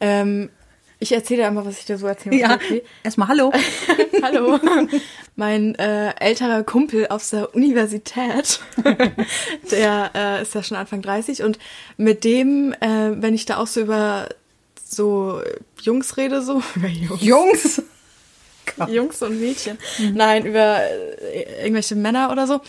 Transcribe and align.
Ähm, 0.00 0.50
ich 0.98 1.12
erzähle 1.12 1.42
dir 1.42 1.46
einmal, 1.48 1.66
was 1.66 1.78
ich 1.78 1.84
dir 1.84 1.98
so 1.98 2.06
erzähle. 2.06 2.36
Ja, 2.36 2.54
Okay. 2.54 2.82
erstmal 3.02 3.28
hallo. 3.28 3.52
Hallo. 4.22 4.58
Mein 5.36 5.74
äh, 5.74 6.14
älterer 6.18 6.62
Kumpel 6.62 7.08
aus 7.08 7.28
der 7.30 7.54
Universität, 7.54 8.60
der 9.70 10.10
äh, 10.14 10.42
ist 10.42 10.54
ja 10.54 10.62
schon 10.62 10.78
Anfang 10.78 11.02
30 11.02 11.42
und 11.42 11.58
mit 11.98 12.24
dem, 12.24 12.72
äh, 12.80 13.10
wenn 13.20 13.34
ich 13.34 13.44
da 13.44 13.58
auch 13.58 13.66
so 13.66 13.80
über 13.82 14.30
so 14.82 15.42
Jungs 15.82 16.16
rede, 16.16 16.40
so 16.40 16.62
über 16.76 16.88
Jungs, 16.88 17.22
Jungs. 17.22 17.82
Jungs 18.88 19.22
und 19.22 19.38
Mädchen, 19.38 19.78
nein, 20.14 20.46
über 20.46 20.78
äh, 20.80 21.60
irgendwelche 21.62 21.94
Männer 21.96 22.30
oder 22.32 22.46
so, 22.46 22.60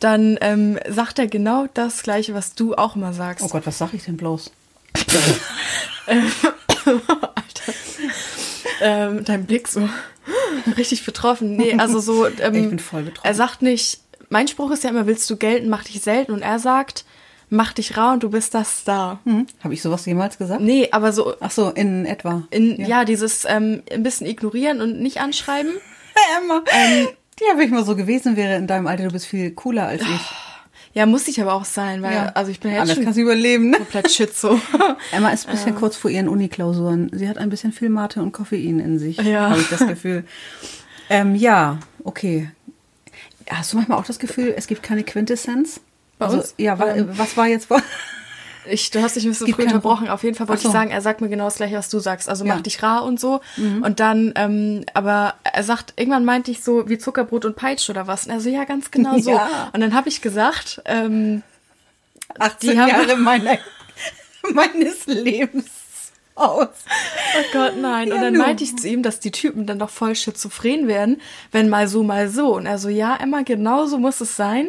dann 0.00 0.38
ähm, 0.40 0.78
sagt 0.88 1.18
er 1.18 1.26
genau 1.26 1.66
das 1.74 2.02
Gleiche, 2.02 2.32
was 2.34 2.54
du 2.54 2.74
auch 2.74 2.96
immer 2.96 3.12
sagst. 3.12 3.44
Oh 3.44 3.48
Gott, 3.48 3.66
was 3.66 3.76
sag 3.78 3.92
ich 3.92 4.04
denn 4.04 4.16
bloß? 4.16 4.50
Ähm, 8.80 9.24
dein 9.24 9.46
Blick 9.46 9.68
so 9.68 9.88
richtig 10.76 11.04
betroffen. 11.04 11.56
Nee, 11.56 11.74
also 11.78 12.00
so. 12.00 12.26
Ähm, 12.26 12.54
Ich 12.54 12.68
bin 12.68 12.78
voll 12.78 13.02
betroffen. 13.02 13.26
Er 13.26 13.34
sagt 13.34 13.62
nicht, 13.62 14.00
mein 14.28 14.48
Spruch 14.48 14.70
ist 14.70 14.84
ja 14.84 14.90
immer, 14.90 15.06
willst 15.06 15.28
du 15.30 15.36
gelten, 15.36 15.68
mach 15.68 15.84
dich 15.84 16.00
selten. 16.02 16.32
Und 16.32 16.42
er 16.42 16.58
sagt, 16.58 17.04
mach 17.50 17.72
dich 17.72 17.96
rar 17.96 18.14
und 18.14 18.22
du 18.22 18.30
bist 18.30 18.54
das 18.54 18.80
Star. 18.80 19.20
Hm? 19.24 19.46
Habe 19.62 19.74
ich 19.74 19.82
sowas 19.82 20.06
jemals 20.06 20.38
gesagt? 20.38 20.60
Nee, 20.60 20.88
aber 20.92 21.12
so, 21.12 21.34
Ach 21.40 21.50
so, 21.50 21.70
in 21.70 22.06
etwa. 22.06 22.42
in, 22.50 22.84
ja. 22.84 23.04
dieses 23.04 23.44
ähm, 23.44 23.82
ein 23.92 24.02
bisschen 24.02 24.26
ignorieren 24.26 24.80
und 24.80 25.00
nicht 25.00 25.18
anschreiben. 25.20 25.72
Emma. 26.42 26.62
ja, 27.40 27.56
wenn 27.58 27.66
ich 27.66 27.70
mal 27.72 27.84
so 27.84 27.96
gewesen 27.96 28.36
wäre 28.36 28.56
in 28.56 28.66
deinem 28.66 28.86
Alter, 28.86 29.04
du 29.04 29.10
bist 29.12 29.26
viel 29.26 29.50
cooler 29.52 29.86
als 29.86 30.02
ich. 30.02 30.30
Ja, 30.94 31.06
muss 31.06 31.26
ich 31.28 31.40
aber 31.42 31.54
auch 31.54 31.64
sein, 31.64 32.02
weil, 32.02 32.14
Ja. 32.14 32.26
also 32.34 32.50
ich 32.52 32.60
bin 32.60 32.72
ja 32.72 32.84
jetzt 32.84 32.94
schon 32.94 33.04
kannst 33.04 33.18
überleben, 33.18 33.70
ne? 33.70 33.78
komplett 33.78 34.10
schizo. 34.10 34.60
Emma 35.12 35.30
ist 35.30 35.46
ein 35.48 35.52
bisschen 35.52 35.74
kurz 35.74 35.96
vor 35.96 36.10
ihren 36.10 36.28
Uniklausuren. 36.28 37.10
Sie 37.12 37.28
hat 37.28 37.36
ein 37.36 37.50
bisschen 37.50 37.72
viel 37.72 37.88
Mate 37.88 38.22
und 38.22 38.30
Koffein 38.32 38.78
in 38.78 38.98
sich, 39.00 39.16
Ja. 39.18 39.50
habe 39.50 39.60
ich 39.60 39.68
das 39.68 39.86
Gefühl. 39.86 40.24
ähm, 41.10 41.34
ja, 41.34 41.78
okay. 42.04 42.48
Hast 43.50 43.72
du 43.72 43.76
manchmal 43.76 43.98
auch 43.98 44.06
das 44.06 44.18
Gefühl, 44.20 44.54
es 44.56 44.66
gibt 44.68 44.82
keine 44.84 45.02
Quintessenz? 45.02 45.80
Bei 46.18 46.26
also, 46.26 46.38
uns? 46.38 46.54
Ja, 46.58 46.78
Ähm, 46.94 47.08
was 47.12 47.36
war 47.36 47.48
jetzt? 47.48 47.68
Ich, 48.66 48.90
du 48.90 49.02
hast 49.02 49.16
dich 49.16 49.24
ein 49.24 49.30
bisschen 49.30 49.52
früh 49.54 49.62
unterbrochen. 49.64 50.08
Auf 50.08 50.22
jeden 50.22 50.34
Fall 50.36 50.48
wollte 50.48 50.62
so. 50.62 50.68
ich 50.68 50.72
sagen, 50.72 50.90
er 50.90 51.00
sagt 51.00 51.20
mir 51.20 51.28
genau 51.28 51.44
das 51.44 51.56
gleiche, 51.56 51.76
was 51.76 51.88
du 51.90 51.98
sagst. 51.98 52.28
Also 52.28 52.44
Ja. 52.44 52.52
Mhm. 52.52 52.58
mach 52.58 52.62
dich 52.62 52.82
rar 52.82 53.04
und 53.04 53.20
so. 53.20 53.40
Und 53.58 54.00
dann, 54.00 54.32
ähm, 54.36 54.84
aber 54.94 55.34
er 55.44 55.62
sagt, 55.62 55.92
irgendwann 55.96 56.24
meinte 56.24 56.50
ich 56.50 56.62
so 56.62 56.88
wie 56.88 56.96
Zuckerbrot 56.98 57.44
und 57.44 57.56
Peitsche 57.56 57.92
oder 57.92 58.06
was. 58.06 58.24
Und 58.24 58.32
er 58.32 58.40
so, 58.40 58.48
ja, 58.48 58.64
ganz 58.64 58.90
genau 58.90 59.18
so. 59.18 59.32
Ja. 59.32 59.70
Und 59.72 59.80
dann 59.80 59.92
habe 59.94 60.08
ich 60.08 60.22
gesagt, 60.22 60.80
ähm, 60.86 61.42
18 62.38 62.70
Die 62.70 62.78
haben- 62.80 62.88
Jahre 62.88 63.16
meiner, 63.18 63.58
meines 64.52 65.06
Lebens 65.06 65.66
aus. 66.34 66.66
oh 66.68 67.42
Gott, 67.52 67.74
nein. 67.80 68.08
Ja, 68.08 68.14
und 68.16 68.22
dann 68.22 68.36
meinte 68.36 68.64
ich 68.64 68.76
zu 68.76 68.88
ihm, 68.88 69.02
dass 69.02 69.20
die 69.20 69.30
Typen 69.30 69.66
dann 69.66 69.78
doch 69.78 69.90
voll 69.90 70.14
schizophren 70.16 70.88
werden, 70.88 71.20
wenn 71.52 71.68
mal 71.68 71.86
so, 71.86 72.02
mal 72.02 72.28
so. 72.28 72.56
Und 72.56 72.66
er 72.66 72.78
so, 72.78 72.88
ja, 72.88 73.16
Emma, 73.16 73.42
genau 73.42 73.86
so 73.86 73.98
muss 73.98 74.20
es 74.20 74.36
sein. 74.36 74.68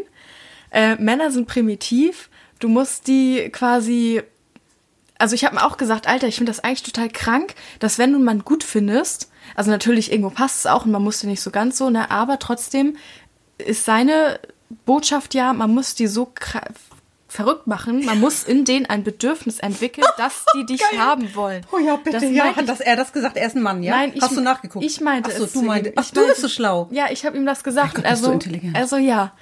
Äh, 0.72 0.96
Männer 0.96 1.32
sind 1.32 1.48
primitiv. 1.48 2.30
Du 2.66 2.72
musst 2.72 3.06
die 3.08 3.50
quasi 3.52 4.24
also 5.20 5.36
ich 5.36 5.46
habe 5.46 5.54
mir 5.56 5.64
auch 5.64 5.78
gesagt, 5.78 6.08
Alter, 6.08 6.28
ich 6.28 6.36
finde 6.38 6.50
das 6.52 6.64
eigentlich 6.64 6.82
total 6.82 7.10
krank, 7.10 7.54
dass 7.80 8.00
wenn 8.00 8.10
du 8.10 8.16
einen 8.18 8.26
Mann 8.26 8.44
gut 8.44 8.64
findest, 8.64 9.30
also 9.56 9.70
natürlich 9.70 10.12
irgendwo 10.12 10.32
passt 10.32 10.58
es 10.62 10.66
auch 10.66 10.86
und 10.86 10.92
man 10.92 11.04
muss 11.04 11.20
den 11.20 11.30
nicht 11.30 11.42
so 11.42 11.52
ganz 11.52 11.78
so, 11.78 11.92
ne, 11.92 12.10
aber 12.10 12.40
trotzdem 12.40 12.98
ist 13.60 13.86
seine 13.86 14.40
Botschaft 14.88 15.36
ja, 15.36 15.54
man 15.54 15.74
muss 15.76 15.94
die 15.94 16.08
so 16.08 16.32
verrückt 17.28 17.68
machen, 17.68 18.04
man 18.04 18.20
muss 18.20 18.44
in 18.44 18.66
denen 18.66 18.88
ein 18.88 19.04
Bedürfnis 19.04 19.60
entwickeln, 19.60 20.08
dass 20.18 20.44
die 20.58 20.66
dich 20.66 20.82
haben 20.98 21.36
wollen. 21.36 21.64
Oh 21.72 21.78
ja, 21.78 21.98
bitte, 21.98 22.20
Das 22.20 22.24
ja. 22.32 22.56
Hat 22.56 22.68
das 22.68 22.80
er 22.80 22.96
das 22.96 23.14
gesagt? 23.14 23.38
Er 23.38 23.46
ist 23.46 23.56
ein 23.56 23.62
Mann, 23.62 23.84
ja? 23.84 23.96
Nein, 23.96 24.12
ich, 24.16 24.24
Hast 24.24 24.36
du 24.36 24.42
nachgeguckt? 24.42 24.84
Ich 24.84 25.00
meinte 25.02 25.30
Ach 25.32 25.38
so, 25.38 25.44
es 25.46 25.54
du 25.54 25.62
meinte, 25.62 25.94
ach, 25.96 26.04
Ich 26.04 26.12
du 26.14 26.22
meinte- 26.22 26.32
bist 26.34 26.42
so 26.42 26.50
schlau. 26.50 26.88
Ja, 26.92 27.12
ich 27.12 27.26
habe 27.28 27.38
ihm 27.38 27.46
das 27.46 27.64
gesagt. 27.64 27.96
Gott, 27.96 28.00
und 28.00 28.06
er 28.06 28.12
bist 28.12 28.24
du 28.24 28.28
so, 28.28 28.34
intelligent. 28.34 28.76
er 28.76 28.88
so, 28.88 28.98
ja. 28.98 29.34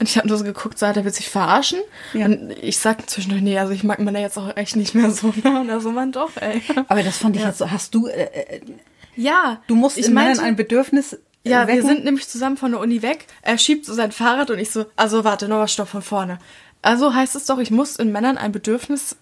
Und 0.00 0.08
ich 0.08 0.16
habe 0.16 0.26
nur 0.28 0.38
so 0.38 0.44
geguckt, 0.44 0.78
so 0.78 0.86
hat 0.86 0.96
er 0.96 1.04
will 1.04 1.12
sich 1.12 1.28
verarschen. 1.28 1.78
Ja. 2.14 2.24
Und 2.24 2.50
ich 2.62 2.78
sag 2.78 3.08
zwischendurch, 3.10 3.42
nee, 3.42 3.58
also 3.58 3.72
ich 3.72 3.84
mag 3.84 3.98
Männer 3.98 4.20
jetzt 4.20 4.38
auch 4.38 4.56
echt 4.56 4.74
nicht 4.76 4.94
mehr 4.94 5.10
so. 5.10 5.32
Ne? 5.44 5.60
Und 5.60 5.68
er 5.68 5.80
so, 5.80 5.90
man 5.92 6.10
doch, 6.10 6.36
ey. 6.36 6.62
Aber 6.88 7.02
das 7.02 7.18
fand 7.18 7.36
ich 7.36 7.42
jetzt 7.42 7.58
so, 7.58 7.70
hast 7.70 7.94
du, 7.94 8.06
äh, 8.06 8.22
äh, 8.22 8.60
Ja. 9.14 9.60
du 9.66 9.74
musst 9.74 9.98
ich 9.98 10.06
in 10.06 10.14
Männern 10.14 10.38
ein 10.40 10.56
Bedürfnis 10.56 11.12
äh, 11.12 11.18
Ja, 11.44 11.66
wir 11.68 11.74
wecken? 11.74 11.86
sind 11.86 12.04
nämlich 12.04 12.28
zusammen 12.28 12.56
von 12.56 12.70
der 12.72 12.80
Uni 12.80 13.02
weg. 13.02 13.26
Er 13.42 13.58
schiebt 13.58 13.84
so 13.84 13.92
sein 13.94 14.10
Fahrrad 14.10 14.50
und 14.50 14.58
ich 14.58 14.70
so, 14.70 14.86
also 14.96 15.22
warte, 15.24 15.48
nochmal 15.48 15.68
Stopp 15.68 15.88
von 15.88 16.02
vorne. 16.02 16.38
Also 16.82 17.12
heißt 17.14 17.36
es 17.36 17.44
doch, 17.44 17.58
ich 17.58 17.70
muss 17.70 17.96
in 17.96 18.10
Männern 18.10 18.38
ein 18.38 18.52
Bedürfnis 18.52 19.16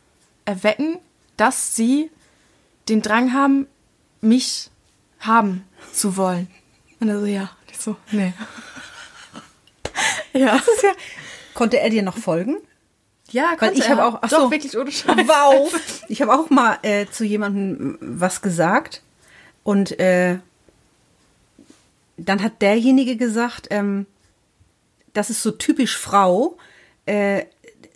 erwecken, 0.44 0.98
dass 1.36 1.74
sie 1.74 2.10
den 2.88 3.02
Drang 3.02 3.32
haben, 3.32 3.66
mich 4.20 4.70
haben 5.18 5.64
zu 5.92 6.16
wollen. 6.16 6.46
Und 7.00 7.08
er 7.08 7.18
so, 7.18 7.26
ja. 7.26 7.40
Und 7.42 7.70
ich 7.72 7.78
so, 7.78 7.96
nee. 8.12 8.32
Ja. 10.32 10.56
Das 10.56 10.68
ist 10.68 10.82
ja, 10.82 10.92
konnte 11.54 11.78
er 11.80 11.90
dir 11.90 12.02
noch 12.02 12.16
folgen? 12.16 12.56
Ja, 13.30 13.50
Weil 13.50 13.56
konnte 13.58 13.78
ich 13.78 13.88
habe 13.88 14.00
er. 14.00 14.08
auch, 14.08 14.18
ach 14.22 14.28
Doch, 14.30 14.44
so. 14.44 14.50
wirklich 14.50 14.76
ohne 14.76 14.90
Scheiß. 14.90 15.16
Wow. 15.26 15.72
Ich 16.08 16.22
habe 16.22 16.32
auch 16.32 16.48
mal 16.48 16.78
äh, 16.82 17.06
zu 17.06 17.24
jemandem 17.24 17.98
was 18.00 18.40
gesagt 18.40 19.02
und 19.62 19.98
äh, 20.00 20.38
dann 22.16 22.42
hat 22.42 22.62
derjenige 22.62 23.16
gesagt, 23.16 23.68
ähm, 23.70 24.06
das 25.12 25.28
ist 25.30 25.42
so 25.42 25.50
typisch 25.50 25.98
Frau, 25.98 26.56
äh, 27.04 27.44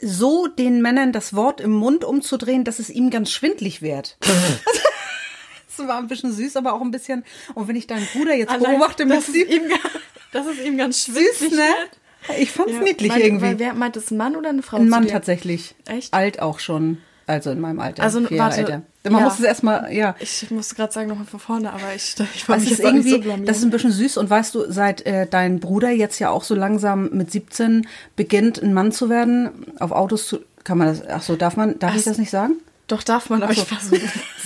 so 0.00 0.46
den 0.46 0.82
Männern 0.82 1.12
das 1.12 1.34
Wort 1.34 1.60
im 1.60 1.70
Mund 1.72 2.04
umzudrehen, 2.04 2.64
dass 2.64 2.78
es 2.78 2.90
ihm 2.90 3.10
ganz 3.10 3.30
schwindlig 3.30 3.82
wird. 3.82 4.18
Das 5.74 5.88
war 5.88 5.96
ein 5.96 6.06
bisschen 6.06 6.32
süß, 6.32 6.56
aber 6.56 6.74
auch 6.74 6.82
ein 6.82 6.90
bisschen. 6.90 7.24
Und 7.54 7.66
wenn 7.66 7.76
ich 7.76 7.86
deinen 7.86 8.06
Bruder 8.12 8.34
jetzt 8.34 8.50
Allein, 8.50 8.72
beobachte, 8.72 9.06
dass 9.06 9.28
es 9.28 9.34
ihm, 9.34 9.62
dass 10.30 10.46
es 10.46 10.58
ihm 10.60 10.76
ganz 10.76 11.06
süß, 11.06 11.14
schwitzig 11.16 11.52
ne? 11.52 11.56
wird. 11.56 11.98
Ich 12.38 12.50
fand's 12.50 12.72
Ja, 12.72 12.80
niedlich 12.80 13.10
meint, 13.10 13.24
irgendwie. 13.24 13.46
Weil 13.46 13.58
wer 13.58 13.74
meint 13.74 13.96
es 13.96 14.10
ein 14.10 14.16
Mann 14.16 14.36
oder 14.36 14.50
eine 14.50 14.62
Frau? 14.62 14.76
Ein 14.76 14.88
Mann 14.88 15.08
tatsächlich. 15.08 15.74
Echt? 15.86 16.12
Alt 16.14 16.40
auch 16.40 16.58
schon. 16.58 16.98
Also 17.26 17.50
in 17.50 17.60
meinem 17.60 17.80
Alter. 17.80 18.02
Also, 18.02 18.20
vier 18.26 18.36
Jahre 18.36 18.50
warte, 18.50 18.60
älter. 18.60 18.82
Man 19.04 19.20
ja. 19.20 19.28
muss 19.28 19.38
es 19.38 19.44
erstmal, 19.44 19.92
ja. 19.92 20.14
Ich 20.20 20.50
musste 20.50 20.74
gerade 20.74 20.92
sagen, 20.92 21.08
nochmal 21.08 21.26
von 21.26 21.40
vorne, 21.40 21.72
aber 21.72 21.94
ich, 21.94 22.14
ich 22.34 22.48
war 22.48 22.56
Das 22.56 22.64
mich 22.64 22.72
ist 22.72 22.78
nicht 22.78 22.82
so 22.82 22.86
irgendwie, 22.88 23.18
blamieren. 23.18 23.46
das 23.46 23.58
ist 23.58 23.64
ein 23.64 23.70
bisschen 23.70 23.92
süß 23.92 24.16
und 24.16 24.30
weißt 24.30 24.54
du, 24.54 24.70
seit 24.70 25.06
äh, 25.06 25.26
dein 25.26 25.60
Bruder 25.60 25.90
jetzt 25.90 26.18
ja 26.18 26.30
auch 26.30 26.44
so 26.44 26.54
langsam 26.54 27.10
mit 27.12 27.30
17 27.30 27.86
beginnt, 28.16 28.62
ein 28.62 28.74
Mann 28.74 28.92
zu 28.92 29.08
werden, 29.08 29.50
auf 29.78 29.92
Autos 29.92 30.26
zu, 30.26 30.40
kann 30.64 30.78
man 30.78 30.88
das, 30.88 31.06
ach 31.06 31.22
so, 31.22 31.36
darf 31.36 31.56
man, 31.56 31.78
darf 31.78 31.94
ich 31.94 32.02
Ach, 32.02 32.06
das 32.06 32.18
nicht 32.18 32.30
sagen? 32.30 32.54
Doch, 32.86 33.02
darf 33.02 33.30
man, 33.30 33.42
aber 33.42 33.52
ich 33.52 33.70
war 33.70 33.80
so, 33.80 33.96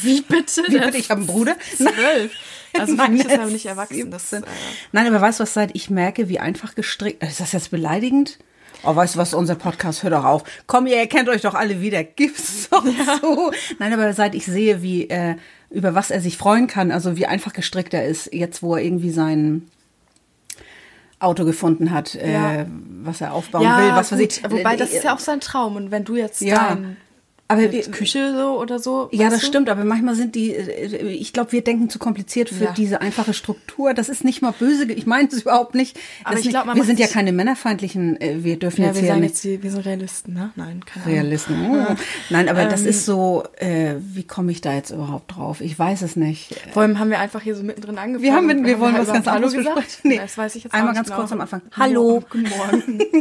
wie 0.03 0.21
bitte? 0.21 0.63
Wie 0.69 0.79
bitte, 0.79 0.99
ich 0.99 1.11
habe 1.11 1.21
einen 1.21 1.27
Bruder? 1.27 1.57
Zwölf. 1.77 2.33
Also 2.81 2.93
für 2.93 2.99
Nein, 2.99 3.13
mich 3.15 3.25
ist 3.25 3.31
er 3.31 3.47
nicht 3.47 3.67
erwachsen. 3.67 4.11
Das, 4.11 4.33
äh, 4.33 4.37
17. 4.37 4.55
Nein, 4.93 5.07
aber 5.07 5.21
weißt 5.21 5.41
du 5.41 5.43
was, 5.43 5.55
seit 5.55 5.75
ich 5.75 5.91
merke, 5.91 6.29
wie 6.29 6.39
einfach 6.41 6.75
gestrickt, 6.75 7.23
ist 7.23 7.41
das 7.41 7.53
jetzt 7.53 7.71
beleidigend? 7.71 8.39
Oh, 8.83 8.95
weißt 8.95 9.15
du 9.15 9.19
was, 9.19 9.33
unser 9.35 9.55
Podcast, 9.55 10.03
hört 10.03 10.13
doch 10.13 10.25
auf. 10.25 10.45
Komm, 10.67 10.87
ihr 10.87 10.99
erkennt 10.99 11.29
euch 11.29 11.43
doch 11.43 11.55
alle 11.55 11.81
wieder, 11.81 12.05
gib's 12.05 12.69
doch 12.71 12.85
so. 13.21 13.51
Nein, 13.79 13.93
aber 13.93 14.13
seit 14.13 14.35
ich 14.35 14.45
sehe, 14.47 14.83
wie, 14.83 15.09
äh, 15.09 15.37
über 15.71 15.95
was 15.95 16.11
er 16.11 16.21
sich 16.21 16.37
freuen 16.37 16.67
kann, 16.67 16.93
also 16.93 17.17
wie 17.17 17.27
einfach 17.27 17.53
gestrickt 17.53 17.95
er 17.95 18.07
ist, 18.07 18.33
jetzt 18.33 18.63
wo 18.63 18.77
er 18.77 18.83
irgendwie 18.83 19.11
sein 19.11 19.69
Auto 21.19 21.45
gefunden 21.47 21.91
hat, 21.93 22.15
Ja. 22.15 22.55
äh, 22.63 22.67
was 23.03 23.21
er 23.23 23.33
aufbauen 23.33 23.63
ja, 23.63 23.79
will, 23.79 23.91
was 23.93 24.11
gut, 24.11 24.19
weiß 24.19 24.27
ich. 24.39 24.51
Wobei, 24.51 24.77
das 24.77 24.91
ist 24.93 25.05
ja 25.05 25.15
auch 25.15 25.19
sein 25.19 25.41
Traum. 25.41 25.77
Und 25.77 25.91
wenn 25.91 26.05
du 26.05 26.17
jetzt 26.17 26.43
Ja. 26.43 26.75
dein 26.75 26.97
aber 27.49 27.71
wir, 27.73 27.83
Küche 27.91 28.35
so 28.37 28.61
oder 28.61 28.79
so. 28.79 29.09
Ja, 29.13 29.31
das 29.31 29.41
du? 29.41 29.47
stimmt, 29.47 29.69
aber 29.69 29.85
manchmal 29.85 30.15
sind 30.15 30.35
die, 30.35 30.53
äh, 30.55 30.97
ich 31.09 31.33
glaube, 31.33 31.53
wir 31.53 31.63
denken 31.63 31.89
zu 31.89 31.99
kompliziert 31.99 32.49
für 32.51 32.65
Ja. 32.65 32.73
diese 32.73 33.01
einfache 33.01 33.35
Struktur. 33.35 33.95
Das 33.95 34.09
ist 34.09 34.25
nicht 34.25 34.43
mal 34.43 34.53
böse, 34.53 34.85
ich 34.93 35.07
meine 35.07 35.29
es 35.29 35.43
überhaupt 35.43 35.75
nicht. 35.75 35.97
Aber 36.25 36.33
Das 36.33 36.41
ich 36.41 36.47
nicht- 36.47 36.55
glaub, 36.55 36.67
man 36.67 36.77
wir 36.77 36.85
sind 36.85 36.99
ja 36.99 37.07
keine 37.07 37.33
männerfeindlichen, 37.33 38.21
äh, 38.21 38.43
wir 38.45 38.59
dürfen 38.59 38.83
Ja, 38.83 38.89
jetzt 38.89 39.01
wir 39.01 39.09
sagen 39.09 39.21
nicht 39.21 39.45
jetzt, 39.45 39.63
wir 39.63 39.71
sind 39.71 39.87
Realisten, 39.87 40.35
ne? 40.35 40.51
Nein, 40.57 40.81
keine 40.85 41.05
Ahnung. 41.07 41.19
Realisten. 41.19 41.55
Oh. 41.71 41.95
Nein, 42.31 42.49
aber 42.49 42.65
das 42.65 42.83
Ähm, 42.83 42.89
ist 42.89 43.07
so, 43.07 43.45
äh, 43.59 43.95
wie 44.01 44.25
komme 44.25 44.51
ich 44.53 44.61
da 44.61 44.75
jetzt 44.75 44.91
überhaupt 44.91 45.37
drauf? 45.37 45.61
Ich 45.61 45.79
weiß 45.79 46.03
es 46.03 46.17
nicht. 46.17 46.55
Vor 46.73 46.83
allem 46.83 46.99
haben 46.99 47.11
wir 47.11 47.21
einfach 47.21 47.43
hier 47.43 47.55
so 47.55 47.63
mittendrin 47.63 47.99
angefangen. 47.99 48.23
Wir 48.23 48.35
haben, 48.35 48.65
wir 48.65 48.81
wollen 48.81 48.95
was 48.95 49.05
überhaupt 49.05 49.25
ganz 49.25 49.29
anderes 49.29 49.53
Hallo 49.55 49.63
gesagt. 49.63 49.77
besprechen. 49.87 50.11
Nee, 50.11 50.19
Das 50.19 50.37
weiß 50.37 50.55
ich 50.57 50.65
jetzt 50.65 50.73
einmal 50.75 50.95
ganz 50.95 51.11
kurz 51.11 51.31
genau. 51.31 51.35
am 51.35 51.41
Anfang. 51.43 51.63
Hallo. 51.77 52.03
Morgen, 52.21 52.27
Guten 52.31 52.49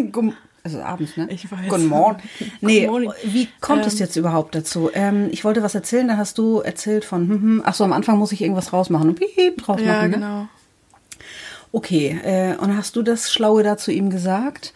Morgen. 0.01 0.11
Gum- 0.65 0.71
Also 0.73 0.81
abends, 0.81 1.15
ne? 1.17 1.27
Ich 1.29 1.49
weiß. 1.51 1.69
Guten 1.69 1.85
Morgen. 1.87 2.21
Nee, 2.61 2.87
morning. 2.87 3.11
wie 3.23 3.47
kommt 3.61 3.85
es 3.85 3.93
Ähm. 3.93 3.99
jetzt 3.99 4.15
überhaupt 4.15 4.55
dazu? 4.55 4.89
Ähm, 4.93 5.27
ich 5.31 5.43
wollte 5.45 5.61
was 5.63 5.75
erzählen, 5.75 6.07
da 6.07 6.17
hast 6.17 6.37
du 6.37 6.59
erzählt 6.59 7.05
von, 7.05 7.21
hm, 7.27 7.41
hm, 7.41 7.61
ach 7.65 7.75
so, 7.75 7.83
am 7.83 7.93
Anfang 7.93 8.17
muss 8.17 8.31
ich 8.31 8.41
irgendwas 8.41 8.73
rausmachen 8.73 9.09
und 9.09 9.19
piep 9.19 9.61
draus 9.63 9.79
Ja, 9.81 10.03
ne? 10.03 10.09
genau. 10.09 10.47
Okay, 11.71 12.17
äh, 12.23 12.55
und 12.57 12.75
hast 12.77 12.95
du 12.95 13.01
das 13.03 13.31
Schlaue 13.31 13.61
da 13.63 13.77
zu 13.77 13.91
ihm 13.91 14.09
gesagt? 14.09 14.73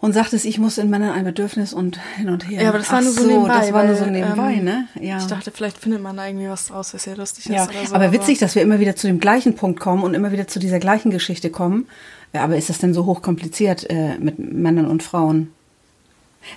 Und 0.00 0.12
sagtest, 0.12 0.44
ich 0.44 0.58
muss 0.58 0.76
in 0.76 0.90
Männern 0.90 1.12
ein 1.12 1.24
Bedürfnis 1.24 1.72
und 1.72 1.98
hin 2.18 2.28
und 2.28 2.46
her. 2.50 2.62
Ja, 2.62 2.68
aber 2.68 2.76
das 2.76 2.90
war 2.92 2.98
Ach 2.98 3.02
nur 3.04 3.12
so 3.12 3.26
nebenbei. 3.26 3.58
Das 3.60 3.72
war 3.72 3.84
nur 3.84 3.94
so 3.94 4.04
weil, 4.04 4.10
nebenbei, 4.10 4.52
ähm, 4.52 4.64
ne? 4.64 4.88
Ja. 5.00 5.16
Ich 5.16 5.24
dachte, 5.24 5.50
vielleicht 5.50 5.78
findet 5.78 6.02
man 6.02 6.14
da 6.18 6.26
irgendwie 6.26 6.46
was 6.48 6.66
draus, 6.66 6.92
was 6.92 7.06
ja 7.06 7.14
lustig 7.14 7.46
ja. 7.46 7.62
ist 7.64 7.70
oder 7.70 7.86
so. 7.86 7.94
aber 7.94 8.12
witzig, 8.12 8.38
dass 8.38 8.54
wir 8.54 8.60
immer 8.60 8.80
wieder 8.80 8.96
zu 8.96 9.06
dem 9.06 9.18
gleichen 9.18 9.54
Punkt 9.56 9.80
kommen 9.80 10.02
und 10.02 10.12
immer 10.12 10.30
wieder 10.30 10.46
zu 10.46 10.58
dieser 10.58 10.78
gleichen 10.78 11.10
Geschichte 11.10 11.48
kommen. 11.48 11.86
Ja, 12.34 12.42
aber 12.42 12.56
ist 12.56 12.68
das 12.68 12.78
denn 12.78 12.92
so 12.94 13.04
hochkompliziert 13.06 13.88
äh, 13.88 14.18
mit 14.18 14.38
Männern 14.38 14.86
und 14.86 15.02
Frauen? 15.02 15.52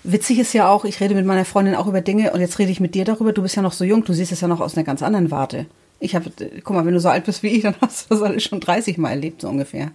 Witzig 0.03 0.39
ist 0.39 0.53
ja 0.53 0.67
auch, 0.67 0.85
ich 0.85 0.99
rede 0.99 1.15
mit 1.15 1.25
meiner 1.25 1.45
Freundin 1.45 1.75
auch 1.75 1.87
über 1.87 2.01
Dinge 2.01 2.31
und 2.33 2.41
jetzt 2.41 2.59
rede 2.59 2.71
ich 2.71 2.79
mit 2.79 2.95
dir 2.95 3.05
darüber. 3.05 3.31
Du 3.31 3.41
bist 3.41 3.55
ja 3.55 3.61
noch 3.61 3.71
so 3.71 3.85
jung, 3.85 4.03
du 4.03 4.13
siehst 4.13 4.31
es 4.31 4.41
ja 4.41 4.47
noch 4.47 4.59
aus 4.59 4.75
einer 4.75 4.83
ganz 4.83 5.01
anderen 5.01 5.31
Warte. 5.31 5.67
Ich 5.99 6.15
habe, 6.15 6.31
guck 6.63 6.75
mal, 6.75 6.85
wenn 6.85 6.93
du 6.93 6.99
so 6.99 7.09
alt 7.09 7.25
bist 7.25 7.43
wie 7.43 7.49
ich, 7.49 7.61
dann 7.63 7.75
hast 7.79 8.09
du 8.09 8.15
das 8.15 8.23
alles 8.23 8.43
schon 8.43 8.59
30 8.59 8.97
Mal 8.97 9.11
erlebt, 9.11 9.41
so 9.41 9.49
ungefähr. 9.49 9.91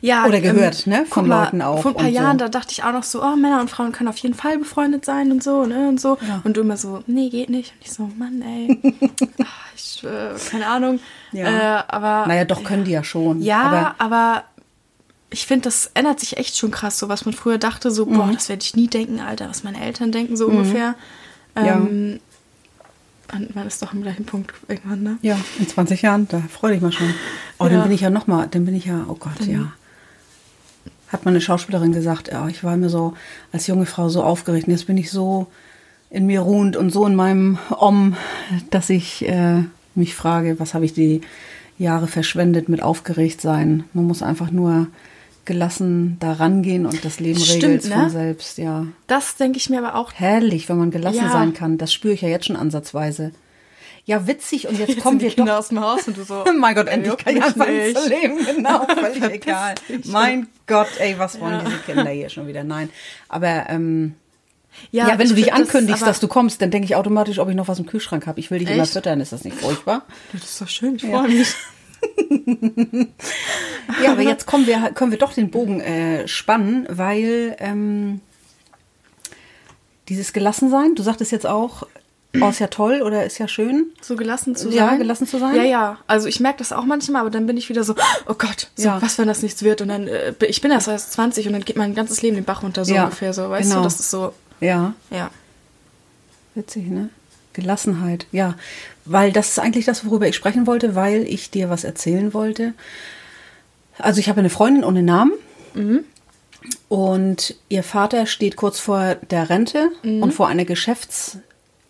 Ja, 0.00 0.26
Oder 0.26 0.40
gehört, 0.40 0.86
ne, 0.86 1.00
guck 1.04 1.14
von 1.14 1.28
mal, 1.28 1.44
Leuten 1.44 1.62
auch 1.62 1.82
Vor 1.82 1.92
ein 1.92 1.96
paar 1.96 2.06
und 2.06 2.12
so. 2.12 2.16
Jahren, 2.16 2.38
da 2.38 2.48
dachte 2.48 2.72
ich 2.72 2.82
auch 2.82 2.92
noch 2.92 3.04
so, 3.04 3.22
oh, 3.22 3.36
Männer 3.36 3.60
und 3.60 3.70
Frauen 3.70 3.92
können 3.92 4.08
auf 4.08 4.16
jeden 4.18 4.34
Fall 4.34 4.58
befreundet 4.58 5.04
sein 5.04 5.30
und 5.30 5.42
so, 5.42 5.66
ne, 5.66 5.88
und 5.88 6.00
so. 6.00 6.18
Ja. 6.26 6.40
Und 6.44 6.56
du 6.56 6.62
immer 6.62 6.76
so, 6.76 7.02
nee, 7.06 7.28
geht 7.28 7.48
nicht. 7.48 7.72
Und 7.74 7.84
ich 7.84 7.92
so, 7.92 8.10
Mann, 8.18 8.42
ey. 8.42 8.80
Ach, 9.42 9.68
ich, 9.76 10.02
äh, 10.04 10.34
keine 10.50 10.66
Ahnung. 10.66 10.98
Ja. 11.32 11.46
Äh, 11.78 11.82
aber. 11.88 12.26
Naja, 12.26 12.44
doch 12.44 12.64
können 12.64 12.84
die 12.84 12.90
ja 12.92 13.04
schon. 13.04 13.40
Ja, 13.40 13.62
Aber 13.62 13.94
aber, 13.98 14.44
ich 15.30 15.46
finde, 15.46 15.64
das 15.64 15.90
ändert 15.94 16.20
sich 16.20 16.36
echt 16.38 16.56
schon 16.56 16.70
krass, 16.70 16.98
so 16.98 17.08
was 17.08 17.24
man 17.26 17.34
früher 17.34 17.58
dachte, 17.58 17.90
so, 17.90 18.06
Mhm. 18.06 18.14
boah, 18.16 18.30
das 18.32 18.48
werde 18.48 18.62
ich 18.62 18.74
nie 18.76 18.88
denken, 18.88 19.20
Alter, 19.20 19.48
was 19.48 19.62
meine 19.64 19.80
Eltern 19.80 20.10
denken, 20.12 20.36
so 20.36 20.46
ungefähr. 20.46 20.94
Ja. 21.56 21.76
Ähm, 21.76 22.20
man, 23.54 23.66
ist 23.66 23.82
doch 23.82 23.92
am 23.92 24.00
gleichen 24.02 24.24
Punkt 24.24 24.54
irgendwann, 24.68 25.02
ne? 25.02 25.18
ja, 25.22 25.38
in 25.58 25.68
20 25.68 26.00
Jahren, 26.02 26.26
da 26.28 26.40
freu 26.50 26.72
dich 26.72 26.80
mal 26.80 26.92
schon. 26.92 27.12
Oh, 27.58 27.64
Ja. 27.64 27.70
dann 27.70 27.82
bin 27.82 27.92
ich 27.92 28.00
ja 28.00 28.08
noch 28.10 28.26
mal, 28.26 28.46
dann 28.50 28.64
bin 28.64 28.74
ich 28.74 28.86
ja, 28.86 29.04
oh 29.08 29.14
Gott, 29.14 29.32
Dann- 29.40 29.50
ja. 29.50 29.72
Hat 31.08 31.24
mal 31.24 31.30
eine 31.30 31.40
Schauspielerin 31.40 31.92
gesagt, 31.92 32.28
ja, 32.28 32.48
ich 32.48 32.62
war 32.64 32.76
mir 32.76 32.90
so 32.90 33.14
als 33.50 33.66
junge 33.66 33.86
Frau 33.86 34.10
so 34.10 34.22
aufgeregt. 34.22 34.66
Und 34.66 34.72
jetzt 34.74 34.86
bin 34.86 34.98
ich 34.98 35.10
so 35.10 35.46
in 36.10 36.26
mir 36.26 36.40
ruhend 36.40 36.76
und 36.76 36.90
so 36.90 37.06
in 37.06 37.16
meinem 37.16 37.58
Om, 37.70 38.14
dass 38.70 38.90
ich 38.90 39.26
äh, 39.26 39.62
mich 39.94 40.14
frage, 40.14 40.60
was 40.60 40.74
habe 40.74 40.84
ich 40.84 40.92
die 40.92 41.22
Jahre 41.78 42.08
verschwendet 42.08 42.68
mit 42.68 42.82
aufgeregt 42.82 43.40
sein. 43.40 43.84
Man 43.94 44.04
muss 44.06 44.22
einfach 44.22 44.50
nur 44.50 44.88
gelassen 45.48 46.16
da 46.20 46.34
rangehen 46.34 46.86
und 46.86 47.04
das 47.04 47.18
Leben 47.18 47.40
Stimmt, 47.40 47.64
regelt 47.64 47.84
ne? 47.88 47.94
von 47.96 48.10
selbst, 48.10 48.58
ja. 48.58 48.86
Das 49.08 49.34
denke 49.34 49.58
ich 49.58 49.68
mir 49.68 49.78
aber 49.78 49.96
auch. 49.96 50.12
Herrlich, 50.14 50.68
wenn 50.68 50.78
man 50.78 50.92
gelassen 50.92 51.24
Ja. 51.24 51.32
sein 51.32 51.54
kann. 51.54 51.76
Das 51.78 51.92
spüre 51.92 52.14
ich 52.14 52.20
ja 52.20 52.28
jetzt 52.28 52.46
schon 52.46 52.54
ansatzweise. 52.56 53.32
Ja, 54.04 54.26
witzig. 54.26 54.68
Und 54.68 54.78
jetzt, 54.78 55.00
kommen 55.00 55.18
sind 55.18 55.22
die 55.22 55.24
wir 55.26 55.34
Kinder 55.34 55.52
doch. 55.52 55.58
aus 55.58 55.68
dem 55.68 55.80
Haus 55.80 56.06
und 56.06 56.16
du 56.16 56.22
so. 56.22 56.44
mein 56.58 56.74
Gott, 56.76 56.86
ey, 56.86 56.94
endlich 56.94 57.16
kann 57.18 57.36
ich 57.36 57.42
anfangen 57.42 57.76
nicht. 57.76 57.98
zu 57.98 58.08
leben. 58.08 58.38
Genau, 58.56 58.86
völlig 58.94 59.22
egal. 59.34 59.74
Mein 60.06 60.46
Gott, 60.66 60.88
ey, 60.98 61.16
was 61.18 61.40
wollen 61.40 61.54
Ja. 61.54 61.64
diese 61.64 61.78
Kinder 61.78 62.08
hier 62.10 62.28
schon 62.28 62.46
wieder? 62.46 62.62
Nein. 62.64 62.88
Aber 63.28 63.66
ähm, 63.68 64.14
Ja, 64.92 65.08
ja, 65.08 65.18
wenn 65.18 65.28
du 65.28 65.34
dich 65.34 65.46
das 65.46 65.54
ankündigst, 65.58 66.02
aber- 66.02 66.10
dass 66.10 66.20
du 66.20 66.28
kommst, 66.28 66.62
dann 66.62 66.70
denke 66.70 66.86
ich 66.86 66.94
automatisch, 66.96 67.38
ob 67.38 67.48
ich 67.50 67.54
noch 67.56 67.68
was 67.68 67.78
im 67.80 67.86
Kühlschrank 67.86 68.26
habe. 68.26 68.38
Ich 68.40 68.50
will 68.50 68.60
dich 68.60 68.70
immer 68.70 68.84
Echt? 68.84 68.92
füttern, 68.92 69.20
ist 69.20 69.32
das 69.32 69.44
nicht 69.44 69.56
furchtbar? 69.58 70.02
Das 70.32 70.42
ist 70.44 70.60
doch 70.60 70.68
schön, 70.68 70.96
ich 70.96 71.02
freue 71.04 71.28
mich. 71.28 71.48
Ja, 74.02 74.12
aber 74.12 74.22
jetzt 74.22 74.46
kommen 74.46 74.66
wir, 74.66 74.78
können 74.92 75.10
wir 75.10 75.18
doch 75.18 75.32
den 75.32 75.50
Bogen 75.50 75.80
äh, 75.80 76.28
spannen, 76.28 76.86
weil 76.90 77.56
ähm, 77.58 78.20
dieses 80.08 80.32
Gelassensein, 80.32 80.94
du 80.94 81.02
sagtest 81.02 81.32
jetzt 81.32 81.46
auch, 81.46 81.86
oh, 82.40 82.48
ist 82.48 82.58
ja 82.60 82.66
toll 82.68 83.00
oder 83.02 83.24
ist 83.24 83.38
ja 83.38 83.48
schön. 83.48 83.86
So 84.02 84.14
gelassen 84.14 84.54
zu 84.56 84.68
Ja, 84.70 84.88
sein. 84.88 84.98
gelassen 84.98 85.26
zu 85.26 85.38
sein? 85.38 85.56
Ja, 85.56 85.62
ja. 85.64 85.98
Also 86.06 86.28
ich 86.28 86.38
merke 86.40 86.58
das 86.58 86.72
auch 86.72 86.84
manchmal, 86.84 87.22
aber 87.22 87.30
dann 87.30 87.46
bin 87.46 87.56
ich 87.56 87.68
wieder 87.70 87.82
so, 87.82 87.94
oh 88.26 88.34
Gott, 88.34 88.68
so, 88.76 88.88
Ja. 88.88 89.02
was, 89.02 89.16
wenn 89.18 89.26
das 89.26 89.42
nichts 89.42 89.62
wird? 89.62 89.80
Und 89.80 89.88
dann, 89.88 90.06
äh, 90.06 90.34
ich 90.46 90.60
bin 90.60 90.70
erst 90.70 90.88
erst 90.88 91.12
20 91.14 91.46
und 91.46 91.54
dann 91.54 91.64
geht 91.64 91.76
mein 91.76 91.94
ganzes 91.94 92.20
Leben 92.22 92.36
den 92.36 92.44
Bach 92.44 92.62
runter, 92.62 92.84
so 92.84 92.94
Ja, 92.94 93.04
ungefähr 93.04 93.32
so. 93.32 93.48
Weißt 93.48 93.68
genau. 93.70 93.80
du, 93.80 93.84
das 93.84 93.98
ist 94.00 94.10
so, 94.10 94.32
Ja, 94.60 94.94
ja. 95.10 95.30
witzig, 96.54 96.86
ne? 96.88 97.08
Gelassenheit, 97.58 98.26
ja. 98.32 98.56
Weil 99.04 99.32
das 99.32 99.48
ist 99.50 99.58
eigentlich 99.58 99.84
das, 99.84 100.04
worüber 100.06 100.28
ich 100.28 100.36
sprechen 100.36 100.66
wollte, 100.66 100.94
weil 100.94 101.22
ich 101.22 101.50
dir 101.50 101.70
was 101.70 101.84
erzählen 101.84 102.32
wollte. 102.34 102.74
Also 103.98 104.20
ich 104.20 104.28
habe 104.28 104.40
eine 104.40 104.50
Freundin 104.50 104.84
ohne 104.84 105.02
Namen. 105.02 105.32
Und 106.88 107.54
ihr 107.68 107.82
Vater 107.82 108.26
steht 108.26 108.56
kurz 108.56 108.80
vor 108.80 109.16
der 109.30 109.50
Rente 109.50 109.90
und 110.02 110.32
vor 110.32 110.48
einer 110.48 110.64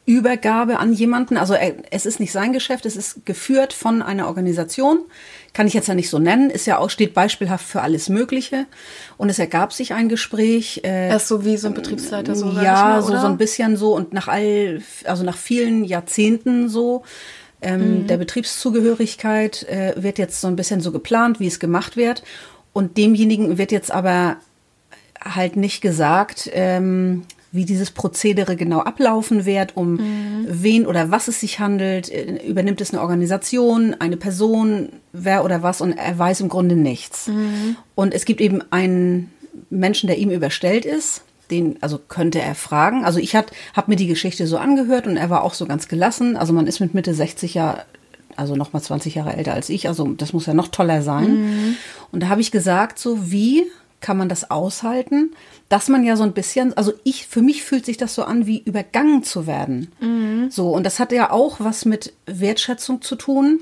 Geschäftsübergabe 0.08 0.78
an 0.78 0.92
jemanden. 0.92 1.36
Also 1.36 1.54
er, 1.54 1.74
es 1.90 2.06
ist 2.06 2.18
nicht 2.20 2.32
sein 2.32 2.52
Geschäft, 2.52 2.86
es 2.86 2.96
ist 2.96 3.26
geführt 3.26 3.72
von 3.72 4.02
einer 4.02 4.26
Organisation. 4.26 5.00
Kann 5.52 5.66
ich 5.66 5.74
jetzt 5.74 5.88
ja 5.88 5.94
nicht 5.94 6.08
so 6.10 6.18
nennen, 6.18 6.50
ist 6.50 6.66
ja 6.66 6.78
auch, 6.78 6.90
steht 6.90 7.14
beispielhaft 7.14 7.66
für 7.66 7.82
alles 7.82 8.08
Mögliche. 8.08 8.66
Und 9.16 9.28
es 9.28 9.38
ergab 9.38 9.72
sich 9.72 9.92
ein 9.92 10.08
Gespräch. 10.08 10.80
Äh, 10.84 11.08
Er 11.08 11.16
ist 11.16 11.28
so 11.28 11.44
wie 11.44 11.56
so 11.56 11.68
ein 11.68 11.74
Betriebsleiter, 11.74 12.34
so 12.34 12.50
ja, 12.52 12.72
mal, 12.72 13.02
so, 13.02 13.16
so 13.18 13.26
ein 13.26 13.36
bisschen 13.38 13.76
so 13.76 13.94
und 13.94 14.12
nach 14.12 14.28
all, 14.28 14.82
also 15.04 15.24
nach 15.24 15.36
vielen 15.36 15.84
Jahrzehnten 15.84 16.68
so. 16.68 17.02
Ähm, 17.60 18.02
Mhm. 18.02 18.06
Der 18.06 18.18
Betriebszugehörigkeit 18.18 19.64
äh, 19.64 19.94
wird 19.96 20.18
jetzt 20.18 20.40
so 20.40 20.46
ein 20.46 20.56
bisschen 20.56 20.80
so 20.80 20.92
geplant, 20.92 21.40
wie 21.40 21.48
es 21.48 21.58
gemacht 21.58 21.96
wird. 21.96 22.22
Und 22.72 22.96
demjenigen 22.96 23.58
wird 23.58 23.72
jetzt 23.72 23.90
aber 23.90 24.36
halt 25.20 25.56
nicht 25.56 25.80
gesagt, 25.80 26.48
ähm, 26.52 27.24
wie 27.50 27.64
dieses 27.64 27.90
Prozedere 27.90 28.56
genau 28.56 28.80
ablaufen 28.80 29.46
wird, 29.46 29.76
um 29.76 29.94
Mhm. 29.94 30.46
wen 30.48 30.86
oder 30.86 31.10
was 31.10 31.28
es 31.28 31.40
sich 31.40 31.60
handelt. 31.60 32.10
Äh, 32.10 32.46
Übernimmt 32.46 32.80
es 32.80 32.92
eine 32.92 33.00
Organisation, 33.00 33.94
eine 33.98 34.16
Person, 34.16 34.90
wer 35.12 35.44
oder 35.44 35.62
was 35.62 35.80
und 35.80 35.92
er 35.92 36.18
weiß 36.18 36.40
im 36.42 36.48
Grunde 36.48 36.76
nichts. 36.76 37.28
Mhm. 37.28 37.76
Und 37.94 38.12
es 38.14 38.24
gibt 38.24 38.40
eben 38.40 38.60
einen 38.70 39.30
Menschen, 39.70 40.06
der 40.08 40.18
ihm 40.18 40.30
überstellt 40.30 40.84
ist. 40.84 41.22
Den, 41.50 41.78
also 41.80 41.98
könnte 41.98 42.40
er 42.40 42.54
fragen. 42.54 43.06
Also 43.06 43.18
ich 43.18 43.34
habe 43.34 43.48
mir 43.86 43.96
die 43.96 44.06
Geschichte 44.06 44.46
so 44.46 44.58
angehört 44.58 45.06
und 45.06 45.16
er 45.16 45.30
war 45.30 45.42
auch 45.42 45.54
so 45.54 45.64
ganz 45.64 45.88
gelassen. 45.88 46.36
Also 46.36 46.52
man 46.52 46.66
ist 46.66 46.80
mit 46.80 46.92
Mitte 46.92 47.14
60 47.14 47.54
ja, 47.54 47.84
also 48.36 48.54
noch 48.54 48.74
mal 48.74 48.82
20 48.82 49.14
Jahre 49.14 49.34
älter 49.34 49.54
als 49.54 49.70
ich. 49.70 49.88
Also 49.88 50.06
das 50.08 50.34
muss 50.34 50.44
ja 50.44 50.52
noch 50.52 50.68
toller 50.68 51.00
sein. 51.00 51.76
Und 52.12 52.22
da 52.22 52.28
habe 52.28 52.42
ich 52.42 52.50
gesagt, 52.52 52.98
so 52.98 53.30
wie 53.32 53.64
kann 54.00 54.16
man 54.16 54.28
das 54.28 54.50
aushalten, 54.50 55.32
dass 55.68 55.88
man 55.88 56.04
ja 56.04 56.16
so 56.16 56.22
ein 56.22 56.32
bisschen, 56.32 56.76
also 56.76 56.92
ich, 57.04 57.26
für 57.26 57.42
mich 57.42 57.62
fühlt 57.64 57.84
sich 57.84 57.96
das 57.96 58.14
so 58.14 58.22
an, 58.22 58.46
wie 58.46 58.58
übergangen 58.62 59.24
zu 59.24 59.46
werden. 59.46 60.48
So, 60.50 60.70
und 60.70 60.84
das 60.84 61.00
hat 61.00 61.10
ja 61.12 61.30
auch 61.32 61.56
was 61.58 61.84
mit 61.84 62.12
Wertschätzung 62.26 63.02
zu 63.02 63.16
tun. 63.16 63.58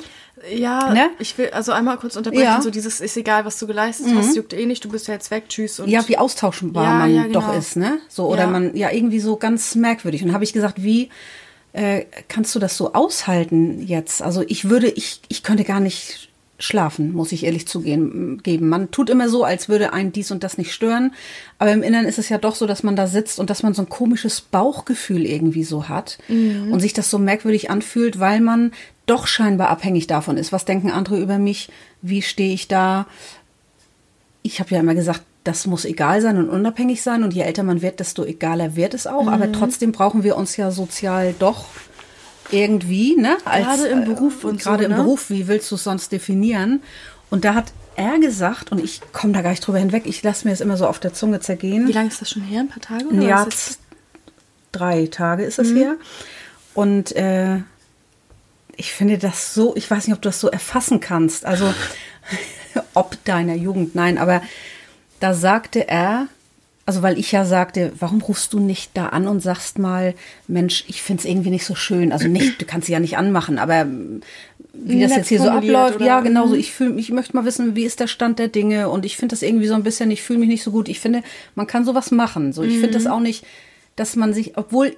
Ja, 0.54 0.92
Ne? 0.92 1.08
ich 1.18 1.38
will 1.38 1.48
also 1.50 1.72
einmal 1.72 1.96
kurz 1.96 2.14
unterbrechen, 2.16 2.44
Ja. 2.44 2.58
Mhm. 2.58 2.62
so 2.62 2.70
dieses 2.70 3.00
ist 3.00 3.16
egal, 3.16 3.46
was 3.46 3.58
du 3.58 3.66
geleistet 3.66 4.08
hast, 4.14 4.36
juckt 4.36 4.52
eh 4.52 4.66
nicht, 4.66 4.84
du 4.84 4.90
bist 4.90 5.08
ja 5.08 5.14
jetzt 5.14 5.30
weg, 5.30 5.44
tschüss. 5.48 5.80
Und 5.80 5.88
ja, 5.88 6.06
wie 6.06 6.18
austauschbar 6.18 6.84
Ja, 6.84 6.92
man 6.98 7.14
ja, 7.14 7.22
genau. 7.24 7.40
doch 7.40 7.56
ist, 7.56 7.76
ne? 7.76 7.98
So, 8.08 8.26
oder 8.26 8.46
man, 8.46 8.76
ja, 8.76 8.90
irgendwie 8.92 9.20
so 9.20 9.36
ganz 9.36 9.74
merkwürdig. 9.74 10.22
Und 10.22 10.34
habe 10.34 10.44
ich 10.44 10.52
gesagt, 10.52 10.82
wie 10.84 11.08
äh, 11.72 12.04
kannst 12.28 12.54
du 12.54 12.58
das 12.58 12.76
so 12.76 12.92
aushalten 12.92 13.80
jetzt? 13.86 14.20
Also 14.20 14.42
ich 14.46 14.68
würde, 14.68 14.88
ich, 14.90 15.22
ich 15.28 15.42
könnte 15.42 15.64
gar 15.64 15.80
nicht 15.80 16.28
schlafen, 16.58 17.12
muss 17.12 17.32
ich 17.32 17.44
ehrlich 17.44 17.68
zugeben. 17.68 18.40
Geben. 18.42 18.68
Man 18.68 18.90
tut 18.90 19.10
immer 19.10 19.28
so, 19.28 19.44
als 19.44 19.68
würde 19.68 19.92
einen 19.92 20.12
dies 20.12 20.30
und 20.30 20.42
das 20.42 20.56
nicht 20.58 20.72
stören. 20.72 21.12
Aber 21.58 21.72
im 21.72 21.82
Inneren 21.82 22.06
ist 22.06 22.18
es 22.18 22.28
ja 22.28 22.38
doch 22.38 22.54
so, 22.54 22.66
dass 22.66 22.82
man 22.82 22.96
da 22.96 23.06
sitzt 23.06 23.38
und 23.38 23.50
dass 23.50 23.62
man 23.62 23.74
so 23.74 23.82
ein 23.82 23.88
komisches 23.88 24.40
Bauchgefühl 24.40 25.26
irgendwie 25.26 25.64
so 25.64 25.88
hat 25.88 26.18
Mhm. 26.28 26.72
und 26.72 26.80
sich 26.80 26.92
das 26.94 27.10
so 27.10 27.18
merkwürdig 27.18 27.70
anfühlt, 27.70 28.18
weil 28.20 28.40
man 28.40 28.72
doch 29.04 29.26
scheinbar 29.26 29.68
abhängig 29.68 30.06
davon 30.06 30.36
ist. 30.36 30.50
Was 30.52 30.64
denken 30.64 30.90
andere 30.90 31.18
über 31.20 31.38
mich? 31.38 31.68
Wie 32.02 32.22
stehe 32.22 32.54
ich 32.54 32.68
da? 32.68 33.06
ich 34.42 34.60
habe 34.60 34.70
ja 34.70 34.80
immer 34.80 34.94
gesagt, 34.94 35.22
das 35.44 35.66
muss 35.66 35.84
egal 35.84 36.20
sein 36.20 36.38
und 36.38 36.48
unabhängig 36.48 37.02
sein. 37.02 37.22
Und 37.22 37.34
je 37.34 37.42
älter 37.42 37.62
man 37.62 37.82
wird, 37.82 38.00
desto 38.00 38.24
egaler 38.24 38.76
wird 38.76 38.94
es 38.94 39.06
auch. 39.06 39.24
Mhm. 39.24 39.28
Aber 39.28 39.52
trotzdem 39.52 39.92
brauchen 39.92 40.22
wir 40.24 40.36
uns 40.36 40.56
ja 40.56 40.70
sozial 40.70 41.34
doch 41.38 41.66
irgendwie, 42.50 43.16
ne? 43.16 43.36
Gerade 43.44 43.86
im 43.88 44.04
Beruf 44.04 44.44
äh, 44.44 44.46
und 44.48 44.62
so, 44.62 44.70
Gerade 44.70 44.84
im 44.84 44.90
ne? 44.90 44.96
Beruf, 44.96 45.30
wie 45.30 45.48
willst 45.48 45.70
du 45.70 45.74
es 45.76 45.84
sonst 45.84 46.12
definieren? 46.12 46.82
Und 47.30 47.44
da 47.44 47.54
hat 47.54 47.72
er 47.96 48.18
gesagt, 48.18 48.72
und 48.72 48.82
ich 48.82 49.00
komme 49.12 49.32
da 49.32 49.42
gar 49.42 49.50
nicht 49.50 49.66
drüber 49.66 49.78
hinweg, 49.78 50.04
ich 50.06 50.22
lasse 50.22 50.46
mir 50.46 50.52
das 50.52 50.60
immer 50.60 50.76
so 50.76 50.86
auf 50.86 50.98
der 50.98 51.14
Zunge 51.14 51.40
zergehen. 51.40 51.88
Wie 51.88 51.92
lange 51.92 52.08
ist 52.08 52.20
das 52.20 52.30
schon 52.30 52.42
her? 52.42 52.60
Ein 52.60 52.68
paar 52.68 52.80
Tage? 52.82 53.06
Oder 53.06 53.22
Ja, 53.22 53.46
drei 54.72 55.06
Tage 55.06 55.44
ist 55.44 55.58
es 55.58 55.72
her. 55.72 55.96
Und 56.74 57.16
äh, 57.16 57.60
ich 58.76 58.92
finde 58.92 59.18
das 59.18 59.54
so, 59.54 59.74
ich 59.76 59.90
weiß 59.90 60.06
nicht, 60.06 60.14
ob 60.14 60.22
du 60.22 60.28
das 60.28 60.40
so 60.40 60.48
erfassen 60.50 61.00
kannst. 61.00 61.46
Also, 61.46 61.72
ob 62.94 63.22
deiner 63.24 63.54
Jugend, 63.54 63.94
nein, 63.94 64.18
aber 64.18 64.42
da 65.20 65.32
sagte 65.32 65.88
er, 65.88 66.28
also 66.86 67.02
weil 67.02 67.18
ich 67.18 67.32
ja 67.32 67.44
sagte, 67.44 67.92
warum 67.98 68.22
rufst 68.22 68.52
du 68.52 68.60
nicht 68.60 68.92
da 68.94 69.06
an 69.08 69.26
und 69.26 69.40
sagst 69.40 69.78
mal, 69.78 70.14
Mensch, 70.46 70.84
ich 70.86 71.02
finde 71.02 71.20
es 71.22 71.28
irgendwie 71.28 71.50
nicht 71.50 71.66
so 71.66 71.74
schön. 71.74 72.12
Also 72.12 72.28
nicht, 72.28 72.60
du 72.60 72.64
kannst 72.64 72.86
sie 72.86 72.92
ja 72.92 73.00
nicht 73.00 73.18
anmachen, 73.18 73.58
aber 73.58 73.80
ähm, 73.80 74.20
wie 74.72 75.00
das 75.00 75.16
jetzt 75.16 75.28
hier 75.28 75.40
so 75.40 75.50
abläuft, 75.50 76.00
ja, 76.00 76.20
genau 76.20 76.46
so. 76.46 76.54
Mhm. 76.54 76.60
Ich 76.60 76.70
fühle, 76.72 76.98
ich 77.00 77.10
möchte 77.10 77.34
mal 77.34 77.44
wissen, 77.44 77.74
wie 77.74 77.84
ist 77.84 77.98
der 77.98 78.06
Stand 78.06 78.38
der 78.38 78.48
Dinge 78.48 78.88
und 78.88 79.04
ich 79.04 79.16
finde 79.16 79.32
das 79.32 79.42
irgendwie 79.42 79.66
so 79.66 79.74
ein 79.74 79.82
bisschen, 79.82 80.10
ich 80.12 80.22
fühle 80.22 80.38
mich 80.38 80.48
nicht 80.48 80.62
so 80.62 80.70
gut. 80.70 80.88
Ich 80.88 81.00
finde, 81.00 81.22
man 81.56 81.66
kann 81.66 81.84
sowas 81.84 82.10
machen. 82.12 82.52
So, 82.52 82.62
ich 82.62 82.74
finde 82.74 82.88
Mhm. 82.88 82.92
das 83.02 83.06
auch 83.06 83.20
nicht, 83.20 83.44
dass 83.96 84.14
man 84.14 84.32
sich, 84.32 84.56
obwohl 84.56 84.94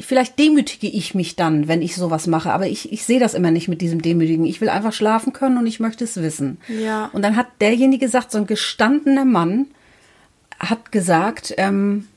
vielleicht 0.00 0.38
demütige 0.38 0.88
ich 0.88 1.14
mich 1.14 1.36
dann, 1.36 1.68
wenn 1.68 1.82
ich 1.82 1.94
sowas 1.94 2.26
mache, 2.26 2.52
aber 2.52 2.66
ich, 2.66 2.92
ich 2.92 3.04
sehe 3.04 3.18
das 3.20 3.34
immer 3.34 3.50
nicht 3.50 3.68
mit 3.68 3.80
diesem 3.80 4.02
Demütigen. 4.02 4.44
Ich 4.44 4.60
will 4.60 4.68
einfach 4.68 4.92
schlafen 4.92 5.32
können 5.32 5.56
und 5.58 5.66
ich 5.66 5.80
möchte 5.80 6.04
es 6.04 6.16
wissen. 6.20 6.58
Ja. 6.68 7.10
Und 7.12 7.22
dann 7.22 7.36
hat 7.36 7.46
derjenige 7.60 8.04
gesagt, 8.06 8.30
so 8.30 8.38
ein 8.38 8.46
gestandener 8.46 9.24
Mann 9.24 9.66
hat 10.58 10.92
gesagt, 10.92 11.54
ähm, 11.56 12.08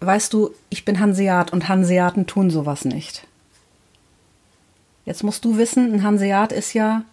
weißt 0.00 0.32
du, 0.32 0.50
ich 0.68 0.84
bin 0.84 1.00
Hanseat 1.00 1.52
und 1.52 1.68
Hanseaten 1.68 2.26
tun 2.26 2.50
sowas 2.50 2.84
nicht. 2.84 3.26
Jetzt 5.04 5.24
musst 5.24 5.44
du 5.44 5.56
wissen, 5.56 5.92
ein 5.92 6.02
Hanseat 6.02 6.52
ist 6.52 6.74
ja 6.74 7.04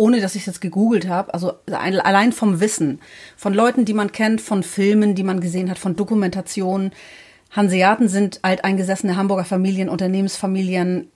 ohne 0.00 0.22
dass 0.22 0.34
ich 0.34 0.40
es 0.40 0.46
jetzt 0.46 0.60
gegoogelt 0.62 1.08
habe, 1.08 1.34
also 1.34 1.52
ein, 1.70 2.00
allein 2.00 2.32
vom 2.32 2.58
Wissen, 2.58 3.00
von 3.36 3.52
Leuten, 3.52 3.84
die 3.84 3.92
man 3.92 4.12
kennt, 4.12 4.40
von 4.40 4.62
Filmen, 4.62 5.14
die 5.14 5.22
man 5.22 5.40
gesehen 5.40 5.68
hat, 5.68 5.78
von 5.78 5.94
Dokumentationen. 5.94 6.92
Hanseaten 7.50 8.08
sind 8.08 8.38
alteingesessene 8.40 9.16
Hamburger 9.16 9.44
Familien, 9.44 9.90
Unternehmensfamilien, 9.90 11.10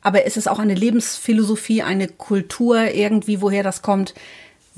aber 0.00 0.26
ist 0.26 0.36
es 0.36 0.46
auch 0.46 0.60
eine 0.60 0.74
Lebensphilosophie, 0.74 1.82
eine 1.82 2.06
Kultur 2.06 2.94
irgendwie, 2.94 3.42
woher 3.42 3.64
das 3.64 3.82
kommt? 3.82 4.14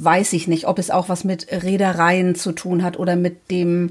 Weiß 0.04 0.32
ich 0.32 0.48
nicht, 0.48 0.66
ob 0.66 0.78
es 0.78 0.90
auch 0.90 1.08
was 1.08 1.24
mit 1.24 1.46
Reedereien 1.50 2.34
zu 2.34 2.52
tun 2.52 2.82
hat 2.82 2.98
oder 2.98 3.16
mit 3.16 3.50
dem 3.50 3.90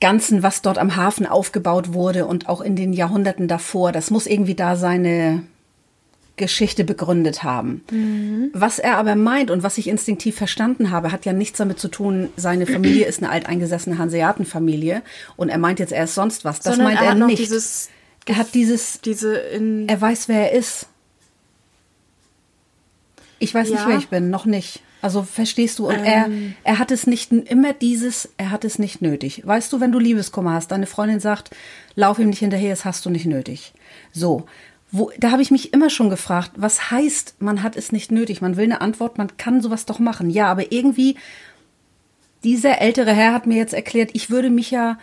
Ganzen, 0.00 0.42
was 0.42 0.62
dort 0.62 0.78
am 0.78 0.94
Hafen 0.96 1.26
aufgebaut 1.26 1.92
wurde 1.92 2.26
und 2.26 2.48
auch 2.48 2.60
in 2.60 2.76
den 2.76 2.92
Jahrhunderten 2.92 3.48
davor. 3.48 3.90
Das 3.90 4.10
muss 4.10 4.26
irgendwie 4.26 4.54
da 4.54 4.76
seine 4.76 5.42
Geschichte 6.38 6.84
begründet 6.84 7.42
haben. 7.42 7.82
Mhm. 7.90 8.50
Was 8.54 8.78
er 8.78 8.96
aber 8.96 9.16
meint 9.16 9.50
und 9.50 9.62
was 9.62 9.76
ich 9.76 9.88
instinktiv 9.88 10.36
verstanden 10.36 10.90
habe, 10.90 11.12
hat 11.12 11.26
ja 11.26 11.34
nichts 11.34 11.58
damit 11.58 11.78
zu 11.78 11.88
tun, 11.88 12.28
seine 12.36 12.66
Familie 12.66 13.06
ist 13.06 13.22
eine 13.22 13.30
alteingesessene 13.30 13.98
Hanseatenfamilie 13.98 15.02
und 15.36 15.50
er 15.50 15.58
meint 15.58 15.80
jetzt 15.80 15.92
erst 15.92 16.14
sonst 16.14 16.44
was. 16.44 16.60
Das 16.60 16.76
Sondern 16.76 16.94
meint 16.94 17.02
er, 17.02 17.08
er 17.08 17.26
nicht. 17.26 17.38
Dieses, 17.38 17.90
er 18.24 18.36
hat 18.36 18.54
dieses, 18.54 19.00
diese 19.02 19.34
in 19.36 19.88
er 19.88 20.00
weiß, 20.00 20.28
wer 20.28 20.52
er 20.52 20.58
ist. 20.58 20.86
Ich 23.38 23.54
weiß 23.54 23.68
Ja. 23.68 23.74
nicht, 23.76 23.88
wer 23.88 23.98
ich 23.98 24.08
bin, 24.08 24.30
noch 24.30 24.44
nicht. 24.46 24.82
Also 25.00 25.22
verstehst 25.22 25.78
du? 25.78 25.86
Und 25.88 25.94
Ähm. 25.94 26.04
er, 26.64 26.72
er 26.72 26.78
hat 26.80 26.90
es 26.90 27.06
nicht 27.06 27.30
immer 27.32 27.72
dieses, 27.72 28.28
er 28.36 28.50
hat 28.50 28.64
es 28.64 28.78
nicht 28.80 29.00
nötig. 29.00 29.46
Weißt 29.46 29.72
du, 29.72 29.80
wenn 29.80 29.92
du 29.92 29.98
Liebeskummer 30.00 30.54
hast, 30.54 30.72
deine 30.72 30.86
Freundin 30.86 31.20
sagt, 31.20 31.50
lauf 31.94 32.18
ihm 32.18 32.30
nicht 32.30 32.40
hinterher, 32.40 32.70
das 32.70 32.84
hast 32.84 33.06
du 33.06 33.10
nicht 33.10 33.26
nötig. 33.26 33.72
So. 34.12 34.46
Wo, 34.90 35.12
da 35.18 35.30
habe 35.30 35.42
ich 35.42 35.50
mich 35.50 35.72
immer 35.74 35.90
schon 35.90 36.08
gefragt, 36.10 36.52
was 36.56 36.90
heißt, 36.90 37.36
man 37.40 37.62
hat 37.62 37.76
es 37.76 37.92
nicht 37.92 38.10
nötig? 38.10 38.40
Man 38.40 38.56
will 38.56 38.64
eine 38.64 38.80
Antwort, 38.80 39.18
man 39.18 39.36
kann 39.36 39.60
sowas 39.60 39.84
doch 39.84 39.98
machen. 39.98 40.30
Ja, 40.30 40.50
aber 40.50 40.72
irgendwie, 40.72 41.16
dieser 42.42 42.80
ältere 42.80 43.12
Herr 43.12 43.34
hat 43.34 43.46
mir 43.46 43.58
jetzt 43.58 43.74
erklärt, 43.74 44.10
ich 44.14 44.30
würde 44.30 44.48
mich 44.50 44.70
ja, 44.70 44.98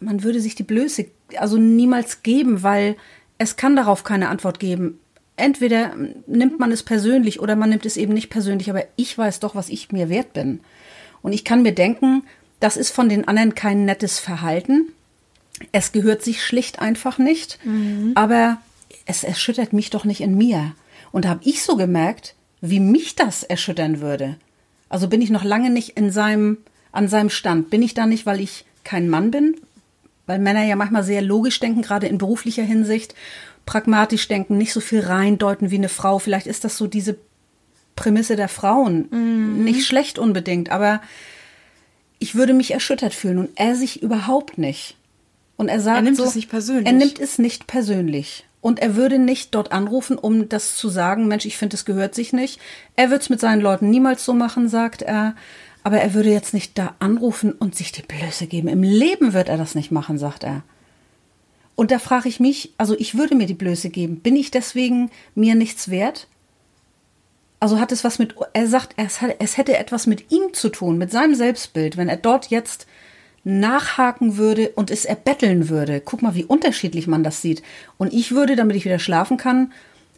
man 0.00 0.24
würde 0.24 0.40
sich 0.40 0.54
die 0.56 0.62
Blöße 0.64 1.06
also 1.38 1.56
niemals 1.56 2.22
geben, 2.24 2.62
weil 2.62 2.96
es 3.38 3.56
kann 3.56 3.76
darauf 3.76 4.02
keine 4.04 4.28
Antwort 4.28 4.58
geben. 4.58 4.98
Entweder 5.36 5.94
nimmt 6.26 6.58
man 6.58 6.72
es 6.72 6.82
persönlich 6.82 7.40
oder 7.40 7.56
man 7.56 7.70
nimmt 7.70 7.86
es 7.86 7.96
eben 7.96 8.12
nicht 8.12 8.30
persönlich, 8.30 8.68
aber 8.70 8.84
ich 8.96 9.16
weiß 9.16 9.40
doch, 9.40 9.54
was 9.54 9.70
ich 9.70 9.90
mir 9.90 10.08
wert 10.08 10.32
bin. 10.32 10.60
Und 11.22 11.32
ich 11.32 11.44
kann 11.44 11.62
mir 11.62 11.72
denken, 11.72 12.24
das 12.60 12.76
ist 12.76 12.90
von 12.90 13.08
den 13.08 13.26
anderen 13.26 13.54
kein 13.54 13.84
nettes 13.84 14.18
Verhalten. 14.18 14.92
Es 15.72 15.92
gehört 15.92 16.22
sich 16.22 16.44
schlicht 16.44 16.80
einfach 16.80 17.18
nicht, 17.18 17.58
aber 18.14 18.58
es 19.06 19.24
erschüttert 19.24 19.72
mich 19.72 19.90
doch 19.90 20.04
nicht 20.04 20.20
in 20.20 20.36
mir. 20.36 20.74
Und 21.12 21.24
da 21.24 21.30
habe 21.30 21.44
ich 21.44 21.62
so 21.62 21.76
gemerkt, 21.76 22.34
wie 22.60 22.80
mich 22.80 23.16
das 23.16 23.42
erschüttern 23.42 24.00
würde. 24.00 24.36
Also 24.88 25.08
bin 25.08 25.22
ich 25.22 25.30
noch 25.30 25.44
lange 25.44 25.70
nicht 25.70 25.90
in 25.90 26.10
seinem, 26.10 26.58
an 26.92 27.08
seinem 27.08 27.30
Stand. 27.30 27.70
Bin 27.70 27.82
ich 27.82 27.94
da 27.94 28.06
nicht, 28.06 28.26
weil 28.26 28.40
ich 28.40 28.64
kein 28.84 29.08
Mann 29.08 29.30
bin? 29.30 29.56
Weil 30.26 30.38
Männer 30.38 30.64
ja 30.64 30.76
manchmal 30.76 31.02
sehr 31.02 31.22
logisch 31.22 31.58
denken, 31.58 31.82
gerade 31.82 32.06
in 32.06 32.18
beruflicher 32.18 32.62
Hinsicht, 32.62 33.14
pragmatisch 33.66 34.28
denken, 34.28 34.58
nicht 34.58 34.72
so 34.72 34.80
viel 34.80 35.00
reindeuten 35.00 35.70
wie 35.70 35.76
eine 35.76 35.88
Frau. 35.88 36.18
Vielleicht 36.18 36.46
ist 36.46 36.64
das 36.64 36.76
so 36.76 36.86
diese 36.86 37.16
Prämisse 37.96 38.36
der 38.36 38.48
Frauen. 38.48 39.08
Nicht 39.64 39.86
schlecht 39.86 40.18
unbedingt, 40.18 40.70
aber 40.70 41.00
ich 42.18 42.34
würde 42.34 42.54
mich 42.54 42.72
erschüttert 42.72 43.14
fühlen 43.14 43.38
und 43.38 43.50
er 43.56 43.74
sich 43.74 44.02
überhaupt 44.02 44.58
nicht. 44.58 44.96
Und 45.56 45.68
er 45.68 45.80
sagt 45.80 45.98
Er 45.98 46.02
nimmt 46.02 46.16
so, 46.16 46.24
es 46.24 46.34
nicht 46.34 46.48
persönlich. 46.48 46.86
Er 46.86 46.92
nimmt 46.92 47.20
es 47.20 47.38
nicht 47.38 47.66
persönlich. 47.66 48.44
Und 48.60 48.78
er 48.78 48.94
würde 48.94 49.18
nicht 49.18 49.54
dort 49.54 49.72
anrufen, 49.72 50.16
um 50.16 50.48
das 50.48 50.76
zu 50.76 50.88
sagen, 50.88 51.26
Mensch, 51.26 51.46
ich 51.46 51.56
finde, 51.56 51.74
es 51.74 51.84
gehört 51.84 52.14
sich 52.14 52.32
nicht. 52.32 52.60
Er 52.94 53.10
wird 53.10 53.22
es 53.22 53.28
mit 53.28 53.40
seinen 53.40 53.60
Leuten 53.60 53.90
niemals 53.90 54.24
so 54.24 54.34
machen, 54.34 54.68
sagt 54.68 55.02
er. 55.02 55.34
Aber 55.82 56.00
er 56.00 56.14
würde 56.14 56.30
jetzt 56.30 56.54
nicht 56.54 56.78
da 56.78 56.94
anrufen 57.00 57.52
und 57.52 57.74
sich 57.74 57.90
die 57.90 58.02
Blöße 58.02 58.46
geben. 58.46 58.68
Im 58.68 58.84
Leben 58.84 59.32
wird 59.32 59.48
er 59.48 59.56
das 59.56 59.74
nicht 59.74 59.90
machen, 59.90 60.16
sagt 60.16 60.44
er. 60.44 60.62
Und 61.74 61.90
da 61.90 61.98
frage 61.98 62.28
ich 62.28 62.40
mich, 62.40 62.72
also 62.78 62.94
ich 62.98 63.16
würde 63.16 63.34
mir 63.34 63.46
die 63.46 63.54
Blöße 63.54 63.90
geben. 63.90 64.20
Bin 64.20 64.36
ich 64.36 64.50
deswegen 64.50 65.10
mir 65.34 65.54
nichts 65.54 65.90
wert? 65.90 66.28
Also 67.60 67.78
hat 67.78 67.92
es 67.92 68.04
was 68.04 68.18
mit, 68.18 68.34
er 68.52 68.66
sagt, 68.66 68.94
es, 68.96 69.56
hätte 69.56 69.78
etwas 69.78 70.06
mit 70.06 70.32
ihm 70.32 70.52
zu 70.52 70.68
tun, 70.68 70.98
mit 70.98 71.12
seinem 71.12 71.34
Selbstbild, 71.34 71.96
wenn 71.96 72.08
er 72.08 72.16
dort 72.16 72.48
jetzt 72.48 72.86
nachhaken 73.44 74.36
würde 74.36 74.70
und 74.70 74.90
es 74.90 75.04
erbetteln 75.04 75.68
würde. 75.68 76.00
Guck 76.00 76.22
mal, 76.22 76.34
wie 76.34 76.44
unterschiedlich 76.44 77.06
man 77.06 77.24
das 77.24 77.40
sieht. 77.40 77.62
Und 77.98 78.12
ich 78.12 78.32
würde, 78.32 78.56
damit 78.56 78.76
ich 78.76 78.84
wieder 78.84 78.98
schlafen 78.98 79.36
kann, 79.36 79.72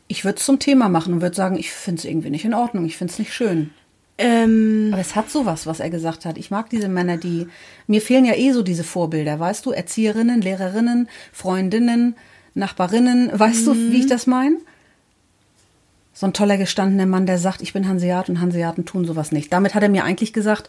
ich 0.08 0.25
würde 0.25 0.38
es 0.38 0.44
zum 0.44 0.58
Thema 0.58 0.88
machen 0.88 1.14
und 1.14 1.23
würde 1.23 1.37
sagen, 1.37 1.58
ich 1.58 1.70
finde 1.70 2.00
es 2.00 2.04
irgendwie 2.04 2.30
nicht 2.30 2.44
in 2.44 2.54
Ordnung, 2.54 2.84
ich 2.84 2.96
finde 2.96 3.12
es 3.12 3.18
nicht 3.18 3.32
schön. 3.32 3.70
Ähm, 4.16 4.90
Aber 4.92 5.00
es 5.00 5.16
hat 5.16 5.30
sowas, 5.30 5.66
was 5.66 5.80
er 5.80 5.90
gesagt 5.90 6.25
hat. 6.25 6.38
Ich 6.38 6.50
mag 6.50 6.71
diese 6.71 6.88
Männer, 6.88 7.16
die. 7.16 7.49
Mir 7.87 8.00
fehlen 8.00 8.25
ja 8.25 8.35
eh 8.35 8.52
so 8.52 8.62
diese 8.62 8.85
Vorbilder, 8.85 9.40
weißt 9.40 9.66
du? 9.66 9.73
Erzieherinnen, 9.73 10.40
Lehrerinnen, 10.40 11.09
Freundinnen, 11.33 12.14
Nachbarinnen. 12.54 13.30
Weißt 13.38 13.66
du, 13.66 13.75
wie 13.75 14.00
ich 14.00 14.06
das 14.06 14.26
meine? 14.26 14.56
So 16.12 16.26
ein 16.26 16.33
toller 16.33 16.56
gestandener 16.56 17.06
Mann, 17.06 17.26
der 17.26 17.38
sagt, 17.38 17.61
ich 17.61 17.73
bin 17.73 17.88
Hanseat 17.88 18.28
und 18.28 18.40
Hanseaten 18.40 18.85
tun 18.85 19.04
sowas 19.04 19.33
nicht. 19.33 19.52
Damit 19.52 19.75
hat 19.75 19.83
er 19.83 19.88
mir 19.88 20.04
eigentlich 20.04 20.33
gesagt, 20.33 20.68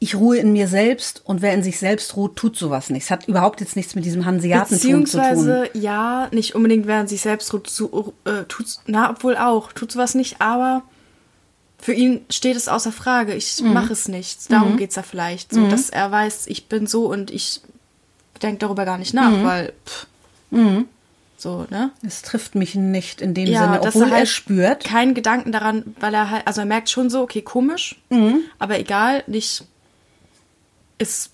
ich 0.00 0.16
ruhe 0.16 0.38
in 0.38 0.52
mir 0.52 0.66
selbst 0.66 1.22
und 1.24 1.42
wer 1.42 1.54
in 1.54 1.62
sich 1.62 1.78
selbst 1.78 2.16
ruht, 2.16 2.34
tut 2.34 2.56
sowas 2.56 2.90
nicht. 2.90 3.04
Es 3.04 3.10
hat 3.10 3.28
überhaupt 3.28 3.60
jetzt 3.60 3.76
nichts 3.76 3.94
mit 3.94 4.04
diesem 4.04 4.24
Hanseatentum 4.24 5.06
zu 5.06 5.18
tun. 5.18 5.28
Beziehungsweise, 5.28 5.70
ja, 5.74 6.28
nicht 6.32 6.54
unbedingt 6.56 6.86
während 6.86 7.08
sich 7.08 7.20
selbst 7.20 7.50
tut, 7.50 7.68
zu, 7.68 8.14
äh, 8.24 8.44
tut's, 8.48 8.80
na, 8.86 9.10
obwohl 9.10 9.36
auch, 9.36 9.72
tut 9.72 9.92
sowas 9.92 10.14
nicht, 10.14 10.40
aber 10.40 10.82
für 11.80 11.92
ihn 11.94 12.24
steht 12.30 12.56
es 12.56 12.68
außer 12.68 12.92
Frage. 12.92 13.34
Ich 13.34 13.60
Mhm. 13.62 13.72
mache 13.72 13.92
es 13.92 14.08
nicht. 14.08 14.52
Darum 14.52 14.76
geht's 14.76 14.96
ja 14.96 15.02
vielleicht. 15.02 15.52
So, 15.52 15.66
dass 15.66 15.88
er 15.90 16.10
weiß, 16.10 16.46
ich 16.48 16.66
bin 16.66 16.86
so 16.86 17.06
und 17.06 17.30
ich 17.30 17.60
denke 18.42 18.58
darüber 18.58 18.84
gar 18.84 18.98
nicht 18.98 19.14
Mhm. 19.14 19.20
nach, 19.20 19.42
weil, 19.44 19.72
pff, 19.86 20.06
so, 21.38 21.66
ne? 21.70 21.90
Es 22.06 22.20
trifft 22.22 22.54
mich 22.54 22.74
nicht 22.74 23.22
in 23.22 23.32
dem 23.32 23.46
Ja, 23.48 23.60
Sinne, 23.64 23.80
dass 23.80 23.94
obwohl 23.94 24.08
er 24.08 24.12
er, 24.12 24.16
halt 24.18 24.28
spürt. 24.28 24.84
Keinen 24.84 25.14
Gedanken 25.14 25.52
daran, 25.52 25.94
weil 25.98 26.12
er 26.12 26.28
halt, 26.30 26.46
also 26.46 26.60
er 26.60 26.66
merkt 26.66 26.90
schon 26.90 27.08
so, 27.08 27.22
okay, 27.22 27.40
komisch, 27.40 27.96
Mhm. 28.10 28.40
aber 28.58 28.78
egal, 28.78 29.24
nicht, 29.26 29.64
ist, 30.98 31.30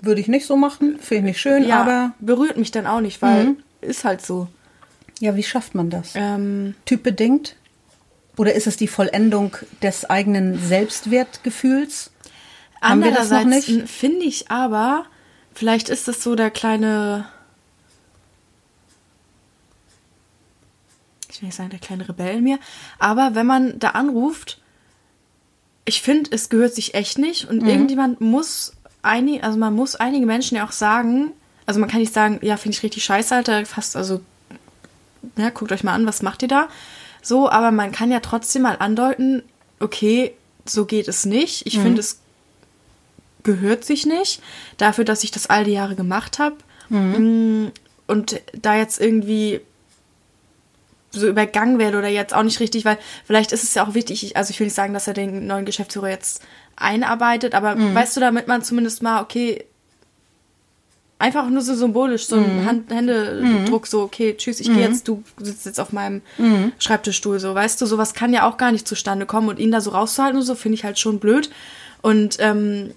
Würde 0.00 0.20
ich 0.20 0.28
nicht 0.28 0.46
so 0.46 0.56
machen, 0.56 0.98
finde 1.00 1.16
ich 1.16 1.22
nicht 1.36 1.40
schön, 1.40 1.66
ja, 1.66 1.80
aber 1.80 2.12
berührt 2.20 2.58
mich 2.58 2.70
dann 2.70 2.86
auch 2.86 3.00
nicht, 3.00 3.20
weil 3.22 3.44
Mhm. 3.44 3.56
ist 3.80 4.04
halt 4.04 4.24
so. 4.24 4.46
ja, 5.20 5.34
wie 5.36 5.42
schafft 5.42 5.74
man 5.74 5.88
das? 5.88 6.12
Ähm, 6.14 6.74
typbedingt? 6.84 7.56
Oder 8.36 8.54
ist 8.54 8.66
es 8.66 8.76
die 8.76 8.88
Vollendung 8.88 9.56
des 9.82 10.04
eigenen 10.04 10.58
Selbstwertgefühls? 10.58 12.10
Haben 12.80 13.02
wir 13.02 13.12
das 13.12 13.30
noch 13.30 13.44
nicht? 13.44 13.88
finde 13.88 14.26
ich 14.26 14.50
aber, 14.50 15.06
vielleicht 15.54 15.88
ist 15.88 16.06
das 16.08 16.22
so 16.22 16.34
der 16.34 16.50
kleine, 16.50 17.26
ich 21.30 21.40
will 21.40 21.46
nicht 21.46 21.56
sagen 21.56 21.70
der 21.70 21.78
kleine 21.78 22.08
Rebell 22.08 22.36
in 22.36 22.44
mir, 22.44 22.58
aber 22.98 23.34
wenn 23.34 23.46
man 23.46 23.78
da 23.78 23.90
anruft, 23.90 24.60
ich 25.86 26.02
finde, 26.02 26.30
es 26.32 26.48
gehört 26.48 26.74
sich 26.74 26.94
echt 26.94 27.18
nicht 27.18 27.48
und 27.48 27.66
irgendjemand 27.66 28.20
muss 28.20 28.72
einige, 29.02 29.42
also 29.42 29.58
man 29.58 29.74
muss 29.74 29.94
einige 29.94 30.26
Menschen 30.26 30.56
ja 30.56 30.66
auch 30.66 30.72
sagen, 30.72 31.32
also 31.64 31.80
man 31.80 31.88
kann 31.88 32.00
nicht 32.00 32.12
sagen, 32.12 32.38
ja, 32.42 32.56
finde 32.56 32.76
ich 32.76 32.82
richtig 32.82 33.04
scheiße, 33.04 33.34
Alter, 33.34 33.64
fast, 33.64 33.96
also, 33.96 34.20
ja, 35.36 35.50
guckt 35.50 35.72
euch 35.72 35.84
mal 35.84 35.94
an, 35.94 36.06
was 36.06 36.22
macht 36.22 36.42
ihr 36.42 36.48
da? 36.48 36.68
So, 37.26 37.50
aber 37.50 37.72
man 37.72 37.90
kann 37.90 38.12
ja 38.12 38.20
trotzdem 38.20 38.62
mal 38.62 38.76
andeuten, 38.76 39.42
okay, 39.80 40.32
so 40.64 40.84
geht 40.84 41.08
es 41.08 41.26
nicht. 41.26 41.66
Ich 41.66 41.76
finde, 41.80 41.98
es 41.98 42.20
gehört 43.42 43.84
sich 43.84 44.06
nicht. 44.06 44.40
Dafür, 44.76 45.02
dass 45.04 45.24
ich 45.24 45.32
das 45.32 45.50
all 45.50 45.64
die 45.64 45.72
Jahre 45.72 45.96
gemacht 45.96 46.38
habe. 46.38 46.54
Und 48.06 48.40
da 48.52 48.76
jetzt 48.76 49.00
irgendwie 49.00 49.60
so 51.10 51.26
übergangen 51.26 51.80
werde 51.80 51.98
oder 51.98 52.06
jetzt 52.06 52.32
auch 52.32 52.44
nicht 52.44 52.60
richtig, 52.60 52.84
weil 52.84 52.96
vielleicht 53.24 53.50
ist 53.50 53.64
es 53.64 53.74
ja 53.74 53.84
auch 53.84 53.94
wichtig, 53.94 54.22
ich, 54.22 54.36
also 54.36 54.50
ich 54.52 54.60
will 54.60 54.68
nicht 54.68 54.76
sagen, 54.76 54.94
dass 54.94 55.08
er 55.08 55.14
den 55.14 55.48
neuen 55.48 55.64
Geschäftsführer 55.64 56.10
jetzt 56.10 56.44
einarbeitet, 56.76 57.56
aber 57.56 57.76
weißt 57.76 58.16
du, 58.16 58.20
damit 58.20 58.46
man 58.46 58.62
zumindest 58.62 59.02
mal, 59.02 59.20
okay, 59.20 59.64
einfach 61.18 61.48
nur 61.48 61.62
so 61.62 61.74
symbolisch, 61.74 62.26
so 62.26 62.36
ein 62.36 62.66
Hand 62.66 62.90
Händedruck, 62.92 63.86
so, 63.86 64.02
okay, 64.02 64.34
tschüss, 64.36 64.60
ich 64.60 64.66
gehe 64.66 64.86
jetzt, 64.86 65.08
du 65.08 65.22
sitzt 65.40 65.64
jetzt 65.64 65.80
auf 65.80 65.92
meinem 65.92 66.20
Schreibtischstuhl, 66.78 67.38
so, 67.40 67.54
weißt 67.54 67.80
du, 67.80 67.86
sowas 67.86 68.12
kann 68.14 68.32
ja 68.34 68.46
auch 68.48 68.56
gar 68.58 68.70
nicht 68.72 68.86
zustande 68.86 69.24
kommen 69.24 69.48
und 69.48 69.58
ihn 69.58 69.70
da 69.72 69.80
so 69.80 69.90
rauszuhalten 69.90 70.38
und 70.38 70.44
so, 70.44 70.54
finde 70.54 70.74
ich 70.76 70.84
halt 70.84 70.98
schon 70.98 71.18
blöd. 71.18 71.50
Und 72.02 72.36
ähm, 72.40 72.92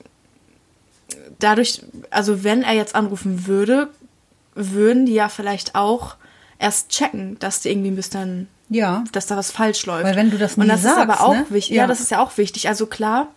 dadurch, 1.40 1.82
also 2.10 2.44
wenn 2.44 2.64
er 2.64 2.74
jetzt 2.74 2.96
anrufen 2.96 3.48
würde, 3.48 3.88
würden 4.56 5.06
die 5.06 5.14
ja 5.14 5.30
vielleicht 5.30 5.76
auch 5.76 6.16
erst 6.60 6.90
checken, 6.90 7.38
dass 7.40 7.62
die 7.62 7.70
irgendwie 7.70 7.92
ein 7.92 7.96
bisschen, 7.96 8.48
Ja. 8.68 9.04
dass 9.14 9.28
da 9.28 9.38
was 9.38 9.52
falsch 9.52 9.86
läuft. 9.86 10.04
Weil 10.06 10.16
wenn 10.18 10.32
du 10.32 10.38
das 10.38 10.56
Und 10.56 10.64
nie 10.64 10.68
das 10.70 10.82
ist 10.84 10.88
aber 10.92 11.14
sagst, 11.14 11.22
auch 11.22 11.34
ne? 11.36 11.46
wichtig. 11.50 11.76
Ja. 11.76 11.84
Ja, 11.84 11.88
das 11.88 12.02
ist 12.02 12.12
ja 12.12 12.22
auch 12.22 12.38
wichtig. 12.38 12.68
Also 12.68 12.86
klar, 12.86 13.28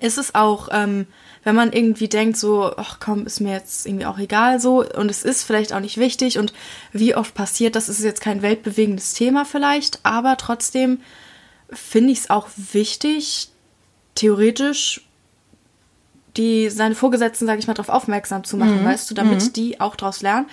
ist 0.00 0.16
es 0.18 0.34
auch, 0.34 0.68
ähm, 0.72 1.06
wenn 1.44 1.54
man 1.54 1.72
irgendwie 1.72 2.08
denkt, 2.08 2.36
so, 2.36 2.72
ach 2.76 2.98
komm, 3.00 3.26
ist 3.26 3.40
mir 3.40 3.52
jetzt 3.52 3.86
irgendwie 3.86 4.06
auch 4.06 4.18
egal 4.18 4.60
so 4.60 4.84
und 4.84 5.10
es 5.10 5.22
ist 5.22 5.44
vielleicht 5.44 5.72
auch 5.72 5.80
nicht 5.80 5.98
wichtig 5.98 6.38
und 6.38 6.52
wie 6.92 7.14
oft 7.14 7.34
passiert, 7.34 7.76
das 7.76 7.88
ist 7.88 8.02
jetzt 8.02 8.20
kein 8.20 8.42
weltbewegendes 8.42 9.14
Thema 9.14 9.44
vielleicht, 9.44 10.00
aber 10.04 10.36
trotzdem 10.36 11.00
finde 11.70 12.12
ich 12.12 12.20
es 12.20 12.30
auch 12.30 12.48
wichtig, 12.56 13.48
theoretisch 14.14 15.02
die 16.36 16.70
seine 16.70 16.94
Vorgesetzten, 16.94 17.46
sage 17.46 17.58
ich 17.58 17.66
mal, 17.66 17.74
darauf 17.74 17.94
aufmerksam 17.94 18.44
zu 18.44 18.56
machen, 18.56 18.82
mhm. 18.82 18.86
weißt 18.86 19.10
du, 19.10 19.14
damit 19.14 19.42
mhm. 19.42 19.52
die 19.52 19.80
auch 19.80 19.96
daraus 19.96 20.22
lernen. 20.22 20.46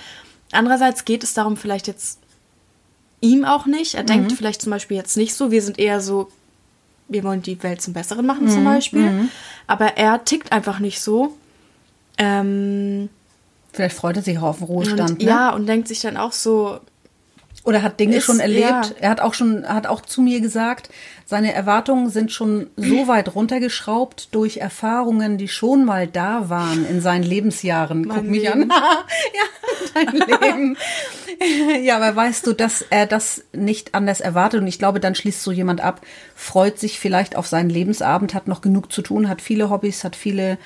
Andererseits 0.51 1.06
geht 1.06 1.24
es 1.24 1.34
darum 1.34 1.58
vielleicht 1.58 1.88
jetzt 1.88 2.20
ihm 3.22 3.46
auch 3.46 3.65
nicht. 3.65 3.96
Er 3.96 4.04
mhm. 4.04 4.08
denkt 4.08 4.32
vielleicht 4.34 4.62
zum 4.62 4.72
Beispiel 4.72 4.98
jetzt 4.98 5.18
nicht 5.18 5.36
so. 5.36 5.51
Wir 5.51 5.62
sind 5.62 5.80
eher 5.80 6.01
so, 6.01 6.30
wir 7.08 7.24
wollen 7.24 7.42
die 7.42 7.62
Welt 7.64 7.82
zum 7.82 7.94
Besseren 7.94 8.26
machen 8.26 8.50
zum 8.50 8.62
mhm. 8.62 8.66
Beispiel. 8.66 9.10
Mhm. 9.10 9.30
Aber 9.68 9.98
er 9.98 10.24
tickt 10.24 10.52
einfach 10.52 10.80
nicht 10.80 11.00
so. 11.00 11.36
Ähm, 12.18 13.10
vielleicht 13.74 13.96
freut 13.96 14.18
er 14.18 14.24
sich 14.24 14.38
auch 14.38 14.44
auf 14.44 14.58
den 14.58 14.68
Ruhestand. 14.68 15.12
Und, 15.12 15.20
ne? 15.20 15.26
Ja, 15.26 15.50
und 15.52 15.68
denkt 15.68 15.88
sich 15.88 16.02
dann 16.02 16.18
auch 16.18 16.32
so, 16.32 16.80
oder 17.65 17.81
hat 17.81 18.00
Dinge 18.00 18.17
ist, 18.17 18.25
schon 18.25 18.39
erlebt. 18.39 18.63
Ja. 18.63 18.91
Er 19.00 19.10
hat 19.10 19.19
auch 19.19 19.34
schon, 19.34 19.67
hat 19.67 19.88
auch 19.88 20.01
zu 20.01 20.22
mir 20.22 20.39
gesagt, 20.39 20.89
seine 21.25 21.53
Erwartungen 21.53 22.10
sind 22.12 22.31
schon 22.31 22.67
so 22.77 23.07
weit 23.07 23.34
runtergeschraubt 23.34 24.29
durch 24.31 24.57
Erfahrungen, 24.57 25.39
die 25.39 25.48
schon 25.48 25.84
mal 25.84 26.07
da 26.07 26.50
waren 26.50 26.86
in 26.86 27.01
seinen 27.01 27.24
Lebensjahren. 27.24 28.05
Mein 28.05 28.17
Guck 28.17 28.27
mich 28.27 28.43
Leben. 28.43 28.72
an. 28.72 28.79
ja, 29.34 30.12
dein 30.39 30.51
Leben. 30.51 30.77
ja, 31.84 31.98
aber 31.98 32.15
weißt 32.15 32.45
du, 32.45 32.53
dass 32.53 32.84
er 32.84 33.07
das 33.07 33.43
nicht 33.51 33.95
anders 33.95 34.22
erwartet 34.22 34.62
und 34.62 34.67
ich 34.67 34.77
glaube, 34.77 35.00
dann 35.00 35.15
schließt 35.15 35.41
so 35.41 35.51
jemand 35.51 35.81
ab, 35.81 36.01
freut 36.36 36.77
sich 36.77 37.00
vielleicht 37.00 37.36
auf 37.36 37.48
seinen 37.48 37.72
Lebensabend, 37.72 38.36
hat 38.36 38.48
noch 38.48 38.62
genug 38.62 38.91
zu 38.91 39.01
tun, 39.01 39.27
hat 39.27 39.41
viele 39.41 39.72
Hobbys, 39.72 40.03
hat 40.03 40.15
viele 40.15 40.60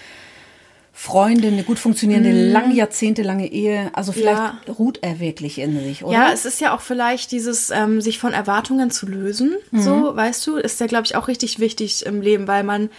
Freunde, 1.02 1.48
eine 1.48 1.64
gut 1.64 1.80
funktionierende, 1.80 2.34
mm. 2.34 2.52
lang 2.52 2.76
jahrzehntelange 2.76 3.50
Ehe. 3.50 3.90
Also 3.94 4.12
vielleicht 4.12 4.38
ja. 4.38 4.74
ruht 4.74 5.00
er 5.02 5.22
wirklich 5.22 5.58
in 5.58 5.80
sich, 5.82 6.04
oder? 6.04 6.14
Ja, 6.14 6.32
es 6.34 6.44
ist 6.44 6.60
ja 6.60 6.76
auch 6.76 6.82
vielleicht 6.82 7.32
dieses, 7.32 7.70
ähm, 7.70 8.02
sich 8.02 8.20
von 8.20 8.34
Erwartungen 8.34 8.92
zu 8.92 9.06
lösen. 9.06 9.56
Mhm. 9.72 9.82
So, 9.82 10.14
weißt 10.14 10.46
du, 10.46 10.58
ist 10.58 10.78
ja, 10.82 10.88
glaube 10.88 11.06
ich, 11.06 11.16
auch 11.16 11.30
richtig 11.30 11.60
wichtig 11.60 12.06
im 12.06 12.22
Leben, 12.22 12.50
weil 12.50 12.66
man 12.66 12.90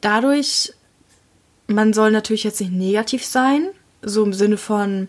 dadurch, 0.00 0.72
man 1.68 1.92
soll 1.92 2.10
natürlich 2.10 2.42
jetzt 2.42 2.60
nicht 2.60 2.72
negativ 2.72 3.24
sein, 3.24 3.68
so 4.02 4.24
im 4.24 4.32
Sinne 4.32 4.56
von, 4.56 5.06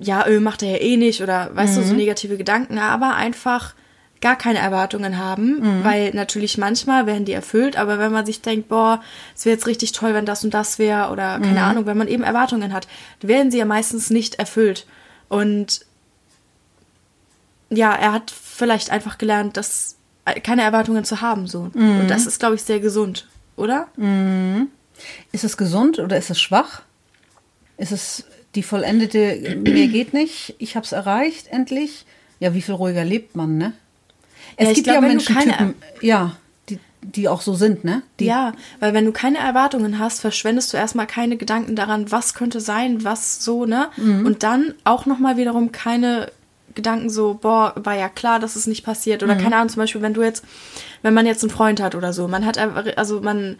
ja, 0.00 0.28
Öl 0.28 0.38
macht 0.38 0.62
er 0.62 0.70
ja 0.70 0.76
eh 0.76 0.96
nicht 0.96 1.22
oder 1.22 1.50
weißt 1.56 1.74
mhm. 1.74 1.80
du, 1.80 1.86
so 1.88 1.92
mhm. 1.92 1.98
negative 1.98 2.36
Gedanken, 2.36 2.78
aber 2.78 3.16
einfach 3.16 3.74
gar 4.26 4.36
keine 4.36 4.58
Erwartungen 4.58 5.18
haben, 5.18 5.60
mhm. 5.60 5.84
weil 5.84 6.10
natürlich 6.10 6.58
manchmal 6.58 7.06
werden 7.06 7.24
die 7.24 7.32
erfüllt, 7.32 7.76
aber 7.76 8.00
wenn 8.00 8.10
man 8.10 8.26
sich 8.26 8.42
denkt, 8.42 8.68
boah, 8.68 9.00
es 9.36 9.44
wäre 9.44 9.54
jetzt 9.54 9.68
richtig 9.68 9.92
toll, 9.92 10.14
wenn 10.14 10.26
das 10.26 10.42
und 10.42 10.52
das 10.52 10.80
wäre 10.80 11.12
oder 11.12 11.38
keine 11.38 11.52
mhm. 11.52 11.58
Ahnung, 11.58 11.86
wenn 11.86 11.96
man 11.96 12.08
eben 12.08 12.24
Erwartungen 12.24 12.72
hat, 12.72 12.88
werden 13.20 13.52
sie 13.52 13.58
ja 13.58 13.64
meistens 13.64 14.10
nicht 14.10 14.34
erfüllt. 14.34 14.84
Und 15.28 15.86
ja, 17.70 17.94
er 17.94 18.12
hat 18.12 18.32
vielleicht 18.32 18.90
einfach 18.90 19.16
gelernt, 19.16 19.56
dass 19.56 19.94
äh, 20.24 20.40
keine 20.40 20.62
Erwartungen 20.62 21.04
zu 21.04 21.20
haben 21.20 21.46
so. 21.46 21.70
Mhm. 21.72 22.00
Und 22.00 22.08
das 22.08 22.26
ist, 22.26 22.40
glaube 22.40 22.56
ich, 22.56 22.64
sehr 22.64 22.80
gesund, 22.80 23.28
oder? 23.54 23.86
Mhm. 23.96 24.70
Ist 25.30 25.44
es 25.44 25.56
gesund 25.56 26.00
oder 26.00 26.16
ist 26.18 26.30
es 26.30 26.40
schwach? 26.40 26.82
Ist 27.76 27.92
es 27.92 28.24
die 28.56 28.64
vollendete, 28.64 29.54
mir 29.54 29.86
geht 29.86 30.14
nicht, 30.14 30.56
ich 30.58 30.74
habe 30.74 30.84
es 30.84 30.90
erreicht, 30.90 31.46
endlich? 31.46 32.06
Ja, 32.40 32.54
wie 32.54 32.62
viel 32.62 32.74
ruhiger 32.74 33.04
lebt 33.04 33.36
man, 33.36 33.56
ne? 33.56 33.72
Es 34.56 34.68
ja, 34.68 34.74
gibt 34.74 34.84
glaub, 34.84 34.94
ja 34.96 35.00
Menschentypen, 35.02 35.74
ja, 36.00 36.36
die, 36.68 36.78
die 37.02 37.28
auch 37.28 37.40
so 37.40 37.54
sind, 37.54 37.84
ne? 37.84 38.02
Die 38.20 38.26
ja, 38.26 38.52
weil 38.80 38.94
wenn 38.94 39.04
du 39.04 39.12
keine 39.12 39.38
Erwartungen 39.38 39.98
hast, 39.98 40.20
verschwendest 40.20 40.72
du 40.72 40.76
erstmal 40.76 41.06
keine 41.06 41.36
Gedanken 41.36 41.76
daran, 41.76 42.10
was 42.10 42.34
könnte 42.34 42.60
sein, 42.60 43.04
was 43.04 43.44
so, 43.44 43.66
ne? 43.66 43.88
Mhm. 43.96 44.26
Und 44.26 44.42
dann 44.42 44.74
auch 44.84 45.06
nochmal 45.06 45.36
wiederum 45.36 45.72
keine 45.72 46.30
Gedanken 46.76 47.10
so, 47.10 47.34
boah, 47.34 47.72
war 47.74 47.94
ja 47.94 48.08
klar, 48.08 48.38
dass 48.38 48.54
es 48.54 48.66
nicht 48.68 48.84
passiert. 48.84 49.22
Oder 49.22 49.34
mhm. 49.34 49.40
keine 49.40 49.56
Ahnung, 49.56 49.70
zum 49.70 49.82
Beispiel, 49.82 50.02
wenn 50.02 50.14
du 50.14 50.22
jetzt, 50.22 50.44
wenn 51.02 51.14
man 51.14 51.26
jetzt 51.26 51.42
einen 51.42 51.50
Freund 51.50 51.80
hat 51.80 51.94
oder 51.94 52.12
so, 52.12 52.28
man 52.28 52.44
hat, 52.44 52.58
also 52.58 53.20
man, 53.20 53.58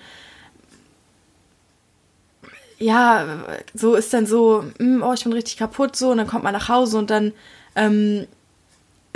ja, 2.78 3.24
so 3.74 3.94
ist 3.94 4.12
dann 4.12 4.26
so, 4.26 4.64
hm, 4.78 5.02
oh, 5.02 5.12
ich 5.14 5.24
bin 5.24 5.32
richtig 5.32 5.56
kaputt, 5.56 5.96
so, 5.96 6.10
und 6.10 6.18
dann 6.18 6.26
kommt 6.26 6.44
man 6.44 6.52
nach 6.52 6.68
Hause 6.68 6.98
und 6.98 7.10
dann 7.10 7.32
ähm, 7.74 8.26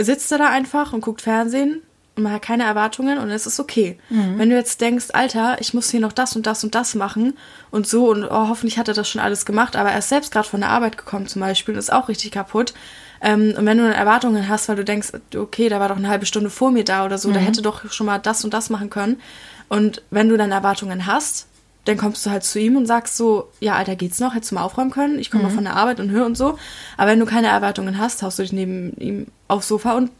sitzt 0.04 0.30
er 0.32 0.38
da 0.38 0.48
einfach 0.48 0.92
und 0.92 1.00
guckt 1.00 1.22
Fernsehen 1.22 1.82
und 2.16 2.24
man 2.24 2.32
hat 2.32 2.42
keine 2.42 2.64
Erwartungen 2.64 3.18
und 3.18 3.30
es 3.30 3.46
ist 3.46 3.60
okay. 3.60 3.98
Mhm. 4.08 4.38
Wenn 4.38 4.50
du 4.50 4.56
jetzt 4.56 4.80
denkst, 4.80 5.06
Alter, 5.12 5.56
ich 5.60 5.74
muss 5.74 5.90
hier 5.90 6.00
noch 6.00 6.12
das 6.12 6.36
und 6.36 6.46
das 6.46 6.64
und 6.64 6.74
das 6.74 6.94
machen 6.94 7.34
und 7.70 7.86
so 7.86 8.10
und 8.10 8.24
oh, 8.24 8.48
hoffentlich 8.48 8.78
hat 8.78 8.88
er 8.88 8.94
das 8.94 9.08
schon 9.08 9.20
alles 9.20 9.46
gemacht, 9.46 9.76
aber 9.76 9.90
er 9.90 9.98
ist 9.98 10.08
selbst 10.08 10.32
gerade 10.32 10.48
von 10.48 10.60
der 10.60 10.70
Arbeit 10.70 10.98
gekommen 10.98 11.26
zum 11.26 11.40
Beispiel 11.40 11.74
und 11.74 11.78
ist 11.78 11.92
auch 11.92 12.08
richtig 12.08 12.32
kaputt. 12.32 12.74
Ähm, 13.22 13.54
und 13.56 13.66
wenn 13.66 13.78
du 13.78 13.84
dann 13.84 13.92
Erwartungen 13.92 14.48
hast, 14.48 14.68
weil 14.68 14.76
du 14.76 14.84
denkst, 14.84 15.12
okay, 15.36 15.68
da 15.68 15.78
war 15.78 15.88
doch 15.88 15.96
eine 15.96 16.08
halbe 16.08 16.26
Stunde 16.26 16.50
vor 16.50 16.70
mir 16.70 16.84
da 16.84 17.04
oder 17.04 17.18
so, 17.18 17.28
mhm. 17.28 17.34
der 17.34 17.42
hätte 17.42 17.62
doch 17.62 17.90
schon 17.92 18.06
mal 18.06 18.18
das 18.18 18.44
und 18.44 18.54
das 18.54 18.70
machen 18.70 18.90
können. 18.90 19.20
Und 19.68 20.02
wenn 20.10 20.28
du 20.28 20.36
dann 20.36 20.52
Erwartungen 20.52 21.06
hast, 21.06 21.46
dann 21.84 21.96
kommst 21.96 22.24
du 22.26 22.30
halt 22.30 22.44
zu 22.44 22.58
ihm 22.58 22.76
und 22.76 22.86
sagst 22.86 23.16
so, 23.16 23.50
ja, 23.60 23.74
Alter, 23.74 23.96
geht's 23.96 24.20
noch? 24.20 24.34
Hättest 24.34 24.50
du 24.50 24.56
mal 24.56 24.64
aufräumen 24.64 24.90
können? 24.90 25.18
Ich 25.18 25.30
komme 25.30 25.44
mhm. 25.44 25.48
mal 25.48 25.54
von 25.54 25.64
der 25.64 25.76
Arbeit 25.76 25.98
und 26.00 26.10
höre 26.10 26.26
und 26.26 26.36
so. 26.36 26.58
Aber 26.96 27.10
wenn 27.10 27.20
du 27.20 27.26
keine 27.26 27.48
Erwartungen 27.48 27.98
hast, 27.98 28.22
haust 28.22 28.38
du 28.38 28.42
dich 28.42 28.52
neben 28.52 28.92
ihm 28.98 29.26
aufs 29.48 29.68
Sofa 29.68 29.96
und, 29.96 30.10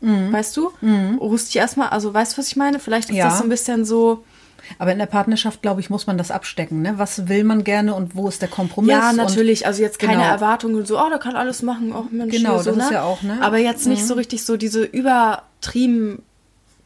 mhm. 0.00 0.32
weißt 0.32 0.56
du, 0.56 0.70
mhm. 0.80 1.18
ruhst 1.18 1.48
dich 1.48 1.56
erstmal, 1.56 1.88
also 1.88 2.14
weißt 2.14 2.34
du, 2.34 2.38
was 2.38 2.46
ich 2.46 2.56
meine? 2.56 2.78
Vielleicht 2.78 3.10
ist 3.10 3.16
ja. 3.16 3.26
das 3.26 3.38
so 3.38 3.44
ein 3.44 3.50
bisschen 3.50 3.84
so... 3.84 4.24
Aber 4.78 4.92
in 4.92 4.98
der 4.98 5.04
Partnerschaft, 5.04 5.60
glaube 5.60 5.82
ich, 5.82 5.90
muss 5.90 6.06
man 6.06 6.16
das 6.16 6.30
abstecken. 6.30 6.80
Ne? 6.80 6.94
Was 6.96 7.28
will 7.28 7.44
man 7.44 7.64
gerne 7.64 7.94
und 7.94 8.16
wo 8.16 8.28
ist 8.28 8.40
der 8.40 8.48
Kompromiss? 8.48 8.92
Ja, 8.92 9.12
natürlich. 9.12 9.66
also 9.66 9.82
jetzt 9.82 9.98
keine 9.98 10.14
genau. 10.14 10.24
Erwartungen, 10.24 10.86
so, 10.86 10.98
oh, 10.98 11.08
der 11.10 11.18
kann 11.18 11.36
alles 11.36 11.60
machen, 11.60 11.92
auch 11.92 12.04
oh, 12.06 12.08
Mensch. 12.10 12.34
Genau, 12.34 12.56
so, 12.62 12.70
das 12.70 12.76
ne? 12.76 12.84
ist 12.84 12.90
ja 12.92 13.02
auch, 13.02 13.20
ne? 13.20 13.40
Aber 13.42 13.58
jetzt 13.58 13.86
nicht 13.86 14.00
mhm. 14.02 14.06
so 14.06 14.14
richtig 14.14 14.42
so 14.44 14.56
diese 14.56 14.82
übertrieben 14.82 16.22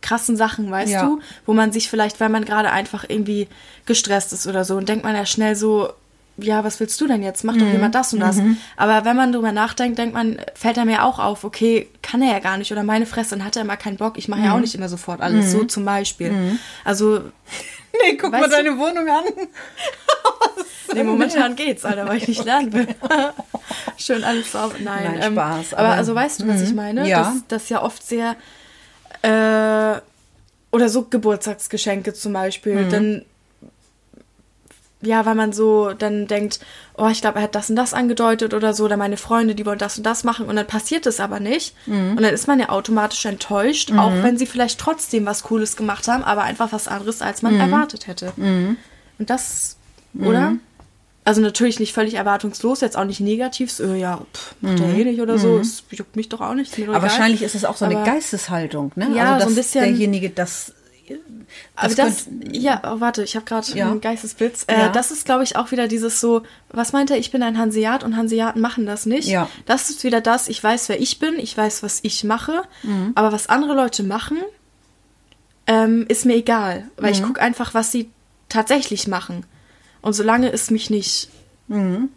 krassen 0.09 0.37
Sachen, 0.37 0.71
weißt 0.71 0.92
ja. 0.92 1.03
du, 1.03 1.21
wo 1.44 1.53
man 1.53 1.71
sich 1.71 1.90
vielleicht, 1.90 2.18
weil 2.18 2.31
man 2.31 2.44
gerade 2.44 2.71
einfach 2.71 3.05
irgendwie 3.07 3.47
gestresst 3.85 4.33
ist 4.33 4.47
oder 4.47 4.64
so 4.64 4.77
und 4.77 4.88
denkt 4.88 5.05
man 5.05 5.14
ja 5.14 5.27
schnell 5.27 5.55
so, 5.55 5.92
ja, 6.38 6.64
was 6.64 6.79
willst 6.81 7.01
du 7.01 7.07
denn 7.07 7.23
jetzt? 7.23 7.44
Mach 7.44 7.55
doch 7.55 7.66
mhm. 7.66 7.73
jemand 7.73 7.94
das 7.94 8.12
und 8.12 8.21
das. 8.21 8.37
Mhm. 8.37 8.57
Aber 8.77 9.05
wenn 9.05 9.16
man 9.16 9.33
drüber 9.33 9.53
nachdenkt, 9.53 9.99
denkt 9.99 10.14
man, 10.14 10.38
fällt 10.55 10.79
einem 10.79 10.90
ja 10.90 11.03
auch 11.03 11.18
auf, 11.18 11.44
okay, 11.44 11.88
kann 12.01 12.23
er 12.23 12.33
ja 12.33 12.38
gar 12.38 12.57
nicht 12.59 12.71
oder 12.71 12.85
meine 12.85 13.07
Fresse, 13.07 13.37
dann 13.37 13.44
hat 13.44 13.57
er 13.57 13.62
immer 13.62 13.77
keinen 13.77 13.97
Bock. 13.97 14.16
Ich 14.16 14.29
mache 14.29 14.40
mhm. 14.40 14.47
ja 14.47 14.53
auch 14.53 14.57
mhm. 14.57 14.62
nicht 14.62 14.75
immer 14.75 14.88
sofort 14.88 15.21
alles, 15.21 15.51
so 15.51 15.59
mhm. 15.59 15.68
zum 15.68 15.85
Beispiel. 15.85 16.31
Mhm. 16.31 16.59
Also. 16.85 17.23
Nee, 18.05 18.16
guck 18.16 18.31
mal 18.31 18.49
deine 18.49 18.68
du? 18.68 18.79
Wohnung 18.79 19.09
an. 19.09 19.25
nee, 20.94 21.03
momentan 21.03 21.57
geht's, 21.57 21.85
Alter, 21.87 22.07
weil 22.07 22.18
ich 22.18 22.29
nicht 22.29 22.44
lernen 22.44 22.73
will. 22.73 22.87
Schön 23.97 24.23
alles 24.23 24.55
auf. 24.55 24.79
Nein, 24.79 25.05
Nein 25.05 25.23
ähm, 25.23 25.33
Spaß. 25.33 25.75
Aber, 25.75 25.88
aber, 25.88 25.97
also 25.97 26.14
weißt 26.14 26.42
du, 26.42 26.49
was 26.49 26.61
ich 26.61 26.75
meine? 26.75 27.09
Ja. 27.09 27.23
Dass 27.23 27.35
das 27.49 27.68
ja 27.71 27.83
oft 27.83 28.07
sehr 28.07 28.37
äh, 29.22 30.00
oder 30.70 30.88
so 30.88 31.02
Geburtstagsgeschenke 31.02 32.14
zum 32.14 32.33
Beispiel, 32.33 32.85
mhm. 32.85 32.90
dann 32.90 33.24
ja, 35.00 35.24
weil 35.24 35.37
man 35.37 35.52
so 35.52 35.92
dann 35.92 36.26
denkt, 36.26 36.59
oh, 36.96 37.07
ich 37.07 37.20
glaube, 37.20 37.38
er 37.38 37.44
hat 37.44 37.54
das 37.54 37.70
und 37.70 37.76
das 37.76 37.94
angedeutet 37.94 38.52
oder 38.52 38.74
so, 38.74 38.85
oder 38.85 38.96
meine 38.96 39.16
Freunde, 39.16 39.54
die 39.54 39.64
wollen 39.64 39.78
das 39.78 39.96
und 39.96 40.04
das 40.04 40.24
machen 40.24 40.46
und 40.46 40.57
dann 40.57 40.66
passiert 40.66 41.07
es 41.07 41.20
aber 41.20 41.38
nicht. 41.38 41.74
Mhm. 41.87 42.16
Und 42.16 42.22
dann 42.22 42.35
ist 42.35 42.48
man 42.48 42.59
ja 42.59 42.70
automatisch 42.70 43.24
enttäuscht, 43.24 43.90
mhm. 43.90 43.98
auch 44.00 44.12
wenn 44.22 44.37
sie 44.37 44.46
vielleicht 44.46 44.81
trotzdem 44.81 45.24
was 45.24 45.44
Cooles 45.44 45.76
gemacht 45.76 46.09
haben, 46.09 46.24
aber 46.24 46.42
einfach 46.42 46.72
was 46.72 46.88
anderes, 46.88 47.22
als 47.22 47.42
man 47.42 47.54
mhm. 47.54 47.61
erwartet 47.61 48.09
hätte. 48.09 48.33
Mhm. 48.37 48.76
Und 49.20 49.31
das, 49.31 49.76
oder? 50.18 50.54
Mhm. 51.29 51.31
Also 51.31 51.41
natürlich 51.41 51.79
nicht 51.79 51.93
völlig 51.93 52.14
erwartungslos, 52.14 52.81
jetzt 52.81 52.97
auch 52.97 53.05
nicht 53.05 53.21
negativ, 53.21 53.71
so, 53.71 53.93
ja, 53.95 54.21
pff, 54.33 54.55
macht 54.61 54.79
mhm. 54.79 54.85
er 54.85 54.95
eh 54.95 55.05
nicht 55.05 55.21
oder 55.21 55.38
so, 55.38 55.59
es 55.59 55.85
juckt 55.91 56.17
mich 56.17 56.29
doch 56.29 56.41
auch 56.41 56.55
nicht. 56.55 56.77
Aber 56.88 57.03
wahrscheinlich 57.03 57.43
ist 57.43 57.55
es 57.55 57.64
auch 57.64 57.77
so 57.77 57.85
eine 57.85 57.97
Aber, 57.97 58.05
Geisteshaltung, 58.05 58.93
ne? 58.97 59.11
Ja, 59.14 59.35
also, 59.35 59.47
so 59.47 59.53
ein 59.53 59.57
bisschen. 59.57 59.85
Derjenige, 59.85 60.31
das 60.31 60.73
aber 61.77 61.95
das, 61.95 62.25
könnt, 62.25 62.57
ja, 62.57 62.83
oh, 62.85 63.01
warte, 63.01 63.23
ich 63.23 63.37
habe 63.37 63.47
gerade 63.47 63.67
ja. 63.73 63.91
einen 63.91 64.01
Geistesblitz. 64.01 64.64
Äh, 64.67 64.79
ja. 64.79 64.88
Das 64.88 65.11
ist, 65.11 65.25
glaube 65.25 65.45
ich, 65.45 65.57
auch 65.57 65.71
wieder 65.71 65.88
dieses 65.88 66.21
so, 66.21 66.43
was 66.71 66.93
meint 66.93 67.11
er, 67.11 67.19
ich 67.19 67.31
bin 67.31 67.43
ein 67.43 67.57
Hanseat 67.57 68.05
und 68.05 68.17
Hanseaten 68.17 68.61
machen 68.61 68.85
das 68.85 69.07
nicht. 69.07 69.29
Ja. 69.29 69.49
Das 69.67 69.91
ist 69.91 70.05
wieder 70.05 70.21
das, 70.21 70.49
ich 70.49 70.62
weiß, 70.62 70.88
wer 70.88 71.01
ich 71.01 71.19
bin, 71.19 71.38
ich 71.38 71.57
weiß, 71.57 71.83
was 71.83 72.01
ich 72.03 72.25
mache, 72.25 72.62
mhm. 72.83 73.12
aber 73.14 73.33
was 73.33 73.49
andere 73.49 73.75
Leute 73.75 74.03
machen, 74.03 74.38
ähm, 75.67 76.05
ist 76.09 76.27
mir 76.27 76.35
egal, 76.35 76.88
weil 76.97 77.12
mhm. 77.12 77.17
ich 77.17 77.23
gucke 77.23 77.41
einfach, 77.41 77.75
was 77.75 77.93
sie 77.93 78.11
tatsächlich 78.49 79.07
machen. 79.07 79.45
Und 80.09 80.14
solange 80.14 80.51
es 80.51 80.71
mich 80.71 80.88
nicht 80.88 81.29
mhm. 81.66 82.09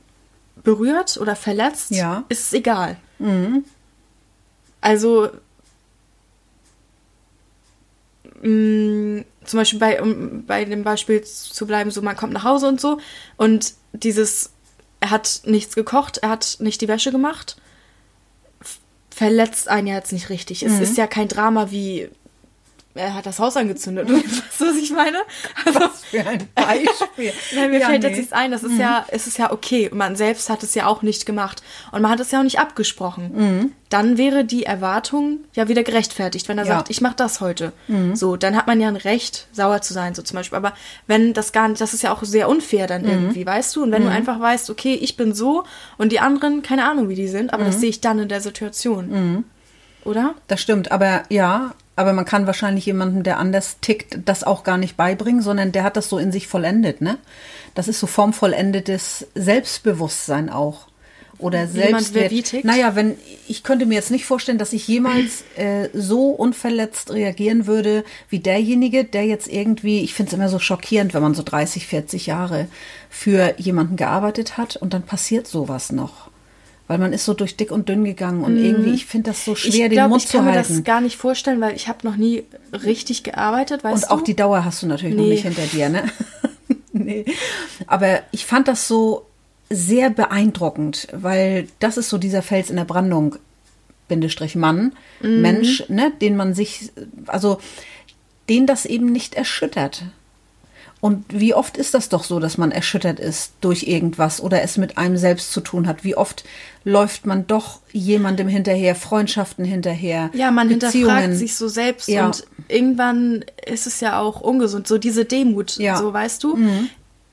berührt 0.64 1.18
oder 1.18 1.36
verletzt, 1.36 1.92
ja. 1.92 2.24
ist 2.30 2.46
es 2.46 2.54
egal. 2.54 2.96
Mhm. 3.20 3.66
Also 4.80 5.28
mh, 8.42 8.48
mm, 8.48 9.26
zum 9.44 9.60
Beispiel 9.60 9.80
bei, 9.80 10.02
um 10.02 10.46
bei 10.46 10.64
dem 10.64 10.84
Beispiel 10.84 11.22
zu 11.22 11.68
bleiben, 11.68 11.92
so 11.92 12.02
man 12.02 12.16
kommt 12.16 12.32
nach 12.32 12.46
Hause 12.46 12.70
und 12.70 12.80
so 12.80 12.98
und 13.36 13.74
dieses, 13.92 14.52
er 15.02 15.10
hat 15.10 15.42
nichts 15.44 15.76
gekocht, 15.76 16.20
er 16.20 16.30
hat 16.30 16.60
nicht 16.62 16.80
die 16.80 16.88
Wäsche 16.88 17.12
gemacht, 17.12 17.58
verletzt 19.10 19.68
einen 19.68 19.88
ja 19.88 19.96
jetzt 19.96 20.14
nicht 20.14 20.30
richtig. 20.30 20.64
Es 20.64 20.78
mhm. 20.78 20.84
ist 20.84 20.98
ja 20.98 21.08
kein 21.08 21.28
Drama 21.28 21.72
wie 21.72 22.08
er 22.96 23.14
hat 23.16 23.26
das 23.26 23.40
Haus 23.40 23.58
angezündet. 23.58 24.10
weißt 24.12 24.62
du, 24.62 24.66
was 24.66 24.76
ich 24.78 24.92
meine? 24.92 25.18
Also, 25.66 25.80
Was 25.80 26.04
für 26.06 26.26
ein 26.26 26.48
Beispiel. 26.56 27.34
Nein, 27.56 27.72
mir 27.72 27.80
Ja, 27.80 27.88
fällt 27.88 28.04
nee. 28.04 28.10
jetzt 28.10 28.18
nichts 28.18 28.34
ein. 28.34 28.52
Das 28.52 28.64
ist 28.64 28.78
ja, 28.78 29.06
es 29.10 29.28
ist 29.28 29.38
ja 29.38 29.52
okay. 29.52 29.90
Man 29.94 30.16
selbst 30.16 30.50
hat 30.50 30.64
es 30.64 30.76
ja 30.76 30.88
auch 30.88 31.02
nicht 31.02 31.26
gemacht. 31.26 31.64
Und 31.92 32.02
man 32.02 32.12
hat 32.12 32.20
es 32.20 32.32
ja 32.32 32.40
auch 32.40 32.44
nicht 32.44 32.60
abgesprochen. 32.60 33.74
Dann 33.90 34.18
wäre 34.18 34.46
die 34.46 34.64
Erwartung 34.64 35.40
ja 35.54 35.68
wieder 35.68 35.84
gerechtfertigt, 35.84 36.48
wenn 36.48 36.58
er 36.58 36.66
Ja. 36.66 36.76
sagt, 36.78 36.90
ich 36.90 37.02
mache 37.02 37.16
das 37.16 37.42
heute. 37.42 37.74
So, 38.14 38.36
dann 38.38 38.56
hat 38.56 38.68
man 38.68 38.80
ja 38.80 38.88
ein 38.88 38.96
Recht, 38.96 39.48
sauer 39.52 39.82
zu 39.82 39.94
sein, 39.94 40.16
so 40.16 40.22
zum 40.22 40.36
Beispiel. 40.38 40.58
Aber 40.58 40.74
wenn 41.08 41.34
das 41.34 41.52
gar 41.52 41.68
nicht, 41.68 41.82
das 41.82 41.94
ist 41.94 42.04
ja 42.04 42.14
auch 42.14 42.24
sehr 42.24 42.48
unfair 42.50 42.88
dann 42.88 43.06
irgendwie, 43.06 43.46
weißt 43.46 43.76
du? 43.76 43.84
Und 43.84 43.92
wenn 43.92 44.04
du 44.04 44.10
einfach 44.12 44.40
weißt, 44.40 44.70
okay, 44.70 44.94
ich 44.94 45.18
bin 45.18 45.34
so 45.34 45.64
und 45.98 46.12
die 46.12 46.20
anderen, 46.20 46.62
keine 46.62 46.86
Ahnung, 46.90 47.10
wie 47.10 47.16
die 47.16 47.28
sind, 47.28 47.54
aber 47.54 47.66
das 47.66 47.80
sehe 47.80 47.90
ich 47.90 48.02
dann 48.02 48.20
in 48.20 48.30
der 48.30 48.42
Situation. 48.42 49.44
Oder? 50.04 50.34
Das 50.48 50.62
stimmt, 50.62 50.92
aber 50.92 51.24
ja, 51.30 51.74
aber 51.96 52.14
man 52.14 52.26
kann 52.26 52.48
wahrscheinlich 52.48 52.86
jemandem, 52.86 53.24
der 53.24 53.38
anders 53.38 53.80
tickt, 53.82 54.20
das 54.26 54.44
auch 54.44 54.64
gar 54.64 54.78
nicht 54.78 54.98
beibringen, 54.98 55.42
sondern 55.42 55.72
der 55.72 55.84
hat 55.84 55.98
das 55.98 56.10
so 56.10 56.18
in 56.18 56.32
sich 56.32 56.48
vollendet, 56.48 57.02
ne? 57.02 57.18
Das 57.76 57.88
ist 57.88 58.00
so 58.00 58.08
formvollendetes 58.08 59.28
Selbstbewusstsein 59.36 60.50
auch. 60.50 60.88
Oder 61.38 61.64
jemand, 61.64 62.04
Selbstwert. 62.04 62.14
wer 62.14 62.32
wie 62.32 62.44
tickt? 62.44 62.66
Naja, 62.66 62.96
wenn 62.96 63.18
ich 63.48 63.64
könnte 63.64 63.86
mir 63.86 63.96
jetzt 63.96 64.12
nicht 64.12 64.26
vorstellen, 64.26 64.58
dass 64.58 64.74
ich 64.74 64.88
jemals 64.88 65.44
äh, 65.58 65.90
so 65.94 66.30
unverletzt 66.30 67.12
reagieren 67.12 67.68
würde 67.68 68.04
wie 68.30 68.40
derjenige, 68.40 69.04
der 69.04 69.26
jetzt 69.26 69.48
irgendwie, 69.48 70.02
ich 70.02 70.14
finde 70.14 70.30
es 70.30 70.34
immer 70.34 70.50
so 70.50 70.60
schockierend, 70.60 71.14
wenn 71.14 71.22
man 71.22 71.34
so 71.34 71.44
30, 71.44 71.88
40 71.88 72.28
Jahre 72.28 72.68
für 73.10 73.56
jemanden 73.58 73.96
gearbeitet 73.96 74.58
hat 74.58 74.76
und 74.76 74.94
dann 74.94 75.04
passiert 75.04 75.48
sowas 75.48 75.92
noch. 75.92 76.31
Weil 76.92 76.98
man 77.00 77.14
ist 77.14 77.24
so 77.24 77.34
durch 77.34 77.56
dick 77.56 77.72
und 77.72 77.88
dünn 77.88 78.04
gegangen 78.04 78.44
und 78.44 78.58
irgendwie, 78.58 78.94
ich 78.94 79.06
finde 79.06 79.30
das 79.30 79.46
so 79.46 79.56
schwer, 79.56 79.70
Mhm. 79.72 79.76
ich 79.78 79.82
den 79.84 79.92
glaube, 79.92 80.10
Mund 80.10 80.24
ich 80.24 80.28
zu 80.28 80.38
kann 80.38 80.46
mir 80.46 80.52
halten. 80.52 80.76
das 80.76 80.84
gar 80.84 81.00
nicht 81.00 81.16
vorstellen, 81.16 81.62
weil 81.62 81.74
ich 81.74 81.88
habe 81.88 82.00
noch 82.06 82.18
nie 82.18 82.44
richtig 82.74 83.24
gearbeitet, 83.24 83.82
weißt 83.86 84.04
Und 84.04 84.12
du? 84.12 84.14
auch 84.14 84.22
die 84.22 84.36
Dauer 84.36 84.66
hast 84.66 84.84
du 84.84 84.88
natürlich 84.88 85.16
noch 85.16 85.24
Nee. 85.24 85.30
nicht 85.30 85.44
hinter 85.44 85.62
dir, 85.68 85.88
ne? 85.88 86.04
nee. 86.92 87.24
Aber 87.88 88.20
ich 88.32 88.46
fand 88.46 88.68
das 88.68 88.90
so 88.90 89.26
sehr 89.70 90.10
beeindruckend, 90.10 91.08
weil 91.14 91.70
das 91.80 91.96
ist 91.96 92.10
so 92.10 92.18
dieser 92.18 92.42
Fels 92.42 92.70
in 92.70 92.76
der 92.76 92.84
Brandung, 92.84 93.38
Bindestrich 94.10 94.58
Mann, 94.58 94.92
Mhm. 95.22 95.42
Mensch, 95.42 95.86
ne, 95.88 96.12
den 96.20 96.36
man 96.36 96.54
sich, 96.54 96.92
also 97.28 97.60
den 98.50 98.68
das 98.68 98.86
eben 98.86 99.06
nicht 99.14 99.36
erschüttert. 99.36 100.04
Und 101.02 101.26
wie 101.30 101.56
oft 101.56 101.78
ist 101.78 101.96
das 101.96 102.10
doch 102.10 102.24
so, 102.24 102.40
dass 102.40 102.60
man 102.60 102.72
erschüttert 102.72 103.20
ist 103.20 103.54
durch 103.62 103.84
irgendwas 103.88 104.40
oder 104.40 104.62
es 104.62 104.78
mit 104.78 105.00
einem 105.00 105.18
selbst 105.18 105.52
zu 105.52 105.60
tun 105.60 105.88
hat? 105.88 106.04
Wie 106.04 106.16
oft 106.16 106.44
läuft 106.84 107.26
man 107.26 107.48
doch 107.48 107.80
jemandem 107.92 108.48
hinterher, 108.48 108.96
Freundschaften 108.96 109.66
hinterher, 109.66 110.30
Ja, 110.34 110.52
man 110.52 110.70
Beziehungen? 110.70 110.94
hinterfragt 111.16 111.36
sich 111.40 111.56
so 111.56 111.68
selbst 111.68 112.08
Ja. 112.08 112.28
und 112.28 112.44
irgendwann 112.68 113.44
ist 113.66 113.88
es 113.88 114.00
ja 114.00 114.20
auch 114.20 114.42
ungesund, 114.42 114.88
so 114.88 115.00
diese 115.00 115.26
Demut, 115.26 115.78
Ja. 115.78 115.96
Mhm. 115.96 115.98
so 115.98 116.14
weißt 116.14 116.44
du. 116.44 116.58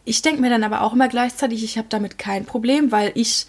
Ich 0.07 0.23
denke 0.23 0.41
mir 0.41 0.49
dann 0.49 0.65
aber 0.65 0.81
auch 0.81 0.95
immer 0.95 1.09
gleichzeitig, 1.09 1.63
ich 1.63 1.77
habe 1.77 1.89
damit 1.91 2.19
kein 2.19 2.47
Problem, 2.47 2.91
weil 2.91 3.13
ich 3.15 3.47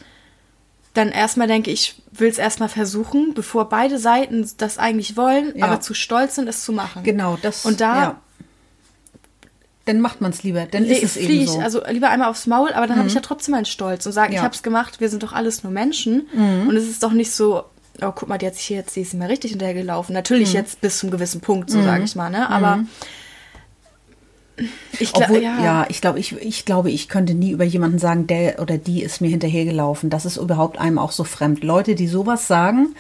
dann 0.93 1.10
erstmal 1.10 1.47
denke, 1.47 1.71
ich 1.71 2.01
will 2.12 2.27
es 2.29 2.38
erstmal 2.39 2.67
versuchen, 2.67 3.34
bevor 3.34 3.69
beide 3.69 3.99
Seiten 3.99 4.49
das 4.58 4.77
eigentlich 4.79 5.15
wollen, 5.15 5.53
Ja. 5.58 5.67
aber 5.67 5.79
zu 5.79 5.93
stolz 5.93 6.36
sind, 6.36 6.49
es 6.49 6.65
zu 6.65 6.73
machen. 6.73 7.03
Genau, 7.03 7.38
das. 7.41 7.63
Und 7.65 7.79
da 7.79 7.95
ja. 8.01 8.21
Dann 9.89 10.02
macht 10.02 10.21
man 10.21 10.30
es 10.30 10.43
lieber. 10.43 10.67
Dann 10.69 10.86
ist 10.86 11.02
es 11.02 11.17
eben 11.17 11.34
ich 11.41 11.49
so. 11.49 11.58
Mhm. 11.58 11.63
also 11.63 11.82
lieber 11.89 12.12
einmal 12.12 12.30
aufs 12.30 12.45
Maul, 12.45 12.73
aber 12.73 12.86
dann 12.86 12.97
habe 12.97 13.08
ich 13.08 13.15
ja 13.15 13.21
trotzdem 13.21 13.54
meinen 13.54 13.65
Stolz 13.65 14.06
und 14.06 14.12
sage, 14.12 14.34
ich 14.34 14.38
Ja. 14.38 14.43
habe 14.43 14.54
es 14.54 14.62
gemacht, 14.62 14.99
wir 15.02 15.10
sind 15.10 15.23
doch 15.23 15.34
alles 15.34 15.63
nur 15.63 15.73
Menschen. 15.73 16.28
Mhm. 16.32 16.67
Und 16.69 16.75
es 16.75 16.88
ist 16.88 17.02
doch 17.02 17.12
nicht 17.12 17.32
so, 17.32 17.63
oh, 17.99 18.12
guck 18.13 18.30
mal, 18.30 18.38
die 18.38 18.45
hat 18.45 18.54
sich 18.54 18.65
hier 18.65 18.78
jetzt, 18.78 18.95
die 18.95 19.02
ist 19.02 19.15
mir 19.15 19.28
richtig 19.28 19.49
hinterhergelaufen. 19.49 20.13
Mhm. 20.13 20.17
Natürlich 20.19 20.54
jetzt 20.54 20.80
bis 20.82 20.99
zum 20.99 21.10
gewissen 21.10 21.41
Punkt, 21.41 21.71
so 21.71 21.82
sage 21.82 22.04
ich 22.04 22.15
mal, 22.15 22.30
ne? 22.30 22.47
Aber 22.52 22.84
ich 24.99 25.12
glaube, 25.12 25.41
ja, 25.41 25.63
ja. 25.63 25.86
ich 25.89 26.02
glaube, 26.02 26.19
ich, 26.19 26.34
ich 26.34 26.65
glaube, 26.65 26.91
ich 26.91 27.08
könnte 27.10 27.34
nie 27.34 27.52
über 27.52 27.63
jemanden 27.63 27.97
sagen, 27.97 28.28
der 28.28 28.60
oder 28.62 28.78
die 28.78 29.02
ist 29.02 29.21
mir 29.21 29.30
hinterhergelaufen. 29.30 30.12
Das 30.12 30.25
ist 30.25 30.38
überhaupt 30.38 30.78
einem 30.78 30.99
auch 30.99 31.13
so 31.13 31.23
fremd. 31.23 31.63
Leute, 31.63 31.95
die 31.95 32.08
sowas 32.08 32.47
sagen, 32.47 32.93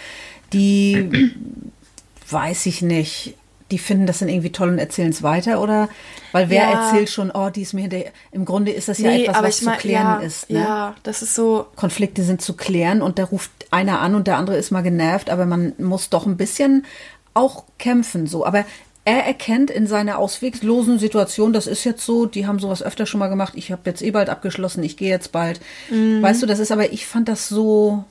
die 0.53 1.33
weiß 2.29 2.65
ich 2.65 2.81
nicht. 2.81 3.35
Die 3.71 3.77
finden 3.77 4.05
das 4.05 4.19
dann 4.19 4.29
irgendwie 4.29 4.51
toll 4.51 4.69
und 4.69 4.79
erzählen 4.79 5.09
es 5.09 5.23
weiter, 5.23 5.61
oder? 5.61 5.89
Weil 6.31 6.49
wer 6.49 6.63
Ja. 6.63 6.85
erzählt 6.87 7.09
schon, 7.09 7.31
oh, 7.31 7.49
die 7.49 7.61
ist 7.61 7.73
mir 7.73 7.81
hinterher. 7.81 8.11
Im 8.31 8.45
Grunde 8.45 8.71
ist 8.71 8.87
das 8.87 8.97
ja 8.99 9.09
nee, 9.09 9.23
etwas, 9.23 9.35
aber 9.35 9.47
was 9.47 9.55
ich 9.55 9.63
zu 9.63 9.69
mein, 9.69 9.79
klären 9.79 10.05
ja, 10.05 10.19
ist. 10.19 10.49
Ne? 10.49 10.59
Ja, 10.59 10.95
das 11.03 11.21
ist 11.21 11.35
so, 11.35 11.67
Konflikte 11.75 12.23
sind 12.23 12.41
zu 12.41 12.53
klären 12.53 13.01
und 13.01 13.19
da 13.19 13.25
ruft 13.25 13.51
einer 13.71 13.99
an 13.99 14.15
und 14.15 14.27
der 14.27 14.37
andere 14.37 14.57
ist 14.57 14.71
mal 14.71 14.81
genervt, 14.81 15.29
aber 15.29 15.45
man 15.45 15.73
muss 15.77 16.09
doch 16.09 16.25
ein 16.25 16.37
bisschen 16.37 16.85
auch 17.33 17.63
kämpfen 17.77 18.27
so. 18.27 18.45
Aber 18.45 18.65
er 19.05 19.25
erkennt 19.25 19.71
in 19.71 19.87
seiner 19.87 20.19
ausweglosen 20.19 20.99
Situation, 20.99 21.53
das 21.53 21.67
ist 21.67 21.83
jetzt 21.83 22.05
so, 22.05 22.25
die 22.25 22.45
haben 22.45 22.59
sowas 22.59 22.83
öfter 22.83 23.05
schon 23.05 23.19
mal 23.19 23.29
gemacht, 23.29 23.53
ich 23.55 23.71
habe 23.71 23.81
jetzt 23.85 24.01
eh 24.01 24.11
bald 24.11 24.29
abgeschlossen, 24.29 24.83
ich 24.83 24.97
gehe 24.97 25.09
jetzt 25.09 25.31
bald. 25.31 25.61
Mhm. 25.89 26.21
Weißt 26.21 26.41
du, 26.41 26.45
das 26.45 26.59
ist 26.59 26.71
aber, 26.71 26.91
ich 26.91 27.07
fand 27.07 27.27
das 27.27 27.49
so, 27.49 28.03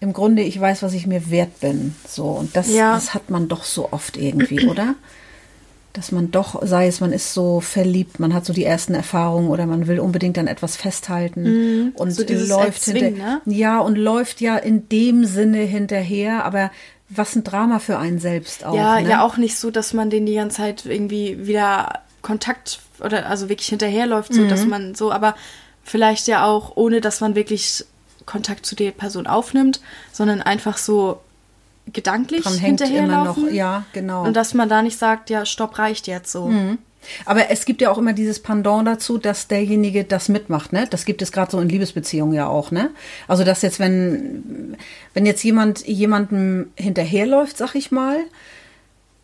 im 0.00 0.12
Grunde, 0.12 0.42
ich 0.42 0.60
weiß, 0.60 0.82
was 0.82 0.92
ich 0.94 1.06
mir 1.06 1.30
wert 1.30 1.60
bin. 1.60 1.94
So, 2.06 2.24
und 2.26 2.56
das, 2.56 2.68
Ja. 2.68 2.94
das 2.94 3.14
hat 3.14 3.30
man 3.30 3.48
doch 3.48 3.64
so 3.64 3.92
oft 3.92 4.16
irgendwie, 4.16 4.60
oder? 4.68 4.94
Dass 5.92 6.10
man 6.10 6.32
doch, 6.32 6.60
sei 6.66 6.88
es, 6.88 7.00
man 7.00 7.12
ist 7.12 7.32
so 7.34 7.60
verliebt, 7.60 8.18
man 8.18 8.34
hat 8.34 8.44
so 8.44 8.52
die 8.52 8.64
ersten 8.64 8.94
Erfahrungen 8.94 9.48
oder 9.48 9.64
man 9.64 9.86
will 9.86 10.00
unbedingt 10.00 10.36
an 10.38 10.48
etwas 10.48 10.76
festhalten 10.76 11.92
und 11.94 12.08
Mhm. 12.08 12.10
So 12.10 12.24
dieses 12.24 12.48
läuft 12.48 12.88
Erzwingen, 12.88 13.14
hinter, 13.14 13.40
ne? 13.46 13.56
ja 13.56 13.78
und 13.78 13.96
läuft 13.96 14.40
ja 14.40 14.56
in 14.56 14.88
dem 14.88 15.24
Sinne 15.24 15.58
hinterher, 15.58 16.44
aber 16.44 16.72
was 17.08 17.36
ein 17.36 17.44
Drama 17.44 17.78
für 17.78 17.96
einen 17.98 18.18
selbst 18.18 18.64
auch. 18.64 18.74
ja, 18.74 19.00
ne? 19.00 19.08
ja 19.08 19.22
auch 19.24 19.36
nicht 19.36 19.56
so, 19.56 19.70
dass 19.70 19.92
man 19.92 20.10
den 20.10 20.26
die 20.26 20.34
ganze 20.34 20.56
Zeit 20.56 20.84
irgendwie 20.84 21.46
wieder 21.46 22.00
Kontakt 22.22 22.80
oder 23.00 23.28
also 23.28 23.48
wirklich 23.48 23.68
hinterherläuft, 23.68 24.34
so 24.34 24.42
Mhm. 24.42 24.48
dass 24.48 24.66
man 24.66 24.94
so, 24.96 25.12
aber 25.12 25.36
vielleicht 25.84 26.26
ja 26.26 26.44
auch 26.44 26.76
ohne, 26.76 27.00
dass 27.00 27.20
man 27.20 27.36
wirklich 27.36 27.84
Kontakt 28.26 28.66
zu 28.66 28.74
der 28.74 28.90
Person 28.90 29.26
aufnimmt, 29.26 29.80
sondern 30.12 30.42
einfach 30.42 30.78
so 30.78 31.20
gedanklich 31.92 32.42
Dran 32.42 32.58
hängt 32.58 32.80
immer 32.80 32.90
noch, 32.90 32.96
hinterherlaufen. 32.96 33.54
ja, 33.54 33.84
genau. 33.92 34.24
Und 34.24 34.34
dass 34.34 34.54
man 34.54 34.68
da 34.68 34.82
nicht 34.82 34.98
sagt, 34.98 35.30
ja, 35.30 35.44
stopp, 35.44 35.78
reicht 35.78 36.06
jetzt 36.06 36.32
so. 36.32 36.50
Aber 37.26 37.50
es 37.50 37.66
gibt 37.66 37.82
ja 37.82 37.90
auch 37.90 37.98
immer 37.98 38.14
dieses 38.14 38.40
Pendant 38.40 38.86
dazu, 38.86 39.18
dass 39.18 39.48
derjenige 39.48 40.04
das 40.04 40.28
mitmacht, 40.28 40.72
ne? 40.72 40.86
Das 40.88 41.04
gibt 41.04 41.20
es 41.22 41.32
gerade 41.32 41.50
so 41.50 41.60
in 41.60 41.68
Liebesbeziehungen 41.68 42.34
ja 42.34 42.46
auch, 42.48 42.70
ne? 42.70 42.90
Also 43.28 43.44
dass 43.44 43.62
jetzt, 43.62 43.78
wenn, 43.78 44.76
wenn 45.12 45.26
jetzt 45.26 45.44
jemand 45.44 45.86
jemandem 45.86 46.72
hinterherläuft, 46.76 47.58
sag 47.58 47.74
ich 47.74 47.90
mal, 47.90 48.18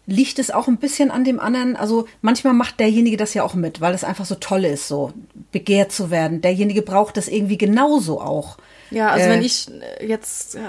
liegt 0.07 0.39
es 0.39 0.51
auch 0.51 0.69
ein 0.69 0.79
bisschen 0.79 1.11
an 1.11 1.25
dem 1.25 1.39
anderen. 1.41 1.77
Also 1.77 2.07
manchmal 2.21 2.53
macht 2.53 2.81
derjenige 2.81 3.17
das 3.17 3.35
ja 3.35 3.45
auch 3.45 3.55
mit, 3.55 3.81
weil 3.81 3.95
es 3.95 4.05
einfach 4.05 4.25
so 4.25 4.35
toll 4.35 4.65
ist, 4.65 4.89
so 4.89 5.13
begehrt 5.53 5.93
zu 5.93 6.11
werden. 6.11 6.41
Derjenige 6.41 6.83
braucht 6.83 7.17
das 7.17 7.29
irgendwie 7.29 7.59
genauso 7.59 8.21
auch. 8.21 8.59
Ja, 8.91 9.11
also 9.11 9.27
Äh, 9.27 9.31
wenn 9.31 9.43
ich 9.43 9.69
äh, 10.01 10.07
jetzt 10.07 10.57
äh, 10.57 10.61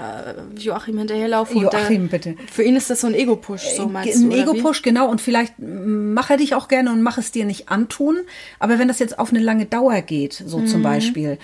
Joachim 0.56 0.98
hinterherlaufe 0.98 1.54
und 1.54 1.62
Joachim, 1.64 2.08
der, 2.08 2.18
bitte. 2.18 2.36
für 2.50 2.62
ihn 2.62 2.76
ist 2.76 2.88
das 2.90 3.00
so 3.00 3.06
ein 3.08 3.14
Ego-Push, 3.14 3.62
so 3.76 3.88
meinst 3.88 4.16
ein 4.16 4.30
du? 4.30 4.36
Ego-Push, 4.36 4.82
genau. 4.82 5.08
Und 5.10 5.20
vielleicht 5.20 5.58
mm, 5.58 6.12
mach 6.14 6.30
er 6.30 6.36
dich 6.36 6.54
auch 6.54 6.68
gerne 6.68 6.92
und 6.92 7.02
mach 7.02 7.18
es 7.18 7.32
dir 7.32 7.44
nicht 7.44 7.68
antun. 7.68 8.18
Aber 8.58 8.78
wenn 8.78 8.88
das 8.88 8.98
jetzt 8.98 9.18
auf 9.18 9.30
eine 9.30 9.40
lange 9.40 9.66
Dauer 9.66 10.00
geht, 10.02 10.42
so 10.46 10.58
Mhm. 10.58 10.66
zum 10.68 10.82
Beispiel, 10.82 11.38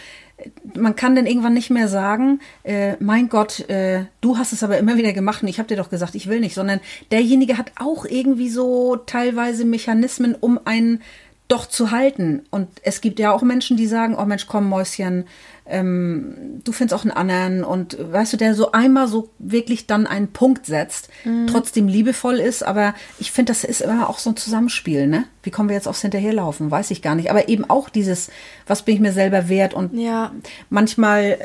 man 0.76 0.94
kann 0.94 1.16
dann 1.16 1.26
irgendwann 1.26 1.54
nicht 1.54 1.70
mehr 1.70 1.88
sagen, 1.88 2.40
äh, 2.62 2.94
mein 3.00 3.28
Gott, 3.28 3.68
äh, 3.68 4.04
du 4.20 4.38
hast 4.38 4.52
es 4.52 4.62
aber 4.62 4.78
immer 4.78 4.96
wieder 4.96 5.12
gemacht 5.12 5.42
und 5.42 5.48
ich 5.48 5.58
habe 5.58 5.68
dir 5.68 5.76
doch 5.76 5.90
gesagt, 5.90 6.14
ich 6.14 6.28
will 6.28 6.38
nicht, 6.38 6.54
sondern 6.54 6.78
derjenige 7.10 7.58
hat 7.58 7.72
auch 7.80 8.04
irgendwie 8.04 8.48
so 8.48 8.94
teilweise 8.94 9.64
Mechanismen, 9.64 10.36
um 10.38 10.60
einen 10.64 11.02
doch 11.48 11.66
zu 11.66 11.90
halten. 11.90 12.42
Und 12.50 12.68
es 12.82 13.00
gibt 13.00 13.18
ja 13.18 13.32
auch 13.32 13.42
Menschen, 13.42 13.76
die 13.78 13.86
sagen, 13.86 14.14
oh 14.16 14.26
Mensch, 14.26 14.46
komm 14.46 14.68
Mäuschen, 14.68 15.24
ähm, 15.68 16.60
du 16.64 16.72
findest 16.72 16.94
auch 16.98 17.04
einen 17.04 17.10
anderen 17.16 17.62
und 17.64 17.96
weißt 18.12 18.32
du, 18.32 18.36
der 18.36 18.54
so 18.54 18.72
einmal 18.72 19.06
so 19.08 19.28
wirklich 19.38 19.86
dann 19.86 20.06
einen 20.06 20.28
Punkt 20.32 20.66
setzt, 20.66 21.08
trotzdem 21.46 21.88
liebevoll 21.88 22.36
ist, 22.40 22.62
aber 22.62 22.94
ich 23.18 23.30
finde, 23.32 23.52
das 23.52 23.64
ist 23.64 23.80
immer 23.82 24.08
auch 24.08 24.18
so 24.18 24.30
ein 24.30 24.36
Zusammenspiel, 24.36 25.06
ne? 25.06 25.24
Wie 25.42 25.50
kommen 25.50 25.68
wir 25.68 25.76
jetzt 25.76 25.88
aufs 25.88 26.02
Hinterherlaufen? 26.02 26.70
Weiß 26.70 26.90
ich 26.90 27.02
gar 27.02 27.14
nicht. 27.14 27.30
Aber 27.30 27.48
eben 27.48 27.68
auch 27.68 27.88
dieses, 27.88 28.30
was 28.66 28.82
bin 28.82 28.94
ich 28.96 29.00
mir 29.00 29.12
selber 29.12 29.48
wert 29.48 29.74
und 29.74 29.92
Ja. 29.94 30.32
manchmal 30.70 31.38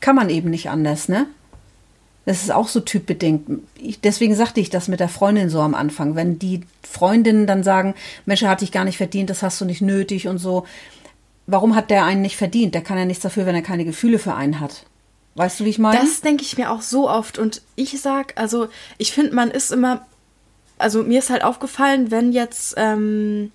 kann 0.00 0.16
man 0.16 0.28
eben 0.30 0.50
nicht 0.50 0.68
anders, 0.68 1.08
ne? 1.08 1.26
Das 2.24 2.42
ist 2.42 2.52
auch 2.52 2.68
so 2.68 2.78
typbedingt. 2.80 3.48
Ich, 3.80 4.00
deswegen 4.00 4.36
sagte 4.36 4.60
ich 4.60 4.70
das 4.70 4.86
mit 4.86 5.00
der 5.00 5.08
Freundin 5.08 5.48
so 5.48 5.60
am 5.60 5.74
Anfang. 5.74 6.14
Wenn 6.14 6.38
die 6.38 6.60
Freundinnen 6.88 7.48
dann 7.48 7.64
sagen, 7.64 7.94
Mensch, 8.26 8.42
er 8.42 8.50
hat 8.50 8.60
dich 8.60 8.70
gar 8.70 8.84
nicht 8.84 8.96
verdient, 8.96 9.28
das 9.28 9.42
hast 9.42 9.60
du 9.60 9.64
nicht 9.64 9.82
nötig 9.82 10.28
und 10.28 10.38
so. 10.38 10.64
Warum 11.46 11.74
hat 11.74 11.90
der 11.90 12.04
einen 12.04 12.22
nicht 12.22 12.36
verdient? 12.36 12.74
Der 12.74 12.82
kann 12.82 12.98
ja 12.98 13.04
nichts 13.04 13.22
dafür, 13.22 13.46
wenn 13.46 13.54
er 13.54 13.62
keine 13.62 13.84
Gefühle 13.84 14.18
für 14.18 14.34
einen 14.34 14.60
hat. 14.60 14.86
Weißt 15.34 15.60
du, 15.60 15.64
wie 15.64 15.70
ich 15.70 15.78
meine? 15.78 15.98
Das 15.98 16.20
denke 16.20 16.42
ich 16.42 16.58
mir 16.58 16.70
auch 16.70 16.82
so 16.82 17.08
oft. 17.08 17.38
Und 17.38 17.62
ich 17.74 18.00
sag, 18.00 18.38
also 18.38 18.68
ich 18.98 19.12
finde, 19.12 19.34
man 19.34 19.50
ist 19.50 19.72
immer, 19.72 20.06
also 20.78 21.02
mir 21.02 21.18
ist 21.18 21.30
halt 21.30 21.42
aufgefallen, 21.42 22.10
wenn 22.10 22.32
jetzt 22.32 22.74
ähm, 22.76 23.50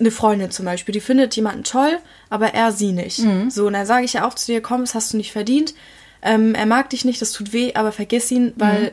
eine 0.00 0.10
Freundin 0.10 0.50
zum 0.50 0.64
Beispiel, 0.64 0.92
die 0.92 1.00
findet 1.00 1.34
jemanden 1.36 1.64
toll, 1.64 1.98
aber 2.28 2.54
er 2.54 2.72
sie 2.72 2.92
nicht. 2.92 3.20
Mhm. 3.20 3.50
So, 3.50 3.66
und 3.66 3.74
dann 3.74 3.86
sage 3.86 4.04
ich 4.04 4.14
ja 4.14 4.26
auch 4.26 4.34
zu 4.34 4.46
dir, 4.46 4.60
komm, 4.60 4.80
das 4.80 4.94
hast 4.94 5.12
du 5.12 5.16
nicht 5.16 5.32
verdient. 5.32 5.74
Ähm, 6.22 6.54
er 6.54 6.66
mag 6.66 6.90
dich 6.90 7.04
nicht, 7.04 7.22
das 7.22 7.32
tut 7.32 7.52
weh, 7.52 7.74
aber 7.74 7.92
vergiss 7.92 8.30
ihn, 8.30 8.52
weil 8.56 8.92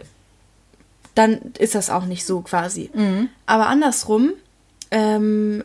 dann 1.16 1.40
ist 1.58 1.76
das 1.76 1.90
auch 1.90 2.06
nicht 2.06 2.26
so 2.26 2.42
quasi. 2.42 2.90
Aber 3.46 3.68
andersrum 3.68 4.32
ähm, 4.92 5.64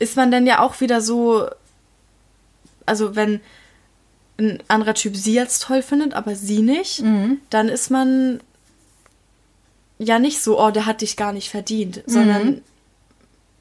ist 0.00 0.16
man 0.16 0.30
dann 0.32 0.46
ja 0.46 0.58
auch 0.60 0.80
wieder 0.80 1.00
so, 1.00 1.46
also 2.86 3.14
wenn 3.14 3.40
ein 4.38 4.58
anderer 4.68 4.94
Typ 4.94 5.14
sie 5.16 5.38
als 5.38 5.58
toll 5.60 5.82
findet, 5.82 6.14
aber 6.14 6.34
sie 6.34 6.62
nicht, 6.62 7.02
dann 7.50 7.68
ist 7.68 7.90
man 7.90 8.40
ja 9.98 10.18
nicht 10.18 10.42
so, 10.42 10.58
oh, 10.60 10.70
der 10.70 10.86
hat 10.86 11.02
dich 11.02 11.16
gar 11.16 11.32
nicht 11.32 11.50
verdient, 11.50 12.02
sondern 12.06 12.62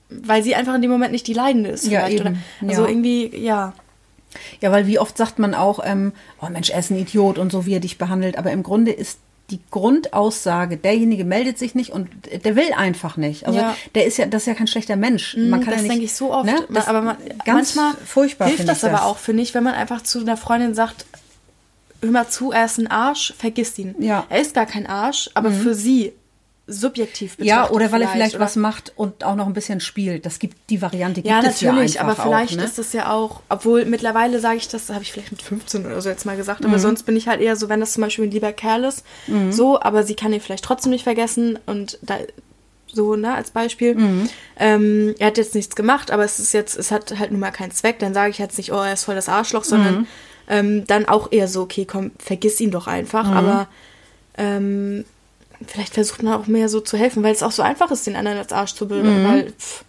weil 0.10 0.42
sie 0.42 0.56
einfach 0.56 0.74
in 0.74 0.82
dem 0.82 0.90
Moment 0.90 1.12
nicht 1.12 1.28
die 1.28 1.34
Leidende 1.34 1.70
ist. 1.70 1.86
Ja, 1.86 2.06
vielleicht, 2.06 2.22
eben. 2.26 2.44
Oder, 2.62 2.70
also 2.70 2.84
Ja. 2.84 2.90
irgendwie, 2.90 3.38
ja. 3.38 3.74
Ja, 4.62 4.72
weil 4.72 4.88
wie 4.88 5.00
oft 5.00 5.18
sagt 5.18 5.38
man 5.38 5.54
auch, 5.54 5.80
ähm, 5.84 6.14
oh 6.42 6.50
Mensch, 6.50 6.70
er 6.70 6.80
ist 6.80 6.90
ein 6.92 6.98
Idiot 6.98 7.38
und 7.38 7.52
so, 7.52 7.66
wie 7.66 7.74
er 7.74 7.80
dich 7.80 7.98
behandelt. 7.98 8.38
Aber 8.38 8.52
im 8.52 8.64
Grunde 8.64 8.92
ist 8.92 9.20
die 9.52 9.60
Grundaussage, 9.72 10.78
derjenige 10.78 11.26
meldet 11.26 11.58
sich 11.58 11.76
nicht 11.76 11.92
und 11.92 12.10
der 12.44 12.56
will 12.56 12.72
einfach 12.76 13.18
nicht. 13.18 13.46
Also 13.48 13.60
Ja. 13.60 13.76
der 13.96 14.06
ist 14.06 14.18
ja, 14.18 14.26
das 14.26 14.44
ist 14.44 14.48
ja 14.48 14.54
kein 14.54 14.68
schlechter 14.68 14.96
Mensch. 14.96 15.36
Man 15.38 15.60
kann 15.62 15.72
das 15.72 15.76
ja 15.78 15.82
nicht, 15.82 15.92
denke 15.92 16.06
ich 16.06 16.14
so 16.14 16.32
oft. 16.34 16.46
Ne? 16.46 16.54
Man- 16.54 16.74
Das 16.76 16.88
aber 16.88 17.02
man, 17.02 17.18
ganz 17.46 17.76
manchmal 17.76 17.94
furchtbar 18.06 18.48
hilft 18.48 18.68
das 18.68 18.84
ich 18.84 18.90
aber 18.90 19.06
auch, 19.06 19.18
finde 19.18 19.44
ich, 19.44 19.54
wenn 19.54 19.64
man 19.64 19.74
einfach 19.74 20.02
zu 20.04 20.20
einer 20.20 20.38
Freundin 20.38 20.74
sagt, 20.74 21.06
hör 22.02 22.12
mal 22.12 22.28
zu, 22.30 22.52
er 22.52 22.66
ist 22.66 22.78
ein 22.78 22.88
Arsch, 22.88 23.34
vergiss 23.38 23.78
ihn. 23.78 23.96
Ja. 24.00 24.20
Mhm. 24.22 24.26
Er 24.30 24.42
ist 24.42 24.54
gar 24.54 24.66
kein 24.66 24.88
Arsch, 24.88 25.30
aber 25.34 25.52
für 25.52 25.76
sie 25.76 26.14
subjektiv 26.72 27.38
betrachtet 27.38 27.48
Ja, 27.48 27.70
oder 27.70 27.92
weil 27.92 28.02
er 28.02 28.10
vielleicht 28.10 28.36
oder- 28.36 28.46
was 28.46 28.56
macht 28.56 28.94
und 28.96 29.24
auch 29.24 29.36
noch 29.36 29.48
ein 29.48 29.54
bisschen 29.54 29.80
spielt. 29.80 30.26
Das 30.26 30.40
gibt 30.40 30.70
die 30.70 30.82
Variante 30.82 31.22
gibt 31.22 31.28
Ja, 31.28 31.40
es 31.40 31.62
natürlich, 31.62 31.96
ja 31.96 32.02
aber 32.02 32.12
einfach 32.12 32.26
vielleicht 32.26 32.54
auch, 32.54 32.58
ne? 32.58 32.64
ist 32.64 32.78
das 32.78 32.94
ja 32.94 33.12
auch, 33.12 33.42
obwohl 33.50 33.86
mittlerweile 33.86 34.40
sage 34.40 34.58
ich 34.58 34.68
das, 34.68 34.90
habe 34.90 35.02
ich 35.04 35.12
vielleicht 35.12 35.32
mit 35.32 35.42
15 35.42 35.86
oder 35.86 36.00
so 36.02 36.10
jetzt 36.10 36.26
mal 36.26 36.38
gesagt, 36.38 36.62
Mhm. 36.62 36.68
aber 36.68 36.80
sonst 36.80 37.04
bin 37.04 37.16
ich 37.16 37.28
halt 37.28 37.42
eher 37.42 37.56
so, 37.56 37.70
wenn 37.70 37.80
das 37.80 37.94
zum 37.94 38.02
Beispiel 38.04 38.26
ein 38.26 38.32
lieber 38.32 38.54
Kerl 38.54 38.84
ist, 38.84 39.04
so, 39.52 39.80
aber 39.82 40.04
sie 40.04 40.16
kann 40.16 40.32
ihn 40.34 40.42
vielleicht 40.42 40.64
trotzdem 40.64 40.92
nicht 40.92 41.04
vergessen 41.04 41.58
und 41.66 41.98
da 42.02 42.18
so, 42.92 43.16
ne, 43.16 43.36
als 43.36 43.52
Beispiel. 43.52 43.94
Mhm. 43.96 44.30
Ähm, 44.58 45.16
er 45.20 45.28
hat 45.28 45.38
jetzt 45.38 45.54
nichts 45.54 45.76
gemacht, 45.76 46.10
aber 46.10 46.24
es 46.24 46.40
ist 46.40 46.54
jetzt, 46.54 46.76
es 46.78 46.90
hat 46.92 47.18
halt 47.20 47.30
nun 47.32 47.40
mal 47.40 47.52
keinen 47.52 47.72
Zweck, 47.72 48.00
dann 48.00 48.14
sage 48.16 48.32
ich 48.32 48.40
jetzt 48.40 48.58
nicht, 48.58 48.74
oh, 48.74 48.82
er 48.82 48.94
ist 48.94 49.04
voll 49.04 49.14
das 49.16 49.30
Arschloch, 49.30 49.64
sondern 49.64 50.00
Mhm. 50.00 50.08
ähm, 50.48 50.88
dann 50.88 51.06
auch 51.08 51.32
eher 51.32 51.48
so, 51.48 51.62
okay, 51.62 51.86
komm, 51.86 52.10
vergiss 52.18 52.60
ihn 52.60 52.72
doch 52.72 52.88
einfach, 52.88 53.30
Mhm. 53.30 53.38
aber 53.38 53.68
ähm, 54.40 55.06
vielleicht 55.68 55.94
versucht 55.94 56.24
man 56.24 56.34
auch 56.34 56.48
mehr 56.48 56.70
so 56.70 56.80
zu 56.80 56.98
helfen, 56.98 57.24
weil 57.24 57.34
es 57.34 57.44
auch 57.44 57.52
so 57.52 57.62
einfach 57.62 57.92
ist, 57.92 58.08
den 58.08 58.16
anderen 58.16 58.38
als 58.38 58.52
Arsch 58.54 58.74
zu 58.76 58.86
Mhm. 58.86 58.90
bilden, 58.90 59.24
weil 59.24 59.52
pff, 59.54 59.84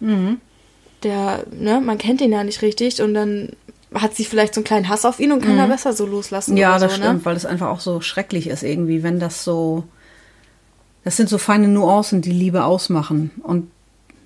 der, 1.03 1.45
ne, 1.51 1.81
man 1.81 1.97
kennt 1.97 2.21
ihn 2.21 2.31
ja 2.31 2.43
nicht 2.43 2.61
richtig 2.61 3.01
und 3.01 3.13
dann 3.13 3.49
hat 3.93 4.15
sie 4.15 4.23
vielleicht 4.23 4.53
so 4.53 4.59
einen 4.59 4.65
kleinen 4.65 4.87
Hass 4.89 5.03
auf 5.03 5.19
ihn 5.19 5.31
und 5.31 5.41
kann 5.41 5.57
da 5.57 5.65
besser 5.65 5.91
so 5.93 6.05
loslassen. 6.05 6.51
Mhm. 6.51 6.57
Ja, 6.57 6.79
das 6.79 6.93
so, 6.93 6.97
stimmt, 7.01 7.19
Ne? 7.19 7.25
weil 7.25 7.33
das 7.33 7.45
einfach 7.45 7.69
auch 7.69 7.79
so 7.81 7.99
schrecklich 8.01 8.47
ist 8.47 8.63
irgendwie, 8.63 9.03
wenn 9.03 9.19
das 9.19 9.43
so. 9.43 9.83
Das 11.03 11.17
sind 11.17 11.29
so 11.29 11.37
feine 11.39 11.67
Nuancen, 11.67 12.21
die 12.21 12.31
Liebe 12.31 12.63
ausmachen. 12.63 13.31
Und 13.41 13.71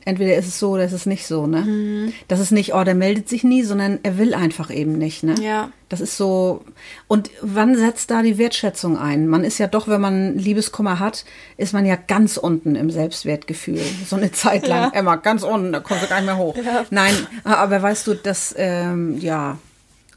entweder 0.06 0.36
ist 0.36 0.48
es 0.48 0.60
so 0.60 0.72
oder 0.72 0.86
ist 0.86 0.94
es 0.94 1.08
nicht 1.08 1.26
so, 1.26 1.48
ne? 1.48 1.62
Mhm. 1.62 2.14
Das 2.28 2.40
ist 2.40 2.52
nicht, 2.52 2.76
oh, 2.76 2.84
der 2.84 2.96
meldet 2.96 3.28
sich 3.28 3.44
nie, 3.44 3.64
sondern 3.64 4.00
er 4.04 4.18
will 4.18 4.34
einfach 4.36 4.70
eben 4.70 4.98
nicht, 4.98 5.24
ne? 5.24 5.36
Ja. 5.42 5.72
Das 5.90 6.00
ist 6.00 6.16
so. 6.16 6.64
Und 7.08 7.32
wann 7.42 7.76
setzt 7.76 8.12
da 8.12 8.22
die 8.22 8.38
Wertschätzung 8.38 8.98
ein? 8.98 9.28
Man 9.28 9.44
ist 9.44 9.58
ja 9.58 9.68
doch, 9.68 9.88
wenn 9.88 10.02
man 10.02 10.38
Liebeskummer 10.38 11.00
hat, 11.00 11.26
ist 11.58 11.74
man 11.74 11.86
ja 11.86 11.96
ganz 11.96 12.38
unten 12.38 12.76
im 12.76 12.90
Selbstwertgefühl. 12.92 13.82
So 14.08 14.16
eine 14.16 14.32
Zeit 14.32 14.68
lang. 14.68 14.94
Ja. 14.94 15.00
Emma, 15.00 15.16
ganz 15.16 15.44
unten, 15.44 15.74
da 15.74 15.80
kommst 15.80 16.04
du 16.04 16.08
gar 16.08 16.18
nicht 16.18 16.28
mehr 16.28 16.38
hoch. 16.38 16.56
Nein, 16.92 17.16
aber 17.44 17.82
weißt 17.82 18.06
du, 18.08 18.14
dass, 18.14 18.54
ähm, 18.58 19.18
ja, 19.20 19.58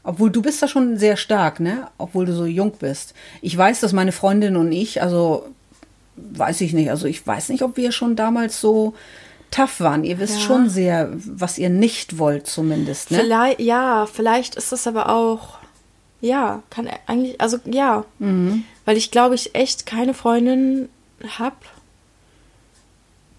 obwohl 0.03 0.29
du 0.29 0.41
bist 0.41 0.61
da 0.61 0.67
schon 0.67 0.97
sehr 0.97 1.17
stark, 1.17 1.59
ne? 1.59 1.87
Obwohl 1.97 2.25
du 2.25 2.33
so 2.33 2.45
jung 2.45 2.73
bist. 2.79 3.13
Ich 3.41 3.57
weiß, 3.57 3.79
dass 3.79 3.91
meine 3.91 4.11
Freundin 4.11 4.55
und 4.55 4.71
ich, 4.71 5.01
also 5.01 5.45
weiß 6.15 6.61
ich 6.61 6.73
nicht, 6.73 6.89
also 6.89 7.07
ich 7.07 7.25
weiß 7.25 7.49
nicht, 7.49 7.63
ob 7.63 7.77
wir 7.77 7.91
schon 7.91 8.15
damals 8.15 8.61
so 8.61 8.93
tough 9.51 9.79
waren. 9.79 10.03
Ihr 10.03 10.19
wisst 10.19 10.35
Ja. 10.35 10.39
schon 10.41 10.69
sehr, 10.69 11.09
was 11.13 11.57
ihr 11.57 11.69
nicht 11.69 12.17
wollt 12.17 12.47
zumindest, 12.47 13.11
ne? 13.11 13.19
Vielleicht, 13.19 13.59
ja, 13.59 14.05
vielleicht 14.05 14.55
ist 14.55 14.71
das 14.71 14.85
aber 14.87 15.09
auch, 15.09 15.57
ja, 16.21 16.61
kann 16.69 16.85
er 16.87 16.99
eigentlich, 17.07 17.39
also 17.41 17.57
ja, 17.65 18.05
Mhm. 18.19 18.63
weil 18.85 18.97
ich 18.97 19.11
glaube, 19.11 19.35
ich 19.35 19.55
echt 19.55 19.85
keine 19.85 20.13
Freundin 20.13 20.89
hab, 21.37 21.55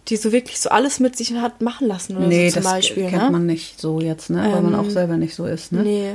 die 0.08 0.16
so 0.16 0.32
wirklich 0.32 0.58
so 0.60 0.70
alles 0.70 0.98
mit 0.98 1.16
sich 1.16 1.32
hat 1.34 1.60
machen 1.60 1.86
lassen 1.86 2.16
oder 2.16 2.26
Nee, 2.26 2.48
so 2.48 2.54
zum 2.54 2.62
das 2.64 2.72
Beispiel. 2.72 3.08
kennt 3.08 3.22
ne? 3.24 3.30
man 3.30 3.46
nicht 3.46 3.80
so 3.80 4.00
jetzt, 4.00 4.30
ne? 4.30 4.38
Weil 4.52 4.62
man 4.62 4.74
Ähm, 4.74 4.80
auch 4.80 4.90
selber 4.90 5.16
nicht 5.16 5.34
so 5.34 5.46
ist, 5.46 5.70
ne? 5.72 5.82
Nee. 5.82 6.14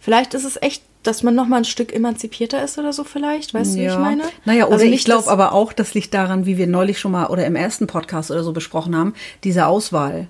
Vielleicht 0.00 0.34
ist 0.34 0.44
es 0.44 0.60
echt, 0.60 0.82
dass 1.02 1.22
man 1.22 1.34
noch 1.34 1.46
mal 1.46 1.58
ein 1.58 1.64
Stück 1.64 1.92
emanzipierter 1.94 2.62
ist 2.62 2.78
oder 2.78 2.92
so 2.92 3.04
vielleicht, 3.04 3.54
weißt 3.54 3.74
du, 3.74 3.78
wie 3.80 3.86
ich 3.86 3.96
meine? 3.98 4.22
Naja, 4.44 4.66
oder 4.66 4.74
Also 4.74 4.86
ich 4.86 5.04
glaube 5.04 5.30
aber 5.30 5.52
auch, 5.52 5.72
das 5.72 5.94
liegt 5.94 6.12
daran, 6.14 6.44
wie 6.46 6.58
wir 6.58 6.66
neulich 6.66 6.98
schon 6.98 7.12
mal 7.12 7.26
oder 7.28 7.46
im 7.46 7.56
ersten 7.56 7.86
Podcast 7.86 8.30
oder 8.30 8.42
so 8.42 8.52
besprochen 8.52 8.96
haben, 8.96 9.14
diese 9.44 9.66
Auswahl. 9.66 10.28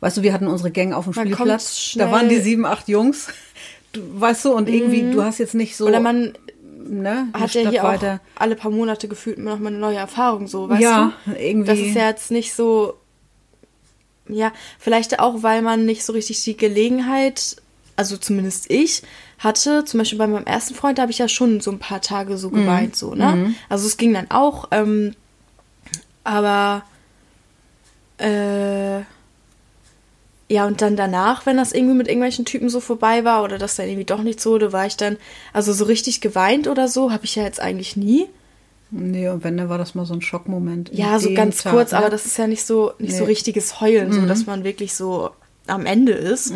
Weißt 0.00 0.16
du, 0.18 0.22
wir 0.22 0.32
hatten 0.32 0.46
unsere 0.46 0.70
Gang 0.70 0.92
auf 0.94 1.04
dem 1.04 1.14
Man 1.14 1.26
Spielplatz, 1.26 1.92
da 1.96 2.10
waren 2.10 2.28
die 2.28 2.36
Mhm. 2.36 2.42
sieben, 2.42 2.66
acht 2.66 2.88
Jungs. 2.88 3.28
Du, 3.92 4.00
weißt 4.20 4.44
du, 4.44 4.52
und 4.54 4.68
irgendwie, 4.68 5.10
du 5.10 5.22
hast 5.22 5.38
jetzt 5.38 5.54
nicht 5.54 5.76
so. 5.76 5.86
Oder 5.86 6.00
man 6.00 6.32
ne, 6.84 7.28
hat 7.34 7.52
ja 7.54 7.68
hier 7.68 7.82
weiter. 7.82 8.20
auch 8.36 8.40
alle 8.40 8.54
paar 8.56 8.70
Monate 8.70 9.08
gefühlt 9.08 9.38
noch 9.38 9.58
mal 9.58 9.68
eine 9.68 9.78
neue 9.78 9.96
Erfahrung, 9.96 10.46
so, 10.46 10.68
weißt 10.68 10.80
Ja, 10.80 11.12
du? 11.26 11.32
irgendwie. 11.32 11.66
Das 11.66 11.78
ist 11.78 11.94
ja 11.94 12.08
jetzt 12.08 12.30
nicht 12.30 12.54
so. 12.54 12.94
Ja, 14.28 14.52
vielleicht 14.78 15.18
auch, 15.18 15.42
weil 15.42 15.60
man 15.60 15.84
nicht 15.86 16.04
so 16.04 16.12
richtig 16.12 16.42
die 16.44 16.56
Gelegenheit, 16.56 17.56
also 18.00 18.16
zumindest 18.16 18.70
ich, 18.70 19.02
hatte. 19.38 19.84
Zum 19.84 19.98
Beispiel 19.98 20.18
bei 20.18 20.26
meinem 20.26 20.46
ersten 20.46 20.74
Freund, 20.74 20.96
da 20.96 21.02
habe 21.02 21.12
ich 21.12 21.18
ja 21.18 21.28
schon 21.28 21.60
so 21.60 21.70
ein 21.70 21.78
paar 21.78 22.00
Tage 22.00 22.38
so 22.38 22.48
geweint, 22.50 22.96
so, 22.96 23.14
ne? 23.14 23.54
Also 23.68 23.86
es 23.86 23.96
ging 23.98 24.14
dann 24.14 24.30
auch, 24.30 24.68
ähm, 24.70 25.14
aber 26.24 26.82
äh, 28.18 29.00
ja, 30.52 30.66
und 30.66 30.80
dann 30.82 30.96
danach, 30.96 31.46
wenn 31.46 31.56
das 31.58 31.72
irgendwie 31.72 31.94
mit 31.94 32.08
irgendwelchen 32.08 32.44
Typen 32.44 32.68
so 32.70 32.80
vorbei 32.80 33.24
war 33.24 33.44
oder 33.44 33.56
das 33.58 33.76
dann 33.76 33.86
irgendwie 33.86 34.04
doch 34.04 34.22
nichts 34.22 34.44
wurde, 34.46 34.72
war 34.72 34.86
ich 34.86 34.96
dann, 34.96 35.16
also 35.52 35.72
so 35.72 35.84
richtig 35.84 36.20
geweint 36.20 36.66
oder 36.68 36.88
so, 36.88 37.12
habe 37.12 37.24
ich 37.24 37.36
ja 37.36 37.44
jetzt 37.44 37.60
eigentlich 37.60 37.96
nie. 37.96 38.26
Nee, 38.90 39.28
und 39.28 39.44
wenn, 39.44 39.56
dann 39.56 39.68
war 39.68 39.78
das 39.78 39.94
mal 39.94 40.04
so 40.04 40.14
ein 40.14 40.20
Schockmoment. 40.22 40.90
Ja, 40.92 41.18
so 41.20 41.32
ganz 41.32 41.62
Tag, 41.62 41.72
kurz, 41.72 41.92
ne? 41.92 41.98
aber 41.98 42.10
das 42.10 42.26
ist 42.26 42.36
ja 42.36 42.48
nicht 42.48 42.66
so, 42.66 42.92
nicht 42.98 43.14
so 43.14 43.24
Nee. 43.24 43.30
richtiges 43.30 43.80
Heulen, 43.80 44.12
so 44.12 44.26
dass 44.26 44.46
man 44.46 44.64
wirklich 44.64 44.94
so 44.94 45.30
am 45.70 45.86
Ende 45.86 46.12
ist, 46.12 46.52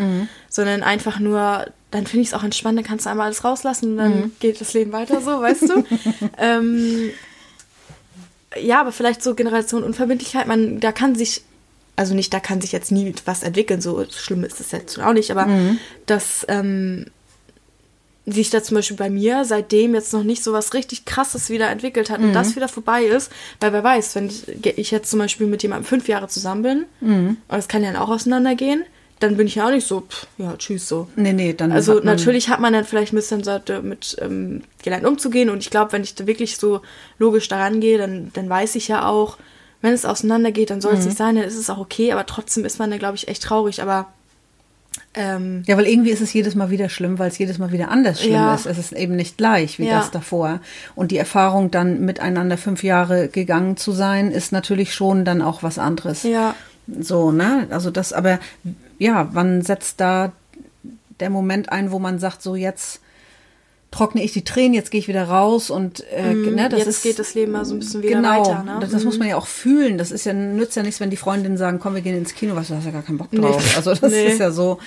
sondern 0.49 0.83
einfach 0.83 1.19
nur, 1.21 1.67
dann 1.91 2.07
finde 2.07 2.23
ich 2.23 2.29
es 2.29 2.35
auch 2.35 2.45
entspannt, 2.45 2.79
dann 2.79 2.85
kannst 2.85 3.07
du 3.07 3.11
einmal 3.11 3.27
alles 3.27 3.45
rauslassen 3.45 3.93
und 3.93 3.97
dann 3.99 4.33
geht 4.41 4.61
das 4.61 4.75
Leben 4.75 4.93
weiter 4.93 5.21
so, 5.21 5.41
weißt 5.41 5.69
du? 5.69 5.85
ähm, 6.39 7.11
ja, 8.61 8.81
aber 8.81 8.93
vielleicht 8.93 9.23
so 9.23 9.35
Generation 9.35 9.83
Unverbindlichkeit, 9.83 10.47
man, 10.47 10.81
da 10.81 10.93
kann 10.93 11.15
sich, 11.15 11.43
also 11.97 12.15
nicht, 12.15 12.33
da 12.33 12.41
kann 12.41 12.61
sich 12.61 12.73
jetzt 12.73 12.93
nie 12.93 13.15
was 13.25 13.43
entwickeln, 13.43 13.81
so 13.81 14.05
schlimm 14.11 14.45
ist 14.45 14.61
das 14.61 14.73
jetzt 14.73 14.99
auch 15.01 15.13
nicht, 15.13 15.31
aber 15.31 15.47
dass 16.07 16.45
ähm, 16.49 17.07
sich 18.27 18.51
da 18.51 18.63
zum 18.63 18.77
Beispiel 18.77 18.97
bei 18.97 19.11
mir 19.11 19.45
seitdem 19.45 19.95
jetzt 19.95 20.13
noch 20.13 20.23
nicht 20.25 20.43
so 20.43 20.53
was 20.53 20.73
richtig 20.73 21.05
krasses 21.05 21.51
wieder 21.51 21.69
entwickelt 21.69 22.09
hat 22.09 22.21
und 22.21 22.33
das 22.33 22.57
wieder 22.57 22.69
vorbei 22.69 23.05
ist, 23.05 23.31
weil 23.61 23.73
wer 23.73 23.85
weiß, 23.85 24.15
wenn 24.15 24.29
ich, 24.29 24.49
ich 24.79 24.91
jetzt 24.91 25.11
zum 25.11 25.19
Beispiel 25.19 25.47
mit 25.47 25.63
jemandem 25.63 25.85
fünf 25.85 26.09
Jahre 26.09 26.29
zusammen 26.29 26.63
bin, 26.63 26.85
und 27.49 27.57
das 27.57 27.69
kann 27.69 27.83
ja 27.83 27.93
dann 27.93 28.01
auch 28.01 28.09
auseinandergehen, 28.09 28.85
dann 29.25 29.37
bin 29.37 29.47
ich 29.47 29.57
ja 29.57 29.67
auch 29.67 29.71
nicht 29.71 29.87
so, 29.87 30.03
pff, 30.03 30.27
ja, 30.39 30.55
tschüss 30.57 30.89
so. 30.89 31.09
Nee, 31.17 31.33
nee, 31.33 31.53
dann. 31.53 31.73
Also 31.73 32.01
natürlich 32.01 32.49
hat 32.49 32.61
man 32.61 32.73
dann 32.73 32.85
vielleicht 32.85 33.13
ein 33.13 33.17
bisschen 33.17 33.43
so 33.45 33.59
mit 33.83 34.17
ähm, 34.21 34.63
gelernt 34.83 35.05
umzugehen 35.07 35.51
und 35.51 35.59
ich 35.59 35.71
glaube, 35.71 35.93
wenn 35.93 36.03
ich 36.03 36.15
da 36.15 36.27
wirklich 36.27 36.57
so 36.57 36.81
logisch 37.19 37.49
daran 37.49 37.81
gehe, 37.81 37.99
dann, 37.99 38.31
dann 38.35 38.49
weiß 38.49 38.75
ich 38.77 38.89
ja 38.89 39.07
auch, 39.09 39.37
wenn 39.83 39.93
es 39.93 40.05
auseinandergeht, 40.07 40.71
dann 40.71 40.81
soll 40.81 40.95
es 40.95 41.05
nicht 41.05 41.19
sein, 41.19 41.35
dann 41.37 41.45
ist 41.45 41.59
es 41.59 41.69
auch 41.69 41.79
okay, 41.79 42.13
aber 42.13 42.25
trotzdem 42.25 42.65
ist 42.65 42.79
man 42.79 42.89
dann, 42.91 42.99
glaube 42.99 43.17
ich, 43.17 43.29
echt 43.29 43.43
traurig, 43.43 43.83
aber 43.83 44.07
ähm, 45.15 45.63
Ja, 45.67 45.77
weil 45.77 45.87
irgendwie 45.87 46.11
ist 46.11 46.21
es 46.21 46.33
jedes 46.33 46.55
Mal 46.55 46.71
wieder 46.71 46.89
schlimm, 46.89 47.19
weil 47.19 47.29
es 47.29 47.39
jedes 47.39 47.59
Mal 47.59 47.71
wieder 47.71 47.91
anders 47.91 48.21
schlimm 48.21 48.35
Ja. 48.35 48.55
ist. 48.55 48.67
Es 48.67 48.79
ist 48.79 48.93
eben 48.93 49.15
nicht 49.17 49.37
gleich 49.37 49.79
wie 49.79 49.87
Ja. 49.87 49.99
das 49.99 50.11
davor. 50.11 50.61
Und 50.95 51.11
die 51.11 51.19
Erfahrung, 51.19 51.71
dann 51.71 52.01
miteinander 52.05 52.57
fünf 52.57 52.83
Jahre 52.83 53.29
gegangen 53.29 53.77
zu 53.77 53.93
sein, 53.93 54.31
ist 54.31 54.53
natürlich 54.53 54.95
schon 54.95 55.25
dann 55.25 55.43
auch 55.43 55.63
was 55.63 55.79
anderes. 55.79 56.23
ja, 56.25 56.55
So, 57.01 57.31
ne? 57.33 57.67
Also 57.71 57.91
das, 57.91 58.13
aber 58.13 58.39
ja, 58.99 59.29
wann 59.33 59.63
setzt 59.63 60.01
da 60.01 60.33
der 61.21 61.31
Moment 61.31 61.71
ein, 61.71 61.91
wo 61.93 61.99
man 61.99 62.19
sagt, 62.19 62.43
so 62.43 62.57
jetzt 62.57 63.01
trockne 63.91 64.25
ich 64.25 64.33
die 64.33 64.43
Tränen, 64.43 64.75
jetzt 64.75 64.91
gehe 64.91 64.99
ich 64.99 65.07
wieder 65.07 65.29
raus 65.29 65.71
und 65.71 66.05
äh, 66.11 66.35
ne, 66.35 66.69
das 66.69 66.73
Mhm. 66.73 66.79
jetzt 66.79 66.87
ist 66.89 67.03
geht 67.05 67.19
das 67.21 67.35
Leben 67.35 67.53
mal 67.53 67.65
so 67.65 67.75
ein 67.77 67.79
bisschen 67.79 68.03
wieder 68.03 68.17
genau, 68.17 68.41
weiter. 68.41 68.63
Ne? 68.65 68.79
das, 68.81 68.91
das 68.91 69.05
muss 69.05 69.19
man 69.19 69.29
ja 69.29 69.37
auch 69.37 69.47
fühlen. 69.47 69.99
Das 69.99 70.11
ist 70.11 70.25
ja 70.27 70.33
nützt 70.33 70.75
ja 70.77 70.83
nichts, 70.83 70.99
wenn 70.99 71.11
die 71.11 71.17
Freundinnen 71.17 71.57
sagen, 71.57 71.79
komm, 71.79 71.95
wir 71.95 72.01
gehen 72.03 72.17
ins 72.17 72.35
Kino, 72.35 72.57
was 72.57 72.67
du 72.69 72.75
hast 72.75 72.87
ja 72.87 72.91
gar 72.91 73.03
keinen 73.03 73.19
Bock 73.19 73.31
drauf. 73.31 73.63
Nee. 73.65 73.77
Also 73.77 73.95
das 73.95 74.11
Nee. 74.11 74.27
ist 74.27 74.41
ja 74.41 74.51
so. 74.51 74.79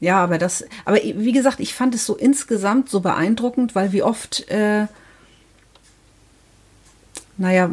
Ja, 0.00 0.16
aber 0.24 0.38
das, 0.38 0.64
aber 0.84 0.96
wie 0.96 1.30
gesagt, 1.32 1.60
ich 1.60 1.74
fand 1.74 1.94
es 1.94 2.06
so 2.06 2.16
insgesamt 2.16 2.88
so 2.90 2.98
beeindruckend, 3.00 3.76
weil 3.76 3.92
wie 3.92 4.02
oft 4.02 4.50
äh, 4.50 4.86
naja, 7.40 7.70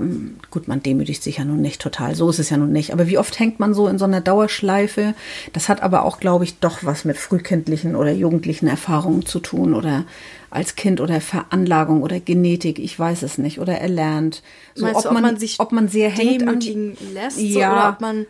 gut, 0.49 0.69
man 0.69 0.82
demütigt 0.82 1.21
sich 1.21 1.38
ja 1.38 1.43
nun 1.43 1.62
nicht 1.62 1.82
total, 1.82 2.15
so 2.15 2.30
ist 2.30 2.39
es 2.39 2.49
ja 2.49 2.56
nun 2.56 2.71
nicht. 2.71 2.93
Aber 2.93 3.08
wie 3.08 3.17
oft 3.17 3.38
hängt 3.38 3.60
man 3.60 3.73
so 3.73 3.89
in 3.89 3.97
so 3.97 4.06
einer 4.06 4.21
Dauerschleife? 4.21 5.13
Das 5.51 5.67
hat 5.67 5.84
aber 5.84 6.06
auch, 6.06 6.21
glaube 6.21 6.45
ich, 6.45 6.60
doch 6.60 6.86
was 6.86 7.03
mit 7.03 7.17
frühkindlichen 7.17 7.97
oder 7.97 8.13
jugendlichen 8.13 8.67
Erfahrungen 8.67 9.25
zu 9.25 9.41
tun 9.41 9.73
oder 9.73 10.06
als 10.49 10.77
Kind 10.77 11.01
oder 11.01 11.19
Veranlagung 11.19 12.01
oder 12.01 12.21
Genetik, 12.21 12.80
ich 12.80 12.97
weiß 12.97 13.23
es 13.23 13.38
nicht, 13.38 13.60
oder 13.60 13.73
erlernt. 13.73 14.41
So, 14.73 14.86
Meinst 14.86 14.99
ob, 14.99 15.03
du, 15.03 15.10
ob 15.10 15.13
man, 15.15 15.23
man 15.23 15.38
sich 15.38 15.60
ob 15.60 15.71
man 15.73 15.89
sehr 15.89 16.10
hängt 16.10 16.43
an, 16.43 16.62
demütigen 16.62 16.97
lässt? 17.13 17.38
Ja. 17.38 17.69
So, 17.69 17.75
oder 17.75 17.89
ob 17.89 17.99
man 17.99 18.25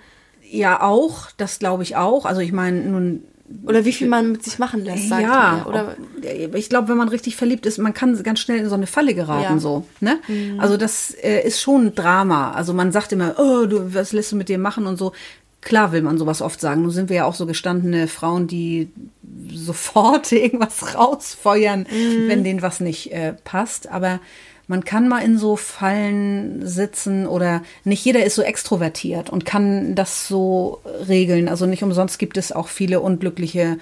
ja 0.49 0.81
auch, 0.81 1.29
das 1.37 1.59
glaube 1.59 1.83
ich 1.83 1.95
auch. 1.95 2.25
Also 2.25 2.41
ich 2.41 2.51
meine, 2.51 2.81
nun 2.81 3.21
oder 3.65 3.85
wie 3.85 3.93
viel 3.93 4.07
man 4.09 4.31
mit 4.33 4.43
sich 4.43 4.59
machen 4.59 4.83
lässt, 4.83 5.07
sagt 5.09 5.21
ja, 5.23 5.57
ja. 5.59 5.65
Oder 5.65 5.95
ob- 6.49 6.55
ich 6.55 6.69
glaube, 6.69 6.89
wenn 6.89 6.97
man 6.97 7.07
richtig 7.09 7.35
verliebt 7.37 7.65
ist, 7.65 7.77
man 7.77 7.93
kann 7.93 8.21
ganz 8.23 8.39
schnell 8.39 8.57
in 8.59 8.67
so 8.69 8.75
eine 8.75 8.87
Falle 8.87 9.13
geraten, 9.15 9.43
Ja. 9.43 9.51
Mhm. 9.51 9.59
so. 9.59 9.85
Ne? 10.01 10.19
Also 10.57 10.75
das 10.77 11.11
äh, 11.23 11.45
ist 11.47 11.61
schon 11.61 11.87
ein 11.87 11.95
Drama. 11.95 12.51
Also 12.51 12.73
man 12.73 12.91
sagt 12.91 13.11
immer, 13.13 13.35
oh, 13.39 13.65
du, 13.65 13.93
was 13.93 14.11
lässt 14.13 14.31
du 14.31 14.35
mit 14.35 14.49
dir 14.49 14.57
machen 14.57 14.85
und 14.85 14.97
so. 14.97 15.13
Klar 15.61 15.91
will 15.91 16.01
man 16.01 16.17
sowas 16.17 16.41
oft 16.41 16.61
sagen. 16.61 16.81
Nun 16.83 16.91
sind 16.91 17.09
wir 17.09 17.17
ja 17.17 17.25
auch 17.25 17.33
so 17.35 17.45
gestandene 17.45 18.07
Frauen, 18.07 18.47
die 18.47 18.89
sofort 19.53 20.31
irgendwas 20.31 20.95
rausfeuern, 20.95 21.85
Mhm. 21.89 22.27
wenn 22.27 22.43
denen 22.43 22.61
was 22.61 22.79
nicht 22.79 23.11
äh, 23.11 23.33
passt. 23.43 23.89
Aber 23.89 24.19
man 24.67 24.83
kann 24.83 25.07
mal 25.07 25.23
in 25.23 25.37
so 25.37 25.55
Fallen 25.55 26.65
sitzen 26.65 27.25
oder 27.25 27.63
nicht 27.85 28.03
jeder 28.03 28.25
ist 28.25 28.35
so 28.35 28.41
extrovertiert 28.41 29.29
und 29.29 29.45
kann 29.45 29.95
das 29.95 30.27
so 30.27 30.81
regeln. 31.07 31.47
Also 31.47 31.65
nicht 31.65 31.83
umsonst 31.83 32.19
gibt 32.19 32.37
es 32.37 32.51
auch 32.51 32.67
viele 32.67 32.99
unglückliche 32.99 33.77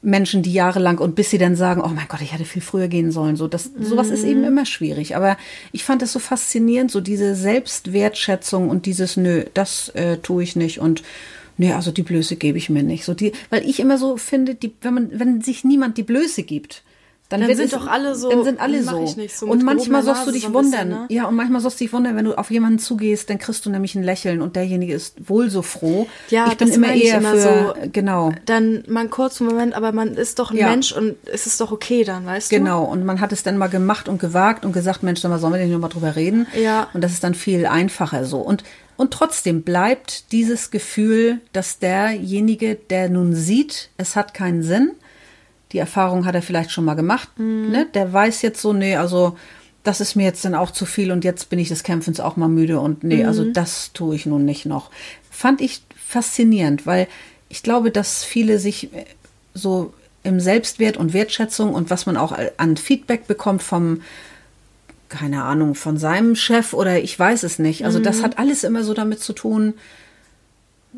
Menschen, 0.00 0.42
die 0.42 0.52
jahrelang 0.52 0.98
und 0.98 1.14
bis 1.14 1.30
sie 1.30 1.38
dann 1.38 1.56
sagen, 1.56 1.82
oh 1.84 1.88
mein 1.88 2.06
Gott, 2.08 2.22
ich 2.22 2.32
hätte 2.32 2.44
viel 2.44 2.62
früher 2.62 2.88
gehen 2.88 3.10
sollen. 3.10 3.36
So, 3.36 3.48
das, 3.48 3.70
sowas 3.78 4.10
ist 4.10 4.24
eben 4.24 4.44
immer 4.44 4.64
schwierig. 4.64 5.16
Aber 5.16 5.36
ich 5.72 5.84
fand 5.84 6.02
es 6.02 6.12
so 6.12 6.20
faszinierend, 6.20 6.90
so 6.90 7.00
diese 7.00 7.34
Selbstwertschätzung 7.34 8.70
und 8.70 8.86
dieses, 8.86 9.16
nö, 9.16 9.44
das 9.54 9.90
äh, 9.90 10.18
tue 10.18 10.42
ich 10.42 10.56
nicht 10.56 10.78
und 10.78 11.02
nee, 11.58 11.72
also 11.72 11.90
die 11.90 12.02
Blöße 12.02 12.36
gebe 12.36 12.56
ich 12.56 12.70
mir 12.70 12.84
nicht. 12.84 13.04
So 13.04 13.12
die, 13.12 13.32
weil 13.50 13.68
ich 13.68 13.80
immer 13.80 13.98
so 13.98 14.16
finde, 14.16 14.54
die, 14.54 14.72
wenn 14.80 14.94
man, 14.94 15.10
wenn 15.12 15.42
sich 15.42 15.64
niemand 15.64 15.98
die 15.98 16.04
Blöße 16.04 16.44
gibt, 16.44 16.82
dann, 17.30 17.42
Dann 17.42 17.54
sind 17.56 17.66
es, 17.66 17.70
doch 17.72 17.86
alle 17.86 18.14
so, 18.14 18.30
Dann 18.30 18.42
sind 18.42 18.58
alle 18.58 18.82
so. 18.82 19.04
ich 19.04 19.16
nicht, 19.16 19.36
so 19.36 19.46
und 19.46 19.62
manchmal 19.62 20.02
sollst 20.02 20.26
du 20.26 20.30
dich 20.30 20.42
so 20.42 20.48
ein 20.48 20.52
bisschen, 20.52 20.72
wundern. 20.72 20.88
ne? 20.88 21.06
Ja, 21.10 21.26
und 21.26 21.34
manchmal 21.34 21.60
sollst 21.60 21.78
du 21.78 21.84
dich 21.84 21.92
wundern, 21.92 22.16
wenn 22.16 22.24
du 22.24 22.34
auf 22.38 22.50
jemanden 22.50 22.78
zugehst, 22.78 23.28
dann 23.28 23.38
kriegst 23.38 23.66
du 23.66 23.70
nämlich 23.70 23.94
ein 23.94 24.02
Lächeln 24.02 24.40
und 24.40 24.56
derjenige 24.56 24.94
ist 24.94 25.28
wohl 25.28 25.50
so 25.50 25.60
froh. 25.60 26.06
Ja, 26.30 26.46
ich 26.50 26.56
bin 26.56 26.68
das 26.68 26.76
immer 26.78 26.90
eher 26.94 27.18
immer 27.18 27.34
für, 27.34 27.74
so. 27.82 27.88
genau. 27.92 28.32
dann 28.46 28.82
mal 28.88 29.00
einen 29.00 29.10
kurzen 29.10 29.46
Moment, 29.46 29.74
aber 29.74 29.92
man 29.92 30.14
ist 30.14 30.38
doch 30.38 30.50
ein 30.52 30.56
Ja. 30.56 30.68
Mensch 30.70 30.92
und 30.92 31.16
es 31.26 31.46
ist 31.46 31.60
doch 31.60 31.70
okay 31.70 32.02
dann, 32.02 32.24
weißt 32.24 32.48
Genau, 32.48 32.84
und 32.84 33.04
man 33.04 33.20
hat 33.20 33.30
es 33.32 33.42
dann 33.42 33.58
mal 33.58 33.68
gemacht 33.68 34.08
und 34.08 34.18
gewagt 34.18 34.64
und 34.64 34.72
gesagt, 34.72 35.02
Mensch, 35.02 35.20
sag 35.20 35.28
mal, 35.28 35.38
sollen 35.38 35.52
wir 35.52 35.60
denn 35.60 35.70
nochmal 35.70 35.90
drüber 35.90 36.16
reden? 36.16 36.46
Ja. 36.58 36.88
Und 36.94 37.02
das 37.04 37.12
ist 37.12 37.22
dann 37.24 37.34
viel 37.34 37.66
einfacher 37.66 38.24
so. 38.24 38.38
Und, 38.38 38.64
und 38.96 39.10
trotzdem 39.12 39.62
bleibt 39.62 40.32
dieses 40.32 40.70
Gefühl, 40.70 41.40
dass 41.52 41.78
derjenige, 41.78 42.74
der 42.74 43.10
nun 43.10 43.34
sieht, 43.34 43.90
es 43.98 44.16
hat 44.16 44.32
keinen 44.32 44.62
Sinn, 44.62 44.92
die 45.72 45.78
Erfahrung 45.78 46.24
hat 46.26 46.34
er 46.34 46.42
vielleicht 46.42 46.70
schon 46.70 46.84
mal 46.84 46.94
gemacht, 46.94 47.28
Mhm. 47.38 47.70
ne? 47.70 47.86
der 47.94 48.12
weiß 48.12 48.42
jetzt 48.42 48.60
so, 48.62 48.72
nee, 48.72 48.96
also 48.96 49.36
das 49.84 50.00
ist 50.00 50.16
mir 50.16 50.24
jetzt 50.24 50.44
dann 50.44 50.54
auch 50.54 50.70
zu 50.70 50.84
viel 50.86 51.12
und 51.12 51.24
jetzt 51.24 51.48
bin 51.50 51.58
ich 51.58 51.68
des 51.68 51.82
Kämpfens 51.82 52.20
auch 52.20 52.36
mal 52.36 52.48
müde 52.48 52.80
und 52.80 53.04
nee, 53.04 53.24
also 53.24 53.44
Mhm. 53.44 53.52
das 53.54 53.92
tue 53.92 54.14
ich 54.16 54.26
nun 54.26 54.44
nicht 54.44 54.66
noch. 54.66 54.90
Fand 55.30 55.60
ich 55.60 55.82
faszinierend, 55.96 56.86
weil 56.86 57.06
ich 57.48 57.62
glaube, 57.62 57.90
dass 57.90 58.24
viele 58.24 58.58
sich 58.58 58.92
äh, 58.94 59.04
so 59.54 59.92
im 60.24 60.40
Selbstwert 60.40 60.96
und 60.96 61.12
Wertschätzung 61.14 61.72
und 61.74 61.90
was 61.90 62.04
man 62.06 62.16
auch 62.16 62.36
an 62.56 62.76
Feedback 62.76 63.26
bekommt 63.26 63.62
vom, 63.62 64.02
keine 65.08 65.44
Ahnung, 65.44 65.74
von 65.74 65.96
seinem 65.96 66.34
Chef 66.36 66.74
oder 66.74 67.00
ich 67.00 67.18
weiß 67.18 67.42
es 67.44 67.58
nicht. 67.58 67.84
Also 67.86 67.98
das 67.98 68.22
hat 68.22 68.38
alles 68.38 68.64
immer 68.64 68.82
so 68.84 68.92
damit 68.94 69.20
zu 69.20 69.32
tun, 69.32 69.74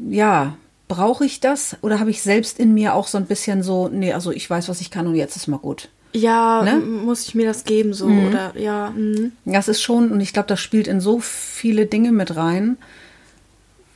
ja, 0.09 0.57
brauche 0.91 1.25
ich 1.25 1.39
das 1.39 1.77
oder 1.83 2.01
habe 2.01 2.11
ich 2.11 2.21
selbst 2.21 2.59
in 2.59 2.75
mir 2.75 2.95
auch 2.95 3.07
so 3.07 3.17
ein 3.17 3.27
bisschen 3.27 3.63
so, 3.63 3.89
nee, 3.89 4.13
also 4.13 4.33
ich 4.33 4.51
weiß, 4.51 4.69
was 4.69 4.81
ich 4.81 4.91
kann 4.91 5.07
und 5.07 5.15
jetzt 5.15 5.37
ist 5.37 5.47
mal 5.47 5.59
gut. 5.59 5.89
Ja, 6.13 6.63
Ne? 6.65 6.81
muss 6.81 7.29
ich 7.29 7.37
mir 7.37 7.47
das 7.47 7.63
geben 7.63 7.95
so 7.95 8.07
oder 8.07 8.53
ja, 8.59 8.91
mhm. 8.91 9.31
Das 9.45 9.69
ist 9.69 9.81
schon, 9.81 10.11
und 10.11 10.21
ich 10.21 10.33
glaube, 10.33 10.49
das 10.49 10.59
spielt 10.59 10.89
in 10.89 11.01
so 11.01 11.21
viele 11.21 11.87
Dinge 11.87 12.11
mit 12.11 12.35
rein, 12.35 12.77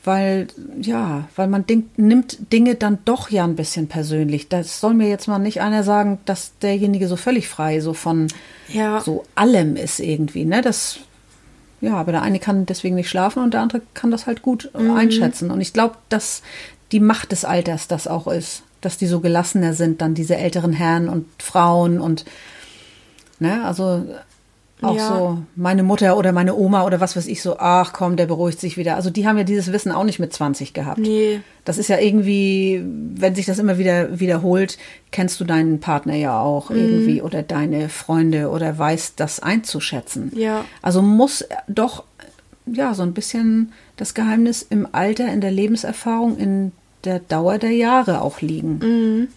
weil, 0.05 0.47
ja, 0.81 1.29
weil 1.35 1.49
man 1.49 1.67
denkt, 1.67 1.99
nimmt 1.99 2.53
Dinge 2.53 2.77
dann 2.77 2.99
doch 3.05 3.31
ja 3.31 3.43
ein 3.43 3.57
bisschen 3.57 3.89
persönlich. 3.89 4.49
Das 4.49 4.79
soll 4.79 4.95
mir 4.95 5.09
jetzt 5.09 5.27
mal 5.27 5.41
nicht 5.41 5.61
einer 5.61 5.83
sagen, 5.83 6.19
dass 6.27 6.57
derjenige 6.59 7.09
so 7.09 7.17
völlig 7.17 7.49
frei 7.49 7.81
so 7.81 7.93
von 7.93 8.29
ja. 8.69 9.01
so 9.01 9.25
allem 9.35 9.75
ist 9.75 9.99
irgendwie, 9.99 10.45
ne? 10.45 10.63
Das, 10.63 11.01
ja, 11.85 11.97
aber 11.97 12.13
der 12.13 12.23
eine 12.23 12.39
kann 12.39 12.67
deswegen 12.67 12.95
nicht 12.95 13.11
schlafen 13.11 13.43
und 13.43 13.55
der 13.55 13.61
andere 13.61 13.83
kann 13.93 14.11
das 14.11 14.27
halt 14.27 14.43
gut 14.43 14.71
äh, 14.75 14.91
einschätzen. 14.91 15.51
Und 15.51 15.61
ich 15.61 15.73
glaube, 15.73 15.97
dass 16.09 16.43
die 16.93 17.01
Macht 17.01 17.33
des 17.33 17.45
Alters 17.45 17.89
das 17.89 18.07
auch 18.07 18.27
ist, 18.27 18.63
dass 18.81 18.97
die 18.97 19.07
so 19.07 19.21
gelassener 19.21 19.75
sind, 19.75 20.01
dann 20.01 20.15
diese 20.15 20.37
älteren 20.37 20.73
Herren 20.73 21.09
und 21.09 21.27
Frauen 21.43 22.01
und, 22.01 22.25
ne, 23.39 23.65
also 23.65 24.05
auch 24.83 24.97
Ja. 24.97 25.09
so 25.09 25.39
meine 25.57 25.83
Mutter 25.83 26.17
oder 26.17 26.33
meine 26.33 26.55
Oma 26.57 26.85
oder 26.85 27.01
was 27.01 27.17
weiß 27.17 27.27
ich 27.27 27.41
so, 27.43 27.59
ach 27.59 27.93
komm, 27.93 28.17
der 28.17 28.27
beruhigt 28.27 28.61
sich 28.61 28.77
wieder. 28.77 28.97
Also 28.97 29.09
die 29.09 29.27
haben 29.27 29.39
ja 29.39 29.45
dieses 29.45 29.73
Wissen 29.73 29.93
auch 29.93 30.05
nicht 30.05 30.19
mit 30.19 30.33
20 30.33 30.73
gehabt. 30.75 30.99
Nee. 30.99 31.41
Das 31.65 31.79
ist 31.79 31.89
ja 31.89 31.99
irgendwie, 31.99 32.83
wenn 33.15 33.35
sich 33.35 33.47
das 33.47 33.59
immer 33.59 33.79
wieder 33.79 34.19
wiederholt, 34.21 34.77
kennst 35.13 35.41
du 35.41 35.45
deinen 35.45 35.81
Partner 35.81 36.15
ja 36.17 36.41
auch 36.41 36.71
Mhm. 36.71 36.77
irgendwie 36.77 37.23
oder 37.23 37.43
deine 37.43 37.89
Freunde 37.89 38.51
oder 38.51 38.77
weißt 38.77 39.15
das 39.21 39.41
einzuschätzen. 39.41 40.33
Ja. 40.35 40.65
Also 40.83 41.01
muss 41.03 41.45
doch 41.69 42.05
ja 42.67 42.95
so 42.95 43.03
ein 43.03 43.13
bisschen 43.15 43.73
das 43.97 44.13
Geheimnis 44.15 44.67
im 44.69 44.89
Alter, 44.93 45.33
in 45.33 45.41
der 45.41 45.51
Lebenserfahrung, 45.53 46.37
in 46.37 46.73
der 47.05 47.21
Dauer 47.21 47.59
der 47.59 47.71
Jahre 47.73 48.21
auch 48.23 48.41
liegen. 48.41 48.79
Mhm. 48.79 49.29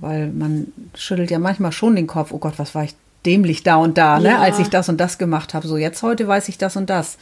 Weil 0.00 0.28
man 0.28 0.72
schüttelt 0.94 1.30
ja 1.30 1.38
manchmal 1.38 1.72
schon 1.72 1.96
den 1.96 2.06
Kopf, 2.06 2.32
oh 2.32 2.38
Gott, 2.38 2.54
was 2.58 2.74
war 2.74 2.84
ich 2.84 2.94
dämlich 3.26 3.62
da 3.62 3.76
und 3.76 3.98
da, 3.98 4.18
ne, 4.18 4.28
Ja. 4.30 4.38
als 4.38 4.58
ich 4.58 4.68
das 4.68 4.88
und 4.88 4.98
das 4.98 5.18
gemacht 5.18 5.54
habe. 5.54 5.66
So 5.68 5.76
jetzt 5.76 6.02
heute 6.02 6.26
weiß 6.26 6.48
ich 6.48 6.58
das 6.58 6.76
und 6.76 6.88
das. 6.90 7.18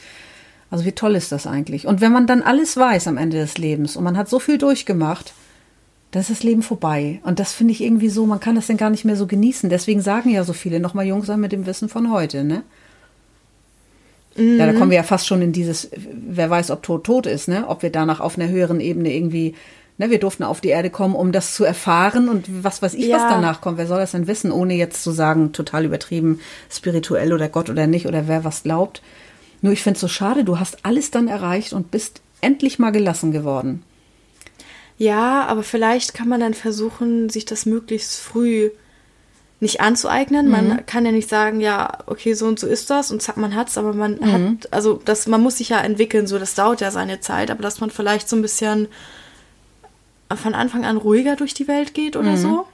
Also 0.71 0.85
wie 0.85 0.91
toll 0.91 1.15
ist 1.15 1.31
das 1.31 1.47
eigentlich? 1.47 1.87
Und 1.87 1.99
wenn 1.99 2.11
man 2.11 2.27
dann 2.27 2.41
alles 2.41 2.77
weiß 2.77 3.07
am 3.07 3.17
Ende 3.17 3.37
des 3.37 3.57
Lebens 3.57 3.95
und 3.95 4.03
man 4.03 4.17
hat 4.17 4.29
so 4.29 4.39
viel 4.39 4.57
durchgemacht, 4.57 5.33
dann 6.11 6.21
ist 6.21 6.29
das 6.29 6.43
Leben 6.43 6.61
vorbei. 6.63 7.19
Und 7.23 7.39
das 7.39 7.53
finde 7.53 7.73
ich 7.73 7.81
irgendwie 7.81 8.09
so, 8.09 8.25
man 8.25 8.39
kann 8.39 8.55
das 8.55 8.67
dann 8.67 8.77
gar 8.77 8.89
nicht 8.89 9.05
mehr 9.05 9.15
so 9.15 9.27
genießen. 9.27 9.69
Deswegen 9.69 10.01
sagen 10.01 10.29
ja 10.29 10.43
so 10.43 10.53
viele, 10.53 10.79
nochmal 10.79 11.05
jung 11.05 11.23
sein 11.23 11.39
mit 11.39 11.51
dem 11.51 11.65
Wissen 11.65 11.89
von 11.89 12.11
heute, 12.11 12.43
ne? 12.43 12.63
Ja, 14.35 14.67
da 14.67 14.73
kommen 14.73 14.91
wir 14.91 14.97
ja 14.97 15.03
fast 15.03 15.27
schon 15.27 15.41
in 15.41 15.51
dieses, 15.51 15.89
wer 15.95 16.49
weiß, 16.49 16.71
ob 16.71 16.81
tot 16.83 17.03
tot 17.03 17.25
ist, 17.25 17.47
ne? 17.47 17.67
Ob 17.67 17.81
wir 17.83 17.91
danach 17.91 18.19
auf 18.21 18.37
einer 18.37 18.47
höheren 18.47 18.79
Ebene 18.79 19.13
irgendwie, 19.13 19.55
ne? 19.99 20.09
Wir 20.09 20.19
durften 20.19 20.43
auf 20.43 20.59
die 20.61 20.69
Erde 20.69 20.89
kommen, 20.89 21.13
um 21.13 21.31
das 21.31 21.53
zu 21.53 21.63
erfahren 21.63 22.27
und 22.27 22.63
was 22.63 22.81
weiß 22.81 22.95
ich, 22.95 23.11
was 23.11 23.21
Ja. 23.21 23.29
danach 23.29 23.61
kommt. 23.61 23.77
Wer 23.77 23.85
soll 23.85 23.99
das 23.99 24.11
denn 24.11 24.25
wissen, 24.25 24.51
ohne 24.51 24.73
jetzt 24.73 25.03
zu 25.03 25.11
sagen, 25.11 25.51
total 25.53 25.85
übertrieben, 25.85 26.39
spirituell 26.71 27.31
oder 27.33 27.47
Gott 27.49 27.69
oder 27.69 27.85
nicht 27.85 28.07
oder 28.07 28.27
wer 28.27 28.43
was 28.43 28.63
glaubt. 28.63 29.03
Nur 29.61 29.73
ich 29.73 29.83
finde 29.83 29.95
es 29.97 30.01
so 30.01 30.07
schade, 30.07 30.43
du 30.43 30.57
hast 30.59 30.83
alles 30.83 31.11
dann 31.11 31.27
erreicht 31.27 31.73
und 31.73 31.91
bist 31.91 32.21
endlich 32.41 32.79
mal 32.79 32.91
gelassen 32.91 33.31
geworden. 33.31 33.83
Ja, 34.97 35.45
aber 35.45 35.63
vielleicht 35.63 36.13
kann 36.13 36.27
man 36.27 36.39
dann 36.41 36.53
versuchen, 36.53 37.29
sich 37.29 37.45
das 37.45 37.65
möglichst 37.65 38.17
früh 38.19 38.69
nicht 39.61 39.81
anzueignen. 39.81 40.45
Mhm. 40.45 40.51
Man 40.51 40.85
kann 40.85 41.05
ja 41.05 41.11
nicht 41.11 41.29
sagen, 41.29 41.59
ja, 41.61 41.99
okay, 42.05 42.33
so 42.33 42.47
und 42.47 42.59
so 42.59 42.67
ist 42.67 42.89
das 42.89 43.11
und 43.11 43.21
zack, 43.21 43.37
man 43.37 43.55
hat's, 43.55 43.77
aber 43.77 43.93
man 43.93 44.13
Mhm. 44.19 44.31
hat, 44.61 44.71
also 44.73 45.01
das, 45.03 45.27
man 45.27 45.41
muss 45.41 45.57
sich 45.57 45.69
ja 45.69 45.79
entwickeln, 45.81 46.27
so 46.27 46.39
das 46.39 46.55
dauert 46.55 46.79
ja 46.81 46.91
seine 46.91 47.19
Zeit, 47.19 47.51
aber 47.51 47.61
dass 47.61 47.81
man 47.81 47.89
vielleicht 47.91 48.29
so 48.29 48.35
ein 48.37 48.41
bisschen 48.41 48.87
von 50.37 50.53
Anfang 50.53 50.85
an 50.85 50.97
ruhiger 50.97 51.35
durch 51.35 51.53
die 51.53 51.67
Welt 51.67 51.93
geht 51.93 52.15
Mhm. 52.15 52.21
oder 52.21 52.37
so. 52.37 52.65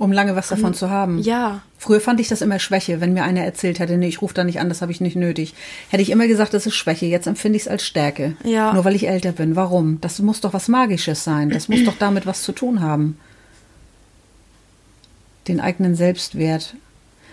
Um 0.00 0.12
lange 0.12 0.36
was 0.36 0.46
davon 0.48 0.74
zu 0.74 0.90
haben. 0.90 1.18
Ja. 1.18 1.62
Früher 1.76 2.00
fand 2.00 2.20
ich 2.20 2.28
das 2.28 2.40
immer 2.40 2.60
Schwäche, 2.60 3.00
wenn 3.00 3.14
mir 3.14 3.24
einer 3.24 3.40
erzählt 3.44 3.80
hätte, 3.80 3.96
nee, 3.96 4.06
ich 4.06 4.22
rufe 4.22 4.32
da 4.34 4.44
nicht 4.44 4.60
an, 4.60 4.68
das 4.68 4.80
habe 4.80 4.92
ich 4.92 5.00
nicht 5.00 5.16
nötig. 5.16 5.54
Hätte 5.88 6.02
ich 6.04 6.10
immer 6.10 6.28
gesagt, 6.28 6.54
das 6.54 6.66
ist 6.66 6.76
Schwäche. 6.76 7.06
Jetzt 7.06 7.26
empfinde 7.26 7.56
ich 7.56 7.62
es 7.62 7.68
als 7.68 7.84
Stärke. 7.84 8.36
Ja. 8.44 8.72
Nur 8.74 8.84
weil 8.84 8.94
ich 8.94 9.08
älter 9.08 9.32
bin. 9.32 9.56
Warum? 9.56 10.00
Das 10.00 10.20
muss 10.20 10.40
doch 10.40 10.52
was 10.52 10.68
Magisches 10.68 11.24
sein. 11.24 11.50
Das 11.50 11.68
muss 11.68 11.82
doch 11.82 11.96
damit 11.98 12.26
was 12.26 12.42
zu 12.44 12.52
tun 12.52 12.80
haben. 12.80 13.18
Den 15.48 15.60
eigenen 15.60 15.96
Selbstwert. 15.96 16.74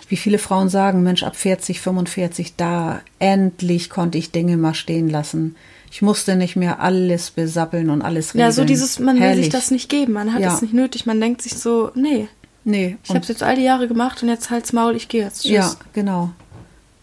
Wie 0.08 0.17
viele 0.17 0.38
Frauen 0.39 0.69
sagen, 0.69 1.04
Mensch, 1.04 1.21
ab 1.23 1.36
40, 1.36 1.82
45, 1.82 2.56
da 2.56 3.01
endlich 3.19 3.89
konnte 3.91 4.17
ich 4.17 4.32
Dinge 4.32 4.58
mal 4.58 4.73
stehen 4.73 5.10
lassen. 5.10 5.56
Ich 5.95 6.01
musste 6.01 6.36
nicht 6.36 6.58
mehr 6.58 6.81
alles 6.81 7.31
besappeln 7.31 7.89
und 7.89 8.01
alles 8.01 8.34
regeln. 8.34 8.41
Ja, 8.41 8.51
so 8.51 8.65
dieses, 8.65 8.99
man 8.99 9.15
will 9.15 9.23
Herrlich. 9.23 9.45
sich 9.45 9.53
das 9.53 9.72
nicht 9.72 9.88
geben, 9.88 10.11
man 10.11 10.34
hat 10.34 10.41
Ja. 10.41 10.53
es 10.53 10.61
nicht 10.61 10.74
nötig, 10.74 11.05
man 11.05 11.22
denkt 11.22 11.41
sich 11.41 11.53
so, 11.53 11.89
nee, 11.95 12.28
Nee. 12.65 12.97
ich 13.01 13.11
habe 13.11 13.22
es 13.22 13.30
jetzt 13.30 13.41
all 13.41 13.55
die 13.55 13.61
Jahre 13.63 13.88
gemacht 13.88 14.22
und 14.22 14.28
jetzt 14.28 14.49
halt's 14.49 14.74
Maul, 14.74 14.97
ich 14.97 15.07
gehe 15.07 15.24
jetzt. 15.24 15.43
Tschüss. 15.43 15.51
Ja, 15.53 15.72
genau. 15.93 16.32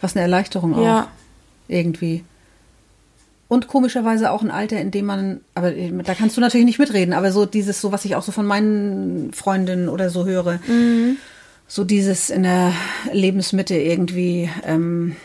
Was 0.02 0.14
eine 0.14 0.20
Erleichterung 0.24 0.74
auch. 0.74 0.84
Ja. 0.84 1.08
Irgendwie. 1.68 2.22
Und 3.48 3.66
komischerweise 3.66 4.30
auch 4.30 4.42
ein 4.42 4.50
Alter, 4.50 4.78
in 4.78 4.90
dem 4.90 5.06
man, 5.06 5.40
aber 5.54 5.74
äh, 5.74 5.90
da 6.04 6.12
kannst 6.14 6.36
du 6.36 6.42
natürlich 6.42 6.66
nicht 6.66 6.78
mitreden, 6.78 7.14
aber 7.14 7.32
so 7.32 7.46
dieses, 7.46 7.80
so 7.80 7.92
was 7.92 8.04
ich 8.04 8.14
auch 8.14 8.22
so 8.22 8.30
von 8.30 8.44
meinen 8.44 9.32
Freundinnen 9.32 9.88
oder 9.88 10.10
so 10.10 10.26
höre, 10.26 10.60
so 11.66 11.84
dieses 11.84 12.28
in 12.28 12.42
der 12.42 12.74
Lebensmitte 13.10 13.74
irgendwie 13.74 14.50
ähm, 14.66 15.16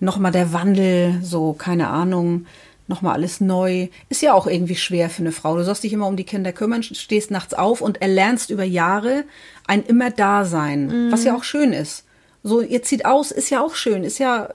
nochmal 0.00 0.32
der 0.32 0.52
Wandel, 0.52 1.20
so 1.22 1.52
keine 1.52 1.88
Ahnung, 1.88 2.46
nochmal 2.88 3.14
alles 3.14 3.40
neu. 3.40 3.88
Ist 4.08 4.22
ja 4.22 4.34
auch 4.34 4.46
irgendwie 4.46 4.76
schwer 4.76 5.08
für 5.08 5.22
eine 5.22 5.32
Frau. 5.32 5.56
Du 5.56 5.64
sollst 5.64 5.84
dich 5.84 5.92
immer 5.92 6.06
um 6.06 6.16
die 6.16 6.24
Kinder 6.24 6.52
kümmern, 6.52 6.82
stehst 6.82 7.30
nachts 7.30 7.54
auf 7.54 7.80
und 7.80 8.02
erlernst 8.02 8.50
über 8.50 8.64
Jahre 8.64 9.24
ein 9.66 9.82
immer 9.84 10.10
Dasein, 10.10 10.86
mhm. 10.86 11.12
was 11.12 11.24
ja 11.24 11.34
auch 11.34 11.44
schön 11.44 11.72
ist. 11.72 12.04
So, 12.42 12.62
ihr 12.62 12.82
zieht 12.82 13.04
aus, 13.04 13.30
ist 13.30 13.50
ja 13.50 13.62
auch 13.62 13.74
schön, 13.74 14.02
ist 14.02 14.18
ja 14.18 14.48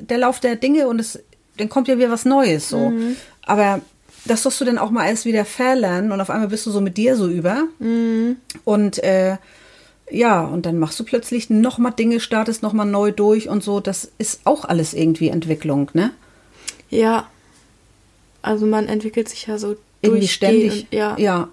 der 0.00 0.18
Lauf 0.18 0.40
der 0.40 0.56
Dinge 0.56 0.88
und 0.88 1.00
es, 1.00 1.20
dann 1.56 1.68
kommt 1.68 1.88
ja 1.88 1.96
wieder 1.96 2.10
was 2.10 2.24
Neues, 2.24 2.68
so. 2.68 2.90
Mhm. 2.90 3.16
Aber 3.42 3.80
das 4.24 4.42
sollst 4.42 4.60
du 4.60 4.64
dann 4.64 4.78
auch 4.78 4.90
mal 4.90 5.08
erst 5.08 5.24
wieder 5.24 5.44
verlernen 5.44 6.12
und 6.12 6.20
auf 6.20 6.30
einmal 6.30 6.48
bist 6.48 6.66
du 6.66 6.70
so 6.70 6.80
mit 6.80 6.96
dir 6.96 7.16
so 7.16 7.28
über. 7.28 7.64
Mhm. 7.78 8.36
Und 8.64 9.02
äh, 9.02 9.36
ja, 10.10 10.44
und 10.44 10.66
dann 10.66 10.78
machst 10.78 10.98
du 11.00 11.04
plötzlich 11.04 11.50
nochmal 11.50 11.92
Dinge, 11.92 12.20
startest 12.20 12.62
nochmal 12.62 12.86
neu 12.86 13.12
durch 13.12 13.48
und 13.48 13.62
so. 13.62 13.80
Das 13.80 14.10
ist 14.18 14.40
auch 14.44 14.64
alles 14.64 14.94
irgendwie 14.94 15.28
Entwicklung, 15.28 15.90
ne? 15.94 16.12
Ja. 16.90 17.28
Also 18.42 18.66
man 18.66 18.86
entwickelt 18.88 19.28
sich 19.28 19.46
ja 19.46 19.58
so 19.58 19.76
irgendwie 20.00 20.28
ständig. 20.28 20.86
Und, 20.90 20.98
ja. 20.98 21.16
ja. 21.18 21.48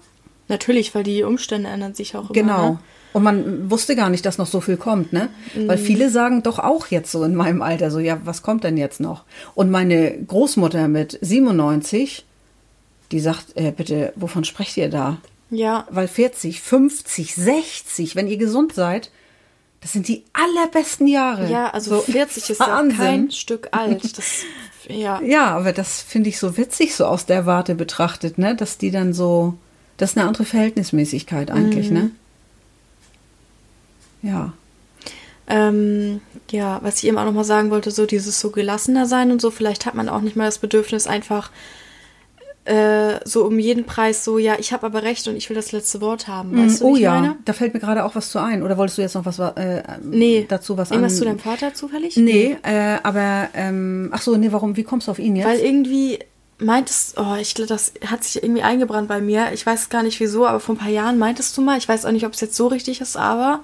Natürlich, 0.48 0.94
weil 0.94 1.02
die 1.02 1.22
Umstände 1.22 1.68
ändern 1.68 1.94
sich 1.94 2.16
auch 2.16 2.30
immer. 2.30 2.32
Genau. 2.32 2.70
Ne? 2.70 2.78
Und 3.12 3.22
man 3.22 3.70
wusste 3.70 3.96
gar 3.96 4.10
nicht, 4.10 4.26
dass 4.26 4.36
noch 4.36 4.46
so 4.46 4.60
viel 4.60 4.76
kommt, 4.76 5.12
ne? 5.12 5.30
Mhm. 5.54 5.68
Weil 5.68 5.78
viele 5.78 6.10
sagen 6.10 6.42
doch 6.42 6.58
auch 6.58 6.88
jetzt 6.88 7.10
so 7.10 7.24
in 7.24 7.34
meinem 7.34 7.62
Alter 7.62 7.90
so, 7.90 7.98
ja, 7.98 8.20
was 8.24 8.42
kommt 8.42 8.62
denn 8.62 8.76
jetzt 8.76 9.00
noch? 9.00 9.24
Und 9.54 9.70
meine 9.70 10.22
Großmutter 10.22 10.86
mit 10.86 11.18
97, 11.22 12.26
die 13.12 13.20
sagt, 13.20 13.56
äh, 13.56 13.72
bitte, 13.74 14.12
wovon 14.16 14.44
sprecht 14.44 14.76
ihr 14.76 14.90
da? 14.90 15.16
Ja. 15.50 15.86
Weil 15.90 16.08
40, 16.08 16.60
50, 16.60 17.34
60, 17.34 18.16
wenn 18.16 18.26
ihr 18.26 18.36
gesund 18.36 18.74
seid, 18.74 19.10
das 19.80 19.92
sind 19.92 20.08
die 20.08 20.24
allerbesten 20.32 21.06
Jahre. 21.06 21.48
Ja, 21.50 21.70
also 21.70 21.96
so 21.96 22.00
40 22.12 22.50
ist 22.50 22.60
ja 22.60 22.82
kein 22.96 23.30
Stück 23.30 23.68
alt. 23.70 24.18
Das, 24.18 24.42
ja. 24.88 25.20
ja, 25.22 25.56
aber 25.56 25.72
das 25.72 26.02
finde 26.02 26.28
ich 26.28 26.38
so 26.38 26.56
witzig, 26.56 26.94
so 26.94 27.06
aus 27.06 27.26
der 27.26 27.46
Warte 27.46 27.74
betrachtet, 27.74 28.38
ne? 28.38 28.56
Dass 28.56 28.78
die 28.78 28.90
dann 28.90 29.12
so, 29.12 29.54
das 29.96 30.10
ist 30.10 30.18
eine 30.18 30.26
andere 30.26 30.44
Verhältnismäßigkeit 30.44 31.50
eigentlich, 31.50 31.90
mhm. 31.90 31.94
ne? 31.94 32.10
Ja. 34.22 34.52
Ähm, 35.48 36.20
ja, 36.50 36.80
was 36.82 36.98
ich 36.98 37.06
eben 37.06 37.18
auch 37.18 37.24
noch 37.24 37.32
mal 37.32 37.44
sagen 37.44 37.70
wollte, 37.70 37.92
so 37.92 38.06
dieses 38.06 38.40
so 38.40 38.50
gelassener 38.50 39.06
sein 39.06 39.30
und 39.30 39.40
so, 39.40 39.52
vielleicht 39.52 39.86
hat 39.86 39.94
man 39.94 40.08
auch 40.08 40.20
nicht 40.20 40.34
mal 40.34 40.46
das 40.46 40.58
Bedürfnis, 40.58 41.06
einfach 41.06 41.50
äh, 42.66 43.20
so 43.24 43.44
um 43.44 43.58
jeden 43.58 43.84
Preis 43.84 44.24
so, 44.24 44.38
ja, 44.38 44.56
ich 44.58 44.72
habe 44.72 44.86
aber 44.86 45.02
recht 45.02 45.28
und 45.28 45.36
ich 45.36 45.48
will 45.48 45.54
das 45.54 45.72
letzte 45.72 46.00
Wort 46.00 46.26
haben. 46.26 46.52
Mm, 46.52 46.66
weißt 46.66 46.80
du, 46.80 46.84
oh 46.84 46.96
ja, 46.96 47.14
meine? 47.14 47.36
da 47.44 47.52
fällt 47.52 47.74
mir 47.74 47.80
gerade 47.80 48.04
auch 48.04 48.14
was 48.14 48.30
zu 48.30 48.40
ein. 48.40 48.62
Oder 48.62 48.76
wolltest 48.76 48.98
du 48.98 49.02
jetzt 49.02 49.14
noch 49.14 49.24
was 49.24 49.38
äh, 49.38 49.82
nee. 50.02 50.46
dazu 50.48 50.76
was 50.76 50.90
Irgendwas 50.90 51.12
an? 51.12 51.18
zu 51.18 51.24
deinem 51.24 51.38
Vater 51.38 51.74
zufällig? 51.74 52.16
Nee, 52.16 52.56
äh, 52.62 52.98
aber 53.02 53.48
ähm, 53.54 54.10
ach 54.12 54.20
so, 54.20 54.36
nee, 54.36 54.50
warum? 54.50 54.76
Wie 54.76 54.82
kommst 54.82 55.06
du 55.06 55.12
auf 55.12 55.18
ihn 55.18 55.36
jetzt? 55.36 55.46
Weil 55.46 55.60
irgendwie 55.60 56.18
meintest, 56.58 57.18
oh, 57.18 57.36
ich 57.40 57.54
glaube, 57.54 57.68
das 57.68 57.92
hat 58.06 58.24
sich 58.24 58.42
irgendwie 58.42 58.62
eingebrannt 58.62 59.08
bei 59.08 59.20
mir. 59.20 59.52
Ich 59.52 59.64
weiß 59.64 59.88
gar 59.88 60.02
nicht 60.02 60.18
wieso, 60.20 60.46
aber 60.46 60.60
vor 60.60 60.74
ein 60.74 60.78
paar 60.78 60.90
Jahren 60.90 61.18
meintest 61.18 61.56
du 61.56 61.62
mal, 61.62 61.78
ich 61.78 61.88
weiß 61.88 62.04
auch 62.04 62.12
nicht, 62.12 62.26
ob 62.26 62.32
es 62.32 62.40
jetzt 62.40 62.56
so 62.56 62.66
richtig 62.66 63.00
ist, 63.00 63.16
aber 63.16 63.62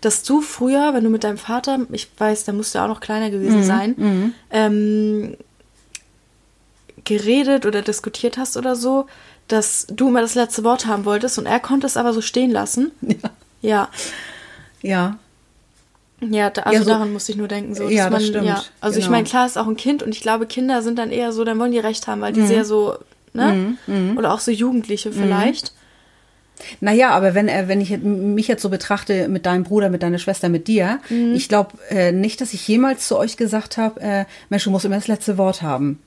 dass 0.00 0.22
du 0.22 0.40
früher, 0.40 0.94
wenn 0.94 1.04
du 1.04 1.10
mit 1.10 1.24
deinem 1.24 1.36
Vater, 1.36 1.80
ich 1.92 2.08
weiß, 2.16 2.44
da 2.44 2.52
musst 2.52 2.74
du 2.74 2.78
auch 2.78 2.88
noch 2.88 3.00
kleiner 3.00 3.30
gewesen 3.30 3.60
mhm. 3.60 3.64
sein, 3.64 3.94
mhm. 3.96 4.34
Ähm, 4.50 5.36
geredet 7.04 7.66
oder 7.66 7.82
diskutiert 7.82 8.38
hast 8.38 8.56
oder 8.56 8.76
so, 8.76 9.06
dass 9.48 9.86
du 9.90 10.08
immer 10.08 10.20
das 10.20 10.34
letzte 10.34 10.64
Wort 10.64 10.86
haben 10.86 11.04
wolltest 11.04 11.38
und 11.38 11.46
er 11.46 11.60
konnte 11.60 11.86
es 11.86 11.96
aber 11.96 12.12
so 12.12 12.20
stehen 12.20 12.50
lassen. 12.50 12.92
Ja. 13.02 13.16
Ja. 13.62 13.90
Ja. 14.80 15.18
Ja, 16.22 16.48
da, 16.48 16.62
also 16.62 16.78
ja, 16.78 16.84
so, 16.84 16.90
daran 16.90 17.12
musste 17.12 17.32
ich 17.32 17.38
nur 17.38 17.48
denken. 17.48 17.74
So, 17.74 17.88
ja, 17.88 18.04
man, 18.04 18.14
das 18.14 18.26
stimmt. 18.26 18.46
Ja, 18.46 18.62
also 18.80 18.94
genau. 18.94 19.04
ich 19.04 19.10
meine, 19.10 19.24
klar 19.24 19.44
ist 19.44 19.58
auch 19.58 19.66
ein 19.66 19.76
Kind 19.76 20.02
und 20.02 20.14
ich 20.14 20.20
glaube, 20.20 20.46
Kinder 20.46 20.82
sind 20.82 20.98
dann 20.98 21.10
eher 21.10 21.32
so, 21.32 21.44
dann 21.44 21.58
wollen 21.58 21.72
die 21.72 21.78
Recht 21.78 22.06
haben, 22.06 22.20
weil 22.20 22.32
die 22.32 22.40
mhm. 22.40 22.46
sehr 22.46 22.64
so, 22.64 22.96
ne? 23.34 23.76
Mhm. 23.86 23.94
mhm. 24.10 24.18
Oder 24.18 24.32
auch 24.32 24.40
so 24.40 24.50
Jugendliche 24.50 25.12
vielleicht. 25.12 25.72
Mhm. 25.74 25.80
Naja, 26.80 27.10
aber 27.10 27.34
wenn 27.34 27.48
er, 27.48 27.68
wenn 27.68 27.80
ich 27.80 27.96
mich 27.98 28.48
jetzt 28.48 28.62
so 28.62 28.68
betrachte 28.68 29.28
mit 29.28 29.46
deinem 29.46 29.64
Bruder, 29.64 29.88
mit 29.88 30.02
deiner 30.02 30.18
Schwester, 30.18 30.50
mit 30.50 30.68
dir, 30.68 31.00
mhm. 31.08 31.34
ich 31.34 31.48
glaube 31.48 31.70
äh, 31.88 32.12
nicht, 32.12 32.40
dass 32.40 32.52
ich 32.52 32.66
jemals 32.68 33.08
zu 33.08 33.16
euch 33.16 33.38
gesagt 33.38 33.78
habe, 33.78 34.00
äh, 34.00 34.24
Mensch, 34.50 34.64
du 34.64 34.70
musst 34.70 34.84
immer 34.84 34.96
das 34.96 35.08
letzte 35.08 35.38
Wort 35.38 35.62
haben. 35.62 36.00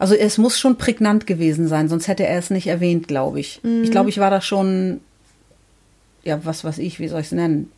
Also 0.00 0.14
es 0.14 0.38
muss 0.38 0.58
schon 0.58 0.76
prägnant 0.76 1.26
gewesen 1.26 1.68
sein, 1.68 1.90
sonst 1.90 2.08
hätte 2.08 2.26
er 2.26 2.38
es 2.38 2.48
nicht 2.48 2.66
erwähnt, 2.66 3.06
glaube 3.06 3.38
ich. 3.38 3.60
Mhm. 3.62 3.84
Ich 3.84 3.90
glaube, 3.90 4.08
ich 4.08 4.18
war 4.18 4.30
da 4.30 4.40
schon, 4.40 5.00
ja, 6.24 6.40
was 6.42 6.64
weiß 6.64 6.78
ich, 6.78 6.98
wie 6.98 7.08
soll 7.08 7.20
ich 7.20 7.26
es 7.26 7.32
nennen? 7.32 7.70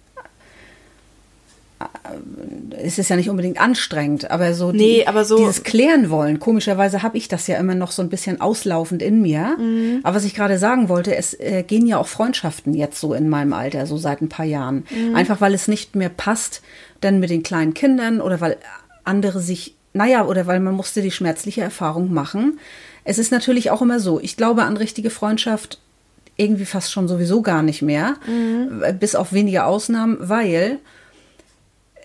es 2.78 2.98
ist 2.98 3.10
ja 3.10 3.16
nicht 3.16 3.28
unbedingt 3.28 3.60
anstrengend, 3.60 4.30
aber 4.30 4.54
so, 4.54 4.70
nee, 4.70 4.98
die, 5.00 5.06
aber 5.08 5.24
so 5.24 5.36
dieses 5.36 5.64
Klären 5.64 6.10
wollen. 6.10 6.38
Komischerweise 6.38 7.02
habe 7.02 7.18
ich 7.18 7.26
das 7.26 7.48
ja 7.48 7.58
immer 7.58 7.74
noch 7.74 7.90
so 7.90 8.02
ein 8.02 8.08
bisschen 8.08 8.40
auslaufend 8.40 9.02
in 9.02 9.20
mir. 9.20 9.56
Mhm. 9.58 9.98
Aber 10.04 10.14
was 10.14 10.24
ich 10.24 10.34
gerade 10.34 10.58
sagen 10.58 10.88
wollte, 10.88 11.16
es 11.16 11.34
äh, 11.34 11.64
gehen 11.66 11.86
ja 11.86 11.98
auch 11.98 12.06
Freundschaften 12.06 12.72
jetzt 12.74 13.00
so 13.00 13.14
in 13.14 13.28
meinem 13.28 13.52
Alter, 13.52 13.86
so 13.86 13.96
seit 13.96 14.20
ein 14.20 14.28
paar 14.28 14.46
Jahren. 14.46 14.84
Mhm. 14.90 15.16
Einfach 15.16 15.40
weil 15.40 15.54
es 15.54 15.66
nicht 15.66 15.96
mehr 15.96 16.08
passt, 16.08 16.62
denn 17.02 17.18
mit 17.18 17.30
den 17.30 17.42
kleinen 17.42 17.74
Kindern 17.74 18.20
oder 18.20 18.40
weil 18.40 18.58
andere 19.02 19.40
sich 19.40 19.74
naja, 19.92 20.26
oder 20.26 20.46
weil 20.46 20.60
man 20.60 20.74
musste 20.74 21.02
die 21.02 21.10
schmerzliche 21.10 21.60
Erfahrung 21.60 22.12
machen. 22.12 22.58
Es 23.04 23.18
ist 23.18 23.32
natürlich 23.32 23.70
auch 23.70 23.82
immer 23.82 24.00
so, 24.00 24.20
ich 24.20 24.36
glaube 24.36 24.62
an 24.62 24.76
richtige 24.76 25.10
Freundschaft 25.10 25.78
irgendwie 26.36 26.64
fast 26.64 26.92
schon 26.92 27.08
sowieso 27.08 27.42
gar 27.42 27.62
nicht 27.62 27.82
mehr, 27.82 28.16
mhm. 28.26 28.82
bis 28.98 29.14
auf 29.14 29.32
wenige 29.32 29.64
Ausnahmen, 29.64 30.16
weil 30.20 30.78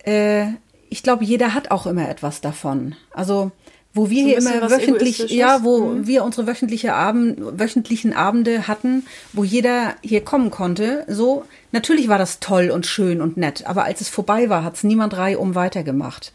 äh, 0.04 0.48
ich 0.90 1.02
glaube, 1.02 1.24
jeder 1.24 1.54
hat 1.54 1.70
auch 1.70 1.86
immer 1.86 2.08
etwas 2.08 2.40
davon. 2.40 2.94
Also 3.12 3.52
wo 3.94 4.10
wir 4.10 4.22
hier 4.22 4.38
immer 4.38 4.70
wöchentlich, 4.70 5.18
ja, 5.30 5.64
wo 5.64 5.80
mhm. 5.80 6.06
wir 6.06 6.22
unsere 6.22 6.46
wöchentliche 6.46 6.94
Abend, 6.94 7.38
wöchentlichen 7.58 8.12
Abende 8.12 8.68
hatten, 8.68 9.06
wo 9.32 9.44
jeder 9.44 9.94
hier 10.02 10.24
kommen 10.24 10.50
konnte, 10.50 11.04
so, 11.08 11.44
natürlich 11.72 12.08
war 12.08 12.18
das 12.18 12.38
toll 12.38 12.70
und 12.70 12.86
schön 12.86 13.20
und 13.20 13.36
nett, 13.36 13.66
aber 13.66 13.84
als 13.84 14.00
es 14.00 14.08
vorbei 14.08 14.50
war, 14.50 14.62
hat 14.62 14.76
es 14.76 14.84
niemand 14.84 15.16
reihum 15.16 15.54
weitergemacht. 15.54 16.32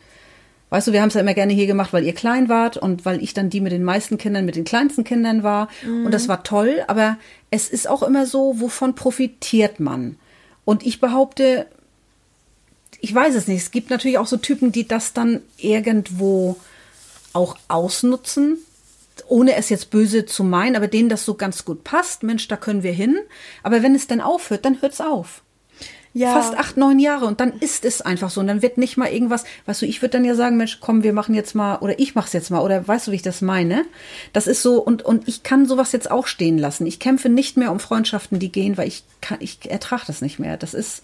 Weißt 0.74 0.88
du, 0.88 0.92
wir 0.92 1.04
haben 1.04 1.10
es 1.10 1.14
ja 1.14 1.22
immer 1.22 1.36
gerne 1.36 1.54
hier 1.54 1.68
gemacht, 1.68 1.94
weil 1.94 2.04
ihr 2.04 2.16
klein 2.16 2.50
wart 2.50 2.78
und 2.78 3.06
weil 3.06 3.22
ich 3.22 3.36
dann 3.36 3.52
die 3.52 3.62
mit 3.62 3.72
den 3.72 3.84
meisten 3.84 4.18
Kindern, 4.18 4.44
mit 4.44 4.56
den 4.56 4.64
kleinsten 4.64 5.04
Kindern 5.04 5.44
war. 5.44 5.70
Mhm. 5.86 6.08
Und 6.08 6.12
das 6.12 6.28
war 6.28 6.44
toll, 6.44 6.84
aber 6.88 7.20
es 7.52 7.70
ist 7.70 7.88
auch 7.88 8.02
immer 8.02 8.26
so, 8.26 8.60
wovon 8.60 8.96
profitiert 8.96 9.80
man? 9.80 10.18
Und 10.66 10.84
ich 10.84 11.00
behaupte, 11.00 11.68
ich 13.02 13.14
weiß 13.14 13.36
es 13.36 13.48
nicht, 13.48 13.62
es 13.62 13.70
gibt 13.70 13.92
natürlich 13.92 14.18
auch 14.18 14.26
so 14.26 14.38
Typen, 14.38 14.72
die 14.72 14.88
das 14.88 15.14
dann 15.14 15.42
irgendwo 15.58 16.58
auch 17.34 17.56
ausnutzen, 17.68 18.58
ohne 19.28 19.54
es 19.54 19.70
jetzt 19.70 19.92
böse 19.92 20.26
zu 20.26 20.44
meinen, 20.44 20.76
aber 20.76 20.88
denen 20.88 21.08
das 21.08 21.24
so 21.24 21.36
ganz 21.36 21.66
gut 21.66 21.84
passt. 21.84 22.24
Mensch, 22.24 22.48
da 22.48 22.58
können 22.58 22.82
wir 22.82 22.94
hin. 22.94 23.20
Aber 23.62 23.84
wenn 23.84 23.94
es 23.94 24.08
dann 24.08 24.22
aufhört, 24.22 24.66
dann 24.66 24.82
hört 24.82 24.94
es 24.94 25.02
auf 25.02 25.44
ja. 26.14 26.34
fast 26.34 26.58
acht, 26.58 26.78
neun 26.78 27.00
Jahre 27.00 27.26
und 27.26 27.40
dann 27.40 27.54
ist 27.54 27.86
es 27.86 28.02
einfach 28.02 28.30
so 28.30 28.40
und 28.40 28.48
dann 28.48 28.62
wird 28.62 28.78
nicht 28.78 28.98
mal 28.98 29.12
irgendwas, 29.12 29.44
weißt 29.66 29.82
du, 29.82 29.86
ich 29.86 30.02
würde 30.02 30.12
dann 30.12 30.26
ja 30.26 30.36
sagen, 30.36 30.58
Mensch, 30.58 30.80
komm, 30.80 31.04
wir 31.04 31.14
machen 31.14 31.34
jetzt 31.34 31.56
mal 31.56 31.78
oder 31.78 32.00
ich 32.00 32.16
mach's 32.16 32.34
jetzt 32.34 32.52
mal 32.52 32.62
oder 32.62 32.88
weißt 32.88 33.08
du, 33.08 33.12
wie 33.12 33.18
ich 33.18 33.22
das 33.22 33.42
meine? 33.42 33.86
Das 34.32 34.48
ist 34.48 34.62
so 34.62 34.80
und 34.80 35.02
und 35.02 35.28
ich 35.28 35.44
kann 35.44 35.66
sowas 35.66 35.92
jetzt 35.92 36.12
auch 36.12 36.28
stehen 36.28 36.58
lassen. 36.58 36.86
Ich 36.86 37.00
kämpfe 37.00 37.30
nicht 37.30 37.58
mehr 37.58 37.72
um 37.72 37.80
Freundschaften, 37.80 38.40
die 38.40 38.52
gehen, 38.52 38.78
weil 38.78 38.88
ich 38.88 39.04
kann, 39.22 39.40
ich 39.42 39.70
ertrage 39.70 40.04
das 40.08 40.22
nicht 40.22 40.40
mehr. 40.40 40.58
Das 40.58 40.74
ist 40.74 41.02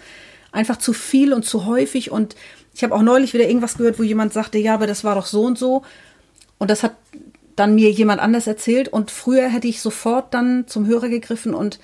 einfach 0.51 0.77
zu 0.77 0.93
viel 0.93 1.33
und 1.33 1.43
zu 1.43 1.65
häufig 1.65 2.11
und 2.11 2.35
ich 2.73 2.83
habe 2.83 2.95
auch 2.95 3.01
neulich 3.01 3.33
wieder 3.33 3.47
irgendwas 3.47 3.77
gehört, 3.77 3.99
wo 3.99 4.03
jemand 4.03 4.31
sagte, 4.31 4.57
ja, 4.57 4.75
aber 4.75 4.87
das 4.87 5.03
war 5.03 5.15
doch 5.15 5.25
so 5.25 5.43
und 5.43 5.57
so 5.57 5.83
und 6.59 6.69
das 6.69 6.83
hat 6.83 6.95
dann 7.55 7.75
mir 7.75 7.91
jemand 7.91 8.21
anders 8.21 8.47
erzählt 8.47 8.87
und 8.87 9.11
früher 9.11 9.49
hätte 9.49 9.67
ich 9.67 9.81
sofort 9.81 10.33
dann 10.33 10.67
zum 10.67 10.85
Hörer 10.85 11.09
gegriffen 11.09 11.53
und 11.53 11.79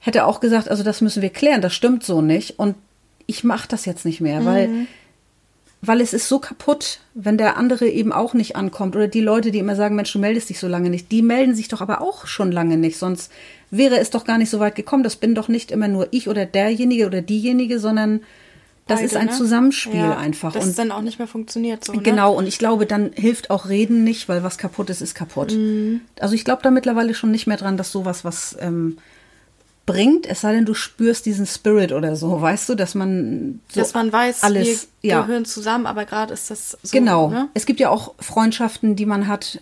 hätte 0.00 0.24
auch 0.24 0.40
gesagt, 0.40 0.68
also 0.68 0.82
das 0.82 1.00
müssen 1.00 1.22
wir 1.22 1.30
klären, 1.30 1.62
das 1.62 1.74
stimmt 1.74 2.02
so 2.02 2.20
nicht. 2.22 2.58
Und 2.58 2.74
ich 3.26 3.44
mache 3.44 3.68
das 3.68 3.84
jetzt 3.84 4.04
nicht 4.04 4.20
mehr, 4.20 4.44
weil, 4.44 4.68
mhm. 4.68 4.86
weil 5.82 6.00
es 6.00 6.12
ist 6.12 6.26
so 6.26 6.40
kaputt, 6.40 7.00
wenn 7.14 7.38
der 7.38 7.56
andere 7.56 7.86
eben 7.86 8.12
auch 8.12 8.34
nicht 8.34 8.56
ankommt. 8.56 8.96
Oder 8.96 9.06
die 9.06 9.20
Leute, 9.20 9.52
die 9.52 9.58
immer 9.58 9.76
sagen, 9.76 9.94
Mensch, 9.94 10.12
du 10.12 10.18
meldest 10.18 10.48
dich 10.48 10.58
so 10.58 10.66
lange 10.66 10.90
nicht, 10.90 11.12
die 11.12 11.22
melden 11.22 11.54
sich 11.54 11.68
doch 11.68 11.80
aber 11.80 12.00
auch 12.00 12.26
schon 12.26 12.50
lange 12.50 12.76
nicht. 12.76 12.98
Sonst 12.98 13.30
wäre 13.70 13.98
es 13.98 14.10
doch 14.10 14.24
gar 14.24 14.38
nicht 14.38 14.50
so 14.50 14.58
weit 14.58 14.74
gekommen. 14.74 15.04
Das 15.04 15.16
bin 15.16 15.34
doch 15.34 15.48
nicht 15.48 15.70
immer 15.70 15.86
nur 15.86 16.08
ich 16.10 16.28
oder 16.28 16.46
derjenige 16.46 17.06
oder 17.06 17.22
diejenige, 17.22 17.78
sondern 17.78 18.20
das 18.86 18.98
Beide, 18.98 19.06
ist 19.06 19.16
ein 19.16 19.26
ne? 19.26 19.32
Zusammenspiel 19.32 20.00
ja, 20.00 20.16
einfach. 20.16 20.52
Das 20.52 20.66
und 20.66 20.78
dann 20.78 20.90
auch 20.90 21.02
nicht 21.02 21.20
mehr 21.20 21.28
funktioniert 21.28 21.84
so. 21.84 21.92
Ne? 21.92 22.02
Genau, 22.02 22.34
und 22.34 22.48
ich 22.48 22.58
glaube, 22.58 22.86
dann 22.86 23.12
hilft 23.14 23.50
auch 23.50 23.68
Reden 23.68 24.02
nicht, 24.02 24.28
weil 24.28 24.42
was 24.42 24.58
kaputt 24.58 24.90
ist, 24.90 25.00
ist 25.00 25.14
kaputt. 25.14 25.52
Mhm. 25.52 26.00
Also 26.18 26.34
ich 26.34 26.44
glaube 26.44 26.62
da 26.62 26.72
mittlerweile 26.72 27.14
schon 27.14 27.30
nicht 27.30 27.46
mehr 27.46 27.58
dran, 27.58 27.76
dass 27.76 27.92
sowas, 27.92 28.24
was 28.24 28.56
ähm, 28.60 28.96
bringt, 29.92 30.26
es 30.26 30.40
sei 30.40 30.52
denn, 30.52 30.64
du 30.64 30.74
spürst 30.74 31.26
diesen 31.26 31.46
Spirit 31.46 31.92
oder 31.92 32.16
so, 32.16 32.40
weißt 32.40 32.68
du, 32.68 32.74
dass 32.74 32.94
man 32.94 33.60
so 33.68 33.80
dass 33.80 33.94
man 33.94 34.12
weiß, 34.12 34.42
alles, 34.42 34.88
wir 35.00 35.10
ja. 35.10 35.22
gehören 35.22 35.44
zusammen, 35.44 35.86
aber 35.86 36.04
gerade 36.04 36.34
ist 36.34 36.50
das 36.50 36.78
so. 36.82 36.90
Genau. 36.92 37.28
Ne? 37.28 37.48
Es 37.54 37.66
gibt 37.66 37.80
ja 37.80 37.90
auch 37.90 38.14
Freundschaften, 38.18 38.96
die 38.96 39.06
man 39.06 39.28
hat. 39.28 39.60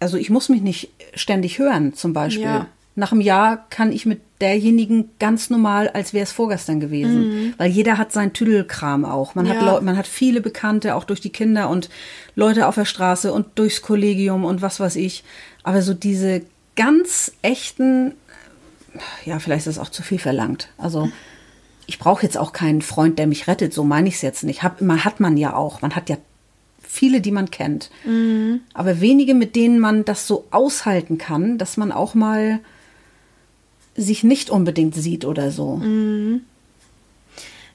Also 0.00 0.16
ich 0.16 0.30
muss 0.30 0.48
mich 0.48 0.60
nicht 0.60 0.90
ständig 1.14 1.58
hören, 1.58 1.94
zum 1.94 2.12
Beispiel. 2.12 2.44
Ja. 2.44 2.66
nach 2.96 3.10
einem 3.10 3.20
Jahr 3.20 3.66
kann 3.70 3.90
ich 3.90 4.06
mit 4.06 4.20
derjenigen 4.40 5.10
ganz 5.18 5.50
normal, 5.50 5.88
als 5.88 6.12
wäre 6.12 6.22
es 6.22 6.32
vorgestern 6.32 6.78
gewesen. 6.78 7.28
Mhm. 7.28 7.54
Weil 7.56 7.70
jeder 7.70 7.98
hat 7.98 8.12
seinen 8.12 8.32
Tüdelkram 8.32 9.04
auch. 9.04 9.34
Man, 9.34 9.48
hat 9.48 9.56
Ja. 9.56 9.72
Leu 9.72 9.80
man 9.80 9.96
hat 9.96 10.06
viele 10.06 10.40
Bekannte, 10.40 10.94
auch 10.94 11.04
durch 11.04 11.20
die 11.20 11.30
Kinder 11.30 11.70
und 11.70 11.88
Leute 12.36 12.68
auf 12.68 12.74
der 12.74 12.84
Straße 12.84 13.32
und 13.32 13.46
durchs 13.54 13.82
Kollegium 13.82 14.44
und 14.44 14.62
was 14.62 14.80
weiß 14.80 14.96
ich. 14.96 15.24
Aber 15.62 15.82
so 15.82 15.94
diese 15.94 16.42
ganz 16.76 17.32
echten, 17.42 18.14
ja, 19.24 19.38
vielleicht 19.38 19.66
ist 19.66 19.76
es 19.76 19.78
auch 19.78 19.88
zu 19.88 20.02
viel 20.02 20.18
verlangt. 20.18 20.68
Also 20.78 21.10
ich 21.86 21.98
brauche 21.98 22.22
jetzt 22.22 22.38
auch 22.38 22.52
keinen 22.52 22.82
Freund, 22.82 23.18
der 23.18 23.26
mich 23.26 23.46
rettet, 23.46 23.72
so 23.72 23.84
meine 23.84 24.08
ich 24.08 24.16
es 24.16 24.22
jetzt 24.22 24.44
nicht. 24.44 24.62
Hab, 24.62 24.80
man 24.80 25.04
hat 25.04 25.20
man 25.20 25.36
ja 25.36 25.54
auch. 25.54 25.82
Man 25.82 25.94
hat 25.94 26.08
ja 26.08 26.16
viele, 26.82 27.20
die 27.20 27.32
man 27.32 27.50
kennt. 27.50 27.90
Aber 28.72 29.00
wenige, 29.00 29.34
mit 29.34 29.56
denen 29.56 29.80
man 29.80 30.04
das 30.04 30.26
so 30.26 30.46
aushalten 30.50 31.18
kann, 31.18 31.58
dass 31.58 31.76
man 31.76 31.92
auch 31.92 32.14
mal 32.14 32.60
sich 33.96 34.24
nicht 34.24 34.50
unbedingt 34.50 34.94
sieht 34.94 35.24
oder 35.24 35.50
so. 35.50 35.80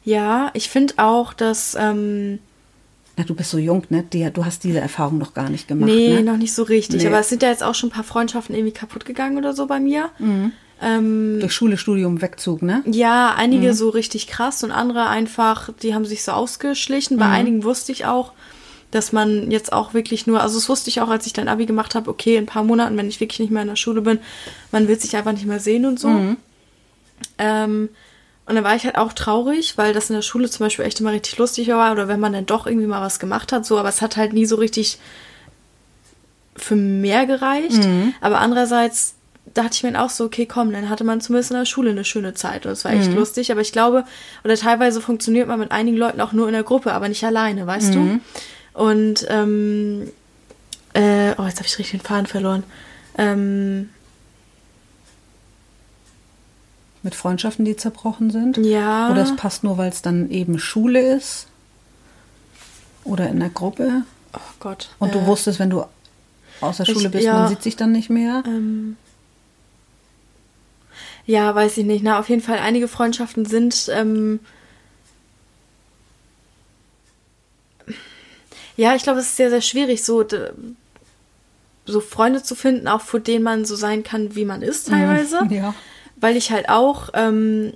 Ja, 0.04 0.52
ich 0.54 0.70
finde 0.70 0.96
auch, 0.98 1.34
dass. 1.34 1.76
Ähm, 1.80 2.40
Na, 3.18 3.24
du 3.24 3.36
bist 3.36 3.52
so 3.52 3.58
jung, 3.58 3.84
ne? 3.90 4.04
Du 4.04 4.46
hast 4.46 4.64
diese 4.64 4.80
Erfahrung 4.80 5.18
noch 5.18 5.34
gar 5.34 5.50
nicht 5.50 5.68
gemacht. 5.68 5.90
nee, 5.90 6.16
ne? 6.16 6.24
noch 6.24 6.38
nicht 6.38 6.54
so 6.54 6.64
richtig. 6.64 7.02
Nee. 7.02 7.08
Aber 7.08 7.20
es 7.20 7.30
sind 7.30 7.44
ja 7.44 7.50
jetzt 7.50 7.64
auch 7.64 7.76
schon 7.76 7.90
ein 7.90 7.94
paar 7.94 8.04
Freundschaften 8.04 8.56
irgendwie 8.56 8.74
kaputt 8.74 9.06
gegangen 9.06 9.38
oder 9.38 9.54
so 9.54 9.68
bei 9.68 9.80
mir. 9.80 10.10
Mhm. 10.20 10.54
Ähm, 10.82 11.40
Durch 11.42 11.54
Schule, 11.54 11.78
Studium, 11.78 12.22
Wegzug, 12.22 12.62
ne? 12.62 12.82
ja, 12.86 13.32
Mhm. 13.34 13.40
einige 13.40 13.74
so 13.74 13.90
richtig 13.90 14.28
krass 14.28 14.64
und 14.64 14.72
andere 14.72 15.08
einfach, 15.08 15.70
die 15.82 15.94
haben 15.94 16.06
sich 16.06 16.24
so 16.24 16.32
ausgeschlichen. 16.32 17.18
Mhm. 17.18 17.20
Bei 17.20 17.28
einigen 17.28 17.64
wusste 17.64 17.92
ich 17.92 18.06
auch, 18.06 18.32
dass 18.92 19.12
man 19.12 19.52
jetzt 19.52 19.74
auch 19.74 19.94
wirklich 19.94 20.26
nur, 20.26 20.42
also 20.42 20.56
das 20.58 20.70
wusste 20.70 20.90
ich 20.90 21.02
auch, 21.02 21.10
als 21.10 21.26
ich 21.28 21.34
dann 21.34 21.48
Abi 21.48 21.66
gemacht 21.66 21.96
habe, 21.96 22.10
okay, 22.10 22.38
in 22.38 22.44
ein 22.44 22.48
paar 22.48 22.64
Monaten, 22.64 22.98
wenn 22.98 23.10
ich 23.10 23.20
wirklich 23.20 23.40
nicht 23.40 23.52
mehr 23.52 23.62
in 23.62 23.68
der 23.68 23.76
Schule 23.76 24.02
bin, 24.02 24.20
man 24.72 24.88
wird 24.88 25.02
sich 25.02 25.16
einfach 25.18 25.34
nicht 25.34 25.46
mehr 25.46 25.60
sehen 25.60 25.86
und 25.86 26.00
so. 26.00 26.08
Mhm. 26.08 26.38
Ähm, 27.38 27.90
und 28.46 28.56
dann 28.56 28.64
war 28.64 28.76
ich 28.76 28.86
halt 28.86 28.98
auch 28.98 29.14
traurig, 29.14 29.78
weil 29.78 29.94
das 29.94 30.10
in 30.10 30.16
der 30.16 30.24
Schule 30.24 30.50
zum 30.50 30.66
Beispiel 30.66 30.86
echt 30.86 31.00
immer 31.02 31.12
richtig 31.12 31.38
lustig 31.38 31.68
war 31.68 31.92
oder 31.92 32.08
wenn 32.08 32.20
man 32.20 32.34
dann 32.34 32.46
doch 32.48 32.66
irgendwie 32.66 32.88
mal 32.88 33.02
was 33.02 33.20
gemacht 33.20 33.52
hat, 33.52 33.66
so, 33.66 33.78
aber 33.78 33.90
es 33.90 34.02
hat 34.02 34.18
halt 34.18 34.34
nie 34.34 34.46
so 34.48 34.56
richtig 34.56 34.98
für 36.56 36.76
mehr 36.76 37.26
gereicht. 37.26 37.84
Mhm. 37.84 38.14
Aber 38.22 38.40
andererseits 38.40 39.14
dachte 39.54 39.72
ich 39.74 39.84
mir 39.84 39.92
dann 39.94 40.02
auch 40.02 40.10
so, 40.10 40.26
okay, 40.26 40.46
komm, 40.46 40.72
dann 40.72 40.90
hatte 40.90 41.04
man 41.04 41.22
zumindest 41.22 41.52
in 41.52 41.58
der 41.58 41.66
Schule 41.66 41.90
eine 41.92 42.06
schöne 42.06 42.34
Zeit 42.36 42.66
und 42.66 42.72
es 42.74 42.86
war 42.86 42.92
Mhm. 42.92 43.00
echt 43.02 43.14
lustig. 43.14 43.52
Aber 43.52 43.62
ich 43.62 43.72
glaube, 43.72 44.04
oder 44.44 44.56
teilweise 44.56 45.02
funktioniert 45.02 45.48
man 45.48 45.60
mit 45.60 45.72
einigen 45.72 45.98
Leuten 45.98 46.22
auch 46.22 46.34
nur 46.34 46.48
in 46.48 46.54
der 46.54 46.64
Gruppe, 46.64 46.94
aber 46.94 47.10
nicht 47.10 47.24
alleine, 47.24 47.66
weißt 47.66 47.96
Mhm. 47.96 48.22
du? 48.74 48.82
Und, 48.84 49.26
ähm, 49.30 50.12
äh, 50.94 51.32
oh, 51.38 51.44
jetzt 51.46 51.58
habe 51.58 51.66
ich 51.66 51.78
richtig 51.80 51.92
den 51.92 52.02
Faden 52.02 52.26
verloren. 52.28 52.64
Ähm, 53.18 53.90
Mit 57.02 57.16
Freundschaften, 57.16 57.64
die 57.64 57.78
zerbrochen 57.78 58.30
sind. 58.30 58.58
ja. 58.58 59.10
Oder 59.10 59.24
es 59.24 59.36
passt 59.36 59.64
nur, 59.64 59.78
weil 59.78 59.90
es 59.90 60.02
dann 60.02 60.30
eben 60.30 60.60
Schule 60.60 61.00
ist. 61.16 61.48
Oder 63.06 63.30
in 63.30 63.40
der 63.40 63.50
Gruppe. 63.50 64.04
oh 64.34 64.40
Gott. 64.60 64.90
Und 65.00 65.16
du 65.16 65.20
äh, 65.20 65.26
wusstest, 65.26 65.60
wenn 65.60 65.70
du 65.70 65.86
aus 66.62 66.78
der 66.78 66.88
ich- 66.88 66.94
Schule 66.94 67.10
bist, 67.10 67.24
ja. 67.24 67.34
man 67.34 67.48
sieht 67.48 67.64
sich 67.64 67.78
dann 67.78 67.94
nicht 67.94 68.10
mehr. 68.10 68.44
Ähm, 68.46 68.98
ja, 71.30 71.54
weiß 71.54 71.78
ich 71.78 71.86
nicht. 71.86 72.04
Na, 72.04 72.18
auf 72.18 72.28
jeden 72.28 72.42
Fall, 72.42 72.58
einige 72.58 72.88
Freundschaften 72.88 73.46
sind. 73.46 73.88
Ähm, 73.94 74.40
ja, 78.76 78.96
ich 78.96 79.04
glaube, 79.04 79.20
es 79.20 79.28
ist 79.28 79.36
sehr, 79.36 79.52
sehr 79.52 79.62
schwierig, 79.62 80.04
so, 80.04 80.26
so 81.86 82.02
Freunde 82.02 82.42
zu 82.42 82.56
finden, 82.56 82.88
auch 82.88 83.02
vor 83.02 83.20
denen 83.20 83.44
man 83.44 83.64
so 83.64 83.76
sein 83.76 84.02
kann, 84.02 84.34
wie 84.36 84.44
man 84.44 84.64
ist, 84.64 84.88
teilweise. 84.88 85.42
Ja. 85.52 85.76
Weil 86.16 86.36
ich 86.36 86.50
halt 86.52 86.68
auch. 86.68 87.10
Ähm, 87.14 87.74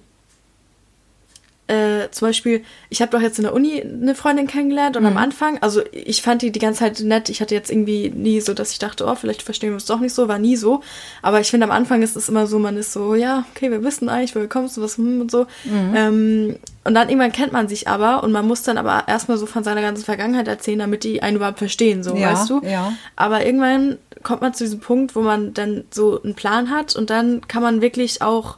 äh, 1.68 2.10
zum 2.12 2.28
Beispiel, 2.28 2.64
ich 2.90 3.02
habe 3.02 3.12
doch 3.12 3.22
jetzt 3.22 3.40
in 3.40 3.44
der 3.44 3.54
Uni 3.54 3.82
eine 3.82 4.16
Freundin 4.16 4.48
kennengelernt 4.48 4.98
und 4.98 5.06
am 5.06 5.16
Anfang, 5.16 5.60
also 5.62 5.82
ich 5.92 6.22
fand 6.22 6.42
die 6.42 6.52
die 6.52 6.60
ganze 6.60 6.80
Zeit 6.80 7.00
nett. 7.00 7.30
Ich 7.30 7.40
hatte 7.40 7.56
jetzt 7.56 7.72
irgendwie 7.72 8.10
nie 8.10 8.42
so, 8.42 8.54
dass 8.54 8.72
ich 8.74 8.80
dachte, 8.80 9.06
oh, 9.06 9.16
vielleicht 9.16 9.44
verstehen 9.44 9.70
wir 9.70 9.76
uns 9.76 9.86
doch 9.86 10.02
nicht 10.02 10.14
so, 10.14 10.28
war 10.28 10.40
nie 10.40 10.58
so. 10.58 10.82
Aber 11.22 11.40
ich 11.40 11.50
finde, 11.50 11.66
am 11.66 11.72
Anfang 11.72 12.02
ist 12.02 12.18
es 12.18 12.28
immer 12.28 12.48
so, 12.48 12.60
man 12.60 12.76
ist 12.76 12.92
so, 12.92 13.16
ja, 13.16 13.46
okay, 13.56 13.72
wir 13.72 13.82
wissen 13.82 14.10
eigentlich, 14.10 14.36
woher 14.36 14.50
kommst 14.50 14.76
du, 14.76 14.82
was 14.82 14.98
hm, 14.98 15.22
und 15.22 15.32
so. 15.32 15.48
Ähm, 15.96 16.58
und 16.84 16.94
dann 16.94 17.08
irgendwann 17.08 17.32
kennt 17.32 17.54
man 17.54 17.70
sich 17.70 17.88
aber 17.88 18.24
und 18.24 18.34
man 18.34 18.46
muss 18.46 18.64
dann 18.64 18.78
aber 18.78 19.08
erstmal 19.08 19.38
so 19.38 19.46
von 19.46 19.64
seiner 19.64 19.82
ganzen 19.82 20.04
Vergangenheit 20.04 20.50
erzählen, 20.50 20.80
damit 20.80 21.06
die 21.06 21.24
einen 21.24 21.38
überhaupt 21.38 21.60
verstehen, 21.60 22.04
so, 22.04 22.16
Ja, 22.16 22.34
weißt 22.34 22.50
du? 22.50 22.62
ja. 22.66 22.92
Aber 23.16 23.46
irgendwann 23.46 23.98
kommt 24.22 24.42
man 24.42 24.54
zu 24.54 24.66
diesem 24.66 24.82
Punkt, 24.82 25.16
wo 25.16 25.22
man 25.22 25.54
dann 25.54 25.86
so 25.92 26.22
einen 26.22 26.36
Plan 26.36 26.70
hat 26.70 26.96
und 26.96 27.10
dann 27.10 27.48
kann 27.48 27.64
man 27.64 27.82
wirklich 27.82 28.22
auch 28.22 28.58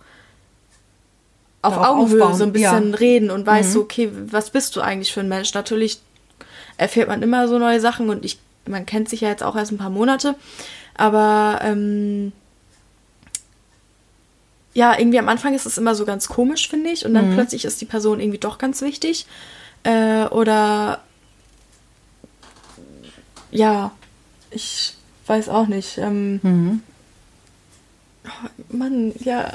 auf 1.68 1.78
Augenhöhe 1.78 2.22
aufbauen, 2.24 2.38
so 2.38 2.44
ein 2.44 2.54
bisschen 2.54 2.92
ja. 2.92 2.98
reden 2.98 3.32
und 3.32 3.46
weiß 3.46 3.74
so, 3.74 3.82
okay, 3.82 4.12
was 4.14 4.50
bist 4.50 4.76
du 4.76 4.82
eigentlich 4.82 5.14
für 5.14 5.22
ein 5.22 5.28
Mensch? 5.28 5.54
Natürlich 5.54 6.00
erfährt 6.78 7.08
man 7.08 7.22
immer 7.22 7.48
so 7.48 7.58
neue 7.60 7.80
Sachen 7.80 8.10
und 8.10 8.26
ich, 8.26 8.40
man 8.68 8.86
kennt 8.86 9.10
sich 9.10 9.22
ja 9.22 9.30
jetzt 9.30 9.44
auch 9.44 9.56
erst 9.56 9.72
ein 9.72 9.78
paar 9.78 9.90
Monate, 9.90 10.36
aber 10.96 11.60
ähm, 11.64 12.32
ja, 14.74 14.98
irgendwie 15.00 15.20
am 15.20 15.30
Anfang 15.30 15.54
ist 15.54 15.66
es 15.66 15.78
immer 15.78 15.96
so 15.96 16.06
ganz 16.06 16.28
komisch, 16.28 16.68
finde 16.68 16.90
ich, 16.90 17.06
und 17.06 17.14
dann 17.14 17.34
plötzlich 17.34 17.64
ist 17.64 17.80
die 17.80 17.86
Person 17.86 18.20
irgendwie 18.20 18.40
doch 18.40 18.58
ganz 18.58 18.82
wichtig. 18.82 19.26
Äh, 19.84 20.26
oder 20.26 21.02
ja, 23.52 23.92
ich 24.52 24.96
weiß 25.28 25.48
auch 25.50 25.68
nicht. 25.68 25.98
Ähm, 25.98 26.40
Mhm. 26.44 26.82
oh, 28.26 28.50
Mann, 28.70 29.14
ja. 29.20 29.54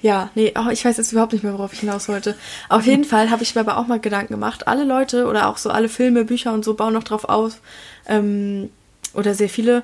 Ja, 0.00 0.30
nee, 0.34 0.52
oh, 0.56 0.70
ich 0.70 0.84
weiß 0.84 0.96
jetzt 0.96 1.12
überhaupt 1.12 1.32
nicht 1.32 1.42
mehr, 1.42 1.52
worauf 1.54 1.72
ich 1.72 1.80
hinaus 1.80 2.08
wollte. 2.08 2.36
Auf 2.68 2.86
jeden 2.86 3.04
Fall 3.04 3.30
habe 3.30 3.42
ich 3.42 3.54
mir 3.54 3.62
aber 3.62 3.78
auch 3.78 3.86
mal 3.86 3.98
Gedanken 3.98 4.34
gemacht. 4.34 4.68
Alle 4.68 4.84
Leute 4.84 5.26
oder 5.26 5.48
auch 5.48 5.58
so 5.58 5.70
alle 5.70 5.88
Filme, 5.88 6.24
Bücher 6.24 6.52
und 6.52 6.64
so 6.64 6.74
bauen 6.74 6.94
noch 6.94 7.04
drauf 7.04 7.24
auf, 7.24 7.60
ähm, 8.06 8.70
oder 9.14 9.34
sehr 9.34 9.48
viele 9.48 9.82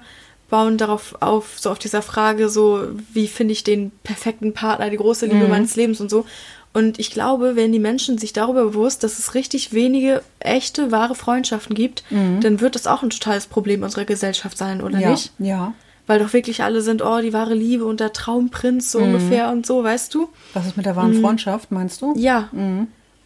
bauen 0.51 0.79
darauf 0.79 1.17
auf, 1.21 1.59
so 1.59 1.71
auf 1.71 1.79
dieser 1.79 2.03
Frage, 2.03 2.49
so, 2.49 2.87
wie 3.12 3.27
finde 3.27 3.53
ich 3.53 3.65
den 3.65 3.91
perfekten 4.05 4.53
Partner, 4.53 4.91
die 4.91 4.99
große 4.99 5.27
Liebe 5.27 5.49
meines 5.49 5.75
Lebens 5.75 6.01
und 6.01 6.11
so. 6.11 6.27
Und 6.73 6.99
ich 6.99 7.11
glaube, 7.11 7.57
wenn 7.57 7.73
die 7.73 7.79
Menschen 7.79 8.19
sich 8.19 8.33
darüber 8.33 8.65
bewusst, 8.65 9.05
dass 9.05 9.19
es 9.19 9.35
richtig 9.35 9.73
wenige 9.73 10.23
echte, 10.41 10.93
wahre 10.93 11.15
Freundschaften 11.15 11.75
gibt, 11.75 12.05
dann 12.11 12.61
wird 12.61 12.75
das 12.75 12.87
auch 12.87 13.03
ein 13.03 13.11
totales 13.11 13.47
Problem 13.47 13.83
unserer 13.83 14.05
Gesellschaft 14.05 14.59
sein, 14.59 14.81
oder 14.81 14.99
ja. 14.99 15.11
nicht? 15.11 15.33
Ja. 15.39 15.73
Weil 16.07 16.19
doch 16.19 16.33
wirklich 16.33 16.63
alle 16.63 16.83
sind, 16.83 17.03
oh, 17.03 17.21
die 17.21 17.33
wahre 17.33 17.55
Liebe 17.55 17.87
und 17.87 18.01
der 18.01 18.13
Traumprinz 18.13 18.93
so 18.93 18.99
ungefähr 18.99 19.51
und 19.51 19.65
so, 19.65 19.83
weißt 19.83 20.15
du? 20.15 20.29
Was 20.53 20.67
ist 20.67 20.77
mit 20.77 20.85
der 20.85 20.97
wahren 20.97 21.21
Freundschaft, 21.21 21.71
meinst 21.73 22.03
du? 22.03 22.15
Ja. 22.17 22.51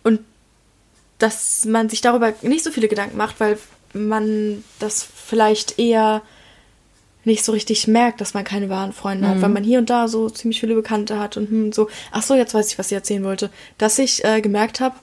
Und 0.04 0.20
dass 1.18 1.64
man 1.64 1.88
sich 1.88 2.00
darüber 2.00 2.32
nicht 2.42 2.62
so 2.62 2.70
viele 2.70 2.86
Gedanken 2.86 3.16
macht, 3.16 3.40
weil 3.40 3.58
man 3.92 4.62
das 4.78 5.02
vielleicht 5.02 5.78
eher 5.78 6.22
nicht 7.24 7.44
so 7.44 7.52
richtig 7.52 7.88
merkt, 7.88 8.20
dass 8.20 8.34
man 8.34 8.44
keine 8.44 8.68
wahren 8.68 8.92
Freunde 8.92 9.28
hat, 9.28 9.42
weil 9.42 9.50
man 9.50 9.64
hier 9.64 9.78
und 9.78 9.90
da 9.90 10.08
so 10.08 10.30
ziemlich 10.30 10.60
viele 10.60 10.74
Bekannte 10.74 11.18
hat 11.18 11.36
und 11.36 11.50
hm, 11.50 11.72
so. 11.72 11.88
Ach 12.10 12.22
so, 12.22 12.34
jetzt 12.34 12.54
weiß 12.54 12.72
ich, 12.72 12.78
was 12.78 12.86
ich 12.86 12.94
erzählen 12.94 13.24
wollte. 13.24 13.50
Dass 13.76 13.98
ich 13.98 14.24
äh, 14.24 14.40
gemerkt 14.40 14.80
habe, 14.80 14.94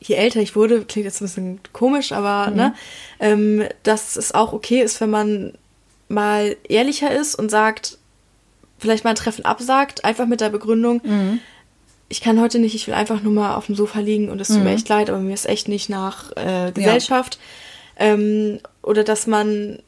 je 0.00 0.16
älter 0.16 0.40
ich 0.40 0.56
wurde, 0.56 0.84
klingt 0.84 1.04
jetzt 1.04 1.20
ein 1.20 1.26
bisschen 1.26 1.60
komisch, 1.72 2.12
aber 2.12 2.50
ne, 2.50 2.74
ähm, 3.20 3.64
dass 3.84 4.16
es 4.16 4.32
auch 4.32 4.52
okay 4.52 4.82
ist, 4.82 5.00
wenn 5.00 5.10
man 5.10 5.52
mal 6.12 6.56
ehrlicher 6.68 7.10
ist 7.10 7.34
und 7.34 7.50
sagt, 7.50 7.98
vielleicht 8.78 9.04
mal 9.04 9.10
ein 9.10 9.16
Treffen 9.16 9.44
absagt, 9.44 10.04
einfach 10.04 10.26
mit 10.26 10.40
der 10.40 10.50
Begründung, 10.50 11.00
ich 12.08 12.20
kann 12.20 12.40
heute 12.40 12.58
nicht, 12.58 12.74
ich 12.74 12.86
will 12.86 12.94
einfach 12.94 13.22
nur 13.22 13.32
mal 13.32 13.54
auf 13.54 13.66
dem 13.66 13.74
Sofa 13.74 14.00
liegen 14.00 14.28
und 14.28 14.40
es 14.40 14.48
tut 14.48 14.58
mir 14.64 14.72
echt 14.74 14.88
leid, 14.88 15.08
aber 15.08 15.18
mir 15.18 15.32
ist 15.32 15.48
echt 15.48 15.68
nicht 15.68 15.88
nach 15.88 16.30
äh, 16.36 16.70
Gesellschaft. 16.72 17.38
Ähm, 17.96 18.58
oder 18.82 19.02
dass 19.04 19.26
man, 19.26 19.78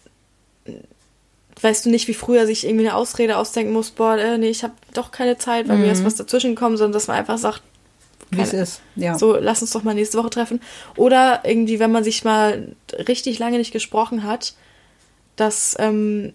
weißt 1.61 1.85
du 1.85 1.91
nicht, 1.91 2.09
wie 2.09 2.15
früher 2.15 2.47
sich 2.47 2.65
irgendwie 2.67 2.87
eine 2.87 2.97
Ausrede 2.97 3.37
ausdenken 3.37 3.73
muss, 3.73 3.91
boah, 3.91 4.17
äh, 4.17 4.39
nee, 4.39 4.49
ich 4.49 4.63
habe 4.63 4.73
doch 4.95 5.11
keine 5.11 5.37
Zeit, 5.37 5.69
weil 5.69 5.77
mir 5.79 5.93
ist 5.93 6.05
was 6.05 6.15
dazwischen 6.15 6.55
gekommen, 6.55 6.77
sondern 6.77 6.93
dass 6.93 7.09
man 7.09 7.17
einfach 7.19 7.39
sagt, 7.39 7.63
Wie 8.31 8.41
es 8.41 8.53
ist. 8.53 8.81
Ja. 8.97 9.19
so, 9.19 9.37
lass 9.37 9.61
uns 9.61 9.73
doch 9.73 9.83
mal 9.83 9.95
nächste 9.95 10.17
Woche 10.17 10.31
treffen. 10.31 10.61
Oder 10.97 11.43
irgendwie, 11.45 11.79
wenn 11.79 11.93
man 11.93 12.05
sich 12.05 12.25
mal 12.25 12.75
richtig 13.09 13.39
lange 13.39 13.59
nicht 13.59 13.73
gesprochen 13.73 14.25
hat, 14.25 14.55
dass 15.37 15.77
ähm, 15.79 16.33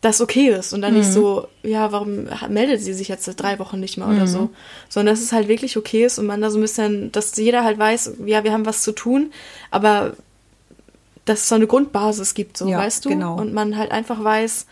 das 0.00 0.20
okay 0.20 0.50
ist 0.50 0.72
und 0.72 0.82
dann 0.82 0.94
nicht 0.94 1.10
so, 1.12 1.48
ja, 1.62 1.90
warum 1.90 2.28
meldet 2.48 2.80
sie 2.80 2.92
sich 2.92 3.08
jetzt 3.08 3.24
seit 3.24 3.40
drei 3.40 3.58
Wochen 3.58 3.80
nicht 3.80 3.96
mehr 3.96 4.06
oder 4.08 4.26
so, 4.26 4.50
sondern 4.88 5.14
dass 5.14 5.22
es 5.22 5.32
halt 5.32 5.48
wirklich 5.48 5.76
okay 5.76 6.04
ist 6.04 6.18
und 6.18 6.26
man 6.26 6.40
da 6.40 6.50
so 6.50 6.58
ein 6.58 6.62
bisschen, 6.62 7.10
dass 7.12 7.34
jeder 7.36 7.64
halt 7.64 7.78
weiß, 7.78 8.12
ja, 8.24 8.44
wir 8.44 8.52
haben 8.52 8.66
was 8.66 8.82
zu 8.82 8.92
tun, 8.92 9.32
aber 9.70 10.14
dass 11.24 11.40
es 11.40 11.48
so 11.48 11.56
eine 11.56 11.66
Grundbasis 11.66 12.34
gibt, 12.34 12.56
so, 12.56 12.68
Ja, 12.68 12.78
weißt 12.78 13.04
du? 13.04 13.08
genau. 13.08 13.36
Und 13.36 13.52
man 13.52 13.76
halt 13.76 13.90
einfach 13.90 14.22
weiß, 14.22 14.66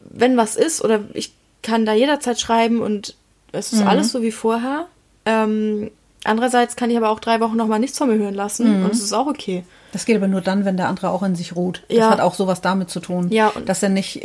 wenn 0.00 0.36
was 0.38 0.56
ist 0.56 0.82
oder 0.82 1.04
ich 1.12 1.34
kann 1.62 1.84
da 1.84 1.92
jederzeit 1.92 2.40
schreiben 2.40 2.80
und 2.80 3.14
es 3.52 3.72
ist 3.72 3.82
alles 3.82 4.12
so 4.12 4.22
wie 4.22 4.32
vorher. 4.32 4.86
Ähm, 5.26 5.90
Andererseits 6.24 6.74
kann 6.74 6.90
ich 6.90 6.96
aber 6.96 7.10
auch 7.10 7.20
drei 7.20 7.38
Wochen 7.40 7.56
nochmal 7.56 7.78
nichts 7.78 7.98
von 7.98 8.08
mir 8.08 8.16
hören 8.16 8.34
lassen 8.34 8.84
und 8.84 8.92
es 8.92 9.00
ist 9.00 9.12
auch 9.12 9.28
okay. 9.28 9.64
Das 9.92 10.04
geht 10.04 10.16
aber 10.16 10.28
nur 10.28 10.40
dann, 10.40 10.64
wenn 10.64 10.76
der 10.76 10.88
andere 10.88 11.10
auch 11.10 11.22
in 11.22 11.34
sich 11.36 11.56
ruht. 11.56 11.82
Das 11.88 11.98
Ja. 11.98 12.10
hat 12.10 12.20
auch 12.20 12.34
sowas 12.34 12.60
damit 12.60 12.90
zu 12.90 13.00
tun. 13.00 13.28
Ja, 13.30 13.48
und- 13.48 13.68
dass 13.68 13.82
er 13.82 13.88
nicht, 13.88 14.20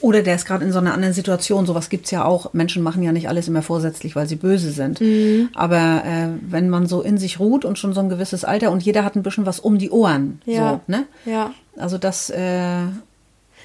oder 0.00 0.22
der 0.22 0.34
ist 0.36 0.44
gerade 0.44 0.64
in 0.64 0.72
so 0.72 0.78
einer 0.78 0.94
anderen 0.94 1.14
Situation, 1.14 1.66
sowas 1.66 1.88
gibt's 1.88 2.10
ja 2.10 2.24
auch. 2.24 2.52
Menschen 2.52 2.82
machen 2.82 3.02
ja 3.02 3.10
nicht 3.12 3.28
alles 3.28 3.48
immer 3.48 3.62
vorsätzlich, 3.62 4.14
weil 4.14 4.28
sie 4.28 4.36
böse 4.36 4.70
sind. 4.70 5.00
Mhm. 5.00 5.48
Aber 5.54 6.02
äh, 6.04 6.28
wenn 6.42 6.68
man 6.68 6.86
so 6.86 7.02
in 7.02 7.18
sich 7.18 7.40
ruht 7.40 7.64
und 7.64 7.78
schon 7.78 7.92
so 7.92 8.00
ein 8.00 8.08
gewisses 8.08 8.44
Alter 8.44 8.70
und 8.70 8.82
jeder 8.82 9.04
hat 9.04 9.16
ein 9.16 9.22
bisschen 9.22 9.46
was 9.46 9.58
um 9.58 9.78
die 9.78 9.90
Ohren. 9.90 10.40
Ja. 10.44 10.80
So, 10.86 10.92
ne? 10.92 11.04
Ja. 11.24 11.52
Also 11.76 11.98
das, 11.98 12.30
äh, 12.30 12.82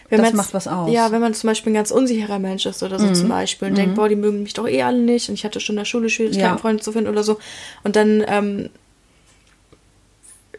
Wenn 0.09 0.21
das 0.21 0.33
macht 0.33 0.53
was 0.53 0.67
aus. 0.67 0.87
Mhm. 0.89 0.93
Ja, 0.93 1.11
wenn 1.11 1.21
man 1.21 1.33
zum 1.33 1.47
Beispiel 1.49 1.71
ein 1.71 1.75
ganz 1.75 1.89
unsicherer 1.91 2.37
Mensch 2.39 2.65
ist 2.65 2.83
oder 2.83 2.99
so 2.99 3.11
zum 3.13 3.29
Beispiel 3.29 3.69
und 3.69 3.77
denkt, 3.77 3.95
boah, 3.95 4.09
die 4.09 4.17
mögen 4.17 4.43
mich 4.43 4.53
doch 4.53 4.67
eh 4.67 4.81
alle 4.83 4.97
nicht 4.99 5.29
und 5.29 5.35
ich 5.35 5.45
hatte 5.45 5.61
schon 5.61 5.75
in 5.75 5.79
der 5.79 5.85
Schule 5.85 6.09
Schwierigkeiten, 6.09 6.55
Ja. 6.55 6.57
Freunde 6.57 6.83
zu 6.83 6.91
finden 6.91 7.09
oder 7.09 7.23
so. 7.23 7.37
Und 7.83 7.95
dann 7.95 8.21
ähm, 8.27 8.69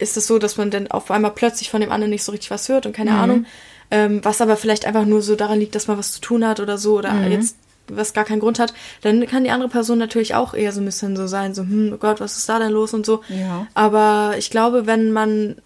ist 0.03 0.17
es 0.17 0.27
so, 0.27 0.39
dass 0.39 0.57
man 0.57 0.71
dann 0.71 0.91
auf 0.91 1.11
einmal 1.11 1.31
plötzlich 1.31 1.71
von 1.71 1.81
dem 1.81 1.93
anderen 1.93 2.11
nicht 2.11 2.25
so 2.25 2.33
richtig 2.33 2.51
was 2.51 2.69
hört 2.69 2.85
und 2.87 2.93
keine 2.95 3.13
Mhm. 3.13 3.19
Ahnung. 3.19 3.47
Ähm, 3.91 4.21
was 4.25 4.41
aber 4.41 4.57
vielleicht 4.57 4.85
einfach 4.87 5.05
nur 5.05 5.23
so 5.23 5.37
daran 5.37 5.59
liegt, 5.61 5.75
dass 5.75 5.87
man 5.87 5.99
was 5.99 6.13
zu 6.13 6.21
tun 6.21 6.47
hat 6.47 6.61
oder 6.61 6.79
so 6.79 6.97
oder 6.99 7.13
Mhm. 7.13 7.31
jetzt 7.33 7.57
was 7.89 8.15
gar 8.15 8.25
keinen 8.25 8.41
Grund 8.41 8.59
hat, 8.59 8.73
dann 9.03 9.27
kann 9.27 9.45
die 9.45 9.51
andere 9.51 9.69
Person 9.69 9.99
natürlich 9.99 10.35
auch 10.35 10.55
eher 10.55 10.73
so 10.73 10.81
ein 10.81 10.85
bisschen 10.85 11.17
so 11.17 11.27
sein, 11.27 11.53
so, 11.55 11.63
hm, 11.63 11.91
oh 11.95 11.99
Gott, 11.99 12.21
was 12.21 12.37
ist 12.39 12.49
da 12.49 12.59
denn 12.59 12.71
los 12.73 12.95
und 12.95 13.05
so. 13.05 13.23
Ja. 13.29 13.67
Aber 13.75 14.35
ich 14.39 14.51
glaube, 14.51 14.87
wenn 14.87 15.11
man, 15.13 15.57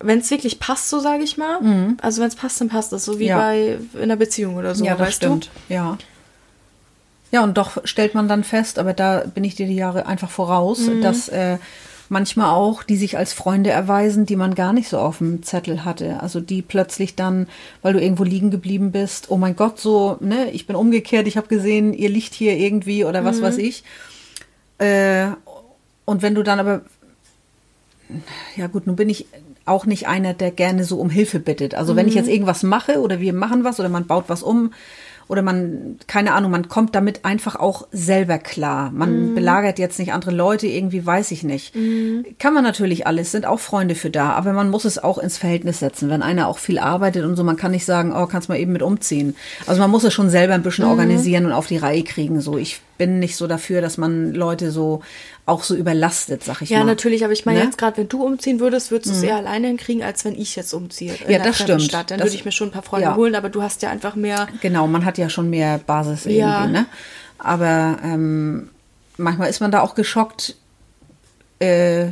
wenn 0.00 0.18
es 0.18 0.30
wirklich 0.30 0.58
passt, 0.58 0.90
so 0.90 0.98
sage 0.98 1.22
ich 1.22 1.38
mal, 1.38 1.94
also 2.02 2.20
wenn 2.20 2.28
es 2.28 2.34
passt, 2.36 2.60
dann 2.60 2.68
passt 2.68 2.92
es, 2.92 3.04
so 3.04 3.18
wie 3.18 3.24
Mhm. 3.24 3.28
Ja. 3.30 3.38
bei 3.38 3.78
in 3.94 4.02
einer 4.02 4.16
Beziehung 4.16 4.56
oder 4.56 4.74
so, 4.74 4.84
ja, 4.84 4.92
das 4.96 5.06
weißt 5.08 5.16
stimmt. 5.16 5.50
Ja. 5.68 5.96
Ja, 7.30 7.44
und 7.44 7.56
doch 7.58 7.78
stellt 7.84 8.14
man 8.14 8.26
dann 8.28 8.42
fest, 8.42 8.78
aber 8.78 8.92
da 8.94 9.22
bin 9.32 9.44
ich 9.44 9.54
dir 9.54 9.66
die 9.66 9.76
Jahre 9.76 10.06
einfach 10.06 10.30
voraus, 10.30 10.80
Mhm. 10.80 11.02
dass 11.02 11.28
äh, 11.28 11.58
manchmal 12.10 12.50
auch, 12.50 12.82
die 12.82 12.96
sich 12.96 13.16
als 13.18 13.32
Freunde 13.32 13.70
erweisen, 13.70 14.26
die 14.26 14.36
man 14.36 14.54
gar 14.54 14.72
nicht 14.72 14.88
so 14.88 14.98
auf 14.98 15.18
dem 15.18 15.42
Zettel 15.42 15.84
hatte. 15.84 16.20
Also 16.22 16.40
die 16.40 16.62
plötzlich 16.62 17.14
dann, 17.14 17.46
weil 17.82 17.92
du 17.92 18.00
irgendwo 18.00 18.24
liegen 18.24 18.50
geblieben 18.50 18.90
bist, 18.92 19.30
oh 19.30 19.36
mein 19.36 19.56
Gott, 19.56 19.78
so, 19.80 20.16
ne, 20.20 20.50
ich 20.50 20.66
bin 20.66 20.76
umgekehrt, 20.76 21.26
ich 21.26 21.36
habe 21.36 21.48
gesehen, 21.48 21.92
ihr 21.92 22.08
liegt 22.08 22.34
hier 22.34 22.56
irgendwie 22.56 23.04
oder 23.04 23.20
Mhm. 23.22 23.26
was 23.26 23.42
weiß 23.42 23.58
ich. 23.58 23.84
Äh, 24.78 25.28
und 26.04 26.22
wenn 26.22 26.34
du 26.34 26.42
dann 26.42 26.60
aber 26.60 26.82
ja 28.56 28.66
gut, 28.68 28.86
nun 28.86 28.96
bin 28.96 29.08
ich 29.10 29.26
auch 29.66 29.84
nicht 29.84 30.08
einer, 30.08 30.32
der 30.32 30.50
gerne 30.50 30.84
so 30.84 30.98
um 30.98 31.10
Hilfe 31.10 31.40
bittet. 31.40 31.74
Also 31.74 31.94
wenn 31.94 32.08
ich 32.08 32.14
Mhm. 32.14 32.18
jetzt 32.20 32.28
irgendwas 32.30 32.62
mache 32.62 33.00
oder 33.00 33.20
wir 33.20 33.34
machen 33.34 33.64
was 33.64 33.78
oder 33.80 33.90
man 33.90 34.06
baut 34.06 34.24
was 34.28 34.42
um 34.42 34.72
oder 35.28 35.42
man, 35.42 35.98
keine 36.06 36.32
Ahnung, 36.32 36.50
man 36.50 36.68
kommt 36.68 36.94
damit 36.94 37.24
einfach 37.24 37.54
auch 37.56 37.86
selber 37.92 38.38
klar. 38.38 38.90
Mhm. 38.90 38.98
Man 38.98 39.34
belagert 39.34 39.78
jetzt 39.78 39.98
nicht 39.98 40.12
andere 40.12 40.30
Leute, 40.30 40.66
irgendwie 40.66 41.04
weiß 41.04 41.30
ich 41.30 41.42
nicht. 41.42 41.74
Kann 42.38 42.54
man 42.54 42.64
natürlich 42.64 43.06
alles, 43.06 43.30
sind 43.32 43.46
auch 43.46 43.60
Freunde 43.60 43.94
für 43.94 44.10
da, 44.10 44.30
aber 44.30 44.52
man 44.52 44.70
muss 44.70 44.84
es 44.84 44.98
auch 45.02 45.18
ins 45.18 45.38
Verhältnis 45.38 45.78
setzen. 45.80 46.08
Wenn 46.08 46.22
einer 46.22 46.48
auch 46.48 46.58
viel 46.58 46.78
arbeitet 46.78 47.24
und 47.24 47.36
so, 47.36 47.44
man 47.44 47.56
kann 47.56 47.72
nicht 47.72 47.84
sagen, 47.84 48.12
oh, 48.16 48.26
kannst 48.26 48.48
mal 48.48 48.58
eben 48.58 48.72
mit 48.72 48.82
umziehen. 48.82 49.36
Also 49.66 49.80
man 49.80 49.90
muss 49.90 50.04
es 50.04 50.14
schon 50.14 50.30
selber 50.30 50.54
ein 50.54 50.62
bisschen 50.62 50.84
Mhm. 50.86 50.90
organisieren 50.90 51.46
und 51.46 51.52
auf 51.52 51.66
die 51.66 51.76
Reihe 51.76 52.02
kriegen. 52.04 52.40
So, 52.40 52.56
ich 52.56 52.80
bin 52.98 53.18
nicht 53.20 53.36
so 53.36 53.46
dafür, 53.46 53.80
dass 53.80 53.96
man 53.96 54.34
Leute 54.34 54.70
so 54.72 55.02
auch 55.46 55.62
so 55.62 55.74
überlastet, 55.74 56.44
sag 56.44 56.60
ich 56.62 56.68
Ja, 56.70 56.80
mal. 56.80 56.84
natürlich, 56.86 57.24
aber 57.24 57.32
ich 57.32 57.46
meine 57.46 57.60
Ne? 57.60 57.64
jetzt 57.64 57.78
gerade, 57.78 57.96
wenn 57.96 58.08
du 58.08 58.22
umziehen 58.24 58.60
würdest, 58.60 58.90
würdest 58.90 59.10
du 59.12 59.16
es 59.16 59.22
eher 59.22 59.36
alleine 59.36 59.68
hinkriegen, 59.68 60.02
als 60.02 60.24
wenn 60.24 60.34
ich 60.34 60.56
jetzt 60.56 60.74
umziehe. 60.74 61.14
Ja, 61.28 61.38
das 61.38 61.58
stimmt. 61.60 61.82
Stadt. 61.82 62.10
Dann 62.10 62.18
Das- 62.18 62.26
würde 62.26 62.36
ich 62.36 62.44
mir 62.44 62.52
schon 62.52 62.68
ein 62.68 62.72
paar 62.72 62.82
Freunde 62.82 63.06
ja. 63.06 63.16
holen, 63.16 63.34
aber 63.34 63.48
du 63.48 63.62
hast 63.62 63.80
ja 63.82 63.88
einfach 63.90 64.14
mehr. 64.16 64.48
Genau, 64.60 64.86
man 64.86 65.04
hat 65.04 65.16
ja 65.16 65.30
schon 65.30 65.48
mehr 65.48 65.78
Basis 65.78 66.26
irgendwie, 66.26 66.40
Ja. 66.40 66.66
ne? 66.66 66.86
Aber 67.38 67.98
ähm, 68.04 68.68
manchmal 69.16 69.48
ist 69.48 69.60
man 69.60 69.70
da 69.70 69.80
auch 69.80 69.94
geschockt, 69.94 70.56
äh, 71.60 72.06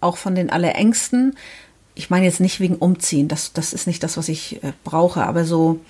auch 0.00 0.16
von 0.16 0.34
den 0.34 0.50
Allerängsten. 0.50 1.36
Ich 1.94 2.10
meine 2.10 2.24
jetzt 2.26 2.40
nicht 2.40 2.60
wegen 2.60 2.76
Umziehen, 2.76 3.28
das, 3.28 3.52
das 3.52 3.72
ist 3.72 3.86
nicht 3.86 4.02
das, 4.02 4.16
was 4.16 4.28
ich 4.28 4.62
äh, 4.62 4.72
brauche, 4.84 5.24
aber 5.26 5.44
so, 5.44 5.80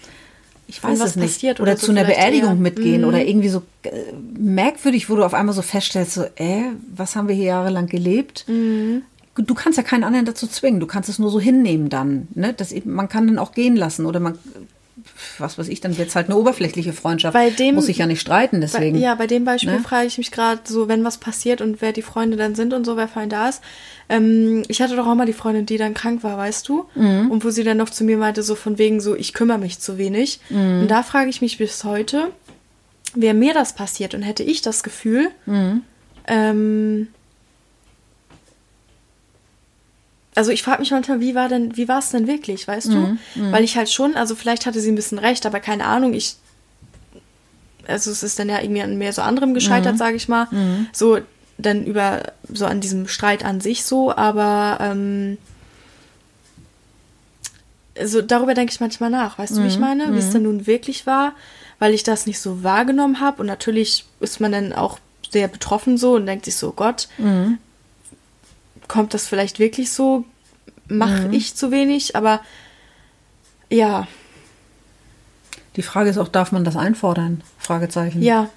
ich 0.68 0.82
weiß 0.82 1.00
was 1.00 1.10
es 1.10 1.16
nicht. 1.16 1.26
passiert 1.26 1.60
oder 1.60 1.72
oder 1.72 1.80
so 1.80 1.86
zu 1.86 1.92
einer 1.92 2.04
Beerdigung 2.04 2.50
eher. 2.50 2.54
Mhm. 2.54 2.62
mitgehen 2.62 3.04
oder 3.04 3.24
irgendwie 3.24 3.48
so 3.48 3.62
äh, 3.82 3.90
merkwürdig, 4.38 5.08
wo 5.08 5.16
du 5.16 5.24
auf 5.24 5.34
einmal 5.34 5.54
so 5.54 5.62
feststellst, 5.62 6.12
so, 6.12 6.24
äh, 6.36 6.64
was 6.94 7.16
haben 7.16 7.26
wir 7.26 7.34
hier 7.34 7.46
jahrelang 7.46 7.86
gelebt? 7.86 8.44
Mhm. 8.48 9.02
Du 9.34 9.54
kannst 9.54 9.78
ja 9.78 9.82
keinen 9.82 10.04
anderen 10.04 10.26
dazu 10.26 10.46
zwingen, 10.46 10.80
du 10.80 10.86
kannst 10.86 11.08
es 11.08 11.18
nur 11.18 11.30
so 11.30 11.40
hinnehmen 11.40 11.88
dann. 11.88 12.28
Ne? 12.34 12.52
Das, 12.52 12.74
man 12.84 13.08
kann 13.08 13.26
dann 13.26 13.38
auch 13.38 13.52
gehen 13.52 13.76
lassen 13.76 14.04
oder 14.04 14.20
man, 14.20 14.38
was 15.41 15.59
weiß 15.59 15.68
ich, 15.68 15.80
dann 15.80 15.97
wird 15.99 16.09
es 16.09 16.16
halt 16.16 16.26
eine 16.28 16.36
oberflächliche 16.36 16.93
Freundschaft. 16.93 17.34
Bei 17.34 17.51
dem- 17.51 17.74
Muss 17.74 17.89
ich 17.89 17.99
ja 17.99 18.07
nicht 18.07 18.20
streiten, 18.20 18.61
deswegen. 18.61 18.97
Bei, 18.97 19.03
ja, 19.03 19.14
bei 19.14 19.26
dem 19.26 19.45
Beispiel 19.45 19.72
Ne? 19.74 19.80
frage 19.80 20.07
ich 20.07 20.18
mich 20.18 20.30
gerade 20.30 20.61
so, 20.64 20.89
wenn 20.89 21.05
was 21.05 21.18
passiert 21.18 21.61
und 21.61 21.80
wer 21.80 21.93
die 21.93 22.03
Freunde 22.03 22.36
dann 22.36 22.55
sind 22.55 22.72
und 22.74 22.84
so, 22.84 22.97
wer 22.97 23.09
für 23.09 23.20
einen 23.20 23.30
da 23.30 23.49
ist. 23.49 23.62
Ähm, 24.09 24.62
ich 24.68 24.80
hatte 24.82 24.97
doch 24.97 25.07
auch 25.07 25.14
mal 25.14 25.26
die 25.26 25.32
Freundin, 25.32 25.66
die 25.66 25.76
dann 25.78 25.95
krank 25.95 26.22
war, 26.22 26.36
weißt 26.39 26.68
du? 26.68 26.86
Mhm. 26.95 27.30
Und 27.30 27.45
wo 27.45 27.51
sie 27.51 27.64
dann 27.64 27.76
noch 27.76 27.91
zu 27.91 28.05
mir 28.05 28.16
meinte, 28.16 28.43
so 28.43 28.55
von 28.55 28.78
wegen 28.78 29.01
so, 29.01 29.14
ich 29.14 29.34
kümmere 29.34 29.59
mich 29.59 29.78
zu 29.80 29.99
wenig. 29.99 30.41
Mhm. 30.51 30.80
Und 30.82 30.89
da 30.91 31.03
frage 31.03 31.28
ich 31.30 31.41
mich 31.43 31.59
bis 31.59 31.84
heute, 31.84 32.28
wäre 33.14 33.34
mir 33.34 33.55
das 33.55 33.74
passiert 33.74 34.14
und 34.14 34.22
hätte 34.22 34.43
ich 34.43 34.62
das 34.62 34.82
Gefühl, 34.82 35.30
Mhm. 35.47 35.82
ähm, 36.26 37.09
also 40.35 40.51
ich 40.53 40.62
frage 40.62 40.81
mich 40.81 40.91
manchmal, 40.91 41.20
wie 41.20 41.35
war 41.35 41.49
denn, 41.49 41.76
wie 41.76 41.89
war 41.89 41.99
es 41.99 42.11
denn 42.11 42.26
wirklich, 42.26 42.66
weißt 42.68 42.89
Mhm, 42.89 43.18
du? 43.35 43.51
Weil 43.53 43.64
ich 43.64 43.76
halt 43.76 43.91
schon, 43.91 44.14
also 44.16 44.35
vielleicht 44.35 44.66
hatte 44.66 44.81
sie 44.81 44.91
ein 44.91 44.95
bisschen 44.97 45.18
recht, 45.18 45.47
aber 45.47 45.59
keine 45.61 45.85
Ahnung, 45.85 46.14
ich, 46.14 46.37
also 47.87 48.11
es 48.11 48.22
ist 48.22 48.39
dann 48.39 48.49
ja 48.49 48.61
irgendwie 48.61 48.83
an 48.83 48.99
mehr 48.99 49.12
so 49.12 49.22
anderem 49.22 49.55
gescheitert, 49.55 49.95
Mhm. 49.95 49.99
sage 49.99 50.16
ich 50.16 50.29
mal. 50.29 50.47
So 50.93 51.18
dann 51.57 51.85
über, 51.87 52.22
so 52.53 52.66
an 52.66 52.81
diesem 52.81 53.09
Streit 53.09 53.45
an 53.45 53.61
sich 53.61 53.85
so, 53.85 54.14
aber 54.14 54.79
ähm, 54.81 55.39
also 57.99 58.22
darüber 58.22 58.55
denke 58.55 58.72
ich 58.72 58.81
manchmal 58.81 59.11
nach, 59.11 59.39
weißt 59.39 59.55
du, 59.55 59.57
wie 59.57 59.61
Mhm, 59.62 59.66
ich 59.66 59.79
meine? 59.81 60.14
Wie 60.14 60.18
es 60.20 60.31
denn 60.31 60.43
nun 60.43 60.66
wirklich 60.68 61.07
war, 61.07 61.33
weil 61.81 61.95
ich 61.95 62.05
das 62.05 62.26
nicht 62.26 62.39
so 62.41 62.62
wahrgenommen 62.62 63.20
habe 63.20 63.41
und 63.41 63.47
natürlich 63.47 64.05
ist 64.20 64.41
man 64.41 64.53
dann 64.53 64.72
auch 64.72 64.99
sehr 65.31 65.49
betroffen 65.49 65.99
so 65.99 66.14
und 66.14 66.26
denkt 66.26 66.45
sich 66.45 66.57
so, 66.57 66.70
Gott, 66.72 67.09
Mhm. 67.18 67.59
Kommt 68.89 69.14
das 69.14 69.26
vielleicht 69.28 69.59
wirklich 69.59 69.93
so? 69.93 70.24
Mache 70.89 71.28
Mhm. 71.28 71.32
ich 71.34 71.55
zu 71.55 71.70
wenig? 71.70 72.16
Aber 72.16 72.41
ja, 73.70 74.07
Die 75.76 75.82
Frage 75.82 76.11
ist 76.11 76.18
auch, 76.18 76.26
darf 76.28 76.51
man 76.51 76.64
das 76.64 76.76
einfordern? 76.76 77.43
Fragezeichen. 77.59 78.22
ja. 78.22 78.49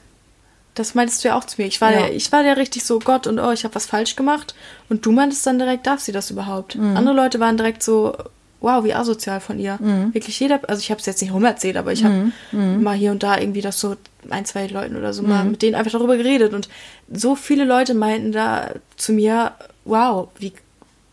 Das 0.74 0.96
meintest 0.96 1.22
du 1.24 1.28
ja 1.28 1.36
auch 1.38 1.44
zu 1.44 1.60
mir. 1.62 1.68
Ich 1.68 1.82
war, 1.82 1.92
Ja. 1.92 2.00
der, 2.04 2.16
ich 2.16 2.32
war 2.32 2.44
der 2.44 2.56
richtig 2.56 2.86
so, 2.86 2.98
Gott 3.00 3.28
und 3.28 3.40
oh, 3.40 3.52
ich 3.52 3.66
habe 3.66 3.76
was 3.76 3.86
falsch 3.86 4.16
gemacht. 4.16 4.56
Und 4.88 5.06
du 5.06 5.12
meintest 5.12 5.46
dann 5.46 5.60
direkt, 5.60 5.86
darf 5.86 6.00
sie 6.00 6.14
das 6.14 6.32
überhaupt? 6.32 6.76
Mhm. 6.76 6.96
Andere 6.96 7.14
Leute 7.14 7.42
waren 7.42 7.58
direkt 7.58 7.84
so, 7.84 8.16
wow, 8.62 8.82
wie 8.86 8.94
asozial 8.94 9.42
von 9.42 9.60
ihr. 9.60 9.78
Mhm. 9.82 10.14
Wirklich 10.14 10.40
jeder, 10.40 10.62
also 10.70 10.80
ich 10.80 10.90
habe 10.90 11.02
es 11.02 11.06
jetzt 11.06 11.22
nicht 11.22 11.34
rumerzählt, 11.34 11.76
aber 11.76 11.92
ich 11.92 12.06
habe 12.06 12.32
mal 12.54 12.96
hier 12.96 13.12
und 13.12 13.22
da 13.22 13.38
irgendwie 13.38 13.60
das 13.62 13.82
so 13.82 13.98
ein, 14.30 14.46
zwei 14.46 14.66
Leuten 14.68 14.96
oder 14.96 15.12
so 15.14 15.24
Mhm. 15.24 15.30
mal 15.30 15.44
mit 15.44 15.62
denen 15.62 15.76
einfach 15.76 15.92
darüber 15.92 16.16
geredet. 16.16 16.54
Und 16.54 16.70
so 17.12 17.36
viele 17.36 17.66
Leute 17.66 17.94
meinten 17.94 18.32
da 18.32 18.72
zu 18.96 19.12
mir, 19.12 19.52
wow, 19.86 20.30
wie 20.38 20.54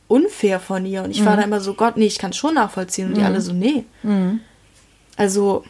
unfair 0.09 0.59
von 0.61 0.87
ihr. 0.87 1.03
Und 1.05 1.11
ich 1.11 1.21
Mhm. 1.21 1.27
war 1.27 1.37
da 1.37 1.43
immer 1.43 1.61
so, 1.61 1.75
Gott, 1.75 1.97
nee, 1.97 2.07
ich 2.07 2.19
kann 2.19 2.31
es 2.31 2.37
schon 2.37 2.55
nachvollziehen. 2.55 3.09
Und 3.09 3.17
die 3.17 3.23
alle 3.23 3.41
so, 3.41 3.53
nee. 3.53 3.85
Mhm. 4.03 4.41
Also, 5.17 5.65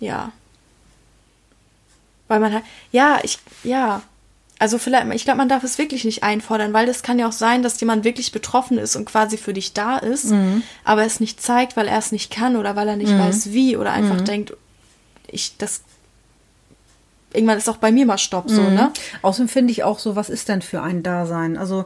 ja. 0.00 0.32
Weil 2.28 2.40
man 2.40 2.52
halt, 2.52 2.64
ja, 2.92 3.20
ich, 3.22 3.38
ja. 3.62 4.02
Also 4.58 4.78
vielleicht, 4.78 5.06
ich 5.12 5.24
glaube, 5.24 5.38
man 5.38 5.48
darf 5.48 5.64
es 5.64 5.76
wirklich 5.78 6.04
nicht 6.04 6.22
einfordern, 6.22 6.72
weil 6.72 6.86
das 6.86 7.02
kann 7.02 7.18
ja 7.18 7.26
auch 7.26 7.32
sein, 7.32 7.64
dass 7.64 7.80
jemand 7.80 8.04
wirklich 8.04 8.30
betroffen 8.30 8.78
ist 8.78 8.94
und 8.94 9.06
quasi 9.06 9.36
für 9.36 9.52
dich 9.52 9.72
da 9.72 9.98
ist, 9.98 10.26
Mhm. 10.26 10.62
aber 10.84 11.04
es 11.04 11.18
nicht 11.18 11.42
zeigt, 11.42 11.76
weil 11.76 11.88
er 11.88 11.98
es 11.98 12.12
nicht 12.12 12.30
kann 12.30 12.54
oder 12.56 12.76
weil 12.76 12.86
er 12.88 12.96
nicht 12.96 13.16
weiß 13.18 13.50
wie 13.52 13.76
oder 13.76 13.92
einfach 13.92 14.20
Mhm. 14.20 14.24
denkt, 14.24 14.56
ich, 15.26 15.56
das, 15.58 15.82
irgendwann 17.34 17.58
ist 17.58 17.68
auch 17.68 17.76
bei 17.78 17.92
mir 17.92 18.06
mal 18.06 18.18
Stopp, 18.18 18.48
so, 18.50 18.62
Mhm. 18.62 18.74
ne? 18.74 18.92
Außerdem 19.22 19.48
finde 19.48 19.72
ich 19.72 19.84
auch 19.84 19.98
so, 19.98 20.16
was 20.16 20.28
ist 20.30 20.48
denn 20.48 20.62
für 20.62 20.82
ein 20.82 21.02
Dasein? 21.02 21.56
Also 21.56 21.84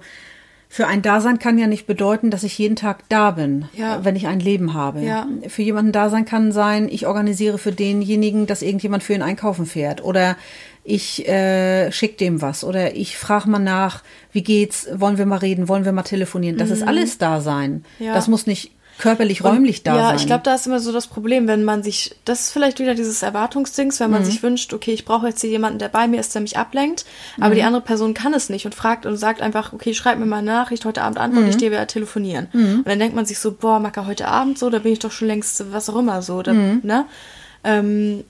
für 0.68 0.88
ein 0.88 1.01
Dasein 1.01 1.38
kann 1.38 1.59
ja 1.59 1.68
nicht 1.68 1.86
bedeuten, 1.86 2.30
dass 2.30 2.42
ich 2.42 2.59
jeden 2.59 2.74
Tag 2.76 3.09
da 3.09 3.30
bin, 3.30 3.66
Ja. 3.74 4.05
wenn 4.05 4.16
ich 4.16 4.26
ein 4.26 4.40
Leben 4.40 4.74
habe. 4.74 5.01
Ja. 5.01 5.26
Für 5.49 5.62
jemanden 5.62 5.92
Dasein 5.92 6.24
kann 6.24 6.51
sein, 6.53 6.88
ich 6.90 7.07
organisiere 7.07 7.59
für 7.59 7.70
denjenigen, 7.72 8.47
dass 8.47 8.62
irgendjemand 8.62 9.03
für 9.05 9.14
ihn 9.14 9.22
einkaufen 9.22 9.64
fährt 9.66 10.03
oder 10.05 10.36
ich 10.82 11.26
äh, 11.28 11.90
schick 11.92 12.18
dem 12.18 12.42
was 12.42 12.62
oder 12.62 12.94
ich 12.94 13.16
frage 13.16 13.49
mal 13.51 13.59
nach, 13.59 14.03
wie 14.32 14.42
geht's, 14.42 14.86
wollen 14.94 15.18
wir 15.18 15.26
mal 15.26 15.38
reden, 15.38 15.68
wollen 15.68 15.84
wir 15.84 15.92
mal 15.92 16.03
telefonieren. 16.03 16.59
Das 16.59 16.70
ist 16.70 16.82
alles 16.86 17.18
Dasein. 17.18 17.84
Ja. 17.99 18.14
Das 18.14 18.28
muss 18.28 18.47
nicht 18.47 18.70
körperlich, 18.99 19.44
räumlich 19.44 19.82
da 19.82 19.97
ja, 19.97 20.07
sein. 20.09 20.16
ich 20.16 20.26
glaube, 20.26 20.42
da 20.42 20.55
ist 20.55 20.66
immer 20.66 20.80
so 20.80 20.92
das 20.92 21.07
Problem, 21.07 21.47
wenn 21.49 21.64
man 21.64 21.82
sich, 21.82 22.14
das 22.24 22.40
ist 22.42 22.51
vielleicht 22.53 22.78
wieder 22.78 22.94
dieses 22.94 23.22
Erwartungsdings, 23.22 24.01
wenn 24.01 24.11
man 24.11 24.22
Mhm. 24.22 24.26
sich 24.26 24.42
wünscht, 24.42 24.72
okay, 24.72 24.92
ich 24.92 25.05
brauche 25.05 25.26
jetzt 25.28 25.40
hier 25.40 25.51
jemanden, 25.51 25.78
der 25.78 25.88
bei 25.88 26.09
mir 26.09 26.18
ist, 26.20 26.34
der 26.34 26.42
mich 26.42 26.57
ablenkt, 26.57 27.05
aber 27.38 27.51
Mhm. 27.51 27.55
die 27.55 27.62
andere 27.62 27.82
Person 27.82 28.14
kann 28.14 28.32
es 28.34 28.49
nicht 28.49 28.64
und 28.66 28.74
fragt 28.74 29.07
und 29.07 29.16
sagt 29.16 29.42
einfach, 29.42 29.72
okay, 29.72 29.92
schreib 29.94 30.18
mir 30.18 30.26
mal 30.26 30.38
eine 30.38 30.47
Nachricht, 30.53 30.84
heute 30.84 31.03
Abend 31.03 31.18
antworte 31.18 31.44
Mhm. 31.44 31.51
ich 31.51 31.57
dir, 31.59 31.70
wir 31.70 31.86
telefonieren. 31.86 32.49
Und 32.53 32.86
dann 32.88 32.99
denkt 32.99 33.14
man 33.14 33.26
sich 33.26 33.38
so, 33.38 33.53
boah, 33.53 33.78
Macker, 33.80 34.07
heute 34.07 34.28
Abend 34.28 34.59
so, 34.59 34.70
da 34.70 34.78
bin 34.78 34.92
ich 34.92 34.99
doch 34.99 35.12
schon 35.12 35.28
längst, 35.28 35.72
was 35.72 35.88
auch 35.90 35.97
immer 35.97 36.22
so, 36.22 36.42
da, 36.42 36.53
Mhm. 36.55 36.80
ne? 36.82 37.05
Ähm, 37.64 38.24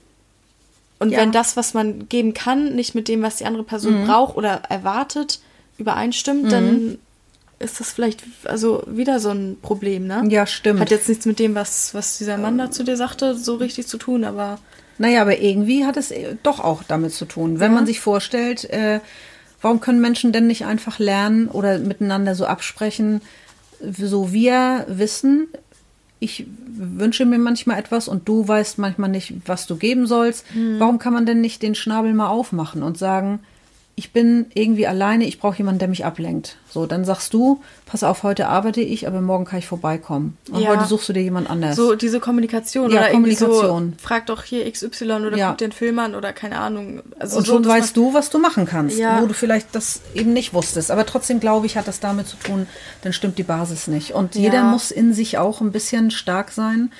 Und 0.99 1.11
Ja. 1.11 1.19
wenn 1.19 1.31
das, 1.31 1.55
was 1.55 1.75
man 1.75 2.09
geben 2.09 2.33
kann, 2.33 2.73
nicht 2.73 2.95
mit 2.95 3.07
dem, 3.07 3.21
was 3.21 3.35
die 3.35 3.45
andere 3.45 3.61
Person 3.63 4.01
Mhm. 4.01 4.05
braucht 4.07 4.35
oder 4.35 4.63
erwartet, 4.67 5.39
übereinstimmt, 5.77 6.51
dann 6.51 6.97
ist 7.59 7.79
das 7.79 7.91
vielleicht 7.91 8.23
also 8.45 8.83
wieder 8.87 9.19
so 9.19 9.29
ein 9.29 9.57
Problem, 9.61 10.05
ne? 10.07 10.23
Ja, 10.29 10.45
stimmt. 10.45 10.79
Hat 10.79 10.91
jetzt 10.91 11.09
nichts 11.09 11.25
mit 11.25 11.39
dem, 11.39 11.55
was, 11.55 11.93
was 11.93 12.17
dieser 12.17 12.37
Mann 12.37 12.57
da 12.57 12.69
zu 12.71 12.83
dir 12.83 12.97
sagte, 12.97 13.35
so 13.35 13.55
richtig 13.55 13.87
zu 13.87 13.97
tun, 13.97 14.23
aber 14.23 14.59
Naja, 14.99 15.21
aber 15.21 15.39
irgendwie 15.39 15.85
hat 15.85 15.97
es 15.97 16.11
äh, 16.11 16.35
doch 16.43 16.59
auch 16.59 16.83
damit 16.83 17.13
zu 17.13 17.25
tun. 17.25 17.59
Wenn 17.59 17.71
Ja. 17.71 17.75
man 17.75 17.85
sich 17.87 17.99
vorstellt, 17.99 18.65
äh, 18.69 18.99
warum 19.61 19.79
können 19.79 20.01
Menschen 20.01 20.31
denn 20.31 20.45
nicht 20.47 20.65
einfach 20.65 20.99
lernen 20.99 21.47
oder 21.47 21.79
miteinander 21.79 22.35
so 22.35 22.45
absprechen, 22.45 23.21
so 23.79 24.31
wir 24.31 24.85
wissen, 24.87 25.47
ich 26.19 26.47
wünsche 26.67 27.25
mir 27.25 27.37
manchmal 27.37 27.77
etwas 27.79 28.07
und 28.07 28.27
du 28.27 28.47
weißt 28.47 28.79
manchmal 28.79 29.09
nicht, 29.09 29.33
was 29.45 29.67
du 29.67 29.75
geben 29.77 30.07
sollst. 30.07 30.45
Warum 30.79 30.97
kann 30.97 31.13
man 31.13 31.27
denn 31.27 31.41
nicht 31.41 31.61
den 31.61 31.75
Schnabel 31.75 32.13
mal 32.13 32.27
aufmachen 32.29 32.81
und 32.81 32.97
sagen, 32.97 33.39
ich 33.99 34.13
bin 34.13 34.45
irgendwie 34.53 34.85
alleine, 34.85 35.25
ich 35.25 35.39
brauche 35.39 35.57
jemanden, 35.57 35.79
der 35.79 35.87
mich 35.87 36.05
ablenkt. 36.05 36.57
So, 36.69 36.85
dann 36.85 37.03
sagst 37.03 37.33
du, 37.33 37.61
pass 37.87 38.03
auf, 38.03 38.21
heute 38.21 38.47
arbeite 38.47 38.79
ich, 38.79 39.07
aber 39.07 39.21
morgen 39.21 39.45
kann 39.45 39.57
ich 39.57 39.65
vorbeikommen. 39.65 40.37
Und 40.51 40.59
Ja. 40.61 40.69
heute 40.69 40.85
suchst 40.85 41.09
du 41.09 41.13
dir 41.13 41.23
jemand 41.23 41.49
anders. 41.49 41.75
so 41.75 41.95
diese 41.95 42.19
Kommunikation 42.19 42.91
Ja, 42.91 42.99
oder 43.01 43.09
Kommunikation. 43.09 43.95
so, 43.99 44.05
frag 44.05 44.27
doch 44.27 44.43
hier 44.43 44.71
XY 44.71 45.25
oder 45.25 45.35
Ja. 45.35 45.49
guck 45.49 45.57
den 45.57 45.71
Film 45.71 45.97
an 45.97 46.13
oder 46.13 46.31
keine 46.31 46.59
Ahnung. 46.59 47.01
Also 47.17 47.39
und 47.39 47.47
so, 47.47 47.53
schon 47.53 47.65
weißt 47.65 47.97
du, 47.97 48.13
was 48.13 48.29
du 48.29 48.37
machen 48.37 48.67
kannst, 48.67 48.99
Ja. 48.99 49.19
wo 49.19 49.25
du 49.25 49.33
vielleicht 49.33 49.73
das 49.73 50.01
eben 50.13 50.31
nicht 50.31 50.53
wusstest. 50.53 50.91
Aber 50.91 51.03
trotzdem 51.07 51.39
glaube 51.39 51.65
ich, 51.65 51.75
hat 51.75 51.87
das 51.87 51.99
damit 51.99 52.27
zu 52.27 52.37
tun, 52.37 52.67
dann 53.01 53.13
stimmt 53.13 53.39
die 53.39 53.43
Basis 53.43 53.87
nicht. 53.87 54.11
Und 54.11 54.35
jeder 54.35 54.61
muss 54.61 54.91
in 54.91 55.11
sich 55.13 55.39
auch 55.39 55.59
ein 55.59 55.71
bisschen 55.71 56.11
stark 56.11 56.51
sein, 56.51 56.91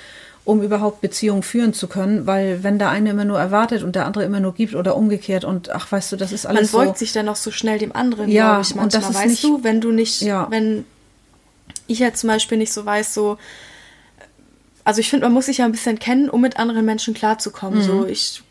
um 0.48 0.62
überhaupt 0.62 1.02
Beziehungen 1.02 1.42
führen 1.42 1.74
zu 1.74 1.88
können. 1.88 2.26
Weil 2.26 2.62
wenn 2.62 2.78
der 2.78 2.88
eine 2.88 3.10
immer 3.10 3.26
nur 3.26 3.38
erwartet 3.38 3.82
und 3.82 3.94
der 3.94 4.06
andere 4.06 4.24
immer 4.24 4.40
nur 4.40 4.54
gibt 4.54 4.74
oder 4.74 4.96
umgekehrt 4.96 5.44
und 5.44 5.68
ach, 5.68 5.92
weißt 5.92 6.10
du, 6.12 6.16
das 6.16 6.32
ist 6.32 6.44
man 6.44 6.56
alles 6.56 6.72
beugt 6.72 6.96
so. 6.96 7.04
sich 7.04 7.12
dann 7.12 7.28
auch 7.28 7.36
so 7.36 7.50
schnell 7.50 7.78
dem 7.78 7.94
anderen, 7.94 8.30
Ja, 8.30 8.52
glaube 8.54 8.62
ich, 8.62 8.70
und 8.70 8.76
manchmal. 8.80 9.02
das 9.02 9.10
ist 9.10 9.16
weißt 9.16 9.28
nicht- 9.28 9.44
du, 9.44 9.62
wenn 9.62 9.82
du 9.82 9.92
nicht, 9.92 10.22
Ja. 10.22 10.46
wenn 10.48 10.86
ich 11.86 11.98
jetzt 11.98 12.20
zum 12.20 12.28
Beispiel 12.28 12.56
nicht 12.56 12.72
so 12.72 12.86
weiß, 12.86 13.12
so, 13.12 13.36
also 14.84 15.00
ich 15.00 15.10
finde, 15.10 15.26
man 15.26 15.34
muss 15.34 15.44
sich 15.46 15.58
ja 15.58 15.66
ein 15.66 15.72
bisschen 15.72 15.98
kennen, 15.98 16.30
um 16.30 16.40
mit 16.40 16.58
anderen 16.58 16.86
Menschen 16.86 17.12
klarzukommen. 17.12 17.82
So, 17.82 17.92
Mhm. 17.92 18.08
ich, 18.08 18.42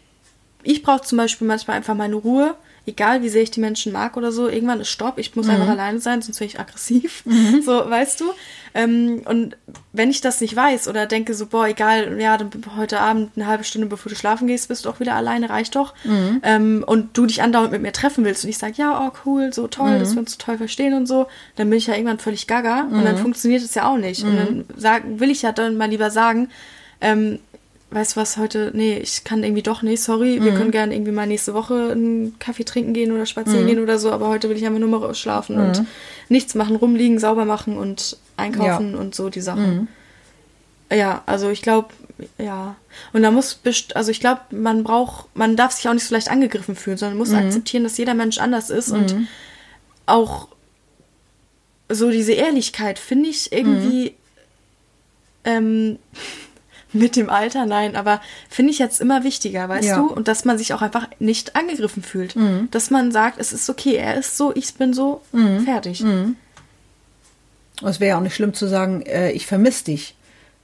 ich 0.62 0.84
brauche 0.84 1.02
zum 1.02 1.18
Beispiel 1.18 1.48
manchmal 1.48 1.78
einfach 1.78 1.96
meine 1.96 2.14
Ruhe, 2.16 2.54
egal 2.88 3.22
wie 3.22 3.30
sehr 3.30 3.44
ich 3.44 3.52
die 3.52 3.60
Menschen 3.60 3.92
mag 3.92 4.18
oder 4.18 4.32
so. 4.32 4.48
Irgendwann 4.48 4.80
ist 4.82 4.90
Stopp, 4.90 5.18
ich 5.20 5.36
muss 5.36 5.46
Mhm. 5.46 5.52
einfach 5.54 5.68
alleine 5.70 6.00
sein, 6.00 6.22
sonst 6.22 6.40
werde 6.40 6.54
ich 6.54 6.60
aggressiv. 6.60 7.24
So, 7.64 7.72
weißt 7.90 8.20
du? 8.22 8.26
Ähm, 8.74 9.22
und 9.26 9.58
wenn 9.94 10.10
ich 10.10 10.22
das 10.22 10.40
nicht 10.42 10.56
weiß 10.56 10.88
oder 10.88 11.06
denke 11.06 11.34
so, 11.34 11.46
boah, 11.48 11.68
egal, 11.68 12.20
ja, 12.22 12.38
dann 12.38 12.50
heute 12.78 13.00
Abend 13.00 13.32
eine 13.36 13.48
halbe 13.48 13.64
Stunde 13.64 13.88
bevor 13.88 14.10
du 14.10 14.16
schlafen 14.16 14.48
gehst, 14.48 14.68
bist 14.70 14.86
du 14.86 14.90
auch 14.90 15.00
wieder 15.00 15.16
alleine, 15.16 15.50
reicht 15.50 15.76
doch. 15.76 15.94
Mhm. 16.04 16.42
Ähm, 16.44 16.84
und 16.88 17.18
du 17.18 17.26
dich 17.26 17.42
andauernd 17.42 17.72
mit 17.72 17.82
mir 17.82 17.92
treffen 17.94 18.24
willst 18.26 18.44
und 18.44 18.50
ich 18.50 18.58
sage, 18.58 18.74
ja, 18.78 19.08
oh 19.08 19.12
cool, 19.26 19.52
so 19.54 19.68
toll, 19.68 19.96
Mhm. 19.96 20.00
dass 20.00 20.14
wir 20.14 20.20
uns 20.20 20.32
so 20.32 20.38
toll 20.40 20.58
verstehen 20.58 20.94
und 20.94 21.08
so, 21.08 21.28
dann 21.56 21.70
bin 21.70 21.78
ich 21.78 21.88
ja 21.88 21.94
irgendwann 21.96 22.20
völlig 22.20 22.48
gaga 22.48 22.82
und 22.90 23.04
dann 23.04 23.18
funktioniert 23.18 23.64
es 23.64 23.76
ja 23.76 23.92
auch 23.92 23.98
nicht. 23.98 24.24
Und 24.24 24.38
dann 24.38 24.66
sagen, 24.78 25.20
will 25.20 25.30
ich 25.32 25.42
ja 25.42 25.52
dann 25.52 25.76
mal 25.78 25.90
lieber 25.90 26.10
sagen, 26.12 26.50
ähm, 27.02 27.40
weißt 27.90 28.16
du 28.16 28.20
was, 28.20 28.38
heute, 28.38 28.72
nee, 28.74 28.98
ich 28.98 29.24
kann 29.24 29.44
irgendwie 29.44 29.64
doch 29.64 29.82
nicht, 29.82 30.04
sorry, 30.04 30.42
wir 30.44 30.54
können 30.54 30.72
gerne 30.72 30.94
irgendwie 30.94 31.14
mal 31.14 31.26
nächste 31.26 31.54
Woche 31.54 31.92
einen 31.92 32.38
Kaffee 32.38 32.66
trinken 32.66 32.94
gehen 32.94 33.14
oder 33.14 33.26
spazieren 33.26 33.66
gehen 33.66 33.82
oder 33.82 33.98
so, 33.98 34.12
aber 34.12 34.28
heute 34.28 34.50
will 34.50 34.58
ich 34.58 34.66
einfach 34.66 34.80
nur 34.80 34.90
mal 34.90 35.16
schlafen 35.16 35.58
und 35.58 35.84
nichts 36.28 36.54
machen, 36.54 36.76
rumliegen, 36.76 37.18
sauber 37.18 37.46
machen 37.46 37.78
und 37.78 38.18
einkaufen 38.36 38.96
und 38.96 39.16
so 39.16 39.30
die 39.30 39.42
Sachen. 39.42 39.88
Ja, 40.92 41.24
also 41.26 41.50
ich 41.50 41.62
glaube, 41.62 41.90
ja. 42.38 42.76
Und 43.14 43.24
da 43.24 43.32
muss, 43.32 43.56
best 43.56 43.96
also 43.96 44.12
ich 44.12 44.20
glaube, 44.20 44.42
man 44.52 44.84
braucht, 44.84 45.28
man 45.36 45.56
darf 45.56 45.72
sich 45.72 45.88
auch 45.88 45.94
nicht 45.94 46.06
so 46.06 46.14
leicht 46.14 46.30
angegriffen 46.30 46.76
fühlen, 46.76 46.98
sondern 46.98 47.18
muss 47.18 47.34
akzeptieren, 47.34 47.84
dass 47.84 47.98
jeder 47.98 48.14
Mensch 48.14 48.38
anders 48.38 48.70
ist 48.70 48.92
und 48.92 49.28
auch 50.06 50.50
so 51.90 52.12
diese 52.12 52.34
Ehrlichkeit 52.34 53.00
finde 53.00 53.30
ich 53.30 53.52
irgendwie 53.52 54.14
ähm, 55.46 56.00
mit 56.94 57.16
dem 57.16 57.30
Alter, 57.30 57.66
nein, 57.66 57.96
aber 57.96 58.22
finde 58.50 58.72
ich 58.72 58.80
jetzt 58.80 59.02
immer 59.02 59.24
wichtiger, 59.24 59.68
weißt 59.68 59.88
Ja. 59.88 59.98
du? 59.98 60.08
Und 60.12 60.28
dass 60.28 60.46
man 60.46 60.58
sich 60.58 60.74
auch 60.74 60.82
einfach 60.82 61.08
nicht 61.20 61.56
angegriffen 61.56 62.02
fühlt. 62.04 62.36
Dass 62.72 62.90
man 62.90 63.12
sagt, 63.12 63.40
es 63.40 63.52
ist 63.54 63.70
okay, 63.70 63.96
er 63.96 64.16
ist 64.16 64.38
so, 64.38 64.56
ich 64.56 64.74
bin 64.76 64.94
so, 64.94 65.22
fertig. 65.66 66.02
Und 66.04 66.36
es 67.82 68.00
wäre 68.00 68.10
ja 68.10 68.18
auch 68.18 68.22
nicht 68.24 68.36
schlimm 68.36 68.54
zu 68.54 68.68
sagen, 68.68 69.02
äh, 69.04 69.32
ich 69.32 69.46
vermisse 69.46 69.84
dich. 69.86 70.16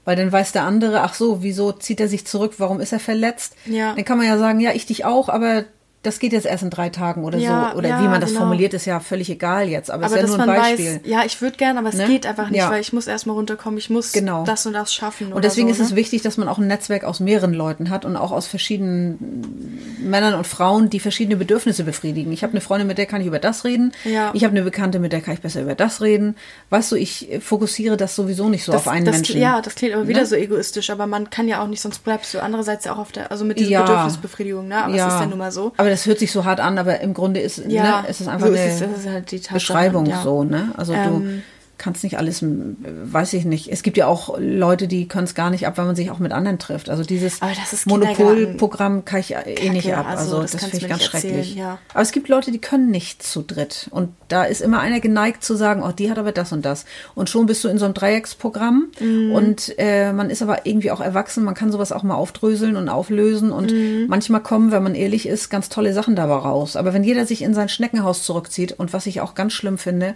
Weil 0.05 0.15
dann 0.17 0.32
weiß 0.32 0.51
der 0.51 0.63
andere, 0.63 1.01
ach 1.01 1.13
so, 1.13 1.43
wieso 1.43 1.71
zieht 1.71 1.99
er 2.01 2.07
sich 2.09 2.26
zurück, 2.26 2.55
warum 2.57 2.80
ist 2.82 2.91
er 2.91 2.99
verletzt? 2.99 3.55
Ja. 3.65 3.93
Dann 3.93 4.03
kann 4.03 4.17
man 4.17 4.28
ja 4.28 4.38
sagen, 4.38 4.59
ja, 4.59 4.71
ich 4.74 4.86
dich 4.86 5.05
auch, 5.05 5.30
aber 5.30 5.63
das 6.04 6.20
geht 6.20 6.34
jetzt 6.34 6.45
erst 6.45 6.64
in 6.64 6.70
drei 6.70 6.89
Tagen 6.89 7.24
oder 7.24 7.38
Ja, 7.38 7.72
so. 7.72 7.78
Oder 7.80 7.89
ja, 7.89 8.01
wie 8.01 8.08
man 8.08 8.22
das 8.22 8.30
genau. 8.32 8.41
formuliert, 8.41 8.74
ist 8.74 8.86
ja 8.86 8.99
völlig 8.99 9.30
egal 9.30 9.68
jetzt. 9.70 9.89
Aber, 9.89 10.06
Aber 10.06 10.16
es 10.18 10.24
ist 10.24 10.30
ja 10.38 10.38
nur 10.45 10.54
ein 10.54 10.60
Beispiel. 10.62 10.95
weiß, 10.95 10.99
ja, 11.06 11.24
ich 11.26 11.41
würde 11.41 11.58
gern, 11.58 11.78
aber 11.78 11.89
es 11.89 11.95
Ne? 11.95 12.06
geht 12.08 12.26
einfach 12.26 12.49
nicht, 12.49 12.60
Ja. 12.60 12.70
weil 12.70 12.82
ich 12.82 12.93
muss 12.93 13.08
erstmal 13.08 13.36
runterkommen, 13.36 13.78
ich 13.80 13.89
muss 13.89 14.12
Genau. 14.12 14.43
das 14.43 14.66
und 14.66 14.74
das 14.74 14.93
schaffen. 14.93 15.34
Und 15.34 15.43
deswegen 15.43 15.68
oder 15.68 15.72
ist 15.72 15.78
so, 15.78 15.84
es 15.86 15.89
ne? 15.91 15.95
wichtig, 15.95 16.22
dass 16.22 16.38
man 16.38 16.47
auch 16.47 16.58
ein 16.60 16.68
Netzwerk 16.68 17.04
aus 17.04 17.20
mehreren 17.20 17.54
Leuten 17.54 17.89
hat 17.89 18.06
und 18.06 18.16
auch 18.18 18.32
aus 18.32 18.47
verschiedenen 18.47 19.97
Männern 19.99 20.34
und 20.34 20.45
Frauen, 20.47 20.89
die 20.89 20.99
verschiedene 20.99 21.38
Bedürfnisse 21.38 21.84
befriedigen. 21.84 22.32
Ich 22.32 22.43
habe 22.43 22.51
eine 22.51 22.62
Freundin, 22.62 22.88
mit 22.88 22.97
der 22.97 23.06
kann 23.06 23.22
ich 23.22 23.28
über 23.28 23.39
das 23.39 23.64
reden. 23.64 23.93
Ja. 24.04 24.32
Ich 24.34 24.43
habe 24.43 24.51
eine 24.51 24.64
Bekannte, 24.64 24.99
mit 24.99 25.14
der 25.14 25.22
kann 25.22 25.34
ich 25.34 25.41
besser 25.41 25.62
über 25.62 25.76
das 25.76 26.01
reden. 26.01 26.36
Weißt 26.70 26.91
du, 26.91 26.95
ich 26.95 27.30
fokussiere 27.41 27.97
das 27.97 28.16
sowieso 28.16 28.49
nicht 28.49 28.64
so 28.66 28.72
das, 28.72 28.82
auf 28.82 28.88
einen 28.88 29.06
das, 29.06 29.16
Menschen. 29.16 29.39
Ja, 29.39 29.62
das 29.62 29.76
klingt 29.76 29.93
aber 29.95 30.08
wieder 30.08 30.20
Ne? 30.22 30.26
so 30.26 30.36
egoistisch, 30.36 30.89
aber 30.89 31.08
man 31.08 31.30
kann 31.30 31.47
ja 31.47 31.62
auch 31.64 31.68
nicht, 31.68 31.82
sonst 31.82 32.04
bleibst 32.04 32.34
du 32.34 32.41
andererseits 32.41 32.86
ja 32.86 32.93
auch 32.93 32.97
auf 32.99 33.12
der, 33.12 33.32
also 33.32 33.45
mit 33.45 33.60
dieser. 33.60 33.82
Bedürfnisbefriedigung, 33.84 34.68
ne? 34.68 34.84
Aber 34.84 34.93
es 34.93 35.01
ist 35.01 35.20
ja 35.20 35.26
nun 35.26 35.38
mal 35.38 35.51
so. 35.51 35.72
Aber 35.78 35.89
das 35.94 36.08
hört 36.08 36.18
sich 36.18 36.32
so 36.32 36.44
hart 36.44 36.60
an, 36.60 36.80
aber 36.80 37.02
im 37.02 37.14
Grunde 37.14 37.39
ist, 37.39 37.60
Ja, 37.68 38.02
ne, 38.02 38.08
ist 38.10 38.20
es 38.20 38.28
einfach 38.28 38.48
so 38.48 38.54
eine 38.54 38.66
ist 38.66 38.82
es, 38.82 39.06
ist 39.06 39.08
halt 39.08 39.54
Beschreibung 39.54 40.08
ja. 40.08 40.24
so, 40.24 40.44
ne? 40.44 40.74
Also 40.76 40.94
du 40.94 41.41
Kannst 41.84 42.01
nicht 42.05 42.17
alles, 42.17 42.39
weiß 42.45 43.34
ich 43.34 43.43
nicht. 43.43 43.67
Es 43.69 43.84
gibt 43.84 43.97
ja 43.97 44.07
auch 44.07 44.38
Leute, 44.39 44.88
die 44.88 45.05
können 45.09 45.25
es 45.25 45.36
gar 45.36 45.49
nicht 45.49 45.67
ab, 45.67 45.77
wenn 45.77 45.86
man 45.86 45.97
sich 45.97 46.11
auch 46.11 46.19
mit 46.19 46.31
anderen 46.31 46.57
trifft. 46.57 46.89
Also 46.89 47.03
dieses 47.03 47.41
Monopolprogramm 47.86 49.05
kann 49.05 49.19
ich 49.19 49.36
eh 49.36 49.69
nicht 49.69 49.93
ab. 49.93 50.05
also 50.07 50.38
Also, 50.38 50.41
das 50.43 50.51
das, 50.53 50.61
finde 50.61 50.77
ich 50.77 50.88
ganz 50.88 51.03
erzählen, 51.03 51.34
schrecklich. 51.43 51.55
ja. 51.55 51.79
Aber 51.93 52.01
es 52.01 52.11
gibt 52.13 52.29
Leute, 52.29 52.51
die 52.51 52.59
können 52.59 52.89
nicht 52.89 53.21
zu 53.23 53.41
dritt. 53.41 53.88
Und 53.91 54.09
da 54.29 54.45
ist 54.45 54.61
immer 54.61 54.79
einer 54.79 54.99
geneigt 54.99 55.43
zu 55.43 55.55
sagen, 55.55 55.84
oh, 55.84 55.91
die 55.91 56.09
hat 56.09 56.17
aber 56.17 56.31
das 56.31 56.51
und 56.53 56.63
das. 56.63 56.86
Und 57.15 57.29
schon 57.29 57.45
bist 57.47 57.63
du 57.63 57.67
in 57.67 57.77
so 57.77 57.86
einem 57.86 57.93
Dreiecksprogramm. 57.93 58.88
Mhm. 59.01 59.31
Und 59.34 59.73
äh, 59.77 60.13
man 60.13 60.29
ist 60.29 60.41
aber 60.41 60.65
irgendwie 60.65 60.91
auch 60.91 61.01
erwachsen. 61.01 61.43
Man 61.43 61.53
kann 61.53 61.71
sowas 61.71 61.91
auch 61.91 62.03
mal 62.03 62.15
aufdröseln 62.15 62.75
und 62.77 62.88
auflösen. 62.89 63.51
Und 63.51 63.71
Mhm. 63.73 64.05
manchmal 64.07 64.41
kommen, 64.41 64.71
wenn 64.71 64.84
man 64.84 64.95
ehrlich 64.95 65.27
ist, 65.27 65.49
ganz 65.49 65.67
tolle 65.69 65.93
Sachen 65.93 66.15
dabei 66.15 66.36
raus. 66.36 66.75
Aber 66.75 66.93
wenn 66.93 67.03
jeder 67.03 67.25
sich 67.25 67.41
in 67.41 67.53
sein 67.53 67.67
Schneckenhaus 67.69 68.23
zurückzieht 68.23 68.71
und 68.73 68.93
was 68.93 69.05
ich 69.05 69.19
auch 69.21 69.36
ganz 69.36 69.53
schlimm 69.53 69.77
finde, 69.77 70.15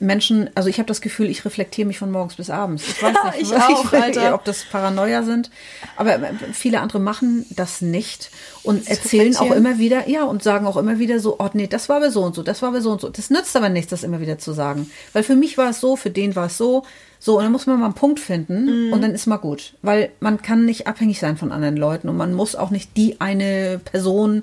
Menschen, 0.00 0.50
also 0.54 0.68
ich 0.68 0.78
habe 0.78 0.86
das 0.86 1.00
Gefühl, 1.00 1.28
ich 1.28 1.44
reflektiere 1.44 1.86
mich 1.86 1.98
von 1.98 2.10
morgens 2.10 2.36
bis 2.36 2.50
abends. 2.50 2.86
Ich 2.86 3.02
weiß 3.02 3.14
nicht, 3.24 3.42
Ich 3.42 3.54
auch, 3.56 3.92
Alter. 3.92 4.34
ob 4.34 4.44
das 4.44 4.64
Paranoia 4.64 5.22
sind, 5.22 5.50
aber 5.96 6.18
viele 6.52 6.80
andere 6.80 7.00
machen 7.00 7.46
das 7.50 7.80
nicht 7.80 8.30
und 8.62 8.88
erzählen 8.88 9.36
auch 9.36 9.50
immer 9.50 9.78
wieder, 9.78 10.08
ja, 10.08 10.24
und 10.24 10.42
sagen 10.42 10.66
auch 10.66 10.76
immer 10.76 10.98
wieder 10.98 11.20
so, 11.20 11.36
oh 11.38 11.50
nee, 11.52 11.66
das 11.66 11.88
war 11.88 11.96
aber 11.96 12.10
so 12.10 12.22
und 12.22 12.34
so, 12.34 12.42
das 12.42 12.62
war 12.62 12.70
aber 12.70 12.80
so 12.80 12.92
und 12.92 13.00
so. 13.00 13.08
Das 13.08 13.30
nützt 13.30 13.56
aber 13.56 13.68
nichts, 13.68 13.90
das 13.90 14.04
immer 14.04 14.20
wieder 14.20 14.38
zu 14.38 14.52
sagen, 14.52 14.90
weil 15.12 15.22
für 15.22 15.36
mich 15.36 15.58
war 15.58 15.70
es 15.70 15.80
so, 15.80 15.96
für 15.96 16.10
den 16.10 16.36
war 16.36 16.46
es 16.46 16.56
so, 16.56 16.84
so 17.18 17.36
und 17.38 17.44
dann 17.44 17.52
muss 17.52 17.66
man 17.66 17.80
mal 17.80 17.86
einen 17.86 17.94
Punkt 17.94 18.20
finden 18.20 18.92
und 18.92 19.02
dann 19.02 19.12
ist 19.12 19.26
mal 19.26 19.38
gut, 19.38 19.74
weil 19.82 20.10
man 20.20 20.40
kann 20.42 20.64
nicht 20.64 20.86
abhängig 20.86 21.18
sein 21.18 21.36
von 21.36 21.50
anderen 21.50 21.76
Leuten 21.76 22.08
und 22.08 22.16
man 22.16 22.34
muss 22.34 22.54
auch 22.54 22.70
nicht 22.70 22.96
die 22.96 23.20
eine 23.20 23.80
Person 23.84 24.42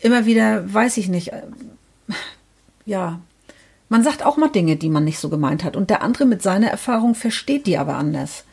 immer 0.00 0.26
wieder, 0.26 0.72
weiß 0.72 0.96
ich 0.96 1.08
nicht, 1.08 1.32
äh, 1.32 1.42
ja, 2.86 3.20
man 3.90 4.04
sagt 4.04 4.24
auch 4.24 4.36
mal 4.38 4.48
Dinge, 4.48 4.76
die 4.76 4.88
man 4.88 5.04
nicht 5.04 5.18
so 5.18 5.28
gemeint 5.28 5.64
hat. 5.64 5.76
Und 5.76 5.90
der 5.90 6.00
andere 6.00 6.24
mit 6.24 6.42
seiner 6.42 6.68
Erfahrung 6.68 7.14
versteht 7.14 7.66
die 7.66 7.76
aber 7.76 7.96
anders. 7.96 8.44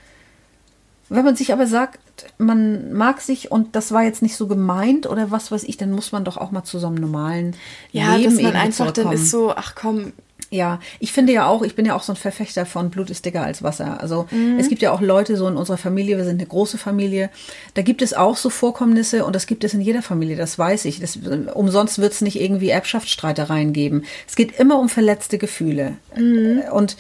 Wenn 1.10 1.24
man 1.24 1.36
sich 1.38 1.54
aber 1.54 1.68
sagt, 1.68 2.00
man 2.40 2.92
mag 2.92 3.22
sich 3.22 3.52
und 3.52 3.76
das 3.76 3.92
war 3.92 4.04
jetzt 4.04 4.24
nicht 4.24 4.36
so 4.36 4.48
gemeint 4.48 5.08
oder 5.08 5.30
was 5.30 5.52
weiß 5.52 5.64
ich, 5.64 5.78
dann 5.78 5.92
muss 5.92 6.12
man 6.12 6.26
doch 6.26 6.38
auch 6.38 6.52
mal 6.52 6.64
zu 6.64 6.80
so 6.80 6.88
einem 6.88 6.96
normalen 6.96 7.56
Ja, 7.92 8.16
Leben 8.16 8.34
dass 8.34 8.44
man 8.44 8.56
einfach 8.56 8.92
dann 8.92 9.12
ist 9.12 9.30
so, 9.30 9.54
ach 9.56 9.76
komm, 9.76 10.12
Ja, 10.50 10.80
ich 11.00 11.12
finde 11.12 11.34
ja 11.34 11.46
auch, 11.48 11.62
ich 11.62 11.76
bin 11.76 11.86
ja 11.86 11.94
auch 11.94 12.04
so 12.04 12.14
ein 12.14 12.16
Verfechter 12.16 12.66
von 12.66 12.90
Blut 12.90 13.10
ist 13.10 13.26
dicker 13.26 13.44
als 13.44 13.64
Wasser. 13.64 14.00
Also 14.00 14.28
Mhm. 14.32 14.58
es 14.58 14.70
gibt 14.70 14.82
ja 14.82 14.92
auch 14.94 15.02
Leute 15.02 15.36
so 15.36 15.46
in 15.48 15.58
unserer 15.58 15.78
Familie, 15.78 16.16
wir 16.16 16.24
sind 16.24 16.40
eine 16.40 16.48
große 16.48 16.78
Familie, 16.78 17.30
da 17.74 17.82
gibt 17.82 18.02
es 18.02 18.14
auch 18.14 18.38
so 18.38 18.50
Vorkommnisse 18.50 19.26
und 19.26 19.36
das 19.36 19.46
gibt 19.46 19.66
es 19.66 19.74
in 19.74 19.82
jeder 19.82 20.02
Familie, 20.02 20.38
das 20.38 20.58
weiß 20.58 20.86
ich. 20.86 21.02
Das, 21.02 21.20
umsonst 21.54 22.00
wird 22.00 22.14
es 22.14 22.22
nicht 22.22 22.40
irgendwie 22.40 22.70
Erbschaftsstreitereien 22.70 23.74
geben. 23.74 24.04
Es 24.26 24.38
geht 24.38 24.58
immer 24.58 24.80
um 24.80 24.88
verletzte 24.88 25.38
Gefühle. 25.38 25.98
Mhm. 26.16 26.62
Und 26.72 26.96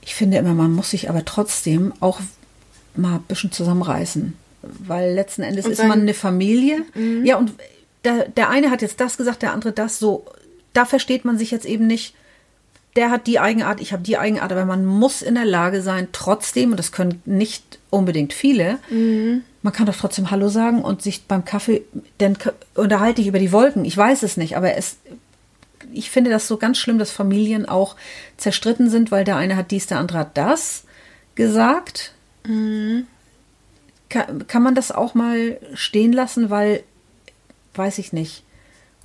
ich 0.00 0.14
finde 0.14 0.38
immer, 0.38 0.54
man 0.54 0.72
muss 0.72 0.90
sich 0.90 1.10
aber 1.10 1.24
trotzdem 1.24 1.92
auch 2.00 2.20
mal 2.94 3.16
ein 3.16 3.22
bisschen 3.28 3.52
zusammenreißen. 3.52 4.34
Weil 4.62 5.14
letzten 5.14 5.42
Endes 5.42 5.66
Und 5.66 5.72
ist 5.72 5.84
man 5.84 6.00
eine 6.00 6.14
Familie. 6.14 6.82
Ja, 7.24 7.36
und 7.36 7.52
der, 8.04 8.28
der 8.28 8.48
eine 8.48 8.70
hat 8.70 8.82
jetzt 8.82 9.00
das 9.00 9.16
gesagt, 9.16 9.42
der 9.42 9.52
andere 9.52 9.72
das 9.72 9.98
so. 9.98 10.24
Da 10.76 10.84
versteht 10.84 11.24
man 11.24 11.38
sich 11.38 11.50
jetzt 11.50 11.64
eben 11.64 11.86
nicht. 11.86 12.14
Der 12.96 13.10
hat 13.10 13.26
die 13.26 13.38
Eigenart, 13.38 13.80
ich 13.80 13.92
habe 13.92 14.02
die 14.02 14.18
Eigenart, 14.18 14.52
aber 14.52 14.64
man 14.64 14.84
muss 14.84 15.22
in 15.22 15.34
der 15.34 15.44
Lage 15.44 15.80
sein, 15.82 16.08
trotzdem, 16.12 16.70
und 16.70 16.76
das 16.76 16.92
können 16.92 17.22
nicht 17.24 17.78
unbedingt 17.90 18.32
viele, 18.32 18.78
man 19.62 19.72
kann 19.72 19.86
doch 19.86 19.96
trotzdem 19.96 20.30
Hallo 20.30 20.48
sagen 20.48 20.82
und 20.82 21.02
sich 21.02 21.24
beim 21.24 21.44
Kaffee, 21.44 21.82
dann 22.18 22.38
unterhalte 22.74 23.20
ich 23.20 23.26
über 23.26 23.38
die 23.38 23.52
Wolken. 23.52 23.84
Ich 23.84 23.96
weiß 23.96 24.22
es 24.22 24.36
nicht, 24.36 24.56
aber 24.56 24.76
es, 24.76 24.98
ich 25.92 26.10
finde 26.10 26.30
das 26.30 26.46
so 26.46 26.56
ganz 26.56 26.78
schlimm, 26.78 26.98
dass 26.98 27.10
Familien 27.10 27.66
auch 27.66 27.96
zerstritten 28.36 28.90
sind, 28.90 29.10
weil 29.10 29.24
der 29.24 29.36
eine 29.36 29.56
hat 29.56 29.70
dies, 29.70 29.86
der 29.86 29.98
andere 29.98 30.18
hat 30.18 30.36
das 30.36 30.84
gesagt. 31.34 32.12
Mhm. 32.46 33.06
Kann, 34.08 34.46
kann 34.46 34.62
man 34.62 34.74
das 34.74 34.92
auch 34.92 35.14
mal 35.14 35.58
stehen 35.74 36.12
lassen, 36.12 36.48
weil, 36.48 36.82
weiß 37.74 37.98
ich 37.98 38.12
nicht. 38.12 38.42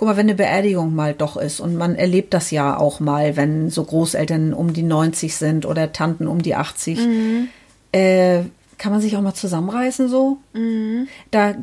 Guck 0.01 0.07
mal, 0.07 0.17
wenn 0.17 0.25
eine 0.25 0.33
Beerdigung 0.33 0.95
mal 0.95 1.13
doch 1.13 1.37
ist 1.37 1.59
und 1.59 1.75
man 1.75 1.93
erlebt 1.93 2.33
das 2.33 2.49
ja 2.49 2.75
auch 2.75 2.99
mal, 2.99 3.35
wenn 3.35 3.69
so 3.69 3.83
Großeltern 3.83 4.51
um 4.51 4.73
die 4.73 4.81
90 4.81 5.35
sind 5.35 5.63
oder 5.63 5.93
Tanten 5.93 6.25
um 6.25 6.41
die 6.41 6.55
80, 6.55 6.97
mhm. 6.97 7.49
äh, 7.91 8.39
kann 8.79 8.91
man 8.91 8.99
sich 8.99 9.15
auch 9.15 9.21
mal 9.21 9.35
zusammenreißen 9.35 10.09
so. 10.09 10.39
Mhm. 10.53 11.07
Da 11.29 11.53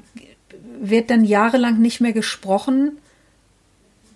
wird 0.81 1.11
dann 1.11 1.25
jahrelang 1.25 1.81
nicht 1.81 2.01
mehr 2.01 2.13
gesprochen, 2.13 2.99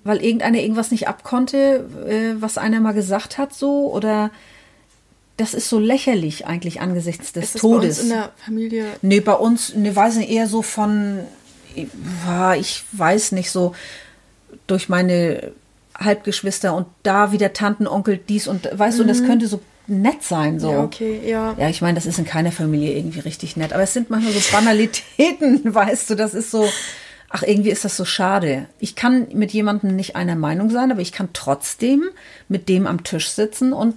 weil 0.05 0.23
irgendeiner 0.23 0.61
irgendwas 0.61 0.93
nicht 0.93 1.09
abkonnte, 1.09 1.85
äh, 2.09 2.41
was 2.41 2.59
einer 2.59 2.79
mal 2.79 2.95
gesagt 2.95 3.39
hat 3.39 3.53
so 3.53 3.93
oder 3.93 4.31
das 5.37 5.53
ist 5.53 5.68
so 5.68 5.81
lächerlich 5.81 6.47
eigentlich 6.47 6.81
angesichts 6.81 7.33
des 7.33 7.47
ist 7.47 7.55
das 7.57 7.61
Todes. 7.61 7.81
Bei 7.81 7.89
uns 7.89 7.99
in 8.05 8.09
der 8.11 8.31
Familie? 8.37 8.87
Nee, 9.03 9.18
bei 9.18 9.35
uns, 9.35 9.75
ne, 9.75 9.97
weiß 9.97 10.14
nicht, 10.14 10.31
eher 10.31 10.47
so 10.47 10.62
von, 10.62 11.18
ich 12.57 12.85
weiß 12.93 13.33
nicht, 13.33 13.51
so 13.51 13.75
durch 14.73 14.89
meine 14.89 15.53
Halbgeschwister 15.97 16.75
und 16.75 16.87
da 17.03 17.31
wieder 17.31 17.53
Tanten, 17.53 17.87
Onkel, 17.87 18.16
dies 18.16 18.49
und 18.49 18.68
weißt 18.73 18.99
mhm. 18.99 19.03
du, 19.03 19.09
das 19.09 19.25
könnte 19.25 19.47
so 19.47 19.61
nett 19.87 20.23
sein. 20.23 20.59
So. 20.59 20.70
Ja, 20.70 20.83
okay, 20.83 21.20
ja. 21.25 21.55
Ja, 21.59 21.68
ich 21.68 21.83
meine, 21.83 21.95
das 21.95 22.07
ist 22.07 22.18
in 22.18 22.25
keiner 22.25 22.53
Familie 22.53 22.97
irgendwie 22.97 23.20
richtig 23.20 23.57
nett. 23.57 23.73
Aber 23.73 23.83
es 23.83 23.93
sind 23.93 24.09
manchmal 24.09 24.33
so 24.33 24.53
Banalitäten, 24.53 25.61
weißt 25.75 26.11
du, 26.11 26.14
das 26.14 26.35
ist 26.35 26.51
so. 26.51 26.68
Ach, 27.35 27.43
irgendwie 27.43 27.70
ist 27.70 27.85
das 27.85 27.97
so 27.97 28.05
schade. 28.05 28.66
Ich 28.79 28.95
kann 28.95 29.29
mit 29.33 29.53
jemandem 29.53 29.97
nicht 29.97 30.16
einer 30.16 30.37
Meinung 30.37 30.68
sein, 30.68 30.93
aber 30.93 31.01
ich 31.01 31.12
kann 31.12 31.31
trotzdem 31.33 32.05
mit 32.49 32.68
dem 32.68 32.87
am 32.87 33.05
Tisch 33.05 33.31
sitzen 33.31 33.73
und 33.73 33.95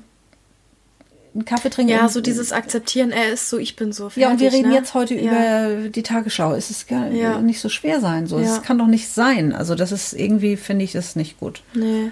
einen 1.35 1.45
Kaffee 1.45 1.69
trinken. 1.69 1.91
Ja, 1.91 2.07
so 2.07 2.21
dieses 2.21 2.51
Akzeptieren, 2.51 3.11
er 3.11 3.31
ist 3.31 3.49
so, 3.49 3.57
ich 3.57 3.75
bin 3.75 3.91
so. 3.91 4.09
Fertig, 4.09 4.21
ja, 4.21 4.29
und 4.31 4.39
wir 4.39 4.53
reden 4.53 4.69
ne? 4.69 4.75
jetzt 4.75 4.93
heute 4.93 5.15
ja. 5.15 5.69
über 5.69 5.89
die 5.89 6.01
Tagesschau. 6.01 6.53
Es 6.53 6.71
ist 6.71 6.87
gar 6.87 7.09
ja. 7.09 7.39
nicht 7.39 7.59
so 7.59 7.69
schwer 7.69 7.99
sein. 7.99 8.25
So. 8.25 8.39
Es 8.39 8.61
kann 8.63 8.77
doch 8.79 8.87
nicht 8.87 9.09
sein. 9.09 9.53
Also 9.53 9.75
das 9.75 9.91
ist 9.91 10.13
irgendwie, 10.13 10.55
finde 10.55 10.85
ich, 10.85 10.93
das 10.93 11.15
nicht 11.15 11.39
gut. 11.39 11.61
Nee. 11.73 12.11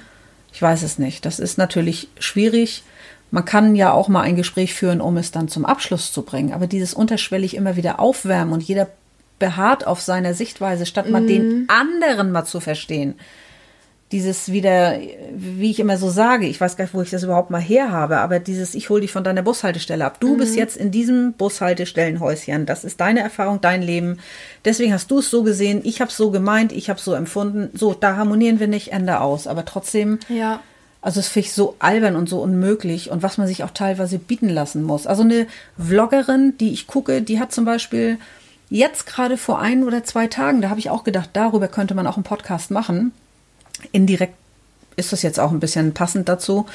Ich 0.51 0.61
weiß 0.61 0.84
es 0.84 0.99
nicht. 0.99 1.26
Das 1.26 1.39
ist 1.39 1.57
natürlich 1.57 2.09
schwierig. 2.19 2.84
Man 3.32 3.45
kann 3.45 3.76
ja 3.76 3.93
auch 3.93 4.09
mal 4.09 4.21
ein 4.21 4.36
Gespräch 4.36 4.74
führen, 4.74 5.01
um 5.01 5.17
es 5.17 5.32
dann 5.32 5.47
zum 5.47 5.65
Abschluss 5.65 6.11
zu 6.11 6.21
bringen. 6.21 6.53
Aber 6.53 6.67
dieses 6.67 6.93
unterschwellig 6.93 7.55
immer 7.55 7.76
wieder 7.76 7.99
aufwärmen 7.99 8.53
und 8.53 8.61
jeder 8.61 8.89
beharrt 9.39 9.88
auf 9.88 10.01
seiner 10.01 10.34
Sichtweise, 10.34 10.86
statt 10.86 11.09
mal 11.09 11.21
mhm. 11.21 11.28
den 11.28 11.65
anderen 11.69 12.32
mal 12.32 12.45
zu 12.45 12.59
verstehen 12.59 13.15
dieses 14.14 14.51
wieder, 14.51 14.99
wie 15.36 15.72
ich 15.72 15.80
immer 15.80 15.97
so 15.97 16.07
sage, 16.07 16.45
ich 16.45 16.61
weiß 16.61 16.78
gar 16.78 16.86
nicht, 16.86 16.93
wo 16.93 17.01
ich 17.01 17.09
das 17.09 17.24
überhaupt 17.24 17.49
mal 17.49 17.59
her 17.59 17.91
habe, 17.91 18.20
aber 18.20 18.39
dieses, 18.39 18.76
ich 18.76 18.91
hole 18.91 19.01
dich 19.01 19.11
von 19.11 19.24
deiner 19.24 19.41
Bushaltestelle 19.41 20.05
ab. 20.05 20.20
Du 20.20 20.36
mhm. 20.36 20.38
bist 20.38 20.55
jetzt 20.55 20.78
in 20.78 20.91
diesem 20.91 21.34
Bushaltestellenhäuschen. 21.34 22.68
Das 22.68 22.84
ist 22.84 23.01
deine 23.01 23.22
Erfahrung, 23.22 23.59
dein 23.59 23.82
Leben. 23.82 24.20
Deswegen 24.66 24.93
hast 24.93 25.09
du 25.09 25.18
es 25.18 25.32
so 25.32 25.41
gesehen, 25.41 25.82
ich 25.84 25.99
habe 25.99 26.11
es 26.11 26.18
so 26.18 26.30
gemeint, 26.30 26.72
ich 26.72 26.89
habe 26.89 26.99
es 26.99 27.05
so 27.05 27.14
empfunden. 27.14 27.72
So, 27.76 27.95
da 27.95 28.16
harmonieren 28.16 28.59
wir 28.59 28.68
nicht, 28.68 28.93
Ende 28.93 29.20
aus. 29.20 29.47
Aber 29.47 29.66
trotzdem, 29.66 30.20
ja. 30.30 30.59
also 31.01 31.20
es 31.20 31.28
finde 31.28 31.47
ich 31.47 31.53
so 31.53 31.76
albern 31.80 32.16
und 32.16 32.30
so 32.30 32.39
unmöglich 32.39 33.09
und 33.09 33.24
was 33.24 33.39
man 33.39 33.47
sich 33.47 33.64
auch 33.64 33.72
teilweise 33.72 34.20
bieten 34.20 34.49
lassen 34.49 34.84
muss. 34.84 35.07
Also 35.07 35.24
eine 35.24 35.47
Vloggerin, 35.80 36.55
die 36.59 36.72
ich 36.72 36.86
gucke, 36.86 37.24
die 37.24 37.39
hat 37.39 37.51
zum 37.51 37.66
Beispiel 37.66 38.20
jetzt 38.70 39.07
gerade 39.07 39.38
vor 39.38 39.59
ein 39.59 39.84
oder 39.84 40.03
zwei 40.03 40.28
Tagen, 40.28 40.61
da 40.61 40.70
habe 40.70 40.80
ich 40.80 40.91
auch 40.91 41.03
gedacht, 41.03 41.32
darüber 41.34 41.68
könnte 41.68 41.95
man 41.95 42.05
auch 42.05 42.18
einen 42.18 42.24
Podcast 42.24 42.70
machen 42.70 43.11
indirekt 43.91 44.36
ist 44.95 45.11
das 45.11 45.21
jetzt 45.21 45.39
auch 45.39 45.51
ein 45.51 45.59
bisschen 45.59 45.93
passend 45.93 46.29
dazu. 46.29 46.65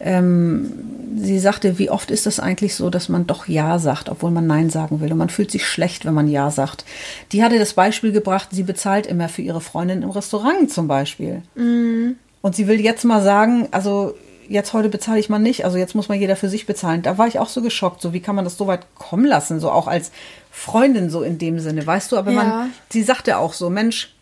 Ähm, 0.00 0.72
sie 1.16 1.38
sagte, 1.38 1.78
wie 1.78 1.90
oft 1.90 2.10
ist 2.10 2.26
das 2.26 2.40
eigentlich 2.40 2.74
so, 2.74 2.90
dass 2.90 3.08
man 3.08 3.26
doch 3.26 3.48
Ja 3.48 3.78
sagt, 3.78 4.08
obwohl 4.08 4.30
man 4.30 4.46
Nein 4.46 4.70
sagen 4.70 5.00
will. 5.00 5.12
Und 5.12 5.18
man 5.18 5.28
fühlt 5.28 5.50
sich 5.50 5.66
schlecht, 5.66 6.04
wenn 6.04 6.14
man 6.14 6.28
Ja 6.28 6.50
sagt. 6.50 6.84
Die 7.32 7.42
hatte 7.42 7.58
das 7.58 7.74
Beispiel 7.74 8.12
gebracht, 8.12 8.48
sie 8.52 8.62
bezahlt 8.62 9.06
immer 9.06 9.28
für 9.28 9.42
ihre 9.42 9.60
Freundin 9.60 10.02
im 10.02 10.10
Restaurant 10.10 10.70
zum 10.72 10.88
Beispiel. 10.88 11.42
Mhm. 11.54 12.16
Und 12.42 12.56
sie 12.56 12.66
will 12.68 12.80
jetzt 12.80 13.04
mal 13.04 13.22
sagen, 13.22 13.68
also 13.72 14.14
jetzt 14.48 14.72
heute 14.72 14.88
bezahle 14.88 15.18
ich 15.18 15.28
mal 15.28 15.38
nicht, 15.38 15.64
also 15.64 15.76
jetzt 15.76 15.94
muss 15.94 16.08
mal 16.08 16.14
jeder 16.14 16.36
für 16.36 16.48
sich 16.48 16.66
bezahlen. 16.66 17.02
Da 17.02 17.18
war 17.18 17.26
ich 17.26 17.38
auch 17.38 17.48
so 17.48 17.62
geschockt, 17.62 18.00
so 18.00 18.12
wie 18.12 18.20
kann 18.20 18.36
man 18.36 18.44
das 18.44 18.56
so 18.56 18.66
weit 18.66 18.86
kommen 18.94 19.24
lassen, 19.24 19.58
so 19.58 19.70
auch 19.70 19.88
als 19.88 20.12
Freundin 20.52 21.10
so 21.10 21.22
in 21.22 21.38
dem 21.38 21.58
Sinne, 21.58 21.86
weißt 21.86 22.12
du, 22.12 22.16
aber 22.16 22.30
ja. 22.30 22.42
man, 22.42 22.72
sie 22.88 23.02
sagte 23.02 23.38
auch 23.38 23.52
so, 23.52 23.68
Mensch, 23.68 24.14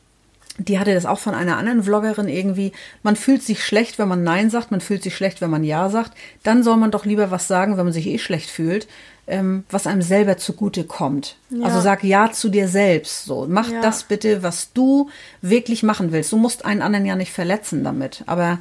die 0.58 0.78
hatte 0.78 0.94
das 0.94 1.06
auch 1.06 1.18
von 1.18 1.34
einer 1.34 1.56
anderen 1.56 1.82
Vloggerin 1.82 2.28
irgendwie. 2.28 2.72
Man 3.02 3.16
fühlt 3.16 3.42
sich 3.42 3.64
schlecht, 3.64 3.98
wenn 3.98 4.08
man 4.08 4.22
Nein 4.22 4.50
sagt, 4.50 4.70
man 4.70 4.80
fühlt 4.80 5.02
sich 5.02 5.16
schlecht, 5.16 5.40
wenn 5.40 5.50
man 5.50 5.64
Ja 5.64 5.90
sagt. 5.90 6.12
Dann 6.42 6.62
soll 6.62 6.76
man 6.76 6.92
doch 6.92 7.04
lieber 7.04 7.30
was 7.30 7.48
sagen, 7.48 7.76
wenn 7.76 7.84
man 7.84 7.92
sich 7.92 8.06
eh 8.06 8.18
schlecht 8.18 8.50
fühlt, 8.50 8.86
ähm, 9.26 9.64
was 9.70 9.86
einem 9.86 10.02
selber 10.02 10.36
zugute 10.36 10.84
kommt. 10.84 11.36
Ja. 11.50 11.66
Also 11.66 11.80
sag 11.80 12.04
Ja 12.04 12.30
zu 12.30 12.50
dir 12.50 12.68
selbst. 12.68 13.24
So, 13.24 13.46
mach 13.48 13.70
ja. 13.70 13.80
das 13.80 14.04
bitte, 14.04 14.42
was 14.42 14.72
du 14.72 15.10
wirklich 15.42 15.82
machen 15.82 16.12
willst. 16.12 16.30
Du 16.30 16.36
musst 16.36 16.64
einen 16.64 16.82
anderen 16.82 17.06
ja 17.06 17.16
nicht 17.16 17.32
verletzen 17.32 17.82
damit. 17.82 18.22
Aber 18.26 18.58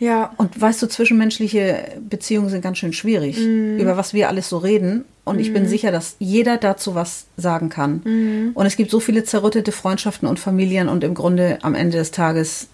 ja. 0.00 0.32
Und 0.38 0.58
weißt 0.58 0.82
du, 0.82 0.88
zwischenmenschliche 0.88 2.00
Beziehungen 2.08 2.48
sind 2.48 2.62
ganz 2.62 2.78
schön 2.78 2.94
schwierig, 2.94 3.38
mm. 3.38 3.78
über 3.78 3.96
was 3.98 4.14
wir 4.14 4.28
alles 4.28 4.48
so 4.48 4.58
reden. 4.58 5.04
Und 5.24 5.36
mm. 5.36 5.40
ich 5.40 5.52
bin 5.52 5.64
mhm. 5.64 5.68
sicher, 5.68 5.92
dass 5.92 6.16
jeder 6.18 6.56
dazu 6.56 6.94
was 6.94 7.26
sagen 7.36 7.68
kann. 7.68 8.00
Mm. 8.04 8.50
Und 8.54 8.64
es 8.66 8.76
gibt 8.76 8.90
so 8.90 8.98
viele 8.98 9.24
zerrüttete 9.24 9.72
Freundschaften 9.72 10.26
und 10.26 10.40
Familien 10.40 10.88
und 10.88 11.04
im 11.04 11.14
Grunde 11.14 11.58
am 11.60 11.74
Ende 11.74 11.98
des 11.98 12.10
Tages 12.10 12.68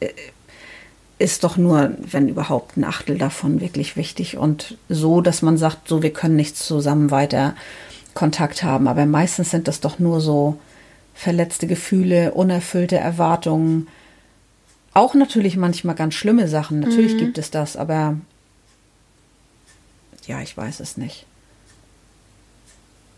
äh, 0.00 0.08
ist 1.18 1.44
doch 1.44 1.58
nur, 1.58 1.92
wenn 1.98 2.28
überhaupt, 2.28 2.78
ein 2.78 2.84
Achtel 2.84 3.18
davon 3.18 3.60
wirklich 3.60 3.94
wichtig 3.96 4.38
und 4.38 4.78
so, 4.88 5.20
dass 5.20 5.42
man 5.42 5.58
sagt, 5.58 5.86
so, 5.86 6.02
wir 6.02 6.14
können 6.14 6.36
nicht 6.36 6.56
zusammen 6.56 7.10
weiter 7.10 7.54
Kontakt 8.14 8.62
haben. 8.62 8.88
Aber 8.88 9.04
meistens 9.04 9.50
sind 9.50 9.68
das 9.68 9.80
doch 9.80 9.98
nur 9.98 10.22
so 10.22 10.56
verletzte 11.12 11.66
Gefühle, 11.66 12.32
unerfüllte 12.32 12.96
Erwartungen, 12.96 13.88
auch 14.94 15.14
natürlich 15.14 15.56
manchmal 15.56 15.94
ganz 15.94 16.14
schlimme 16.14 16.48
Sachen. 16.48 16.80
Natürlich 16.80 17.14
mhm. 17.14 17.18
gibt 17.18 17.38
es 17.38 17.50
das, 17.50 17.76
aber 17.76 18.16
ja, 20.26 20.40
ich 20.40 20.56
weiß 20.56 20.80
es 20.80 20.96
nicht. 20.96 21.26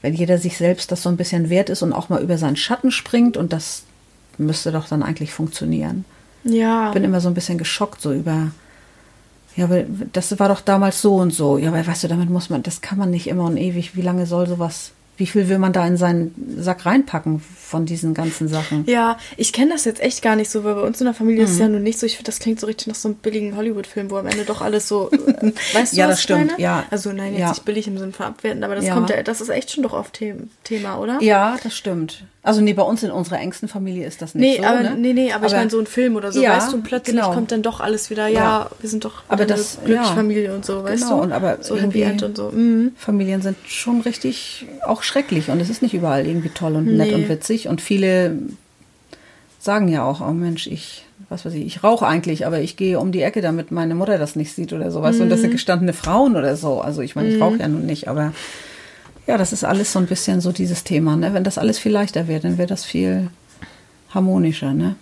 Wenn 0.00 0.14
jeder 0.14 0.38
sich 0.38 0.56
selbst 0.56 0.90
das 0.90 1.02
so 1.02 1.08
ein 1.08 1.16
bisschen 1.16 1.48
wert 1.48 1.70
ist 1.70 1.82
und 1.82 1.92
auch 1.92 2.08
mal 2.08 2.22
über 2.22 2.38
seinen 2.38 2.56
Schatten 2.56 2.90
springt 2.90 3.36
und 3.36 3.52
das 3.52 3.84
müsste 4.38 4.72
doch 4.72 4.88
dann 4.88 5.02
eigentlich 5.02 5.32
funktionieren. 5.32 6.04
Ja. 6.44 6.88
Ich 6.88 6.94
bin 6.94 7.04
immer 7.04 7.20
so 7.20 7.28
ein 7.28 7.34
bisschen 7.34 7.58
geschockt 7.58 8.00
so 8.00 8.12
über 8.12 8.50
ja, 9.54 9.64
aber 9.64 9.82
das 10.12 10.38
war 10.38 10.48
doch 10.48 10.60
damals 10.60 11.02
so 11.02 11.16
und 11.16 11.32
so. 11.32 11.58
Ja, 11.58 11.68
aber 11.68 11.86
weißt 11.86 12.04
du, 12.04 12.08
damit 12.08 12.30
muss 12.30 12.48
man, 12.48 12.62
das 12.62 12.80
kann 12.80 12.98
man 12.98 13.10
nicht 13.10 13.26
immer 13.26 13.44
und 13.44 13.58
ewig. 13.58 13.94
Wie 13.94 14.00
lange 14.00 14.26
soll 14.26 14.46
sowas 14.46 14.92
wie 15.22 15.26
viel 15.28 15.48
will 15.48 15.60
man 15.60 15.72
da 15.72 15.86
in 15.86 15.96
seinen 15.96 16.34
Sack 16.58 16.84
reinpacken 16.84 17.38
von 17.38 17.86
diesen 17.86 18.12
ganzen 18.12 18.48
Sachen? 18.48 18.84
Ja, 18.86 19.18
ich 19.36 19.52
kenne 19.52 19.70
das 19.70 19.84
jetzt 19.84 20.00
echt 20.00 20.20
gar 20.20 20.34
nicht 20.34 20.50
so, 20.50 20.64
weil 20.64 20.74
bei 20.74 20.80
uns 20.80 21.00
in 21.00 21.04
der 21.04 21.14
Familie 21.14 21.42
mhm. 21.42 21.44
ist 21.44 21.52
es 21.52 21.58
ja 21.60 21.68
mhm. 21.68 21.74
nun 21.74 21.84
nicht 21.84 22.00
so. 22.00 22.06
Ich 22.06 22.16
finde, 22.16 22.26
das 22.26 22.40
klingt 22.40 22.58
so 22.58 22.66
richtig 22.66 22.88
nach 22.88 22.96
so 22.96 23.08
einem 23.08 23.18
billigen 23.18 23.56
Hollywood-Film, 23.56 24.10
wo 24.10 24.16
am 24.16 24.26
Ende 24.26 24.44
doch 24.44 24.62
alles 24.62 24.88
so. 24.88 25.12
Äh, 25.12 25.52
weißt 25.74 25.92
du, 25.92 25.96
ja, 25.96 26.08
das 26.08 26.20
stimmt. 26.20 26.50
Meine? 26.50 26.60
Ja. 26.60 26.84
Also 26.90 27.12
nein, 27.12 27.34
jetzt 27.34 27.40
ja. 27.40 27.48
nicht 27.50 27.64
billig 27.64 27.86
im 27.86 27.98
Sinne 27.98 28.10
von 28.10 28.26
abwerten, 28.26 28.64
aber 28.64 28.74
das 28.74 28.84
ja. 28.84 28.94
kommt 28.94 29.10
ja, 29.10 29.22
das 29.22 29.40
ist 29.40 29.48
echt 29.48 29.70
schon 29.70 29.84
doch 29.84 29.92
oft 29.92 30.18
Thema, 30.64 30.98
oder? 30.98 31.22
Ja, 31.22 31.56
das 31.62 31.76
stimmt. 31.76 32.24
Also 32.44 32.60
nee, 32.60 32.72
bei 32.72 32.82
uns 32.82 33.04
in 33.04 33.12
unserer 33.12 33.38
engsten 33.38 33.68
Familie 33.68 34.04
ist 34.04 34.20
das 34.20 34.34
nicht 34.34 34.58
nee, 34.58 34.60
so. 34.60 34.68
Aber, 34.68 34.82
ne? 34.82 34.96
Nee, 34.98 35.12
nee, 35.12 35.30
aber, 35.30 35.36
aber 35.36 35.46
ich 35.46 35.52
meine 35.52 35.70
so 35.70 35.78
ein 35.78 35.86
Film 35.86 36.16
oder 36.16 36.32
so, 36.32 36.42
ja, 36.42 36.56
weißt 36.56 36.72
du, 36.72 36.78
und 36.78 36.82
plötzlich 36.82 37.14
genau. 37.14 37.32
kommt 37.32 37.52
dann 37.52 37.62
doch 37.62 37.78
alles 37.78 38.10
wieder, 38.10 38.26
ja, 38.26 38.40
ja. 38.40 38.70
wir 38.80 38.90
sind 38.90 39.04
doch 39.04 39.22
aber 39.28 39.46
das, 39.46 39.76
eine 39.76 39.86
glückliche 39.86 40.10
ja. 40.10 40.16
Familie 40.16 40.52
und 40.52 40.64
so, 40.64 40.82
weißt 40.82 41.04
genau, 41.04 41.18
du? 41.18 41.22
Und 41.22 41.32
aber 41.32 41.62
so 41.62 41.76
Happy 41.76 42.02
End 42.02 42.24
und 42.24 42.36
so. 42.36 42.50
Mhm. 42.50 42.94
Familien 42.96 43.42
sind 43.42 43.56
schon 43.64 44.00
richtig 44.00 44.66
auch 44.84 45.04
schrecklich 45.12 45.50
und 45.50 45.60
es 45.60 45.68
ist 45.68 45.82
nicht 45.82 45.94
überall 45.94 46.26
irgendwie 46.26 46.48
toll 46.48 46.74
und 46.74 46.86
nett 46.86 47.08
nee. 47.08 47.14
und 47.14 47.28
witzig 47.28 47.68
und 47.68 47.80
viele 47.80 48.38
sagen 49.60 49.88
ja 49.88 50.04
auch, 50.04 50.20
oh 50.20 50.32
Mensch, 50.32 50.66
ich, 50.66 51.04
was 51.28 51.44
weiß 51.44 51.52
ich, 51.54 51.64
ich 51.64 51.84
rauche 51.84 52.06
eigentlich, 52.06 52.46
aber 52.46 52.60
ich 52.60 52.76
gehe 52.76 52.98
um 52.98 53.12
die 53.12 53.22
Ecke, 53.22 53.42
damit 53.42 53.70
meine 53.70 53.94
Mutter 53.94 54.18
das 54.18 54.34
nicht 54.34 54.52
sieht 54.52 54.72
oder 54.72 54.90
sowas. 54.90 55.16
Mhm. 55.16 55.22
Und 55.22 55.28
das 55.30 55.40
sind 55.40 55.52
gestandene 55.52 55.92
Frauen 55.92 56.34
oder 56.34 56.56
so. 56.56 56.80
Also 56.80 57.00
ich 57.00 57.14
meine, 57.14 57.28
ich 57.28 57.40
rauche 57.40 57.54
mhm. 57.54 57.60
ja 57.60 57.68
nun 57.68 57.86
nicht, 57.86 58.08
aber 58.08 58.32
ja, 59.28 59.38
das 59.38 59.52
ist 59.52 59.62
alles 59.62 59.92
so 59.92 60.00
ein 60.00 60.06
bisschen 60.06 60.40
so 60.40 60.50
dieses 60.50 60.82
Thema. 60.82 61.14
Ne? 61.14 61.32
Wenn 61.32 61.44
das 61.44 61.58
alles 61.58 61.78
viel 61.78 61.92
leichter 61.92 62.26
wäre, 62.26 62.40
dann 62.40 62.58
wäre 62.58 62.66
das 62.66 62.84
viel 62.84 63.28
harmonischer. 64.10 64.72
Ne? 64.72 64.96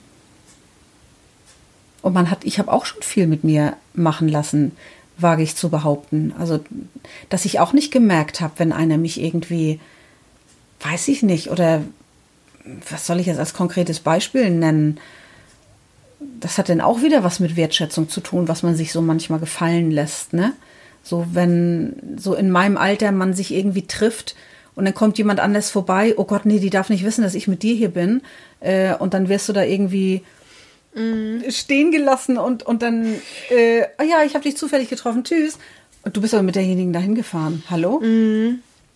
Und 2.02 2.12
man 2.12 2.30
hat, 2.30 2.44
ich 2.44 2.58
habe 2.58 2.70
auch 2.70 2.84
schon 2.84 3.02
viel 3.02 3.26
mit 3.26 3.44
mir 3.44 3.76
machen 3.94 4.28
lassen, 4.28 4.72
wage 5.16 5.42
ich 5.42 5.56
zu 5.56 5.70
behaupten. 5.70 6.34
Also, 6.38 6.61
dass 7.30 7.46
ich 7.46 7.61
auch 7.61 7.72
nicht 7.72 7.92
gemerkt 7.92 8.42
habe, 8.42 8.54
wenn 8.58 8.72
einer 8.72 8.98
mich 8.98 9.22
irgendwie, 9.22 9.80
weiß 10.81 11.09
ich 11.09 11.22
nicht, 11.22 11.51
oder 11.51 11.83
was 12.89 13.07
soll 13.07 13.20
ich 13.20 13.26
jetzt 13.26 13.39
als 13.39 13.55
konkretes 13.55 14.01
Beispiel 14.01 14.51
nennen? 14.51 14.99
Das 16.41 16.59
hat 16.59 16.68
dann 16.68 16.81
auch 16.81 17.03
wieder 17.03 17.24
was 17.24 17.41
mit 17.41 17.57
Wertschätzung 17.57 18.09
zu 18.09 18.20
tun, 18.20 18.49
was 18.49 18.62
man 18.62 18.74
sich 18.74 18.93
so 18.93 19.01
manchmal 19.01 19.41
gefallen 19.41 19.91
lässt, 19.91 20.33
ne? 20.33 20.53
So, 21.03 21.26
wenn 21.33 22.18
so 22.18 22.35
in 22.35 22.51
meinem 22.51 22.76
Alter 22.76 23.11
man 23.12 23.33
sich 23.33 23.53
irgendwie 23.53 23.87
trifft 23.87 24.37
und 24.74 24.85
dann 24.85 24.95
kommt 24.95 25.16
jemand 25.16 25.41
anders 25.41 25.70
vorbei, 25.70 26.14
oh 26.18 26.24
Gott, 26.24 26.45
nee, 26.45 26.59
die 26.59 26.68
darf 26.68 26.91
nicht 26.91 27.05
wissen, 27.05 27.22
dass 27.22 27.35
ich 27.35 27.49
mit 27.49 27.62
dir 27.62 27.74
hier 27.74 27.89
bin. 27.89 28.20
Äh, 28.61 28.95
und 28.95 29.14
dann 29.14 29.31
wirst 29.31 29.49
du 29.49 29.55
da 29.55 29.62
irgendwie 29.62 30.22
stehen 31.49 31.93
gelassen 31.93 32.37
und, 32.37 32.64
und 32.64 32.83
dann, 32.83 33.14
äh, 33.51 33.83
oh 33.99 34.03
ja, 34.03 34.24
ich 34.24 34.35
habe 34.35 34.43
dich 34.43 34.57
zufällig 34.57 34.89
getroffen, 34.89 35.24
tschüss. 35.24 35.59
Und 36.03 36.16
du 36.16 36.20
bist 36.20 36.35
aber 36.35 36.43
mit 36.43 36.57
derjenigen 36.57 36.93
dahin 36.93 37.14
gefahren. 37.14 37.62
Hallo? 37.70 38.01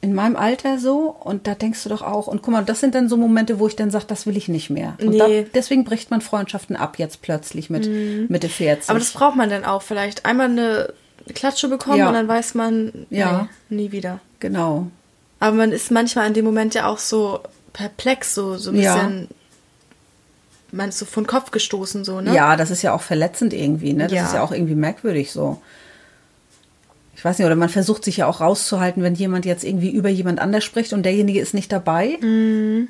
In 0.05 0.13
meinem 0.15 0.37
Alter 0.37 0.79
so 0.79 1.17
und 1.19 1.47
da 1.47 1.55
denkst 1.55 1.83
du 1.83 1.89
doch 1.89 2.03
auch, 2.03 2.27
und 2.27 2.43
guck 2.43 2.53
mal, 2.53 2.63
das 2.63 2.81
sind 2.81 2.95
dann 2.95 3.09
so 3.09 3.17
Momente, 3.17 3.59
wo 3.59 3.67
ich 3.69 3.75
dann 3.75 3.91
sage, 3.91 4.05
das 4.07 4.27
will 4.27 4.37
ich 4.37 4.49
nicht 4.49 4.69
mehr. 4.69 4.99
Und 5.01 5.19
da, 5.19 5.27
Nee. 5.29 5.47
deswegen 5.55 5.85
bricht 5.85 6.11
man 6.11 6.21
Freundschaften 6.21 6.77
ab 6.77 6.99
jetzt 6.99 7.23
plötzlich 7.23 7.71
mit 7.71 7.89
Mitte 8.29 8.51
40. 8.51 8.91
Aber 8.91 8.99
das 8.99 9.13
braucht 9.13 9.35
man 9.37 9.49
dann 9.49 9.65
auch 9.65 9.81
vielleicht. 9.81 10.27
Einmal 10.27 10.51
eine 10.51 10.93
Klatsche 11.35 11.69
bekommen 11.69 11.97
Ja. 11.97 12.09
und 12.09 12.13
dann 12.15 12.29
weiß 12.29 12.55
man, 12.55 13.07
Ja. 13.09 13.49
nee, 13.71 13.77
nie 13.85 13.93
wieder. 13.93 14.21
genau. 14.41 14.89
Aber 15.41 15.57
man 15.57 15.73
ist 15.73 15.91
manchmal 15.91 16.27
in 16.27 16.35
dem 16.35 16.45
Moment 16.45 16.75
ja 16.75 16.87
auch 16.87 16.99
so 16.99 17.41
perplex, 17.73 18.35
so, 18.35 18.59
so 18.59 18.73
ein 18.73 18.77
Ja. 18.77 18.95
bisschen, 18.95 19.29
man 20.71 20.91
ist 20.91 20.99
so 20.99 21.07
von 21.07 21.27
Kopf 21.27 21.51
gestoßen, 21.51 22.05
so, 22.05 22.21
ne? 22.21 22.35
Ja, 22.35 22.57
das 22.57 22.71
ist 22.71 22.83
ja 22.83 22.93
auch 22.95 23.01
verletzend 23.01 23.55
irgendwie, 23.55 23.95
ne? 23.95 24.05
Das 24.05 24.13
Ja. 24.13 24.27
ist 24.27 24.35
ja 24.35 24.43
auch 24.43 24.53
irgendwie 24.53 24.75
merkwürdig 24.75 25.33
so. 25.33 25.63
Ich 27.25 27.27
weiß 27.27 27.39
nicht, 27.39 27.47
oder 27.47 27.57
man 27.57 27.71
versucht 27.71 28.05
sich 28.05 28.19
ja 28.19 28.27
auch 28.27 28.43
rauszuhalten, 28.43 29.03
wenn 29.03 29.15
jemand 29.15 29.47
jetzt 29.47 29.65
irgendwie 29.65 29.89
über 29.89 30.11
jemand 30.11 30.41
anders 30.41 30.63
spricht 30.63 30.93
und 30.93 31.05
derjenige 31.05 31.41
ist 31.41 31.55
nicht 31.55 31.73
dabei. 31.73 32.19
Mhm. 32.21 32.89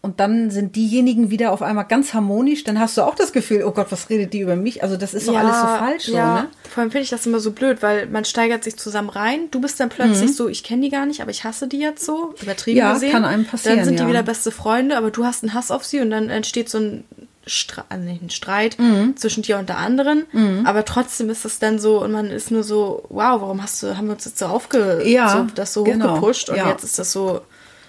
Und 0.00 0.20
dann 0.20 0.52
sind 0.52 0.76
diejenigen 0.76 1.28
wieder 1.28 1.50
auf 1.50 1.60
einmal 1.60 1.86
ganz 1.86 2.14
harmonisch, 2.14 2.62
dann 2.62 2.78
hast 2.78 2.96
du 2.96 3.02
auch 3.02 3.16
das 3.16 3.32
Gefühl, 3.32 3.64
oh 3.64 3.72
Gott, 3.72 3.88
was 3.90 4.10
redet 4.10 4.32
die 4.32 4.38
über 4.38 4.54
mich? 4.54 4.84
Also 4.84 4.96
das 4.96 5.12
ist 5.12 5.26
doch 5.26 5.34
alles 5.36 5.60
so 5.60 5.66
falsch, 5.66 6.06
ja. 6.06 6.36
so, 6.36 6.42
ne? 6.42 6.48
Vor 6.72 6.82
allem 6.82 6.92
finde 6.92 7.02
ich 7.02 7.10
das 7.10 7.26
immer 7.26 7.40
so 7.40 7.50
blöd, 7.50 7.82
weil 7.82 8.06
man 8.06 8.24
steigert 8.24 8.62
sich 8.62 8.76
zusammen 8.76 9.08
rein. 9.08 9.48
Du 9.50 9.60
bist 9.60 9.80
dann 9.80 9.88
plötzlich 9.88 10.36
so, 10.36 10.46
ich 10.48 10.62
kenne 10.62 10.82
die 10.82 10.90
gar 10.90 11.04
nicht, 11.04 11.20
aber 11.20 11.32
ich 11.32 11.42
hasse 11.42 11.66
die 11.66 11.80
jetzt 11.80 12.04
so, 12.04 12.32
übertrieben 12.40 12.76
Mhm. 12.76 12.78
Ja, 12.78 12.92
gesehen. 12.92 13.10
kann 13.10 13.24
einem 13.24 13.44
passieren, 13.44 13.78
Dann 13.78 13.86
sind 13.86 13.98
ja. 13.98 14.04
die 14.04 14.10
wieder 14.10 14.22
beste 14.22 14.52
Freunde, 14.52 14.96
aber 14.96 15.10
du 15.10 15.24
hast 15.24 15.42
einen 15.42 15.52
Hass 15.52 15.72
auf 15.72 15.84
sie 15.84 15.98
und 15.98 16.10
dann 16.10 16.30
entsteht 16.30 16.68
so 16.68 16.78
ein, 16.78 17.02
Stre 17.46 17.84
also 17.88 18.04
nicht 18.04 18.22
ein 18.22 18.30
Streit 18.30 18.78
Mhm. 18.78 19.16
zwischen 19.16 19.42
dir 19.42 19.58
und 19.58 19.68
der 19.68 19.78
anderen. 19.78 20.24
Aber 20.66 20.84
trotzdem 20.84 21.30
ist 21.30 21.44
es 21.44 21.58
dann 21.58 21.78
so 21.78 22.02
und 22.02 22.10
man 22.12 22.26
ist 22.26 22.50
nur 22.50 22.64
so, 22.64 23.04
wow, 23.08 23.40
warum 23.40 23.62
hast 23.62 23.82
du, 23.82 23.96
haben 23.96 24.06
wir 24.08 24.14
uns 24.14 24.24
jetzt 24.24 24.38
so 24.38 24.46
aufge, 24.46 25.02
Ja, 25.06 25.30
so, 25.30 25.54
das 25.54 25.72
so 25.72 25.84
genau, 25.84 26.10
hochgepusht 26.16 26.50
und 26.50 26.56
ja. 26.56 26.64
Mhm. 26.64 26.70
jetzt 26.70 26.84
ist 26.84 26.98
das 26.98 27.12
so 27.12 27.40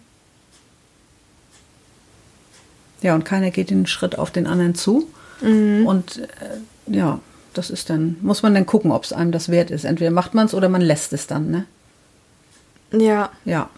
Ja, 3.01 3.13
und 3.13 3.23
keiner 3.23 3.51
geht 3.51 3.69
den 3.69 3.85
Schritt 3.85 4.17
auf 4.17 4.31
den 4.31 4.47
anderen 4.47 4.73
zu. 4.73 5.07
Mhm. 5.41 5.85
Und 5.85 6.17
äh, 6.19 6.27
ja, 6.87 7.19
das 7.53 7.69
ist 7.69 7.89
dann, 7.89 8.17
muss 8.21 8.41
man 8.41 8.53
dann 8.55 8.65
gucken, 8.65 8.91
ob 8.91 9.03
es 9.03 9.13
einem 9.13 9.31
das 9.31 9.49
wert 9.49 9.69
ist. 9.69 9.85
Entweder 9.85 10.11
macht 10.11 10.33
man 10.33 10.47
es 10.47 10.53
oder 10.53 10.69
man 10.69 10.81
lässt 10.81 11.13
es 11.13 11.27
dann, 11.27 11.51
ne? 11.51 11.65
Ja. 12.91 13.29
Ja. 13.43 13.69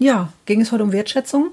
Ja, 0.00 0.32
ging 0.46 0.60
es 0.62 0.72
heute 0.72 0.82
um 0.82 0.92
Wertschätzung? 0.92 1.50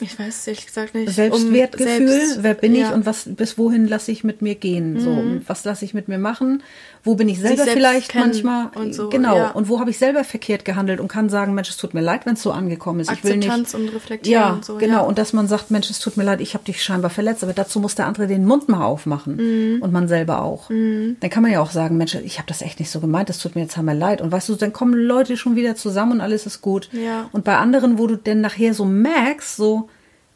Ich 0.00 0.18
weiß 0.18 0.40
es 0.40 0.46
ehrlich 0.46 0.66
gesagt 0.66 0.94
nicht. 0.94 1.10
Selbstwertgefühl, 1.10 2.02
Um 2.02 2.08
selbst- 2.08 2.42
wer 2.42 2.52
bin 2.54 2.74
ich 2.74 2.80
ja. 2.82 2.88
Mhm. 2.90 2.94
und 2.96 3.06
was 3.06 3.22
bis 3.24 3.56
wohin 3.56 3.88
lasse 3.88 4.12
ich 4.12 4.22
mit 4.24 4.42
mir 4.42 4.54
gehen? 4.54 5.00
So, 5.00 5.40
was 5.46 5.64
lasse 5.64 5.86
ich 5.86 5.94
mit 5.94 6.06
mir 6.08 6.18
machen? 6.18 6.62
Wo 7.06 7.14
bin 7.14 7.28
ich 7.30 7.38
selber 7.40 7.56
selbst 7.64 7.72
vielleicht 7.74 8.14
manchmal 8.14 8.68
und 8.74 8.94
so, 8.94 9.08
genau 9.08 9.36
ja. 9.36 9.50
und 9.52 9.68
wo 9.70 9.80
habe 9.80 9.88
ich 9.90 9.96
selber 9.96 10.24
verkehrt 10.24 10.64
gehandelt 10.66 11.00
und 11.00 11.08
kann 11.08 11.30
sagen, 11.30 11.54
Mensch, 11.54 11.70
es 11.70 11.78
tut 11.78 11.94
mir 11.94 12.02
leid, 12.02 12.26
wenn 12.26 12.34
es 12.34 12.42
so 12.42 12.50
angekommen 12.52 13.00
ist. 13.00 13.10
Ich 13.10 13.24
will 13.24 13.36
nicht 13.38 13.48
Akzeptanz 13.48 13.74
und 13.74 13.88
reflektieren 13.94 14.42
ja, 14.42 14.50
und 14.52 14.64
so. 14.64 14.76
genau 14.76 14.96
Ja. 14.96 15.00
und 15.02 15.16
dass 15.16 15.32
man 15.32 15.46
sagt, 15.48 15.70
Mensch, 15.70 15.88
es 15.88 15.98
tut 16.00 16.18
mir 16.18 16.24
leid, 16.24 16.40
ich 16.42 16.52
habe 16.54 16.64
dich 16.64 16.82
scheinbar 16.82 17.10
verletzt, 17.10 17.42
aber 17.42 17.54
dazu 17.54 17.80
muss 17.80 17.94
der 17.94 18.06
andere 18.06 18.26
den 18.26 18.44
Mund 18.44 18.68
mal 18.68 18.84
aufmachen 18.84 19.36
Mhm. 19.36 19.82
und 19.82 19.92
man 19.92 20.08
selber 20.08 20.42
auch. 20.42 20.68
Dann 20.68 21.16
kann 21.30 21.42
man 21.42 21.52
ja 21.52 21.60
auch 21.62 21.70
sagen, 21.70 21.96
Mensch, 21.96 22.14
ich 22.16 22.38
habe 22.38 22.48
das 22.48 22.60
echt 22.60 22.80
nicht 22.80 22.90
so 22.90 23.00
gemeint, 23.00 23.28
das 23.28 23.38
tut 23.38 23.54
mir 23.54 23.62
jetzt 23.62 23.78
einmal 23.78 23.96
leid 23.96 24.20
und 24.20 24.32
weißt 24.32 24.48
du, 24.48 24.56
dann 24.56 24.72
kommen 24.72 24.94
Leute 24.94 25.36
schon 25.36 25.54
wieder 25.56 25.76
zusammen 25.76 26.12
und 26.12 26.20
alles 26.20 26.44
ist 26.44 26.60
gut. 26.60 26.88
Ja. 26.92 27.28
Und 27.32 27.44
bei 27.44 27.56
anderen, 27.56 27.98
wo 27.98 28.06
du 28.08 28.16
denn 28.16 28.40
nachher 28.40 28.74
so 28.74 28.84
merkst, 28.84 29.56
so 29.56 29.88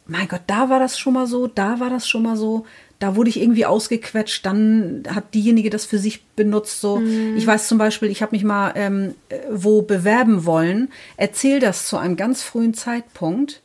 mein 0.07 0.27
Gott, 0.29 0.41
da 0.47 0.69
war 0.69 0.79
das 0.79 0.97
schon 0.97 1.13
mal 1.13 1.27
so, 1.27 1.47
da 1.47 1.79
war 1.81 1.89
das 1.89 2.07
schon 2.07 2.23
mal 2.23 2.37
so, 2.37 2.65
da 3.01 3.15
wurde 3.17 3.29
ich 3.29 3.39
irgendwie 3.41 3.65
ausgequetscht, 3.65 4.45
dann 4.45 5.03
hat 5.09 5.33
diejenige 5.33 5.69
das 5.69 5.85
für 5.85 5.97
sich 5.97 6.23
benutzt. 6.35 6.79
So, 6.79 7.01
ich 7.35 7.45
weiß 7.45 7.67
zum 7.67 7.77
Beispiel, 7.77 8.09
ich 8.09 8.21
habe 8.21 8.33
mich 8.35 8.43
mal 8.45 8.71
ähm, 8.75 9.15
äh, 9.29 9.39
wo 9.51 9.81
bewerben 9.81 10.45
wollen, 10.45 10.89
erzähl 11.17 11.59
das 11.59 11.87
zu 11.87 11.97
einem 11.97 12.15
ganz 12.15 12.41
frühen 12.43 12.73
Zeitpunkt 12.73 13.61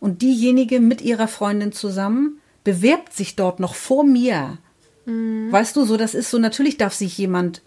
und 0.00 0.20
diejenige 0.22 0.80
mit 0.80 1.00
ihrer 1.00 1.28
Freundin 1.28 1.72
zusammen 1.72 2.40
bewerbt 2.64 3.14
sich 3.14 3.36
dort 3.36 3.60
noch 3.60 3.74
vor 3.74 4.04
mir. 4.04 4.58
Weißt 5.06 5.76
du, 5.76 5.84
so 5.84 5.96
das 5.98 6.14
ist 6.14 6.30
so, 6.30 6.38
natürlich 6.38 6.76
darf 6.78 6.94
sich 6.94 7.16
jemand 7.18 7.60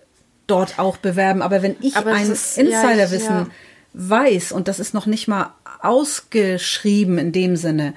dort 0.47 0.79
auch 0.79 0.97
bewerben, 0.97 1.41
aber 1.43 1.61
wenn 1.61 1.75
ich 1.81 1.95
Aber 1.95 2.11
ein 2.13 2.25
ja, 2.27 2.31
Insiderwissen 2.31 3.17
ich- 3.17 3.47
ja. 3.47 3.47
weiß 3.93 4.51
und 4.53 4.67
das 4.67 4.79
ist 4.79 4.93
noch 4.95 5.05
nicht 5.05 5.27
mal 5.27 5.53
ausgeschrieben 5.81 7.17
in 7.17 7.31
dem 7.31 7.55
Sinne. 7.55 7.93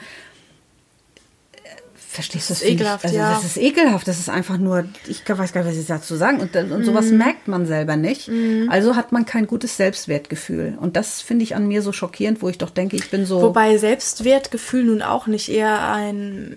Verstehst 2.13 2.51
du 2.51 2.55
das? 2.55 2.61
ist 2.63 2.67
finde 2.67 2.75
ich- 2.75 2.81
ekelhaft, 2.81 3.05
also 3.05 3.17
ja. 3.17 3.31
Das 3.35 3.45
ist 3.45 3.57
ekelhaft. 3.57 4.09
Das 4.09 4.19
ist 4.19 4.29
einfach 4.29 4.59
nur, 4.59 4.85
ich 5.07 5.23
weiß 5.29 5.53
gar 5.53 5.63
nicht, 5.63 5.71
was 5.71 5.79
ich 5.79 5.87
dazu 5.87 6.17
sagen. 6.17 6.41
Und, 6.41 6.57
und 6.57 6.85
sowas 6.85 7.07
Mhm. 7.07 7.19
merkt 7.19 7.47
man 7.47 7.67
selber 7.67 7.95
nicht. 7.97 8.29
Also 8.69 8.97
hat 8.97 9.13
man 9.13 9.27
kein 9.27 9.47
gutes 9.47 9.77
Selbstwertgefühl. 9.77 10.77
Und 10.81 10.97
das 10.97 11.21
finde 11.21 11.45
ich 11.45 11.55
an 11.55 11.69
mir 11.69 11.83
so 11.83 11.93
schockierend, 11.93 12.43
wo 12.43 12.49
ich 12.49 12.59
doch 12.59 12.71
denke, 12.71 12.97
ich 12.97 13.11
bin 13.11 13.27
so. 13.27 13.41
Wobei 13.43 13.79
Selbstwertgefühl 13.79 14.83
nun 14.85 15.03
auch 15.03 15.29
nicht 15.29 15.49
eher 15.51 15.89
ein, 15.93 16.57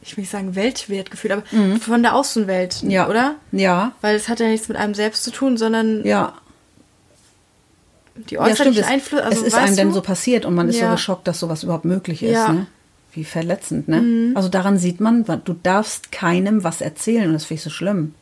ich 0.00 0.16
will 0.16 0.22
nicht 0.22 0.30
sagen 0.30 0.54
Weltwertgefühl, 0.54 1.32
aber 1.32 1.42
von 1.80 2.02
der 2.02 2.14
Außenwelt, 2.14 2.82
ja. 2.82 3.08
oder? 3.08 3.34
Ja. 3.52 3.92
Weil 4.00 4.16
es 4.16 4.28
hat 4.28 4.40
ja 4.40 4.46
nichts 4.48 4.68
mit 4.68 4.76
einem 4.78 4.94
selbst 4.94 5.24
zu 5.24 5.30
tun, 5.32 5.56
sondern 5.56 6.04
Ja. 6.06 6.34
Die 8.30 8.34
Ja, 8.34 8.40
äußerlichen 8.42 8.72
stimmt. 8.72 8.78
Es, 8.78 8.86
Einflüsse. 8.86 9.24
Also, 9.24 9.40
es 9.42 9.46
ist 9.48 9.54
einem 9.54 9.70
du? 9.70 9.76
denn 9.76 9.92
so 9.92 10.00
passiert 10.02 10.44
und 10.44 10.54
man 10.54 10.68
ist 10.68 10.76
so 10.76 10.82
Ja. 10.82 10.92
geschockt, 10.92 11.26
dass 11.28 11.38
sowas 11.38 11.62
überhaupt 11.62 11.84
möglich 11.84 12.22
ist. 12.22 12.32
Ja. 12.32 12.48
Mhm. 12.48 12.58
Ne? 12.60 12.66
Wie 13.12 13.24
verletzend, 13.24 13.88
ne? 13.88 14.32
Also 14.34 14.50
daran 14.50 14.78
sieht 14.78 15.00
man, 15.00 15.24
du 15.24 15.54
darfst 15.62 16.12
keinem 16.12 16.64
was 16.64 16.82
erzählen 16.82 17.28
und 17.28 17.32
das 17.32 17.44
finde 17.46 17.58
ich 17.60 17.64
so 17.64 17.70
schlimm. 17.70 18.14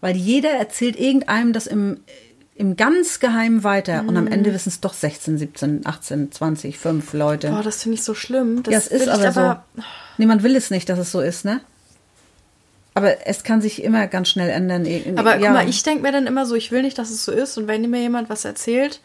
Weil 0.00 0.14
jeder 0.16 0.50
erzählt 0.50 0.98
irgendeinem 0.98 1.52
das 1.54 1.66
im, 1.66 2.00
im 2.54 2.76
ganz 2.76 3.18
Geheimen 3.18 3.64
weiter 3.64 4.04
und 4.06 4.16
am 4.16 4.26
Mhm. 4.26 4.32
Ende 4.32 4.52
wissen 4.54 4.68
es 4.68 4.80
doch 4.80 4.92
16, 4.92 5.38
17, 5.38 5.86
18, 5.86 6.32
20, 6.32 6.78
5 6.78 7.12
Leute. 7.14 7.48
Boah, 7.50 7.62
das 7.62 7.82
finde 7.82 7.94
ich 7.96 8.02
so 8.04 8.14
schlimm. 8.14 8.62
Das 8.62 8.72
ja, 8.72 8.78
es 8.78 8.86
ist 8.88 9.02
ich 9.06 9.10
aber, 9.10 9.64
so. 9.76 9.82
Nee, 10.18 10.26
man 10.26 10.42
will 10.42 10.54
es 10.54 10.70
nicht, 10.70 10.88
dass 10.88 10.98
es 10.98 11.10
so 11.10 11.20
ist, 11.20 11.44
ne? 11.44 11.60
Aber 12.98 13.26
es 13.26 13.42
kann 13.44 13.60
sich 13.60 13.82
immer 13.82 14.06
ganz 14.06 14.28
schnell 14.28 14.50
ändern. 14.50 14.86
Aber 15.16 15.36
ja. 15.38 15.46
guck 15.50 15.50
mal, 15.56 15.68
ich 15.68 15.82
denke 15.82 16.02
mir 16.02 16.12
dann 16.12 16.26
immer 16.26 16.44
so, 16.46 16.54
ich 16.54 16.70
will 16.70 16.82
nicht, 16.82 16.98
dass 16.98 17.10
es 17.10 17.24
so 17.24 17.32
ist. 17.32 17.56
Und 17.58 17.66
wenn 17.68 17.88
mir 17.88 18.00
jemand 18.00 18.28
was 18.28 18.44
erzählt, 18.44 19.00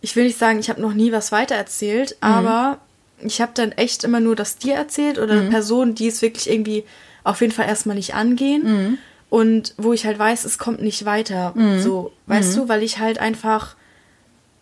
ich 0.00 0.14
will 0.16 0.24
nicht 0.24 0.38
sagen, 0.38 0.58
ich 0.60 0.70
habe 0.70 0.80
noch 0.80 0.94
nie 0.94 1.12
was 1.12 1.32
weitererzählt, 1.32 2.12
Mhm. 2.22 2.28
aber 2.28 2.78
ich 3.20 3.40
habe 3.40 3.52
dann 3.54 3.72
echt 3.72 4.04
immer 4.04 4.20
nur 4.20 4.36
das 4.36 4.56
dir 4.58 4.74
erzählt 4.74 5.18
oder 5.18 5.34
Mhm. 5.42 5.50
Personen, 5.50 5.94
die 5.94 6.06
es 6.08 6.22
wirklich 6.22 6.48
irgendwie 6.48 6.84
auf 7.24 7.40
jeden 7.40 7.52
Fall 7.52 7.66
erstmal 7.66 7.96
nicht 7.96 8.14
angehen. 8.14 8.62
Mhm. 8.64 8.98
Und 9.30 9.74
wo 9.76 9.92
ich 9.92 10.06
halt 10.06 10.18
weiß, 10.18 10.44
es 10.44 10.56
kommt 10.56 10.80
nicht 10.80 11.04
weiter. 11.04 11.52
So, 11.80 12.12
weißt 12.26 12.52
Mhm. 12.52 12.60
du, 12.60 12.68
weil 12.68 12.82
ich 12.82 12.98
halt 12.98 13.18
einfach 13.18 13.74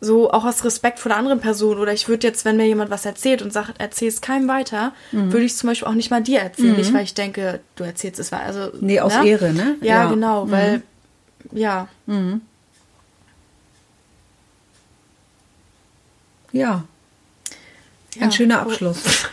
so 0.00 0.30
auch 0.30 0.44
aus 0.44 0.62
Respekt 0.64 0.98
vor 0.98 1.08
der 1.08 1.16
anderen 1.18 1.40
Person 1.40 1.78
oder 1.78 1.92
ich 1.92 2.06
würde 2.06 2.26
jetzt, 2.26 2.44
wenn 2.44 2.56
mir 2.58 2.66
jemand 2.66 2.90
was 2.90 3.06
erzählt 3.06 3.40
und 3.42 3.52
sagt, 3.52 3.74
erzähl 3.78 4.08
es 4.08 4.20
keinem 4.20 4.46
weiter, 4.46 4.92
Mhm. 5.12 5.32
würde 5.32 5.46
ich 5.46 5.52
es 5.52 5.58
zum 5.58 5.68
Beispiel 5.70 5.88
auch 5.88 5.94
nicht 5.94 6.10
mal 6.10 6.22
dir 6.22 6.40
erzählen. 6.40 6.76
Nicht, 6.76 6.92
weil 6.92 7.04
ich 7.04 7.14
denke, 7.14 7.60
du 7.76 7.84
erzählst 7.84 8.20
es. 8.20 8.30
Also, 8.32 8.70
Nee, 8.80 9.00
aus 9.00 9.14
Ehre, 9.14 9.52
ne? 9.54 9.76
Ja, 9.80 10.04
Ja. 10.04 10.10
genau, 10.10 10.50
weil, 10.50 10.82
ja, 11.52 11.88
Ja, 16.52 16.84
ja. 18.14 18.20
ein 18.20 18.32
schöner 18.32 18.64
Oh. 18.66 18.70
Abschluss. 18.70 19.02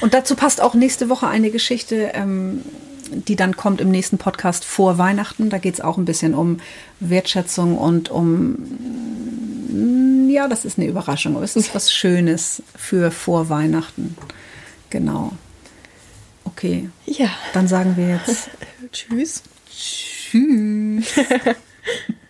Und 0.00 0.14
dazu 0.14 0.36
passt 0.36 0.60
auch 0.60 0.74
nächste 0.74 1.08
Woche 1.08 1.26
eine 1.26 1.50
Geschichte, 1.50 2.12
ähm, 2.14 2.62
die 3.10 3.36
dann 3.36 3.56
kommt 3.56 3.80
im 3.80 3.90
nächsten 3.90 4.18
Podcast 4.18 4.64
vor 4.64 4.98
Weihnachten. 4.98 5.50
Da 5.50 5.58
geht 5.58 5.74
es 5.74 5.80
auch 5.80 5.96
ein 5.98 6.04
bisschen 6.04 6.34
um 6.34 6.58
Wertschätzung 7.00 7.76
und 7.78 8.10
um, 8.10 8.56
ja, 10.30 10.48
das 10.48 10.64
ist 10.64 10.78
eine 10.78 10.86
Überraschung, 10.88 11.34
aber 11.36 11.44
es 11.44 11.56
ist 11.56 11.74
was 11.74 11.92
Schönes 11.92 12.62
für 12.76 13.10
vor 13.10 13.48
Weihnachten. 13.48 14.16
Genau. 14.90 15.32
Okay, 16.44 16.88
Ja. 17.06 17.28
dann 17.52 17.68
sagen 17.68 17.96
wir 17.96 18.08
jetzt 18.08 18.50
Tschüss. 18.92 19.42
Tschüss. 19.70 21.04